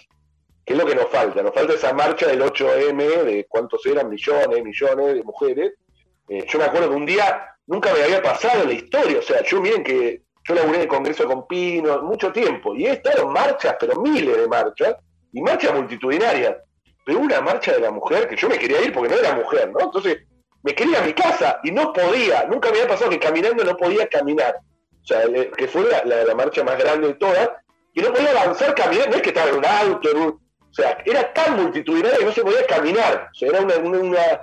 que 0.66 0.74
es 0.74 0.80
lo 0.80 0.86
que 0.86 0.96
nos 0.96 1.08
falta. 1.08 1.42
Nos 1.42 1.54
falta 1.54 1.74
esa 1.74 1.94
marcha 1.94 2.28
del 2.28 2.42
8M, 2.42 3.24
de 3.24 3.46
cuántos 3.48 3.86
eran, 3.86 4.10
millones, 4.10 4.62
millones 4.62 5.16
de 5.16 5.24
mujeres. 5.24 5.74
Eh, 6.28 6.46
yo 6.50 6.60
me 6.60 6.66
acuerdo 6.66 6.90
que 6.90 6.96
un 6.96 7.06
día 7.06 7.46
nunca 7.66 7.94
me 7.94 8.04
había 8.04 8.22
pasado 8.22 8.64
en 8.64 8.68
la 8.68 8.74
historia, 8.74 9.20
o 9.20 9.22
sea, 9.22 9.42
yo 9.44 9.62
miren 9.62 9.86
que 9.86 10.22
yo 10.44 10.56
laburé 10.56 10.76
en 10.78 10.82
el 10.84 10.88
Congreso 10.88 11.26
con 11.28 11.48
Pino 11.48 12.02
mucho 12.02 12.32
tiempo, 12.32 12.76
y 12.76 12.86
he 12.88 12.92
estado 12.94 13.24
en 13.24 13.34
marchas, 13.34 13.76
pero 13.80 14.00
miles 14.02 14.38
de 14.38 14.48
marchas, 14.48 14.96
y 15.34 15.42
marchas 15.42 15.74
multitudinarias. 15.74 16.56
Pero 17.06 17.20
una 17.20 17.42
marcha 17.42 17.72
de 17.74 17.80
la 17.80 17.92
mujer, 17.92 18.28
que 18.28 18.36
yo 18.36 18.48
me 18.50 18.58
quería 18.60 18.82
ir 18.82 18.94
porque 18.94 19.10
no 19.14 19.20
era 19.20 19.36
mujer, 19.36 19.72
¿no? 19.72 19.80
Entonces, 19.86 20.20
me 20.64 20.74
quería 20.76 21.00
a 21.00 21.06
mi 21.06 21.14
casa 21.14 21.60
y 21.64 21.72
no 21.72 21.92
podía, 21.94 22.44
nunca 22.46 22.70
me 22.70 22.78
había 22.78 22.88
pasado 22.90 23.10
que 23.10 23.20
caminando 23.20 23.64
no 23.64 23.76
podía 23.78 24.08
caminar. 24.08 24.56
O 25.02 25.06
sea, 25.06 25.24
eh, 25.24 25.52
que 25.58 25.68
fue 25.68 25.84
la, 25.90 26.04
la- 26.24 26.36
marcha 26.36 26.64
más 26.64 26.78
grande 26.78 27.08
de 27.08 27.14
todas, 27.16 27.50
y 27.94 28.02
no 28.02 28.14
podía 28.14 28.32
avanzar 28.32 28.76
caminando, 28.76 29.10
no 29.12 29.16
es 29.18 29.22
que 29.24 29.30
estaba 29.30 29.50
en 29.50 29.56
un 29.58 29.66
auto, 29.66 30.40
o 30.70 30.74
sea, 30.74 30.98
era 31.06 31.34
tan 31.34 31.56
multitudinaria 31.62 32.20
que 32.20 32.26
no 32.26 32.32
se 32.32 32.44
podía 32.44 32.66
caminar. 32.68 33.30
O 33.32 33.36
sea, 33.36 33.50
era 33.50 33.62
una, 33.62 33.78
una- 33.78 34.00
una- 34.00 34.42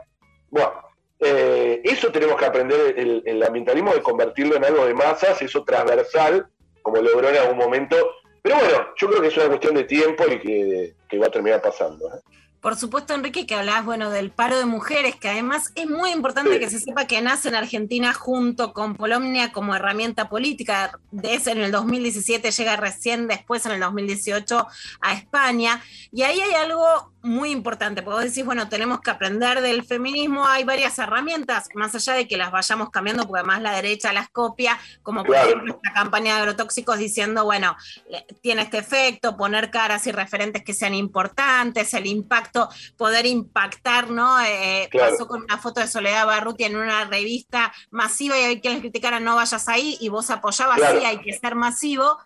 bueno, 0.50 0.72
eh, 1.20 1.80
eso 1.84 2.10
tenemos 2.12 2.36
que 2.36 2.44
aprender 2.46 2.94
el, 2.98 3.22
el 3.26 3.42
ambientalismo 3.42 3.92
de 3.92 4.02
convertirlo 4.02 4.56
en 4.56 4.64
algo 4.64 4.86
de 4.86 4.94
masas, 4.94 5.40
eso 5.42 5.64
transversal, 5.64 6.46
como 6.82 6.98
logró 6.98 7.28
en 7.28 7.36
algún 7.36 7.58
momento. 7.58 7.96
Pero 8.42 8.56
bueno, 8.56 8.86
yo 8.96 9.08
creo 9.08 9.20
que 9.20 9.28
es 9.28 9.36
una 9.36 9.48
cuestión 9.48 9.74
de 9.74 9.84
tiempo 9.84 10.24
y 10.26 10.38
que, 10.40 10.94
que 11.08 11.18
va 11.18 11.26
a 11.26 11.30
terminar 11.30 11.60
pasando. 11.60 12.06
¿eh? 12.08 12.20
Por 12.60 12.74
supuesto, 12.76 13.14
Enrique, 13.14 13.46
que 13.46 13.54
hablabas, 13.54 13.84
bueno, 13.84 14.10
del 14.10 14.32
paro 14.32 14.58
de 14.58 14.64
mujeres, 14.64 15.14
que 15.14 15.28
además 15.28 15.70
es 15.76 15.86
muy 15.88 16.10
importante 16.10 16.54
Sí. 16.54 16.58
que 16.58 16.70
se 16.70 16.80
sepa 16.80 17.06
que 17.06 17.20
nace 17.20 17.48
en 17.48 17.54
Argentina 17.54 18.12
junto 18.14 18.72
con 18.72 18.96
Polonia 18.96 19.52
como 19.52 19.76
herramienta 19.76 20.28
política. 20.28 20.98
De 21.12 21.34
ese 21.34 21.52
en 21.52 21.58
el 21.62 21.70
2017 21.70 22.50
llega 22.50 22.76
recién 22.76 23.28
después, 23.28 23.64
en 23.66 23.72
el 23.72 23.80
2018, 23.80 24.66
a 25.00 25.12
España. 25.14 25.82
Y 26.10 26.22
ahí 26.22 26.40
hay 26.40 26.54
algo 26.54 27.12
muy 27.22 27.50
importante, 27.50 28.02
porque 28.02 28.14
vos 28.16 28.24
decís, 28.24 28.44
bueno, 28.44 28.68
tenemos 28.68 29.00
que 29.00 29.10
aprender 29.10 29.60
del 29.60 29.84
feminismo, 29.84 30.46
hay 30.46 30.64
varias 30.64 30.98
herramientas, 30.98 31.68
más 31.74 31.94
allá 31.94 32.12
de 32.14 32.28
que 32.28 32.36
las 32.36 32.50
vayamos 32.52 32.90
cambiando, 32.90 33.24
porque 33.26 33.40
además 33.40 33.60
la 33.62 33.72
derecha 33.72 34.12
las 34.12 34.28
copia, 34.30 34.78
como 35.02 35.24
por 35.24 35.34
Claro. 35.34 35.48
ejemplo 35.50 35.74
esta 35.82 35.92
campaña 35.92 36.34
de 36.36 36.40
agrotóxicos 36.42 36.98
diciendo, 36.98 37.44
bueno, 37.44 37.76
le- 38.08 38.24
tiene 38.40 38.62
este 38.62 38.78
efecto, 38.78 39.36
poner 39.36 39.70
caras 39.70 40.06
y 40.06 40.12
referentes 40.12 40.62
que 40.62 40.74
sean 40.74 40.94
importantes, 40.94 41.92
el 41.94 42.06
impacto, 42.06 42.68
poder 42.96 43.26
impactar, 43.26 44.10
¿no? 44.10 44.40
Eh, 44.40 44.88
Claro. 44.90 45.12
Pasó 45.12 45.26
con 45.26 45.42
una 45.42 45.58
foto 45.58 45.80
de 45.80 45.88
Soledad 45.88 46.26
Barruti 46.26 46.64
en 46.64 46.76
una 46.76 47.04
revista 47.04 47.72
masiva 47.90 48.38
y 48.38 48.44
hay 48.44 48.60
quienes 48.60 48.80
criticaran 48.80 49.24
no 49.24 49.36
vayas 49.36 49.68
ahí 49.68 49.96
y 50.00 50.08
vos 50.08 50.30
apoyabas, 50.30 50.76
Claro. 50.78 50.98
sí, 51.00 51.04
hay 51.04 51.18
que 51.20 51.32
ser 51.32 51.54
masivo. 51.54 52.18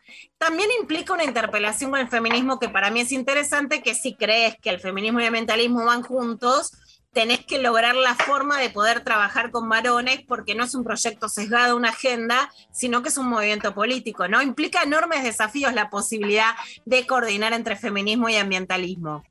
También 0.43 0.71
implica 0.81 1.13
una 1.13 1.23
interpelación 1.23 1.93
con 1.93 2.01
el 2.01 2.09
feminismo 2.09 2.59
que 2.59 2.69
para 2.69 2.91
mí 2.91 3.03
es 3.03 3.13
interesante, 3.13 3.81
que 3.81 3.95
si 3.95 4.17
crees 4.17 4.57
que 4.61 4.71
el 4.71 4.81
feminismo 4.81 5.21
y 5.21 5.23
el 5.23 5.29
ambientalismo 5.29 5.85
van 5.85 6.03
juntos, 6.03 6.73
tenés 7.13 7.47
que 7.47 7.61
lograr 7.61 7.95
la 7.95 8.17
forma 8.17 8.59
de 8.59 8.69
poder 8.69 9.05
trabajar 9.05 9.53
con 9.53 9.69
varones 9.69 10.21
porque 10.27 10.57
no 10.57 10.65
es 10.65 10.75
un 10.75 10.83
proyecto 10.83 11.29
sesgado, 11.29 11.77
una 11.77 11.91
agenda, 11.91 12.51
sino 12.73 13.03
que 13.03 13.11
es 13.11 13.19
un 13.19 13.29
movimiento 13.29 13.73
político, 13.73 14.27
¿no? 14.27 14.43
Implica 14.43 14.83
enormes 14.83 15.23
desafíos 15.23 15.75
la 15.75 15.91
posibilidad 15.91 16.57
de 16.87 17.07
coordinar 17.07 17.53
entre 17.53 17.77
feminismo 17.77 18.29
y 18.29 18.35
ambientalismo. 18.35 19.23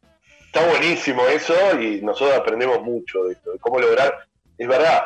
Está 0.46 0.66
buenísimo 0.66 1.26
eso 1.26 1.54
y 1.78 2.02
nosotros 2.02 2.38
aprendemos 2.38 2.84
mucho 2.84 3.26
de 3.26 3.34
esto, 3.34 3.52
de 3.52 3.60
cómo 3.60 3.82
lograr, 3.82 4.30
es 4.58 4.66
verdad, 4.66 5.04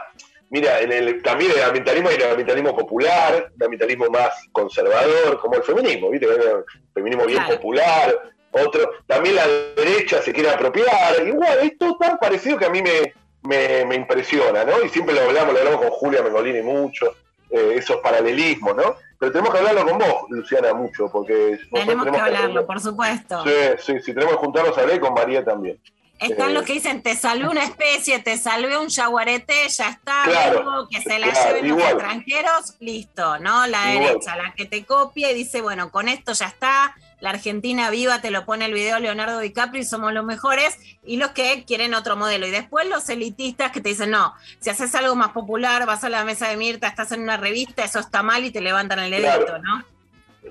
mira, 0.56 0.80
en 0.80 0.90
el, 0.94 1.22
también 1.22 1.52
el 1.52 1.64
ambientalismo 1.64 2.08
hay 2.08 2.16
el 2.16 2.24
ambientalismo 2.24 2.74
popular, 2.78 3.52
un 3.54 3.64
ambientalismo 3.64 4.06
más 4.10 4.30
conservador, 4.54 5.38
como 5.42 5.56
el 5.56 5.64
feminismo, 5.64 6.10
¿viste? 6.10 6.28
Un 6.28 6.64
feminismo 6.94 7.26
bien 7.26 7.40
Claro. 7.40 7.56
popular, 7.56 8.32
otro, 8.52 8.90
también 9.06 9.36
la 9.36 9.46
derecha 9.76 10.22
se 10.22 10.32
quiere 10.32 10.50
apropiar, 10.50 11.28
igual, 11.28 11.60
es 11.62 11.78
todo 11.78 11.98
tan 11.98 12.18
parecido 12.18 12.58
que 12.58 12.66
a 12.66 12.70
mí 12.70 12.82
me, 12.82 13.14
me, 13.44 13.84
me 13.84 13.96
impresiona, 13.96 14.64
¿no? 14.64 14.82
Y 14.82 14.88
siempre 14.88 15.14
lo 15.14 15.24
hablamos, 15.24 15.54
lo 15.54 15.60
hablamos 15.60 15.82
con 15.82 15.90
Julia 15.90 16.24
Mengolini 16.24 16.62
mucho, 16.62 17.14
eh, 17.50 17.74
esos 17.76 17.98
paralelismos, 17.98 18.78
¿no? 18.78 18.96
Pero 19.20 19.32
tenemos 19.34 19.54
que 19.54 19.60
hablarlo 19.60 19.86
con 19.86 19.98
vos, 19.98 20.16
Luciana, 20.30 20.74
mucho, 20.74 21.10
porque 21.12 21.34
nosotros 21.34 21.70
Tenemos 21.82 22.06
que 22.06 22.18
hablarlo, 22.18 22.66
por 22.66 22.80
supuesto. 22.80 23.44
Sí, 23.44 23.52
sí, 23.80 24.00
sí, 24.00 24.14
tenemos 24.14 24.36
que 24.36 24.40
juntarnos 24.40 24.78
a 24.78 24.82
hablar 24.82 25.00
con 25.02 25.14
María 25.14 25.44
también. 25.44 25.78
Están 26.20 26.52
Eh, 26.52 26.54
los 26.54 26.64
que 26.64 26.74
dicen, 26.74 27.02
te 27.04 27.14
salvé 27.16 27.48
una 27.48 27.64
especie, 27.64 28.20
te 28.20 28.38
salvé 28.38 28.78
un 28.78 28.88
yaguarete, 28.88 29.68
ya 29.68 29.90
está, 29.90 30.24
Claro, 30.24 30.88
que 30.90 31.02
se 31.02 31.20
la 31.20 31.30
claro, 31.32 31.56
lleven 31.58 31.70
los 31.70 31.82
extranjeros, 31.84 32.76
listo, 32.80 33.38
¿no? 33.40 33.68
La 33.68 33.94
Igual. 33.94 34.08
derecha, 34.08 34.36
la 34.38 34.54
que 34.54 34.66
te 34.66 34.86
copia 34.86 35.32
y 35.32 35.36
dice, 35.36 35.62
bueno, 35.62 35.92
con 35.92 36.08
esto 36.08 36.32
ya 36.32 36.46
está, 36.46 36.96
la 37.20 37.32
Argentina 37.32 37.90
viva, 37.90 38.22
te 38.22 38.32
lo 38.32 38.46
pone 38.46 38.64
el 38.66 38.74
video 38.74 39.00
Leonardo 39.00 39.40
DiCaprio 39.40 39.82
y 39.82 39.86
somos 39.86 40.14
los 40.14 40.24
mejores, 40.24 40.78
y 41.04 41.18
los 41.18 41.32
que 41.32 41.66
quieren 41.66 41.94
otro 41.94 42.16
modelo. 42.16 42.48
Y 42.48 42.52
después 42.52 42.88
los 42.88 43.10
elitistas 43.10 43.72
que 43.72 43.82
te 43.82 43.90
dicen, 43.90 44.12
no, 44.12 44.34
si 44.60 44.70
haces 44.70 44.96
algo 44.96 45.16
más 45.16 45.30
popular, 45.32 45.86
vas 45.86 46.04
a 46.06 46.10
la 46.10 46.24
mesa 46.24 46.48
de 46.48 46.56
Mirta, 46.56 46.88
estás 46.88 47.12
en 47.12 47.22
una 47.24 47.36
revista, 47.38 47.84
eso 47.84 48.00
está 48.00 48.24
mal 48.24 48.46
y 48.46 48.52
te 48.52 48.62
levantan 48.62 49.00
el 49.00 49.12
dedito, 49.12 49.46
Claro. 49.46 49.60
¿no? 49.64 49.84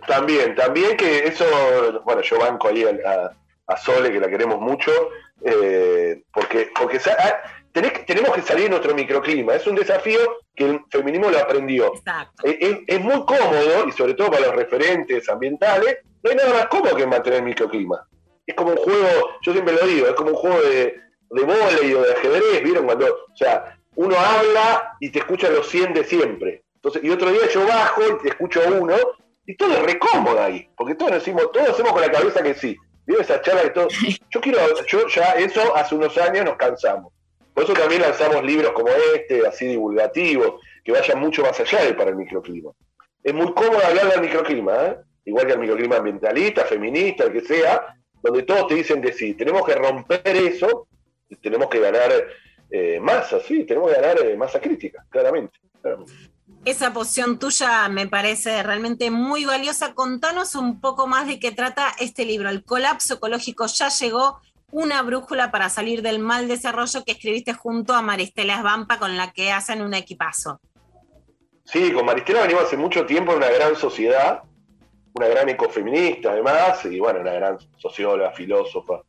También, 0.07 0.55
también 0.57 0.97
que 0.97 1.27
eso, 1.29 1.45
bueno, 2.05 2.21
yo 2.23 2.39
banco 2.39 2.69
ahí 2.69 2.85
a, 2.85 2.89
a- 3.11 3.33
a 3.67 3.77
Sole, 3.79 4.13
que 4.13 4.21
la 4.21 4.29
queremos 4.29 4.61
mucho, 4.61 4.91
eh, 5.43 6.23
porque, 6.33 6.71
porque 6.79 6.99
ah, 7.11 7.43
tenés 7.73 8.07
tenemos 8.07 8.33
que 8.35 8.43
salir 8.43 8.65
de 8.65 8.71
nuestro 8.71 8.95
microclima. 8.95 9.55
Es 9.55 9.67
un 9.67 9.75
desafío 9.77 10.21
que 10.55 10.65
el 10.65 10.81
feminismo 10.91 11.31
lo 11.31 11.39
aprendió. 11.39 11.93
Es, 12.45 12.57
es- 12.61 12.79
es 12.87 13.01
muy 13.01 13.25
cómodo, 13.25 13.87
y 13.89 13.93
sobre 13.93 14.15
todo 14.15 14.31
para 14.31 14.47
los 14.47 14.57
referentes 14.57 15.29
ambientales, 15.29 15.99
no 16.23 16.31
hay 16.31 16.37
nada 16.37 16.55
más 16.55 16.67
cómodo 16.67 16.97
que 16.97 17.07
mantener 17.07 17.41
el 17.41 17.45
microclima. 17.47 18.07
Es 18.47 18.55
como 18.55 18.71
un 18.73 18.77
juego, 18.77 19.31
yo 19.43 19.53
siempre 19.53 19.75
lo 19.75 19.87
digo, 19.87 20.07
es 20.07 20.15
como 20.15 20.31
un 20.31 20.37
juego 20.37 20.61
de, 20.61 21.01
de 21.31 21.43
vóley 21.43 21.95
o 21.95 22.03
de 22.03 22.13
ajedrez, 22.13 22.63
¿vieron? 22.63 22.85
Cuando, 22.87 23.07
o 23.07 23.37
sea, 23.37 23.79
uno 23.97 24.17
habla 24.19 24.97
y 25.01 25.11
te 25.11 25.21
escuchan 25.21 25.55
los 25.55 25.67
100 25.69 25.95
de 25.95 26.05
siempre. 26.05 26.65
Entonces, 26.77 27.03
y 27.05 27.11
otro 27.11 27.31
día 27.31 27.49
yo 27.53 27.67
bajo 27.67 28.03
y 28.03 28.23
te 28.23 28.29
escucho 28.29 28.61
uno, 28.81 28.95
y 29.47 29.57
todo 29.57 29.73
es 29.73 29.83
recómodo 29.83 30.41
ahí, 30.43 30.69
porque 30.77 30.95
todos 30.95 31.13
decimos, 31.13 31.51
todos 31.53 31.71
hacemos 31.71 31.93
con 31.93 32.01
la 32.03 32.11
cabeza 32.11 32.43
que 32.43 32.55
sí. 32.55 32.77
¿Vieron 33.07 33.25
esa 33.25 33.41
charla 33.41 33.63
de 33.63 33.71
todo? 33.71 33.89
Yo 34.31 34.41
quiero, 34.41 34.59
yo 34.87 35.07
ya 35.09 35.33
eso 35.35 35.77
hace 35.77 35.95
unos 35.95 36.17
años 36.19 36.45
nos 36.45 36.57
cansamos. 36.57 37.13
Por 37.53 37.65
eso 37.65 37.73
también 37.73 38.03
lanzamos 38.03 38.45
libros 38.45 38.73
como 38.73 38.89
este, 39.15 39.47
así 39.47 39.67
divulgativos, 39.67 40.61
que 40.83 40.91
vayan 40.91 41.21
mucho 41.21 41.43
más 41.43 41.59
allá 41.61 41.85
del 41.85 41.95
para 41.97 42.11
el 42.11 42.17
microclima. 42.17 42.73
Es 43.23 43.33
muy 43.33 43.55
cómodo 43.55 43.79
hablar 43.87 44.11
del 44.11 44.23
microclima, 44.23 44.87
¿eh? 44.87 44.97
igual 45.25 45.47
que 45.47 45.53
el 45.53 45.61
microclima 45.61 45.97
ambientalista, 45.97 46.65
feminista, 46.65 47.25
el 47.25 47.33
que 47.33 47.43
sea, 47.43 47.97
donde 48.21 48.43
todos 48.43 48.67
te 48.67 48.75
dicen 48.75 49.01
que 49.01 49.13
sí. 49.13 49.35
Tenemos 49.35 49.65
que 49.65 49.75
romper 49.77 50.37
eso, 50.37 50.89
tenemos 51.41 51.69
que 51.69 51.79
ganar 51.79 52.11
eh, 52.71 52.99
masa, 53.01 53.39
sí, 53.41 53.65
tenemos 53.65 53.93
que 53.93 54.01
ganar 54.01 54.21
eh, 54.21 54.37
masa 54.37 54.61
crítica, 54.61 55.07
claramente. 55.09 55.59
claramente. 55.81 56.13
Esa 56.65 56.95
posición 56.95 57.39
tuya 57.39 57.89
me 57.91 58.07
parece 58.07 58.63
realmente 58.63 59.11
muy 59.11 59.45
valiosa. 59.45 59.93
Contanos 59.93 60.55
un 60.55 60.81
poco 60.81 61.07
más 61.07 61.27
de 61.27 61.39
qué 61.39 61.53
trata 61.53 61.93
este 62.01 62.25
libro. 62.25 62.49
El 62.49 62.65
colapso 62.65 63.15
ecológico 63.15 63.67
ya 63.67 63.91
llegó, 63.91 64.41
una 64.71 65.03
brújula 65.03 65.51
para 65.51 65.69
salir 65.69 66.01
del 66.01 66.21
mal 66.21 66.49
desarrollo 66.49 67.05
que 67.05 67.13
escribiste 67.13 67.53
junto 67.53 67.93
a 67.93 68.01
Maristela 68.01 68.57
Esbampa, 68.57 68.99
con 68.99 69.15
la 69.17 69.31
que 69.31 69.53
hacen 69.53 69.83
un 69.83 69.93
equipazo. 69.93 70.59
Sí, 71.65 71.93
con 71.93 72.07
Maristela 72.07 72.41
venimos 72.41 72.65
hace 72.65 72.79
mucho 72.79 73.05
tiempo 73.05 73.33
en 73.33 73.39
una 73.39 73.51
gran 73.51 73.77
sociedad, 73.77 74.43
una 75.13 75.29
gran 75.29 75.49
ecofeminista 75.51 76.31
además, 76.31 76.83
y 76.87 76.99
bueno, 76.99 77.21
una 77.21 77.33
gran 77.35 77.59
socióloga, 77.77 78.33
filósofa, 78.33 79.03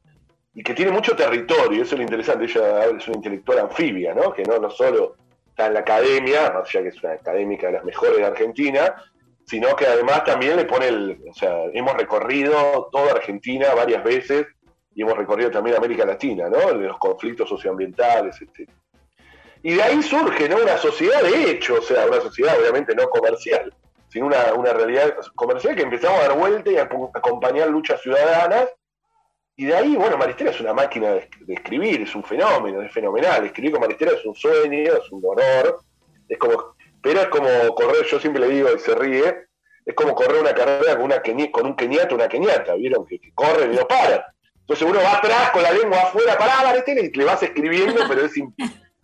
y 0.53 0.61
que 0.61 0.73
tiene 0.73 0.91
mucho 0.91 1.15
territorio, 1.15 1.84
eso 1.84 1.95
es 1.95 1.99
lo 1.99 2.03
interesante, 2.03 2.45
ella 2.45 2.86
es 2.86 3.07
una 3.07 3.18
intelectual 3.18 3.60
anfibia, 3.60 4.14
¿no? 4.14 4.34
Que 4.34 4.44
no, 4.44 4.60
no 4.60 4.69
solo 4.69 5.15
está 5.56 5.68
en 5.68 5.73
la 5.73 5.80
academia, 5.80 6.52
más 6.52 6.68
allá 6.68 6.82
que 6.84 6.90
es 6.90 7.02
una 7.02 7.14
académica 7.14 7.68
de 7.68 7.73
las 7.73 7.86
mejores 7.86 8.18
de 8.18 8.26
Argentina, 8.26 8.94
sino 9.45 9.73
que 9.73 9.86
además 9.88 10.26
también 10.26 10.57
le 10.57 10.65
pone 10.65 10.90
el, 10.90 11.18
o 11.30 11.34
sea, 11.34 11.64
hemos 11.73 11.94
recorrido 11.94 12.90
toda 12.91 13.14
Argentina 13.14 13.73
varias 13.73 14.03
veces 14.03 14.48
y 14.94 15.03
hemos 15.03 15.18
recorrido 15.18 15.49
también 15.52 15.77
América 15.77 16.06
Latina, 16.06 16.49
¿no? 16.49 16.73
Los 16.73 16.98
conflictos 16.98 17.48
socioambientales, 17.48 18.36
etc. 18.41 18.69
Y 19.64 19.76
de 19.76 19.82
ahí 19.84 20.02
surge, 20.03 20.49
¿no? 20.49 20.57
Una 20.57 20.77
sociedad 20.77 21.22
de 21.23 21.52
hecho, 21.52 21.76
o 21.80 21.82
sea, 21.82 22.06
una 22.06 22.19
sociedad 22.19 22.60
obviamente 22.60 22.94
no 22.94 23.07
comercial, 23.10 23.73
sino 24.10 24.26
una, 24.26 24.53
una 24.56 24.73
realidad 24.73 25.15
comercial 25.36 25.73
que 25.76 25.84
empezamos 25.84 26.19
a 26.19 26.27
dar 26.27 26.38
vuelta 26.38 26.69
y 26.69 26.77
a 26.77 26.84
aco- 26.90 27.11
acompañar 27.14 27.69
luchas 27.69 28.02
ciudadanas. 28.02 28.68
Y 29.57 29.65
de 29.65 29.76
ahí, 29.76 29.95
bueno, 29.95 30.18
Maristela 30.18 30.52
es 30.52 30.60
una 30.60 30.73
máquina 30.73 31.14
de, 31.14 31.30
escribir, 31.48 32.02
es 32.02 32.14
un 32.14 32.23
fenómeno, 32.23 32.82
es 32.82 32.91
fenomenal. 32.91 33.45
Escribir 33.45 33.72
con 33.72 33.82
Maristela 33.82 34.11
es 34.11 34.26
un 34.26 34.36
sueño, 34.36 34.94
es 34.94 35.11
un 35.11 35.23
honor, 35.26 35.80
es 36.27 36.38
como, 36.38 36.76
pero 37.02 37.22
es 37.22 37.27
como 37.27 37.48
correr, 37.73 38.06
yo 38.06 38.19
siempre 38.19 38.45
le 38.45 38.53
digo 38.53 38.69
y 38.76 38.80
se 38.80 38.94
ríe, 38.95 39.48
es 39.86 39.95
como 39.95 40.14
correr 40.14 40.41
una 40.41 40.53
carrera 40.53 40.95
con, 40.95 41.06
una 41.06 41.22
con 41.52 41.68
un 41.68 41.76
keniata, 41.76 42.15
una 42.15 42.27
keniata, 42.27 42.76
¿vieron? 42.76 43.06
Que, 43.06 43.18
que 43.19 43.32
corren 43.34 43.72
y 43.72 43.77
no 43.77 43.88
paran. 43.88 44.22
Entonces 44.60 44.88
uno 44.90 44.99
va 44.99 45.19
atrás 45.19 45.52
con 45.52 45.64
la 45.64 45.72
lengua 45.72 45.99
afuera, 45.99 46.38
pará, 46.38 46.64
Maristela, 46.64 47.02
y 47.02 47.11
le 47.11 47.23
vas 47.23 47.41
escribiendo, 47.41 48.02
pero 48.10 48.26
es 48.26 48.36
in- 48.36 48.53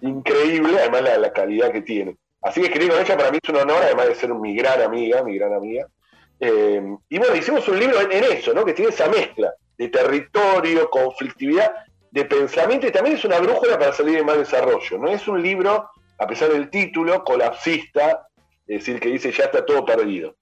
increíble, 0.01 0.79
además 0.79 1.17
la, 1.17 1.31
calidad 1.31 1.71
que 1.71 1.81
tiene. 1.81 2.17
Así 2.41 2.59
que 2.59 2.67
escribir 2.67 2.91
con 2.91 3.01
ella 3.01 3.15
para 3.15 3.31
mí 3.31 3.37
es 3.41 3.49
un 3.49 3.55
honor, 3.55 3.83
además 3.83 4.07
de 4.07 4.15
ser 4.15 4.33
mi 4.33 4.53
gran 4.53 4.81
amiga, 4.81 5.23
mi 5.23 5.37
gran 5.37 5.53
amiga. 5.53 5.87
Eh, 6.41 6.81
y 7.07 7.17
bueno, 7.19 7.35
hicimos 7.35 7.65
un 7.69 7.79
libro 7.79 8.01
en 8.01 8.23
eso, 8.23 8.53
¿no? 8.53 8.65
Que 8.65 8.73
tiene 8.73 8.89
esa 8.89 9.07
mezcla 9.07 9.53
de 9.81 9.89
territorio, 9.89 10.91
conflictividad, 10.91 11.73
de 12.11 12.25
pensamiento, 12.25 12.85
y 12.85 12.91
también 12.91 13.15
es 13.15 13.25
una 13.25 13.39
brújula 13.39 13.79
para 13.79 13.91
salir 13.91 14.15
de 14.15 14.23
mal 14.23 14.37
desarrollo. 14.37 14.99
No 14.99 15.07
es 15.07 15.27
un 15.27 15.41
libro, 15.41 15.89
a 16.19 16.27
pesar 16.27 16.49
del 16.49 16.69
título, 16.69 17.23
colapsista, 17.23 18.27
es 18.67 18.85
decir, 18.85 18.99
que 18.99 19.09
dice 19.09 19.31
ya 19.31 19.45
está 19.45 19.65
todo 19.65 19.83
perdido. 19.83 20.35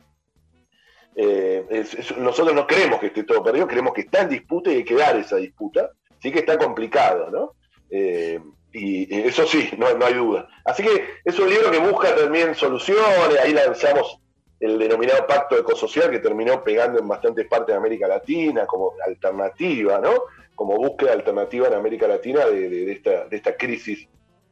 Eh, 1.15 1.85
nosotros 2.17 2.53
no 2.53 2.67
creemos 2.67 2.99
que 2.99 3.07
esté 3.07 3.23
todo 3.23 3.41
perdido, 3.41 3.65
creemos 3.65 3.93
que 3.93 4.01
está 4.01 4.23
en 4.23 4.29
disputa 4.29 4.73
y 4.73 4.75
hay 4.75 4.83
que 4.83 4.95
dar 4.95 5.15
esa 5.15 5.37
disputa. 5.37 5.89
Sí 6.21 6.33
que 6.33 6.39
está 6.39 6.57
complicado, 6.57 7.29
¿no? 7.31 7.53
Eh, 7.89 8.41
y 8.73 9.21
eso 9.25 9.47
sí, 9.47 9.69
no, 9.77 9.93
no 9.93 10.05
hay 10.05 10.15
duda. 10.15 10.49
Así 10.65 10.83
que 10.83 11.05
es 11.23 11.39
un 11.39 11.49
libro 11.49 11.71
que 11.71 11.79
busca 11.79 12.13
también 12.13 12.55
soluciones, 12.55 13.39
ahí 13.41 13.53
lanzamos 13.53 14.19
el 14.59 14.77
denominado 14.77 15.25
pacto 15.25 15.57
ecosocial 15.57 16.11
que 16.11 16.19
terminó 16.19 16.63
pegando 16.63 16.99
en 16.99 17.07
bastantes 17.07 17.47
partes 17.47 17.67
de 17.67 17.77
América 17.77 18.07
Latina 18.07 18.65
como 18.65 18.93
alternativa, 19.05 19.99
¿no? 19.99 20.13
Como 20.53 20.75
búsqueda 20.75 21.13
alternativa 21.13 21.67
en 21.67 21.73
América 21.75 22.07
Latina 22.07 22.45
de, 22.45 22.91
esta, 22.91 23.25
de 23.25 23.37
esta 23.37 23.55
crisis 23.55 24.07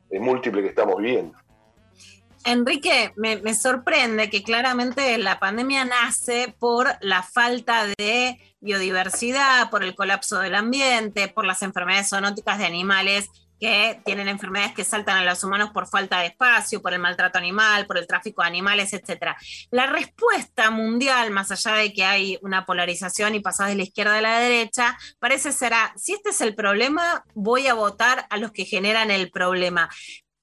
eh, 0.10 0.20
múltiple 0.20 0.62
que 0.62 0.70
estamos 0.70 0.98
viviendo. 0.98 1.38
Enrique, 2.46 3.12
me, 3.18 3.42
me 3.42 3.54
sorprende 3.54 4.30
que 4.30 4.42
claramente 4.42 5.18
la 5.18 5.38
pandemia 5.38 5.84
nace 5.84 6.56
por 6.58 6.88
la 7.02 7.22
falta 7.22 7.86
de 7.98 8.40
biodiversidad, 8.62 9.70
por 9.70 9.84
el 9.84 9.96
colapso 9.96 10.40
del 10.40 10.56
ambiente, 10.56 11.28
por 11.28 11.46
las 11.46 11.62
enfermedades 11.62 12.08
zoonóticas 12.10 12.58
de 12.58 12.66
animales 12.66 13.30
que 13.60 14.02
tienen 14.06 14.28
enfermedades 14.28 14.74
que 14.74 14.84
saltan 14.84 15.18
a 15.18 15.24
los 15.24 15.44
humanos 15.44 15.72
por 15.72 15.88
falta 15.88 16.20
de 16.20 16.28
espacio, 16.28 16.82
por 16.82 16.94
el 16.94 17.00
maltrato 17.00 17.38
animal, 17.38 17.86
por 17.86 17.98
el 17.98 18.08
tráfico 18.08 18.42
de 18.42 18.48
animales, 18.48 18.94
etc. 18.94 19.36
La 19.72 19.88
respuesta 19.88 20.70
mundial, 20.70 21.32
más 21.32 21.52
allá 21.52 21.74
de 21.74 21.94
que 21.94 22.04
hay 22.04 22.38
una 22.42 22.66
polarización 22.66 23.36
y 23.36 23.40
pasás 23.40 23.70
de 23.70 23.76
la 23.76 23.84
izquierda 23.84 24.18
a 24.18 24.22
la 24.22 24.40
derecha, 24.40 24.98
parece 25.20 25.52
ser, 25.52 25.74
ah, 25.74 25.94
si 25.96 26.14
este 26.14 26.30
es 26.30 26.42
el 26.42 26.56
problema, 26.56 27.24
voy 27.34 27.68
a 27.68 27.74
votar 27.74 28.28
a 28.30 28.38
los 28.38 28.52
que 28.52 28.66
generan 28.66 29.12
el 29.12 29.32
problema. 29.32 29.90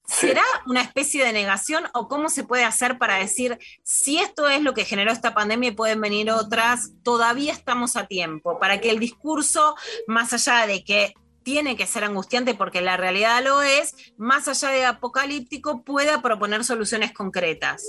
¿Será 0.07 0.43
una 0.67 0.81
especie 0.81 1.25
de 1.25 1.33
negación 1.33 1.85
o 1.93 2.07
cómo 2.07 2.29
se 2.29 2.43
puede 2.43 2.63
hacer 2.63 2.99
para 2.99 3.15
decir 3.15 3.57
si 3.81 4.19
esto 4.19 4.47
es 4.47 4.61
lo 4.61 4.75
que 4.75 4.85
generó 4.85 5.11
esta 5.11 5.33
pandemia 5.33 5.69
y 5.69 5.75
pueden 5.75 5.99
venir 5.99 6.29
otras, 6.29 6.91
todavía 7.03 7.51
estamos 7.51 7.95
a 7.95 8.05
tiempo? 8.05 8.59
Para 8.59 8.79
que 8.79 8.91
el 8.91 8.99
discurso, 8.99 9.75
más 10.05 10.31
allá 10.31 10.67
de 10.67 10.83
que 10.83 11.15
tiene 11.45 11.77
que 11.77 11.85
ser 11.85 12.03
angustiante 12.03 12.55
porque 12.55 12.81
la 12.81 12.97
realidad 12.97 13.41
lo 13.43 13.61
es, 13.61 13.95
más 14.17 14.47
allá 14.47 14.69
de 14.71 14.83
apocalíptico, 14.83 15.83
pueda 15.83 16.21
proponer 16.23 16.63
soluciones 16.65 17.13
concretas. 17.13 17.83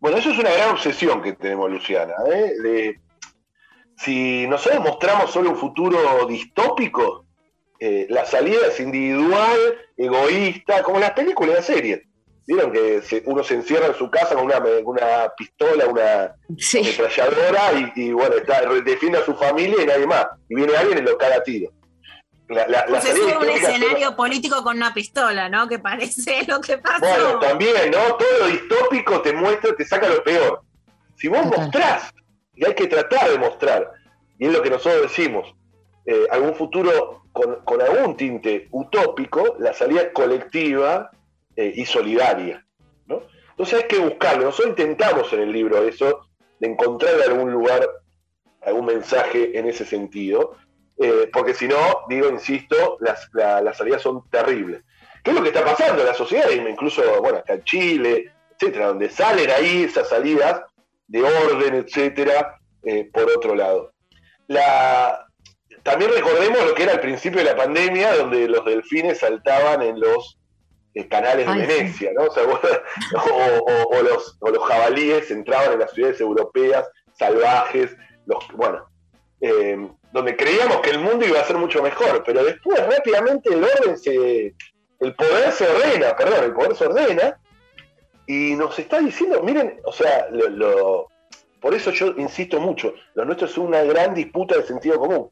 Bueno, 0.00 0.16
eso 0.18 0.30
es 0.32 0.38
una 0.38 0.50
gran 0.50 0.70
obsesión 0.70 1.22
que 1.22 1.32
tenemos, 1.34 1.70
Luciana. 1.70 2.12
¿eh? 2.34 2.52
De- 2.60 3.00
si 3.96 4.48
nosotros 4.48 4.82
mostramos 4.82 5.30
solo 5.30 5.50
un 5.50 5.56
futuro 5.56 6.26
distópico, 6.26 7.24
eh, 7.78 8.06
la 8.10 8.26
salida 8.26 8.66
es 8.66 8.80
individual, 8.80 9.58
egoísta, 9.96 10.82
como 10.82 10.96
en 10.96 11.02
las 11.02 11.12
películas 11.12 11.52
y 11.52 11.56
las 11.58 11.66
series. 11.66 12.00
Vieron 12.48 12.72
que 12.72 13.00
se- 13.02 13.22
uno 13.26 13.44
se 13.44 13.54
encierra 13.54 13.86
en 13.86 13.94
su 13.94 14.10
casa 14.10 14.34
con 14.34 14.46
una, 14.46 14.58
una 14.84 15.32
pistola, 15.38 15.86
una 15.86 16.34
ametralladora 16.80 17.92
y, 17.94 18.06
y, 18.06 18.12
bueno, 18.12 18.34
está, 18.38 18.62
defiende 18.84 19.18
a 19.18 19.24
su 19.24 19.36
familia 19.36 19.76
y 19.80 19.86
nadie 19.86 20.06
más. 20.08 20.26
Y 20.48 20.56
viene 20.56 20.76
alguien 20.76 20.98
y 20.98 21.02
lo 21.02 21.16
caga 21.16 21.36
a 21.36 21.42
tiro. 21.44 21.70
La, 22.48 22.66
la- 22.66 22.80
la 22.80 22.86
Pues 22.86 23.04
es 23.06 23.18
un 23.18 23.48
escenario 23.48 24.14
político 24.16 24.62
con 24.62 24.76
una 24.76 24.92
pistola, 24.92 25.48
¿no? 25.48 25.68
Que 25.68 25.78
parece 25.78 26.44
lo 26.48 26.60
que 26.60 26.78
pasó. 26.78 27.00
Bueno, 27.00 27.38
también, 27.38 27.90
¿no? 27.90 28.16
Todo 28.16 28.38
lo 28.40 28.46
distópico 28.46 29.20
te 29.22 29.32
muestra, 29.32 29.74
te 29.74 29.84
saca 29.84 30.08
lo 30.08 30.22
peor. 30.22 30.62
Si 31.16 31.28
vos 31.28 31.46
mostrás, 31.46 32.12
y 32.54 32.64
hay 32.66 32.74
que 32.74 32.86
tratar 32.88 33.30
de 33.30 33.38
mostrar, 33.38 33.90
y 34.38 34.46
es 34.46 34.52
lo 34.52 34.60
que 34.62 34.70
nosotros 34.70 35.02
decimos, 35.02 35.54
eh, 36.04 36.26
algún 36.30 36.54
futuro 36.54 37.22
con, 37.32 37.64
con 37.64 37.80
algún 37.80 38.16
tinte 38.16 38.68
utópico, 38.72 39.56
la 39.58 39.72
salida 39.72 40.02
es 40.02 40.08
colectiva 40.12 41.10
eh, 41.56 41.72
y 41.76 41.86
solidaria, 41.86 42.66
¿no? 43.06 43.22
Entonces 43.50 43.82
hay 43.82 43.88
que 43.88 43.98
buscarlo. 43.98 44.44
Nosotros 44.44 44.70
intentamos 44.70 45.32
en 45.32 45.40
el 45.42 45.52
libro 45.52 45.78
eso, 45.86 46.26
de 46.58 46.68
encontrar 46.68 47.14
algún 47.22 47.52
lugar, 47.52 47.88
algún 48.66 48.86
mensaje 48.86 49.56
en 49.58 49.68
ese 49.68 49.84
sentido, 49.84 50.56
eh, 51.02 51.30
porque 51.32 51.54
si 51.54 51.66
no, 51.68 51.76
digo, 52.08 52.28
insisto, 52.30 52.96
las, 53.00 53.28
la- 53.32 53.60
las 53.60 53.76
salidas 53.76 54.02
son 54.02 54.28
terribles. 54.30 54.82
¿Qué 55.22 55.30
es 55.30 55.36
lo 55.36 55.42
que 55.42 55.48
está 55.50 55.64
pasando 55.64 56.00
en 56.02 56.06
la 56.08 56.14
sociedad? 56.14 56.50
Incluso, 56.50 57.02
bueno, 57.20 57.38
acá 57.38 57.54
en 57.54 57.64
Chile, 57.64 58.32
etcétera, 58.58 58.88
donde 58.88 59.08
salen 59.10 59.50
ahí 59.50 59.84
esas 59.84 60.08
salidas 60.08 60.62
de 61.06 61.22
orden, 61.22 61.74
etcétera, 61.74 62.58
eh, 62.84 63.08
por 63.12 63.24
otro 63.30 63.54
lado. 63.54 63.92
La, 64.48 65.26
también 65.82 66.10
recordemos 66.12 66.64
lo 66.66 66.74
que 66.74 66.82
era 66.84 66.92
al 66.92 67.00
principio 67.00 67.38
de 67.40 67.46
la 67.46 67.56
pandemia, 67.56 68.16
donde 68.16 68.48
los 68.48 68.64
delfines 68.64 69.18
saltaban 69.18 69.82
en 69.82 70.00
los 70.00 70.38
eh, 70.94 71.08
canales 71.08 71.46
de 71.46 71.52
Ay. 71.52 71.66
Venecia, 71.66 72.10
¿no? 72.14 72.22
O, 72.26 72.32
sea, 72.32 72.44
o 72.44 74.02
los, 74.02 74.36
o 74.40 74.50
los 74.50 74.64
jabalíes 74.68 75.30
entraban 75.30 75.72
en 75.74 75.78
las 75.80 75.92
ciudades 75.92 76.20
europeas 76.20 76.88
salvajes, 77.18 77.96
los, 78.26 78.44
bueno, 78.54 78.86
eh, 79.42 79.76
donde 80.12 80.36
creíamos 80.36 80.78
que 80.80 80.90
el 80.90 81.00
mundo 81.00 81.26
iba 81.26 81.40
a 81.40 81.44
ser 81.44 81.56
mucho 81.56 81.82
mejor, 81.82 82.22
pero 82.24 82.42
después 82.44 82.78
rápidamente 82.86 83.52
el 83.52 83.62
orden 83.64 83.98
se, 83.98 84.54
el 85.00 85.14
poder 85.14 85.52
se 85.52 85.68
ordena, 85.68 86.16
perdón, 86.16 86.44
el 86.44 86.52
poder 86.52 86.76
se 86.76 86.86
ordena 86.86 87.38
y 88.26 88.54
nos 88.54 88.78
está 88.78 89.00
diciendo, 89.00 89.42
miren, 89.42 89.80
o 89.84 89.92
sea, 89.92 90.28
lo, 90.30 90.48
lo- 90.48 91.08
por 91.60 91.74
eso 91.74 91.90
yo 91.90 92.14
insisto 92.16 92.58
mucho, 92.60 92.94
lo 93.14 93.24
nuestro 93.24 93.46
es 93.46 93.58
una 93.58 93.82
gran 93.82 94.14
disputa 94.14 94.56
de 94.56 94.64
sentido 94.64 94.98
común. 94.98 95.28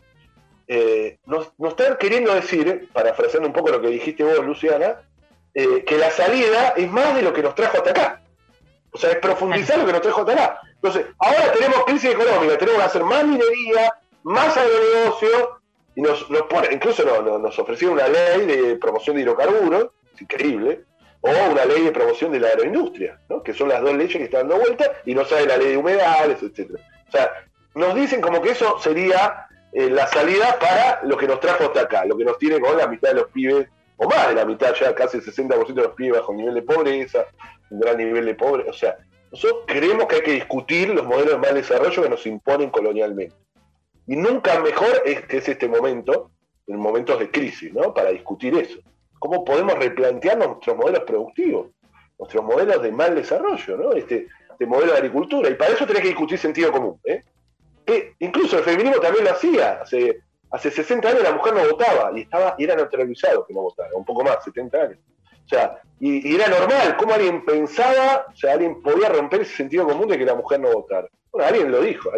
Eh, 0.69 1.19
nos, 1.27 1.53
nos 1.59 1.71
están 1.71 1.97
queriendo 1.97 2.33
decir, 2.35 2.89
parafraseando 2.93 3.49
un 3.49 3.53
poco 3.55 3.71
lo 3.71 3.81
que 3.81 3.89
dijiste 3.89 4.23
vos, 4.23 4.45
Luciana, 4.47 5.01
eh, 5.55 5.83
que 5.85 5.99
la 5.99 6.11
salida 6.13 6.75
es 6.77 6.89
más 6.89 7.17
de 7.17 7.23
lo 7.23 7.33
que 7.33 7.43
nos 7.43 7.57
trajo 7.57 7.79
hasta 7.79 7.91
acá. 7.91 8.23
O 8.93 8.99
sea, 8.99 9.11
es 9.11 9.17
profundizar 9.19 9.79
lo 9.79 9.87
que 9.87 9.93
nos 9.93 10.03
trajo 10.03 10.21
hasta 10.21 10.33
acá. 10.33 10.61
Entonces, 10.75 11.07
ahora 11.19 11.53
tenemos 11.53 11.85
crisis 11.87 12.11
económica, 12.13 12.57
tenemos 12.59 12.81
que 12.81 12.87
hacer 12.87 13.03
más 13.05 13.25
minería, 13.27 13.93
más 14.23 14.57
agronegocio, 14.57 15.61
y 15.95 16.03
nos, 16.03 16.31
nos 16.31 16.43
pone- 16.43 16.69
incluso 16.73 17.05
no- 17.05 17.23
no- 17.23 17.39
nos 17.39 17.59
ofrecieron 17.59 17.97
una 17.99 18.09
ley 18.09 18.47
de 18.47 18.77
promoción 18.77 19.17
de 19.17 19.23
hidrocarburos, 19.23 19.89
es 20.15 20.23
increíble, 20.23 20.85
o 21.23 21.29
una 21.51 21.65
ley 21.67 21.83
de 21.85 21.93
promoción 21.93 22.33
de 22.33 22.41
la 22.41 22.49
agroindustria, 22.49 23.21
¿no? 23.29 23.43
que 23.43 23.53
son 23.53 23.69
las 23.69 23.83
dos 23.83 23.93
leyes 23.95 24.17
que 24.17 24.25
están 24.25 24.49
dando 24.49 24.65
vuelta, 24.65 24.91
y 25.05 25.15
no 25.15 25.25
sabe 25.25 25.47
la 25.47 25.57
ley 25.59 25.69
de 25.71 25.77
humedales, 25.77 26.43
etcétera. 26.43 26.81
O 27.09 27.11
sea, 27.11 27.31
nos 27.75 27.95
dicen 27.95 28.21
como 28.21 28.41
que 28.41 28.51
eso 28.51 28.79
sería 28.81 29.47
eh, 29.73 29.91
la 29.91 30.07
salida 30.07 30.59
para 30.59 31.01
lo 31.05 31.17
que 31.17 31.27
nos 31.29 31.39
trajo 31.41 31.65
hasta 31.65 31.83
acá, 31.83 32.05
lo 32.07 32.17
que 32.17 32.25
nos 32.25 32.39
tiene 32.39 32.59
con 32.61 32.77
la 32.77 32.87
mitad 32.87 33.11
de 33.11 33.17
los 33.17 33.29
pibes, 33.29 33.69
o 33.97 34.09
más 34.09 34.29
de 34.29 34.35
la 34.35 34.45
mitad, 34.47 34.75
ya 34.75 34.95
casi 34.95 35.19
el 35.19 35.25
60% 35.25 35.75
de 35.75 35.83
los 35.83 35.93
pibes 35.95 36.21
bajo 36.21 36.33
nivel 36.33 36.55
de 36.55 36.63
pobreza, 36.63 37.27
un 37.71 37.81
gran 37.81 37.99
nivel 37.99 38.25
de 38.25 38.35
pobreza. 38.35 38.71
O 38.71 38.73
sea, 38.73 38.97
nosotros 39.31 39.65
creemos 39.67 40.07
que 40.07 40.17
hay 40.17 40.23
que 40.23 40.33
discutir 40.33 40.89
los 40.89 41.05
modelos 41.05 41.33
de 41.33 41.39
mal 41.39 41.55
desarrollo 41.55 42.03
que 42.03 42.09
nos 42.09 42.27
imponen 42.27 42.71
colonialmente. 42.71 43.37
Y 44.07 44.17
nunca 44.17 44.61
mejor 44.61 45.03
es 45.05 45.23
que 45.27 45.39
es 45.39 45.49
este 45.49 45.69
momento, 45.69 46.31
en 46.67 46.79
momentos 46.79 47.19
de 47.19 47.31
crisis, 47.31 47.73
¿no? 47.73 47.95
Para 47.95 48.11
discutir 48.11 48.55
eso. 48.57 48.79
¿Cómo 49.19 49.45
podemos 49.45 49.75
replantear 49.75 50.39
nuestros 50.39 50.77
modelos 50.77 51.05
productivos? 51.05 51.69
nuestros 52.21 52.45
modelos 52.45 52.83
de 52.83 52.93
mal 52.93 53.15
desarrollo, 53.15 53.77
¿no? 53.79 53.93
Este, 53.93 54.29
este 54.51 54.67
modelo 54.67 54.93
de 54.93 54.99
agricultura. 54.99 55.49
Y 55.49 55.55
para 55.55 55.73
eso 55.73 55.87
tenés 55.87 56.03
que 56.03 56.09
discutir 56.09 56.39
sentido 56.39 56.71
común. 56.71 57.01
¿eh? 57.05 57.23
Que 57.85 58.15
incluso 58.19 58.59
el 58.59 58.65
feminismo 58.65 59.01
también 59.01 59.25
lo 59.25 59.31
hacía. 59.31 59.81
Hace, 59.81 60.21
hace 60.51 60.71
60 60.71 61.09
años 61.09 61.23
la 61.23 61.33
mujer 61.33 61.55
no 61.55 61.63
votaba 61.63 62.13
y 62.17 62.23
estaba 62.23 62.55
y 62.59 62.65
era 62.65 62.77
naturalizado 62.77 63.47
que 63.47 63.55
no 63.55 63.63
votara, 63.63 63.91
un 63.95 64.05
poco 64.05 64.23
más, 64.23 64.45
70 64.45 64.79
años. 64.79 64.99
O 65.47 65.49
sea, 65.49 65.81
y, 65.99 66.35
era 66.35 66.47
normal, 66.47 66.97
¿cómo 66.99 67.15
alguien 67.15 67.45
pensaba, 67.45 68.27
o 68.33 68.37
sea, 68.37 68.53
alguien 68.53 68.83
podía 68.83 69.09
romper 69.09 69.41
ese 69.41 69.57
sentido 69.57 69.87
común 69.87 70.07
de 70.07 70.19
que 70.19 70.25
la 70.27 70.35
mujer 70.35 70.61
no 70.61 70.73
votara? 70.73 71.09
Bueno, 71.33 71.49
alguien 71.49 71.71
lo 71.73 71.81
dijo, 71.81 72.11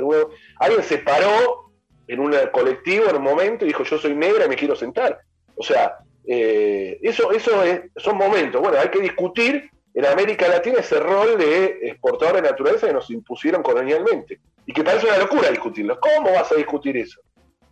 alguien 0.58 0.82
se 0.82 0.98
paró 0.98 1.71
en 2.12 2.20
un 2.20 2.34
colectivo 2.52 3.08
en 3.08 3.16
un 3.16 3.22
momento 3.22 3.64
y 3.64 3.68
dijo, 3.68 3.84
yo 3.84 3.98
soy 3.98 4.14
negra 4.14 4.44
y 4.44 4.48
me 4.48 4.56
quiero 4.56 4.76
sentar. 4.76 5.18
O 5.56 5.62
sea, 5.62 5.96
eh, 6.26 6.98
eso, 7.02 7.32
eso 7.32 7.62
es- 7.64 7.82
son 7.96 8.16
momentos. 8.16 8.60
Bueno, 8.60 8.78
hay 8.78 8.88
que 8.88 9.00
discutir 9.00 9.70
en 9.94 10.06
América 10.06 10.48
Latina 10.48 10.78
ese 10.80 10.98
rol 11.00 11.36
de 11.38 11.78
exportador 11.82 12.36
de 12.36 12.42
naturaleza 12.42 12.86
que 12.86 12.92
nos 12.92 13.10
impusieron 13.10 13.62
colonialmente. 13.62 14.40
Y 14.64 14.72
que 14.72 14.84
parece 14.84 15.06
una 15.06 15.18
locura 15.18 15.50
discutirlo. 15.50 15.98
¿Cómo 15.98 16.32
vas 16.32 16.52
a 16.52 16.54
discutir 16.54 16.96
eso? 16.96 17.20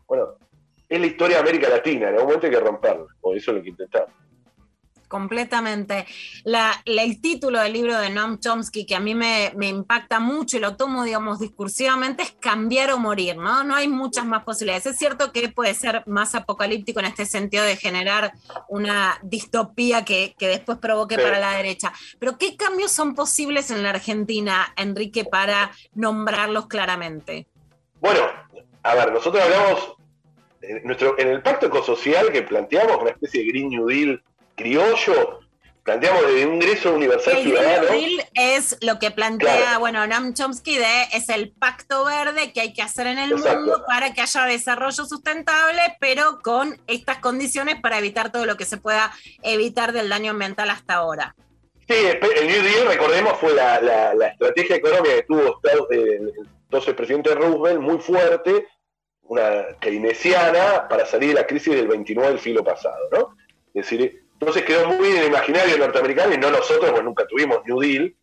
Bueno, 0.08 0.34
es 0.88 1.00
la 1.00 1.06
historia 1.06 1.36
de 1.36 1.42
América 1.42 1.68
Latina, 1.68 2.08
en 2.08 2.14
algún 2.14 2.24
momento 2.26 2.46
hay 2.46 2.52
que 2.52 2.60
romperla, 2.60 3.06
o 3.20 3.34
eso 3.34 3.50
es 3.52 3.56
lo 3.58 3.62
que 3.62 3.68
intentamos. 3.68 4.10
Completamente. 5.10 6.06
La, 6.44 6.72
la- 6.84 7.02
el 7.02 7.20
título 7.20 7.58
del 7.60 7.72
libro 7.72 7.98
de 7.98 8.10
Noam 8.10 8.38
Chomsky, 8.38 8.86
que 8.86 8.94
a 8.94 9.00
mí 9.00 9.16
me, 9.16 9.52
me 9.56 9.66
impacta 9.66 10.20
mucho 10.20 10.56
y 10.56 10.60
lo 10.60 10.76
tomo, 10.76 11.02
digamos, 11.02 11.40
discursivamente, 11.40 12.22
es 12.22 12.30
cambiar 12.38 12.92
o 12.92 12.98
morir, 12.98 13.36
¿no? 13.36 13.64
No 13.64 13.74
hay 13.74 13.88
muchas 13.88 14.24
más 14.24 14.44
posibilidades. 14.44 14.86
Es 14.86 14.98
cierto 14.98 15.32
que 15.32 15.48
puede 15.48 15.74
ser 15.74 16.04
más 16.06 16.36
apocalíptico 16.36 17.00
en 17.00 17.06
este 17.06 17.26
sentido 17.26 17.64
de 17.64 17.76
generar 17.76 18.32
una 18.68 19.18
distopía 19.24 20.04
que, 20.04 20.36
que 20.38 20.46
después 20.46 20.78
provoque 20.78 21.16
Sí. 21.16 21.22
para 21.22 21.40
la 21.40 21.56
derecha. 21.56 21.92
Pero 22.20 22.38
¿qué 22.38 22.56
cambios 22.56 22.92
son 22.92 23.16
posibles 23.16 23.72
en 23.72 23.82
la 23.82 23.90
Argentina, 23.90 24.72
Enrique, 24.76 25.24
para 25.24 25.72
nombrarlos 25.92 26.68
claramente? 26.68 27.48
Bueno, 28.00 28.20
a 28.84 28.94
ver, 28.94 29.12
nosotros 29.12 29.42
hablamos 29.42 29.94
en, 30.62 30.84
nuestro, 30.84 31.18
en 31.18 31.26
el 31.26 31.42
pacto 31.42 31.66
ecosocial 31.66 32.30
que 32.30 32.42
planteamos, 32.42 32.96
una 33.00 33.10
especie 33.10 33.40
de 33.42 33.48
Green 33.48 33.70
New 33.70 33.88
Deal 33.88 34.22
criollo, 34.60 35.40
planteamos 35.82 36.26
de 36.26 36.46
un 36.46 36.54
ingreso 36.54 36.92
universal 36.94 37.36
El 37.38 37.42
Green 37.44 37.56
ciudadano. 37.56 37.90
New 37.90 38.00
Deal 38.00 38.28
es 38.34 38.76
lo 38.82 38.98
que 38.98 39.10
plantea, 39.10 39.56
Claro. 39.56 39.80
bueno, 39.80 40.06
Noam 40.06 40.34
Chomsky 40.34 40.76
de 40.76 41.02
es 41.14 41.28
el 41.30 41.50
pacto 41.52 42.04
verde 42.04 42.52
que 42.52 42.60
hay 42.60 42.72
que 42.74 42.82
hacer 42.82 43.06
en 43.06 43.18
el 43.18 43.32
Exacto. 43.32 43.60
mundo 43.60 43.84
para 43.86 44.12
que 44.12 44.20
haya 44.20 44.44
desarrollo 44.44 45.04
sustentable, 45.04 45.80
pero 45.98 46.40
con 46.42 46.78
estas 46.86 47.18
condiciones 47.18 47.80
para 47.80 47.98
evitar 47.98 48.30
todo 48.30 48.44
lo 48.46 48.56
que 48.56 48.64
se 48.66 48.76
pueda 48.76 49.10
evitar 49.42 49.92
del 49.92 50.08
daño 50.10 50.32
ambiental 50.32 50.68
hasta 50.70 50.94
ahora. 50.94 51.34
Sí, 51.88 51.94
el 51.96 52.46
New 52.46 52.62
Deal, 52.62 52.86
recordemos, 52.86 53.36
fue 53.38 53.52
la, 53.54 53.80
la- 53.80 54.14
la 54.14 54.28
estrategia 54.28 54.76
económica 54.76 55.14
que 55.16 55.22
tuvo 55.24 55.60
el 55.90 56.32
entonces 56.64 56.94
presidente 56.94 57.34
Roosevelt, 57.34 57.80
muy 57.80 57.98
fuerte, 57.98 58.68
una 59.22 59.64
keynesiana, 59.80 60.86
para 60.88 61.04
salir 61.06 61.30
de 61.30 61.34
la 61.40 61.46
crisis 61.46 61.74
del 61.74 61.88
29 61.88 62.28
del 62.30 62.38
siglo 62.40 62.62
pasado, 62.62 62.96
¿no? 63.10 63.36
Es 63.74 63.88
decir, 63.88 64.24
entonces 64.40 64.62
quedó 64.64 64.88
muy 64.88 65.08
en 65.08 65.18
el 65.18 65.26
imaginario 65.26 65.76
norteamericano 65.76 66.32
y 66.32 66.38
no 66.38 66.50
nosotros, 66.50 66.90
pues 66.90 67.04
nunca 67.04 67.26
tuvimos 67.26 67.58
New 67.66 67.78
Deal. 67.78 68.14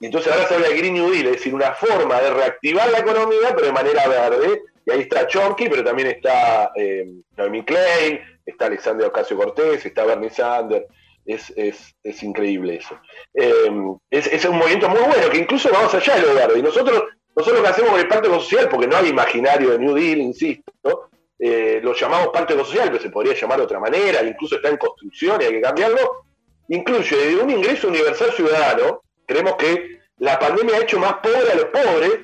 Y 0.00 0.06
entonces 0.06 0.32
ahora 0.32 0.46
se 0.46 0.54
habla 0.54 0.68
de 0.68 0.78
Green 0.78 0.94
New 0.94 1.10
Deal, 1.10 1.26
es 1.26 1.32
decir, 1.32 1.54
una 1.54 1.72
forma 1.74 2.20
de 2.20 2.30
reactivar 2.30 2.90
la 2.90 3.00
economía, 3.00 3.54
pero 3.54 3.66
de 3.66 3.72
manera 3.72 4.08
verde. 4.08 4.62
Y 4.86 4.90
ahí 4.90 5.00
está 5.00 5.26
Chomsky, 5.26 5.68
pero 5.68 5.84
también 5.84 6.08
está 6.08 6.72
eh, 6.74 7.06
Naomi 7.36 7.64
Klein, 7.64 8.18
está 8.46 8.66
Alexander 8.66 9.08
Ocasio 9.08 9.36
Cortés, 9.36 9.84
está 9.84 10.06
Bernie 10.06 10.30
Sanders. 10.30 10.86
Es, 11.26 11.52
es, 11.56 11.94
es 12.02 12.22
increíble 12.22 12.76
eso. 12.76 12.98
Eh, 13.34 13.70
es, 14.08 14.26
es 14.28 14.44
un 14.46 14.56
movimiento 14.56 14.88
muy 14.88 15.00
bueno, 15.00 15.28
que 15.30 15.36
incluso 15.36 15.68
vamos 15.70 15.92
allá 15.92 16.14
de 16.14 16.22
lo 16.22 16.34
verde. 16.34 16.60
Y 16.60 16.62
nosotros, 16.62 17.04
nosotros 17.36 17.58
lo 17.58 17.64
que 17.64 17.70
hacemos 17.70 17.90
con 17.90 18.00
el 18.00 18.08
pacto 18.08 18.40
social, 18.40 18.70
porque 18.70 18.86
no 18.86 18.96
hay 18.96 19.08
imaginario 19.08 19.72
de 19.72 19.78
New 19.78 19.94
Deal, 19.94 20.18
insisto, 20.18 21.10
eh, 21.38 21.80
lo 21.82 21.94
llamamos 21.94 22.28
pacto 22.28 22.58
social, 22.64 22.88
pero 22.90 23.02
se 23.02 23.10
podría 23.10 23.34
llamar 23.34 23.58
de 23.58 23.64
otra 23.64 23.78
manera, 23.78 24.22
incluso 24.22 24.56
está 24.56 24.68
en 24.68 24.76
construcción 24.76 25.40
y 25.40 25.44
hay 25.44 25.52
que 25.52 25.60
cambiarlo, 25.60 26.24
incluye 26.68 27.36
un 27.36 27.50
ingreso 27.50 27.88
universal 27.88 28.32
ciudadano, 28.32 29.02
creemos 29.24 29.54
que 29.56 30.00
la 30.18 30.38
pandemia 30.38 30.76
ha 30.76 30.82
hecho 30.82 30.98
más 30.98 31.14
pobre 31.14 31.52
a 31.52 31.54
los 31.54 31.66
pobres 31.66 32.20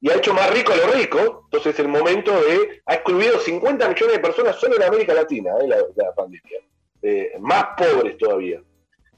y 0.00 0.10
ha 0.10 0.16
hecho 0.16 0.34
más 0.34 0.50
rico 0.50 0.72
a 0.72 0.76
los 0.76 0.94
ricos, 0.94 1.30
entonces 1.44 1.78
el 1.78 1.88
momento 1.88 2.32
de, 2.32 2.82
ha 2.86 2.94
excluido 2.94 3.38
50 3.38 3.88
millones 3.88 4.16
de 4.16 4.22
personas 4.22 4.56
solo 4.56 4.76
en 4.76 4.82
América 4.82 5.14
Latina, 5.14 5.52
eh, 5.62 5.68
la, 5.68 5.76
la 5.94 6.12
pandemia, 6.14 6.58
Eh, 7.02 7.32
más 7.38 7.66
pobres 7.76 8.16
todavía. 8.16 8.62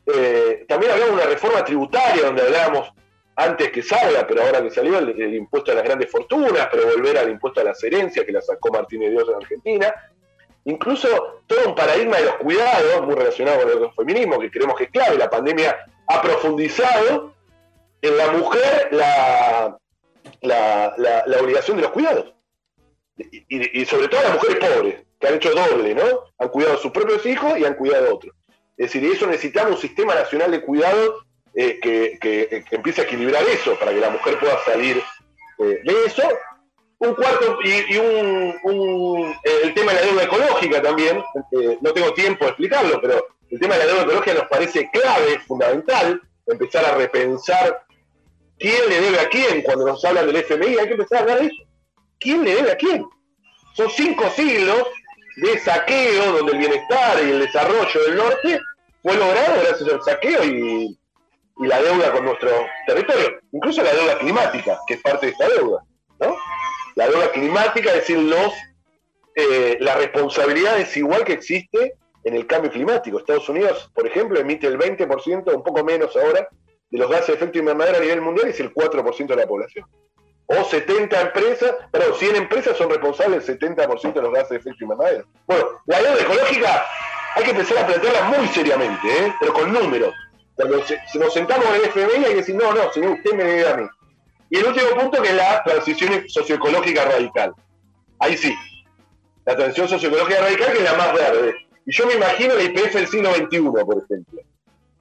Eh, 0.07 0.65
también 0.69 0.93
hablamos 0.93 1.17
de 1.17 1.23
una 1.23 1.33
reforma 1.33 1.65
tributaria 1.65 2.27
donde 2.27 2.43
hablábamos 2.43 2.93
antes 3.37 3.71
que 3.71 3.83
salga, 3.83 4.27
pero 4.27 4.43
ahora 4.43 4.63
que 4.63 4.71
salió 4.71 4.99
el, 4.99 5.35
impuesto 5.35 5.71
a 5.71 5.75
las 5.75 5.85
grandes 5.85 6.11
fortunas, 6.11 6.69
pero 6.71 6.87
volver 6.87 7.19
al 7.19 7.29
impuesto 7.31 7.61
a 7.61 7.65
las 7.65 7.83
herencias 7.85 8.25
que 8.25 8.33
la 8.33 8.41
sacó 8.41 8.71
Martínez 8.73 9.11
Dios 9.11 9.29
en 9.29 9.35
Argentina. 9.37 9.95
Incluso 10.65 11.43
todo 11.47 11.69
un 11.69 11.75
paradigma 11.75 12.17
de 12.17 12.25
los 12.25 12.37
cuidados, 12.37 13.03
muy 13.05 13.15
relacionado 13.15 13.61
con 13.63 13.85
el 13.85 13.91
feminismo, 13.93 14.39
que 14.41 14.51
creemos 14.51 14.77
que 14.77 14.85
es 14.85 14.91
clave. 14.91 15.17
La 15.17 15.31
pandemia 15.31 15.77
ha 16.09 16.23
profundizado 16.23 17.35
en 18.03 18.17
la 18.17 18.33
mujer 18.33 18.89
la, 18.91 19.79
la, 20.41 20.95
la- 20.97 21.41
obligación 21.41 21.77
de 21.77 21.83
los 21.85 21.93
cuidados. 21.93 22.33
Y, 23.17 23.37
y- 23.49 23.81
y 23.83 23.85
sobre 23.85 24.09
todo 24.09 24.23
las 24.23 24.35
mujeres 24.35 24.57
pobres, 24.57 25.05
que 25.21 25.27
han 25.29 25.35
hecho 25.35 25.51
doble, 25.55 25.95
¿no? 25.95 26.03
Han 26.39 26.49
cuidado 26.49 26.75
a 26.75 26.79
sus 26.79 26.91
propios 26.91 27.25
hijos 27.27 27.59
y 27.59 27.65
han 27.65 27.75
cuidado 27.75 28.09
a 28.09 28.15
otros. 28.15 28.35
Es 28.77 28.93
decir, 28.93 29.11
eso 29.11 29.27
necesitamos 29.27 29.73
un 29.77 29.81
sistema 29.81 30.15
nacional 30.15 30.51
de 30.51 30.61
cuidados 30.63 31.26
eh, 31.57 31.79
que, 31.81 32.19
que- 32.21 32.65
que 32.69 32.77
empiece 32.77 33.01
a 33.01 33.05
equilibrar 33.05 33.43
eso, 33.49 33.77
para 33.79 33.93
que 33.93 34.01
la 34.01 34.11
mujer 34.11 34.39
pueda 34.39 34.63
salir 34.65 35.03
eh, 35.59 35.81
de 35.85 36.05
eso. 36.07 36.23
Un 36.99 37.15
cuarto, 37.15 37.59
y, 37.63 37.97
un, 37.99 39.35
eh, 39.45 39.61
el 39.65 39.75
tema 39.75 39.93
de 39.93 40.01
la 40.01 40.07
deuda 40.07 40.25
ecológica 40.25 40.81
también, 40.83 41.19
eh, 41.53 41.79
no 41.83 41.93
tengo 41.93 42.15
tiempo 42.15 42.45
de 42.45 42.51
explicarlo, 42.53 43.01
pero 43.03 43.27
el 43.51 43.61
tema 43.61 43.75
de 43.75 43.81
la 43.81 43.87
deuda 43.87 44.03
ecológica 44.05 44.35
nos 44.35 44.49
parece 44.49 44.89
clave, 44.91 45.39
fundamental, 45.41 46.23
empezar 46.47 46.85
a 46.87 46.95
repensar 46.95 47.85
quién 48.59 48.89
le 48.89 49.01
debe 49.01 49.21
a 49.21 49.29
quién 49.29 49.63
cuando 49.63 49.85
nos 49.87 50.03
hablan 50.07 50.27
del 50.27 50.37
FMI, 50.37 50.79
hay 50.79 50.87
que 50.87 50.93
empezar 50.93 51.19
a 51.19 51.21
hablar 51.23 51.41
de 51.41 51.47
eso. 51.47 51.63
¿Quién 52.19 52.45
le 52.45 52.55
debe 52.55 52.73
a 52.73 52.77
quién? 52.77 53.05
Son 53.75 53.91
cinco 53.91 54.31
siglos 54.31 54.85
de 55.37 55.59
saqueo 55.59 56.33
donde 56.33 56.53
el 56.53 56.59
bienestar 56.59 57.19
y 57.23 57.31
el 57.31 57.41
desarrollo 57.41 58.05
del 58.07 58.17
norte 58.17 58.61
fue 59.03 59.17
logrado 59.17 59.61
gracias 59.63 59.93
al 59.93 60.03
saqueo 60.03 60.45
y, 60.45 60.99
y 61.59 61.67
la 61.67 61.81
deuda 61.81 62.13
con 62.13 62.25
nuestro 62.25 62.51
territorio, 62.87 63.39
incluso 63.53 63.83
la 63.83 63.93
deuda 63.93 64.19
climática, 64.19 64.79
que 64.87 64.95
es 64.95 65.01
parte 65.01 65.27
de 65.27 65.33
esta 65.33 65.49
deuda, 65.49 65.83
¿no? 66.21 66.37
La 66.95 67.09
deuda 67.09 67.31
climática, 67.31 67.91
es 67.91 67.97
decir, 67.97 68.19
los, 68.19 68.53
eh, 69.35 69.77
la 69.81 69.97
responsabilidad 69.97 70.77
desigual 70.77 71.25
que 71.25 71.35
existe 71.35 71.95
en 72.25 72.35
el 72.35 72.47
cambio 72.47 72.71
climático. 72.71 73.19
Estados 73.19 73.49
Unidos, 73.49 73.91
por 73.95 74.07
ejemplo, 74.07 74.39
emite 74.39 74.67
el 74.67 74.79
20%, 74.79 75.55
un 75.55 75.63
poco 75.63 75.85
menos 75.85 76.17
ahora, 76.17 76.49
de 76.91 76.99
los 76.99 77.11
gases 77.11 77.29
de 77.29 77.35
efecto 77.35 77.59
invernadero 77.59 77.99
a 77.99 78.01
nivel 78.01 78.21
mundial 78.21 78.49
es 78.49 78.61
el 78.61 78.73
4% 78.73 79.27
de 79.27 79.37
la 79.37 79.47
población. 79.47 79.87
O 80.47 80.63
70 80.65 81.21
empresas, 81.21 81.75
perdón, 81.91 82.15
100 82.17 82.37
empresas 82.37 82.77
son 82.77 82.89
responsables 82.89 83.47
del 83.47 83.59
70% 83.59 84.13
de 84.13 84.23
los 84.23 84.33
gases 84.33 84.51
de 84.51 84.57
efecto 84.57 84.85
invernadero. 84.85 85.27
Bueno, 85.47 85.67
la 85.87 86.03
deuda 86.03 86.21
ecológica 86.21 86.87
hay 87.35 87.45
que 87.45 87.51
empezar 87.51 87.79
a 87.79 87.87
plantearla 87.87 88.23
muy 88.23 88.47
seriamente, 88.49 89.07
¿eh? 89.09 89.35
pero 89.41 89.53
con 89.53 89.73
números. 89.73 90.15
Cuando 90.57 90.83
se- 90.85 90.99
nos 91.19 91.33
sentamos 91.33 91.67
en 91.69 91.75
el 91.77 91.83
FMI 91.85 92.25
hay 92.25 92.31
que 92.31 92.35
decir, 92.37 92.55
no, 92.55 92.73
no, 92.73 92.91
señor, 92.93 93.13
usted 93.13 93.33
me 93.35 93.45
debe 93.45 93.69
a 93.69 93.77
mí. 93.77 93.87
Y 94.51 94.59
el 94.59 94.67
último 94.67 94.91
punto 95.01 95.23
que 95.23 95.29
es 95.29 95.35
la 95.35 95.63
transición 95.65 96.25
socioecológica 96.29 97.05
radical. 97.05 97.53
Ahí 98.19 98.37
sí, 98.37 98.55
la 99.45 99.55
transición 99.57 99.89
socioecológica 99.89 100.41
radical 100.41 100.73
que 100.73 100.79
es 100.79 100.85
la 100.85 100.95
más 100.95 101.13
verde. 101.13 101.55
Y 101.85 101.93
yo 101.93 102.07
me 102.07 102.15
imagino 102.15 102.55
la 102.55 102.63
IPF 102.63 102.95
del 102.95 103.07
siglo 103.09 103.33
XXI, 103.35 103.61
por 103.85 104.03
ejemplo. 104.05 104.41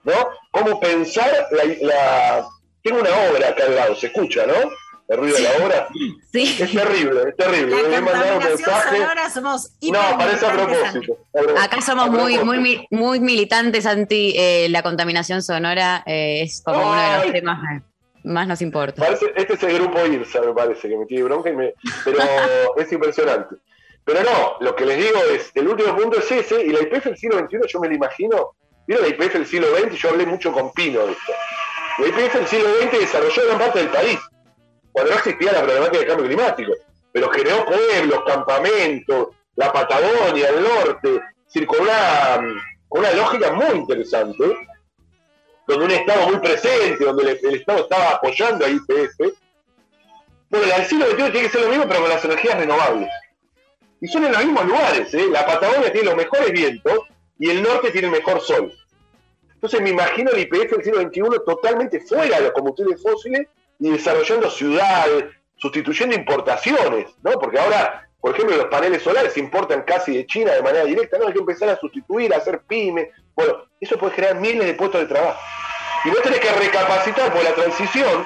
¿No? 0.03 0.13
Cómo 0.51 0.79
pensar 0.79 1.47
la, 1.51 1.63
la- 1.81 2.47
Tengo 2.83 2.99
una 2.99 3.09
obra 3.31 3.49
acá 3.49 3.63
al 3.65 3.75
lado, 3.75 3.95
se 3.95 4.07
escucha, 4.07 4.45
¿no? 4.45 4.53
El 5.07 5.17
ruido 5.17 5.37
de 5.37 5.43
la 5.43 5.65
obra. 5.65 5.87
Sí. 6.31 6.57
Es 6.59 6.71
terrible, 6.71 7.21
es 7.29 7.35
terrible. 7.35 7.75
La 7.89 8.01
contaminación 8.01 8.57
sonora 8.91 9.29
somos 9.29 9.71
No, 9.83 9.99
parece 10.17 10.45
a 10.47 10.51
propósito. 10.53 11.17
Acá 11.61 11.81
somos 11.81 12.09
muy, 12.09 12.39
muy, 12.39 12.87
muy 12.89 13.19
militantes 13.19 13.85
anti 13.85 14.33
eh, 14.35 14.67
la 14.69 14.81
contaminación 14.81 15.43
sonora. 15.43 16.01
eh, 16.07 16.41
es 16.41 16.61
como 16.65 16.79
uno 16.89 16.95
de 17.01 17.07
los 17.17 17.23
Ay. 17.25 17.31
temas 17.33 17.59
que 17.61 18.27
más 18.27 18.47
nos 18.47 18.61
importa. 18.63 18.99
Parece- 19.03 19.31
este 19.35 19.53
es 19.53 19.63
el 19.63 19.73
grupo 19.75 20.03
IRSA, 20.03 20.41
me 20.41 20.53
parece, 20.53 20.89
que 20.89 20.97
me 20.97 21.05
tiene 21.05 21.23
bronca, 21.25 21.49
y 21.51 21.55
me, 21.55 21.73
pero 22.03 22.17
es 22.77 22.91
impresionante. 22.91 23.55
Pero 24.03 24.23
no, 24.23 24.55
lo 24.61 24.75
que 24.75 24.85
les 24.87 24.97
digo 24.97 25.19
es, 25.35 25.51
el 25.53 25.67
último 25.67 25.95
punto 25.95 26.17
es 26.19 26.31
ese, 26.31 26.63
y 26.63 26.69
la 26.69 26.79
IPF 26.81 27.05
del 27.05 27.17
siglo 27.17 27.37
XXI 27.39 27.57
yo 27.67 27.79
me 27.79 27.87
lo 27.89 27.93
imagino, 27.95 28.55
¿vieron 28.87 29.07
la 29.07 29.09
IPF 29.15 29.33
del 29.33 29.45
siglo 29.45 29.67
XX? 29.77 29.95
Yo 29.95 30.09
hablé 30.09 30.25
mucho 30.25 30.51
con 30.51 30.71
Pino 30.73 31.05
de 31.05 31.11
esto. 31.11 31.33
La 31.99 32.07
IPF 32.07 32.33
del 32.33 32.47
siglo 32.47 32.67
XX 32.81 32.99
desarrolló 32.99 33.41
gran 33.47 33.59
parte 33.59 33.79
del 33.79 33.89
país, 33.89 34.19
cuando 34.95 35.11
no 35.11 35.17
existía 35.17 35.51
la 35.51 35.61
problemática 35.61 35.97
del 35.97 36.07
cambio 36.07 36.25
climático, 36.27 36.71
pero 37.11 37.29
creó 37.29 37.65
pueblos, 37.65 38.23
campamentos, 38.25 39.27
la 39.57 39.73
Patagonia, 39.73 40.47
el 40.47 40.63
norte, 40.63 41.21
decir, 41.43 41.67
con 41.67 41.81
una, 41.81 43.11
lógica 43.11 43.51
muy 43.51 43.75
interesante, 43.75 44.55
donde 45.67 45.85
un 45.85 45.91
Estado 45.91 46.29
muy 46.29 46.39
presente, 46.39 47.03
donde 47.03 47.23
el, 47.43 47.55
Estado 47.55 47.79
estaba 47.79 48.11
apoyando 48.11 48.65
a 48.65 48.69
IPF. 48.69 49.35
Bueno, 50.49 50.65
el 50.77 50.85
siglo 50.85 51.07
XXI 51.07 51.15
tiene 51.15 51.41
que 51.41 51.49
ser 51.49 51.61
lo 51.63 51.69
mismo, 51.69 51.85
pero 51.89 51.99
con 51.99 52.09
las 52.09 52.23
energías 52.23 52.57
renovables. 52.57 53.09
Y 53.99 54.07
son 54.07 54.23
en 54.23 54.31
los 54.31 54.45
mismos 54.45 54.65
lugares, 54.65 55.13
¿eh? 55.13 55.27
La 55.29 55.45
Patagonia 55.45 55.91
tiene 55.91 56.07
los 56.07 56.15
mejores 56.15 56.53
vientos 56.53 56.99
y 57.37 57.49
el 57.49 57.61
norte 57.61 57.91
tiene 57.91 58.07
el 58.07 58.13
mejor 58.13 58.39
sol. 58.39 58.71
Entonces 59.55 59.81
me 59.81 59.89
imagino 59.89 60.31
el 60.31 60.39
IPF 60.39 60.71
del 60.71 60.83
siglo 60.85 61.01
XXI 61.01 61.43
totalmente 61.45 61.99
fuera 61.99 62.37
de 62.37 62.43
los 62.43 62.53
combustibles 62.53 63.01
fósiles 63.03 63.49
y 63.79 63.89
desarrollando 63.89 64.49
ciudades, 64.49 65.25
sustituyendo 65.57 66.15
importaciones, 66.15 67.07
¿no? 67.23 67.31
Porque 67.31 67.59
ahora, 67.59 68.09
por 68.19 68.33
ejemplo, 68.33 68.55
los 68.55 68.67
paneles 68.67 69.03
solares 69.03 69.33
se 69.33 69.39
importan 69.39 69.83
casi 69.83 70.15
de 70.15 70.25
China 70.25 70.53
de 70.53 70.61
manera 70.61 70.85
directa, 70.85 71.17
no 71.17 71.27
hay 71.27 71.33
que 71.33 71.39
empezar 71.39 71.69
a 71.69 71.79
sustituir, 71.79 72.33
a 72.33 72.37
hacer 72.37 72.61
pymes. 72.67 73.09
Bueno, 73.35 73.65
eso 73.79 73.97
puede 73.97 74.13
generar 74.13 74.39
miles 74.39 74.65
de 74.65 74.73
puestos 74.73 75.01
de 75.01 75.07
trabajo. 75.07 75.39
Y 76.05 76.09
vos 76.09 76.21
tenés 76.21 76.39
que 76.39 76.51
recapacitar, 76.51 77.31
porque 77.31 77.49
la 77.49 77.55
transición 77.55 78.25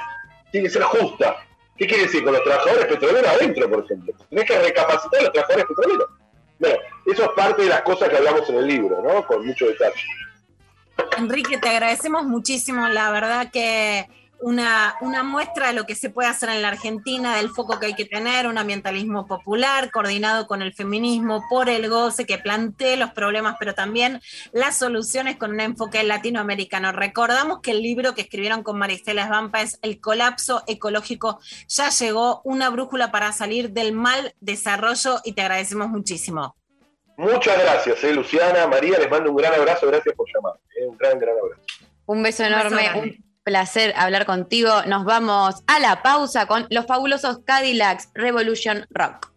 tiene 0.51 0.67
que 0.67 0.73
ser 0.73 0.83
justa. 0.83 1.37
¿Qué 1.77 1.87
quiere 1.87 2.03
decir? 2.03 2.23
Con 2.23 2.33
los 2.33 2.43
trabajadores 2.43 2.85
petroleros 2.87 3.29
adentro, 3.29 3.69
por 3.69 3.85
ejemplo. 3.85 4.13
Tenés 4.29 4.45
que 4.45 4.59
recapacitar 4.59 5.19
a 5.21 5.23
los 5.23 5.31
trabajadores 5.31 5.65
petroleros. 5.65 6.09
Bueno, 6.59 6.75
eso 7.05 7.23
es 7.23 7.29
parte 7.29 7.61
de 7.61 7.69
las 7.69 7.81
cosas 7.83 8.09
que 8.09 8.17
hablamos 8.17 8.49
en 8.49 8.55
el 8.57 8.67
libro, 8.67 9.01
¿no? 9.01 9.25
Con 9.25 9.45
mucho 9.47 9.65
detalle. 9.65 10.03
Enrique, 11.17 11.57
te 11.57 11.69
agradecemos 11.69 12.23
muchísimo. 12.25 12.87
La 12.89 13.11
verdad 13.11 13.49
que 13.49 14.09
una, 14.41 14.95
una 15.01 15.23
muestra 15.23 15.67
de 15.67 15.73
lo 15.73 15.85
que 15.85 15.95
se 15.95 16.09
puede 16.09 16.29
hacer 16.29 16.49
en 16.49 16.61
la 16.61 16.69
Argentina, 16.69 17.35
del 17.35 17.49
foco 17.49 17.79
que 17.79 17.87
hay 17.87 17.93
que 17.93 18.05
tener, 18.05 18.47
un 18.47 18.57
ambientalismo 18.57 19.27
popular 19.27 19.91
coordinado 19.91 20.47
con 20.47 20.61
el 20.61 20.73
feminismo 20.73 21.43
por 21.49 21.69
el 21.69 21.89
goce, 21.89 22.25
que 22.25 22.37
plantee 22.37 22.97
los 22.97 23.11
problemas, 23.11 23.55
pero 23.59 23.73
también 23.73 24.21
las 24.51 24.77
soluciones 24.77 25.37
con 25.37 25.51
un 25.51 25.59
enfoque 25.59 26.03
latinoamericano. 26.03 26.91
Recordamos 26.91 27.59
que 27.61 27.71
el 27.71 27.81
libro 27.81 28.15
que 28.15 28.21
escribieron 28.21 28.63
con 28.63 28.77
Maristela 28.77 29.23
Esbampa 29.23 29.61
es 29.61 29.79
El 29.81 29.99
colapso 29.99 30.63
ecológico 30.67 31.39
ya 31.67 31.89
llegó, 31.89 32.41
una 32.43 32.69
brújula 32.69 33.11
para 33.11 33.31
salir 33.31 33.71
del 33.71 33.93
mal 33.93 34.33
desarrollo 34.39 35.19
y 35.23 35.33
te 35.33 35.41
agradecemos 35.41 35.89
muchísimo. 35.89 36.55
Muchas 37.17 37.59
gracias, 37.59 38.01
eh, 38.05 38.13
Luciana, 38.13 38.65
María, 38.67 38.97
les 38.97 39.11
mando 39.11 39.29
un 39.31 39.35
gran 39.35 39.53
abrazo, 39.53 39.87
gracias 39.87 40.15
por 40.15 40.25
llamar. 40.33 40.53
eh, 40.77 40.87
un 40.87 40.97
gran, 40.97 41.19
gran 41.19 41.35
abrazo. 41.37 41.61
Un 42.05 42.23
beso 42.23 42.43
beso 42.43 42.55
enorme, 42.55 43.19
placer 43.49 43.95
hablar 43.97 44.27
contigo. 44.27 44.69
Nos 44.85 45.05
vamos 45.05 45.63
a 45.65 45.79
la 45.79 46.03
pausa 46.03 46.45
con 46.45 46.67
los 46.69 46.85
fabulosos 46.85 47.39
Cadillacs 47.45 48.09
Revolution 48.13 48.85
Rock. 48.91 49.31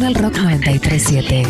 Nacional 0.00 0.14
Rock 0.14 0.38
937. 0.38 1.42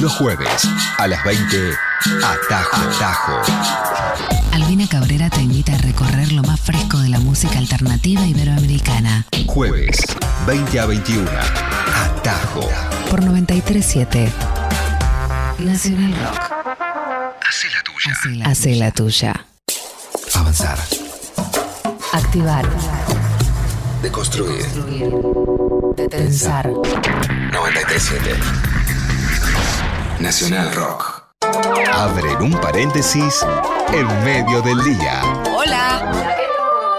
Los 0.00 0.12
jueves 0.14 0.66
a 0.96 1.06
las 1.06 1.22
20, 1.24 1.74
Atajo. 2.24 2.76
Atajo. 2.88 3.42
Albina 4.52 4.88
Cabrera 4.88 5.28
te 5.28 5.42
invita 5.42 5.74
a 5.74 5.78
recorrer 5.78 6.32
lo 6.32 6.42
más 6.42 6.58
fresco 6.58 6.96
de 7.00 7.10
la 7.10 7.18
música 7.18 7.58
alternativa 7.58 8.26
iberoamericana. 8.26 9.26
Jueves, 9.46 9.98
20 10.46 10.80
a 10.80 10.86
21, 10.86 11.30
Atajo. 11.94 12.66
Por 13.10 13.22
937. 13.22 14.32
Nacional 15.58 16.14
Rock. 16.14 17.36
Hacé 17.46 17.68
la 17.68 17.82
tuya. 17.82 18.46
Hace 18.46 18.76
la 18.76 18.90
tuya. 18.90 19.46
Avanzar. 20.34 20.78
Activar. 22.14 22.66
Deconstruir. 24.00 24.64
Pensar. 26.10 26.66
937. 26.66 28.34
Nacional 30.18 30.74
Rock. 30.74 31.22
Abren 31.92 32.42
un 32.42 32.60
paréntesis 32.60 33.46
en 33.92 34.24
medio 34.24 34.60
del 34.60 34.82
día. 34.82 35.22
Hola. 35.54 36.28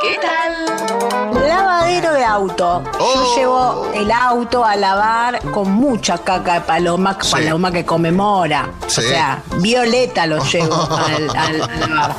¿Qué 0.01 0.17
tal? 0.21 1.45
Lavadero 1.45 2.13
de 2.13 2.20
auto. 2.31 2.83
Yo 2.99 3.35
llevo 3.35 3.91
el 3.93 4.11
auto 4.11 4.63
a 4.65 4.75
lavar 4.75 5.41
con 5.51 5.71
mucha 5.71 6.17
caca 6.19 6.55
de 6.55 6.61
paloma, 6.61 7.17
paloma 7.29 7.71
que 7.71 7.85
conmemora. 7.85 8.69
Sí. 8.87 9.01
O 9.01 9.03
sea, 9.03 9.41
violeta 9.57 10.25
lo 10.25 10.43
llevo 10.43 10.73
al, 10.91 11.29
al- 11.37 11.61
a 11.61 11.87
lavar. 11.87 12.15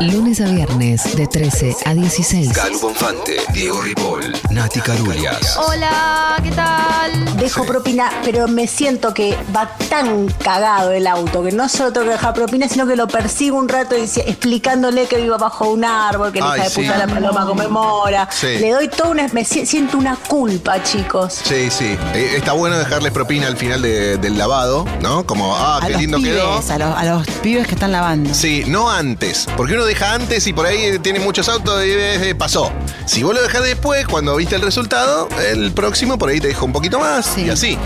Lunes 0.00 0.40
a 0.40 0.46
viernes 0.46 1.16
de 1.16 1.26
13 1.26 1.76
a 1.86 1.94
16. 1.94 2.52
Calu 2.52 2.78
Bonfante, 2.80 3.36
Diego 3.52 3.80
Ripoll, 3.82 4.32
Nati 4.50 4.80
Carulias. 4.80 5.56
Hola, 5.56 6.36
¿qué 6.42 6.50
tal? 6.50 7.36
Dejo 7.36 7.64
propina, 7.64 8.10
pero 8.24 8.48
me 8.48 8.66
siento 8.66 9.14
que 9.14 9.36
va 9.54 9.68
tan 9.88 10.28
cagado 10.42 10.90
el 10.92 11.06
auto 11.06 11.42
que 11.42 11.52
no 11.52 11.68
solo 11.68 11.92
tengo 11.92 12.06
que 12.06 12.12
dejar 12.12 12.34
propina, 12.34 12.68
sino 12.68 12.86
que 12.86 12.96
lo 12.96 13.06
persigo 13.06 13.56
un 13.58 13.68
rato 13.68 13.94
dici- 13.96 14.22
explicándole 14.26 15.06
que 15.06 15.16
vivo 15.18 15.38
bajo 15.38 15.68
un 15.70 15.84
árbol, 15.84 16.32
que 16.32 16.40
la 16.40 16.52
Ay, 16.52 16.60
hija 16.60 16.64
de 16.64 16.70
sí. 16.74 16.82
puta 16.82 16.98
la 16.98 17.06
paloma 17.06 17.46
conmemora. 17.46 18.28
Sí. 18.30 18.58
Le 18.58 18.70
doy 18.72 18.88
toda 18.88 19.10
una. 19.10 19.28
Me 19.32 19.43
si- 19.44 19.66
siento 19.66 19.98
una 19.98 20.16
culpa, 20.16 20.82
chicos. 20.82 21.40
Sí, 21.44 21.70
sí. 21.70 21.96
Eh, 22.14 22.34
está 22.36 22.52
bueno 22.52 22.78
dejarles 22.78 23.12
propina 23.12 23.46
al 23.46 23.56
final 23.56 23.82
de- 23.82 24.16
del 24.18 24.36
lavado, 24.38 24.84
¿no? 25.00 25.24
Como, 25.26 25.54
ah, 25.56 25.78
A 25.82 25.86
qué 25.86 25.92
los 25.92 26.00
lindo 26.00 26.16
pibes, 26.18 26.32
quedó. 26.34 26.52
A 26.56 26.78
los, 26.78 26.96
a 26.98 27.04
los 27.04 27.26
pibes 27.42 27.66
que 27.66 27.74
están 27.74 27.92
lavando. 27.92 28.32
Sí, 28.34 28.64
no 28.66 28.90
antes. 28.90 29.46
Porque 29.56 29.74
uno 29.74 29.84
deja 29.84 30.14
antes 30.14 30.46
y 30.46 30.52
por 30.52 30.66
ahí 30.66 30.98
tiene 31.00 31.20
muchos 31.20 31.48
autos 31.48 31.84
y 31.84 31.90
eh, 31.90 32.34
pasó. 32.34 32.72
Si 33.06 33.22
vos 33.22 33.34
lo 33.34 33.42
dejás 33.42 33.62
después, 33.62 34.06
cuando 34.06 34.36
viste 34.36 34.56
el 34.56 34.62
resultado, 34.62 35.28
el 35.50 35.72
próximo 35.72 36.18
por 36.18 36.28
ahí 36.30 36.40
te 36.40 36.48
deja 36.48 36.64
un 36.64 36.72
poquito 36.72 36.98
más 36.98 37.36
y 37.38 37.50
así. 37.50 37.78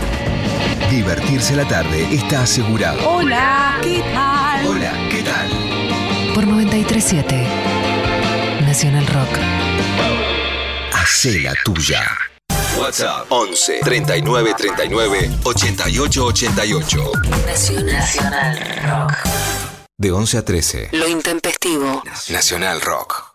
Divertirse 0.89 1.55
la 1.55 1.65
tarde 1.67 2.07
está 2.11 2.41
asegurado. 2.43 2.97
Hola, 3.07 3.77
¿qué 3.83 4.01
tal? 4.13 4.65
Hola, 4.67 4.91
¿qué 5.11 5.21
tal? 5.23 5.49
Por 6.33 6.47
937. 6.47 7.45
Nacional 8.65 9.05
Rock. 9.07 9.68
Hacé 11.19 11.41
la 11.41 11.53
tuya. 11.65 12.01
WhatsApp 12.77 13.29
11 13.29 13.81
39 13.83 14.53
39 14.57 15.29
88 15.43 16.23
88. 16.23 17.11
Nacional 17.83 18.57
Rock. 18.85 19.13
De 19.97 20.11
11 20.13 20.37
a 20.37 20.45
13. 20.45 20.89
Lo 20.93 21.09
intempestivo. 21.09 22.01
Nacional 22.29 22.79
Rock. 22.79 23.28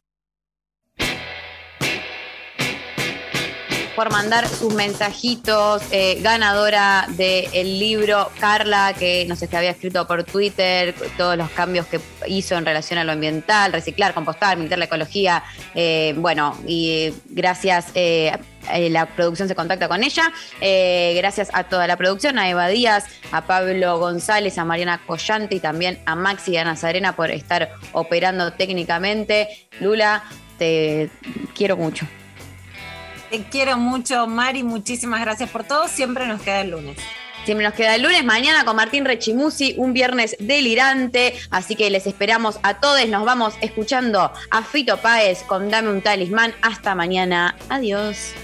Por 3.95 4.11
mandar 4.11 4.49
sus 4.49 4.75
mensajitos. 4.75 5.83
eh, 5.91 6.19
ganadora 6.21 7.07
del 7.11 7.79
libro 7.79 8.31
Carla, 8.41 8.95
que 8.99 9.25
nos 9.27 9.43
había 9.43 9.71
escrito 9.71 10.07
por 10.07 10.25
Twitter, 10.25 10.95
todos 11.16 11.37
los 11.37 11.51
cambios 11.51 11.87
que 11.87 12.01
hizo 12.27 12.57
en 12.57 12.65
relación 12.65 12.99
a 12.99 13.05
lo 13.05 13.12
ambiental, 13.12 13.73
reciclar, 13.73 14.15
compostar, 14.15 14.57
militar 14.57 14.79
la 14.79 14.87
ecología. 14.87 15.43
eh, 15.75 16.15
bueno, 16.16 16.57
y 16.66 17.15
gracias. 17.27 17.87
eh, 17.95 18.33
la 18.91 19.07
producción 19.07 19.47
se 19.47 19.55
contacta 19.55 19.89
con 19.89 20.03
ella. 20.03 20.33
Eh, 20.61 21.12
gracias 21.16 21.51
a 21.53 21.65
toda 21.65 21.87
la 21.87 21.97
producción, 21.97 22.39
a 22.39 22.49
Eva 22.49 22.69
Díaz, 22.69 23.05
a 23.31 23.43
Pablo 23.47 23.99
González, 23.99 24.57
a 24.57 24.65
Mariana 24.65 25.01
Collante 25.07 25.55
y 25.55 25.61
también 25.61 26.01
a 26.07 26.15
Maxi 26.15 26.53
y 26.53 26.57
a 26.57 26.62
Ana 26.62 26.77
Sadrena 26.77 27.15
por 27.15 27.31
estar 27.31 27.71
operando 27.93 28.53
técnicamente. 28.53 29.69
Lula, 29.81 30.25
te 30.59 31.11
quiero 31.55 31.77
mucho. 31.77 32.07
Te 33.35 33.43
quiero 33.43 33.77
mucho, 33.77 34.28
Mari. 34.28 34.62
Muchísimas 34.62 35.20
gracias 35.20 35.51
por 35.51 35.65
todo. 35.65 35.89
Siempre 35.89 36.28
nos 36.28 36.40
queda 36.40 36.61
el 36.61 36.70
lunes. 36.70 36.97
Siempre 37.44 37.66
nos 37.66 37.74
queda 37.74 37.97
el 37.97 38.02
lunes, 38.02 38.24
mañana 38.24 38.65
con 38.65 38.77
Martín 38.77 39.05
Rechimusi, 39.05 39.74
un 39.77 39.93
viernes 39.93 40.36
delirante. 40.39 41.35
Así 41.51 41.74
que 41.74 41.90
les 41.90 42.06
esperamos 42.06 42.61
a 42.62 42.74
todos. 42.74 43.05
Nos 43.09 43.24
vamos 43.24 43.55
escuchando 43.61 44.31
a 44.51 44.62
Fito 44.62 44.98
Páez 44.98 45.43
con 45.43 45.69
Dame 45.69 45.90
un 45.90 46.01
talismán. 46.01 46.55
Hasta 46.62 46.94
mañana. 46.94 47.56
Adiós. 47.70 48.35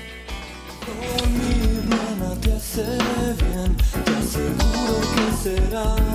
te 2.42 2.52
hace 2.52 2.82
bien, 2.82 3.76
te 4.04 4.12
aseguro 4.16 5.00
que 5.14 5.36
será. 5.40 6.09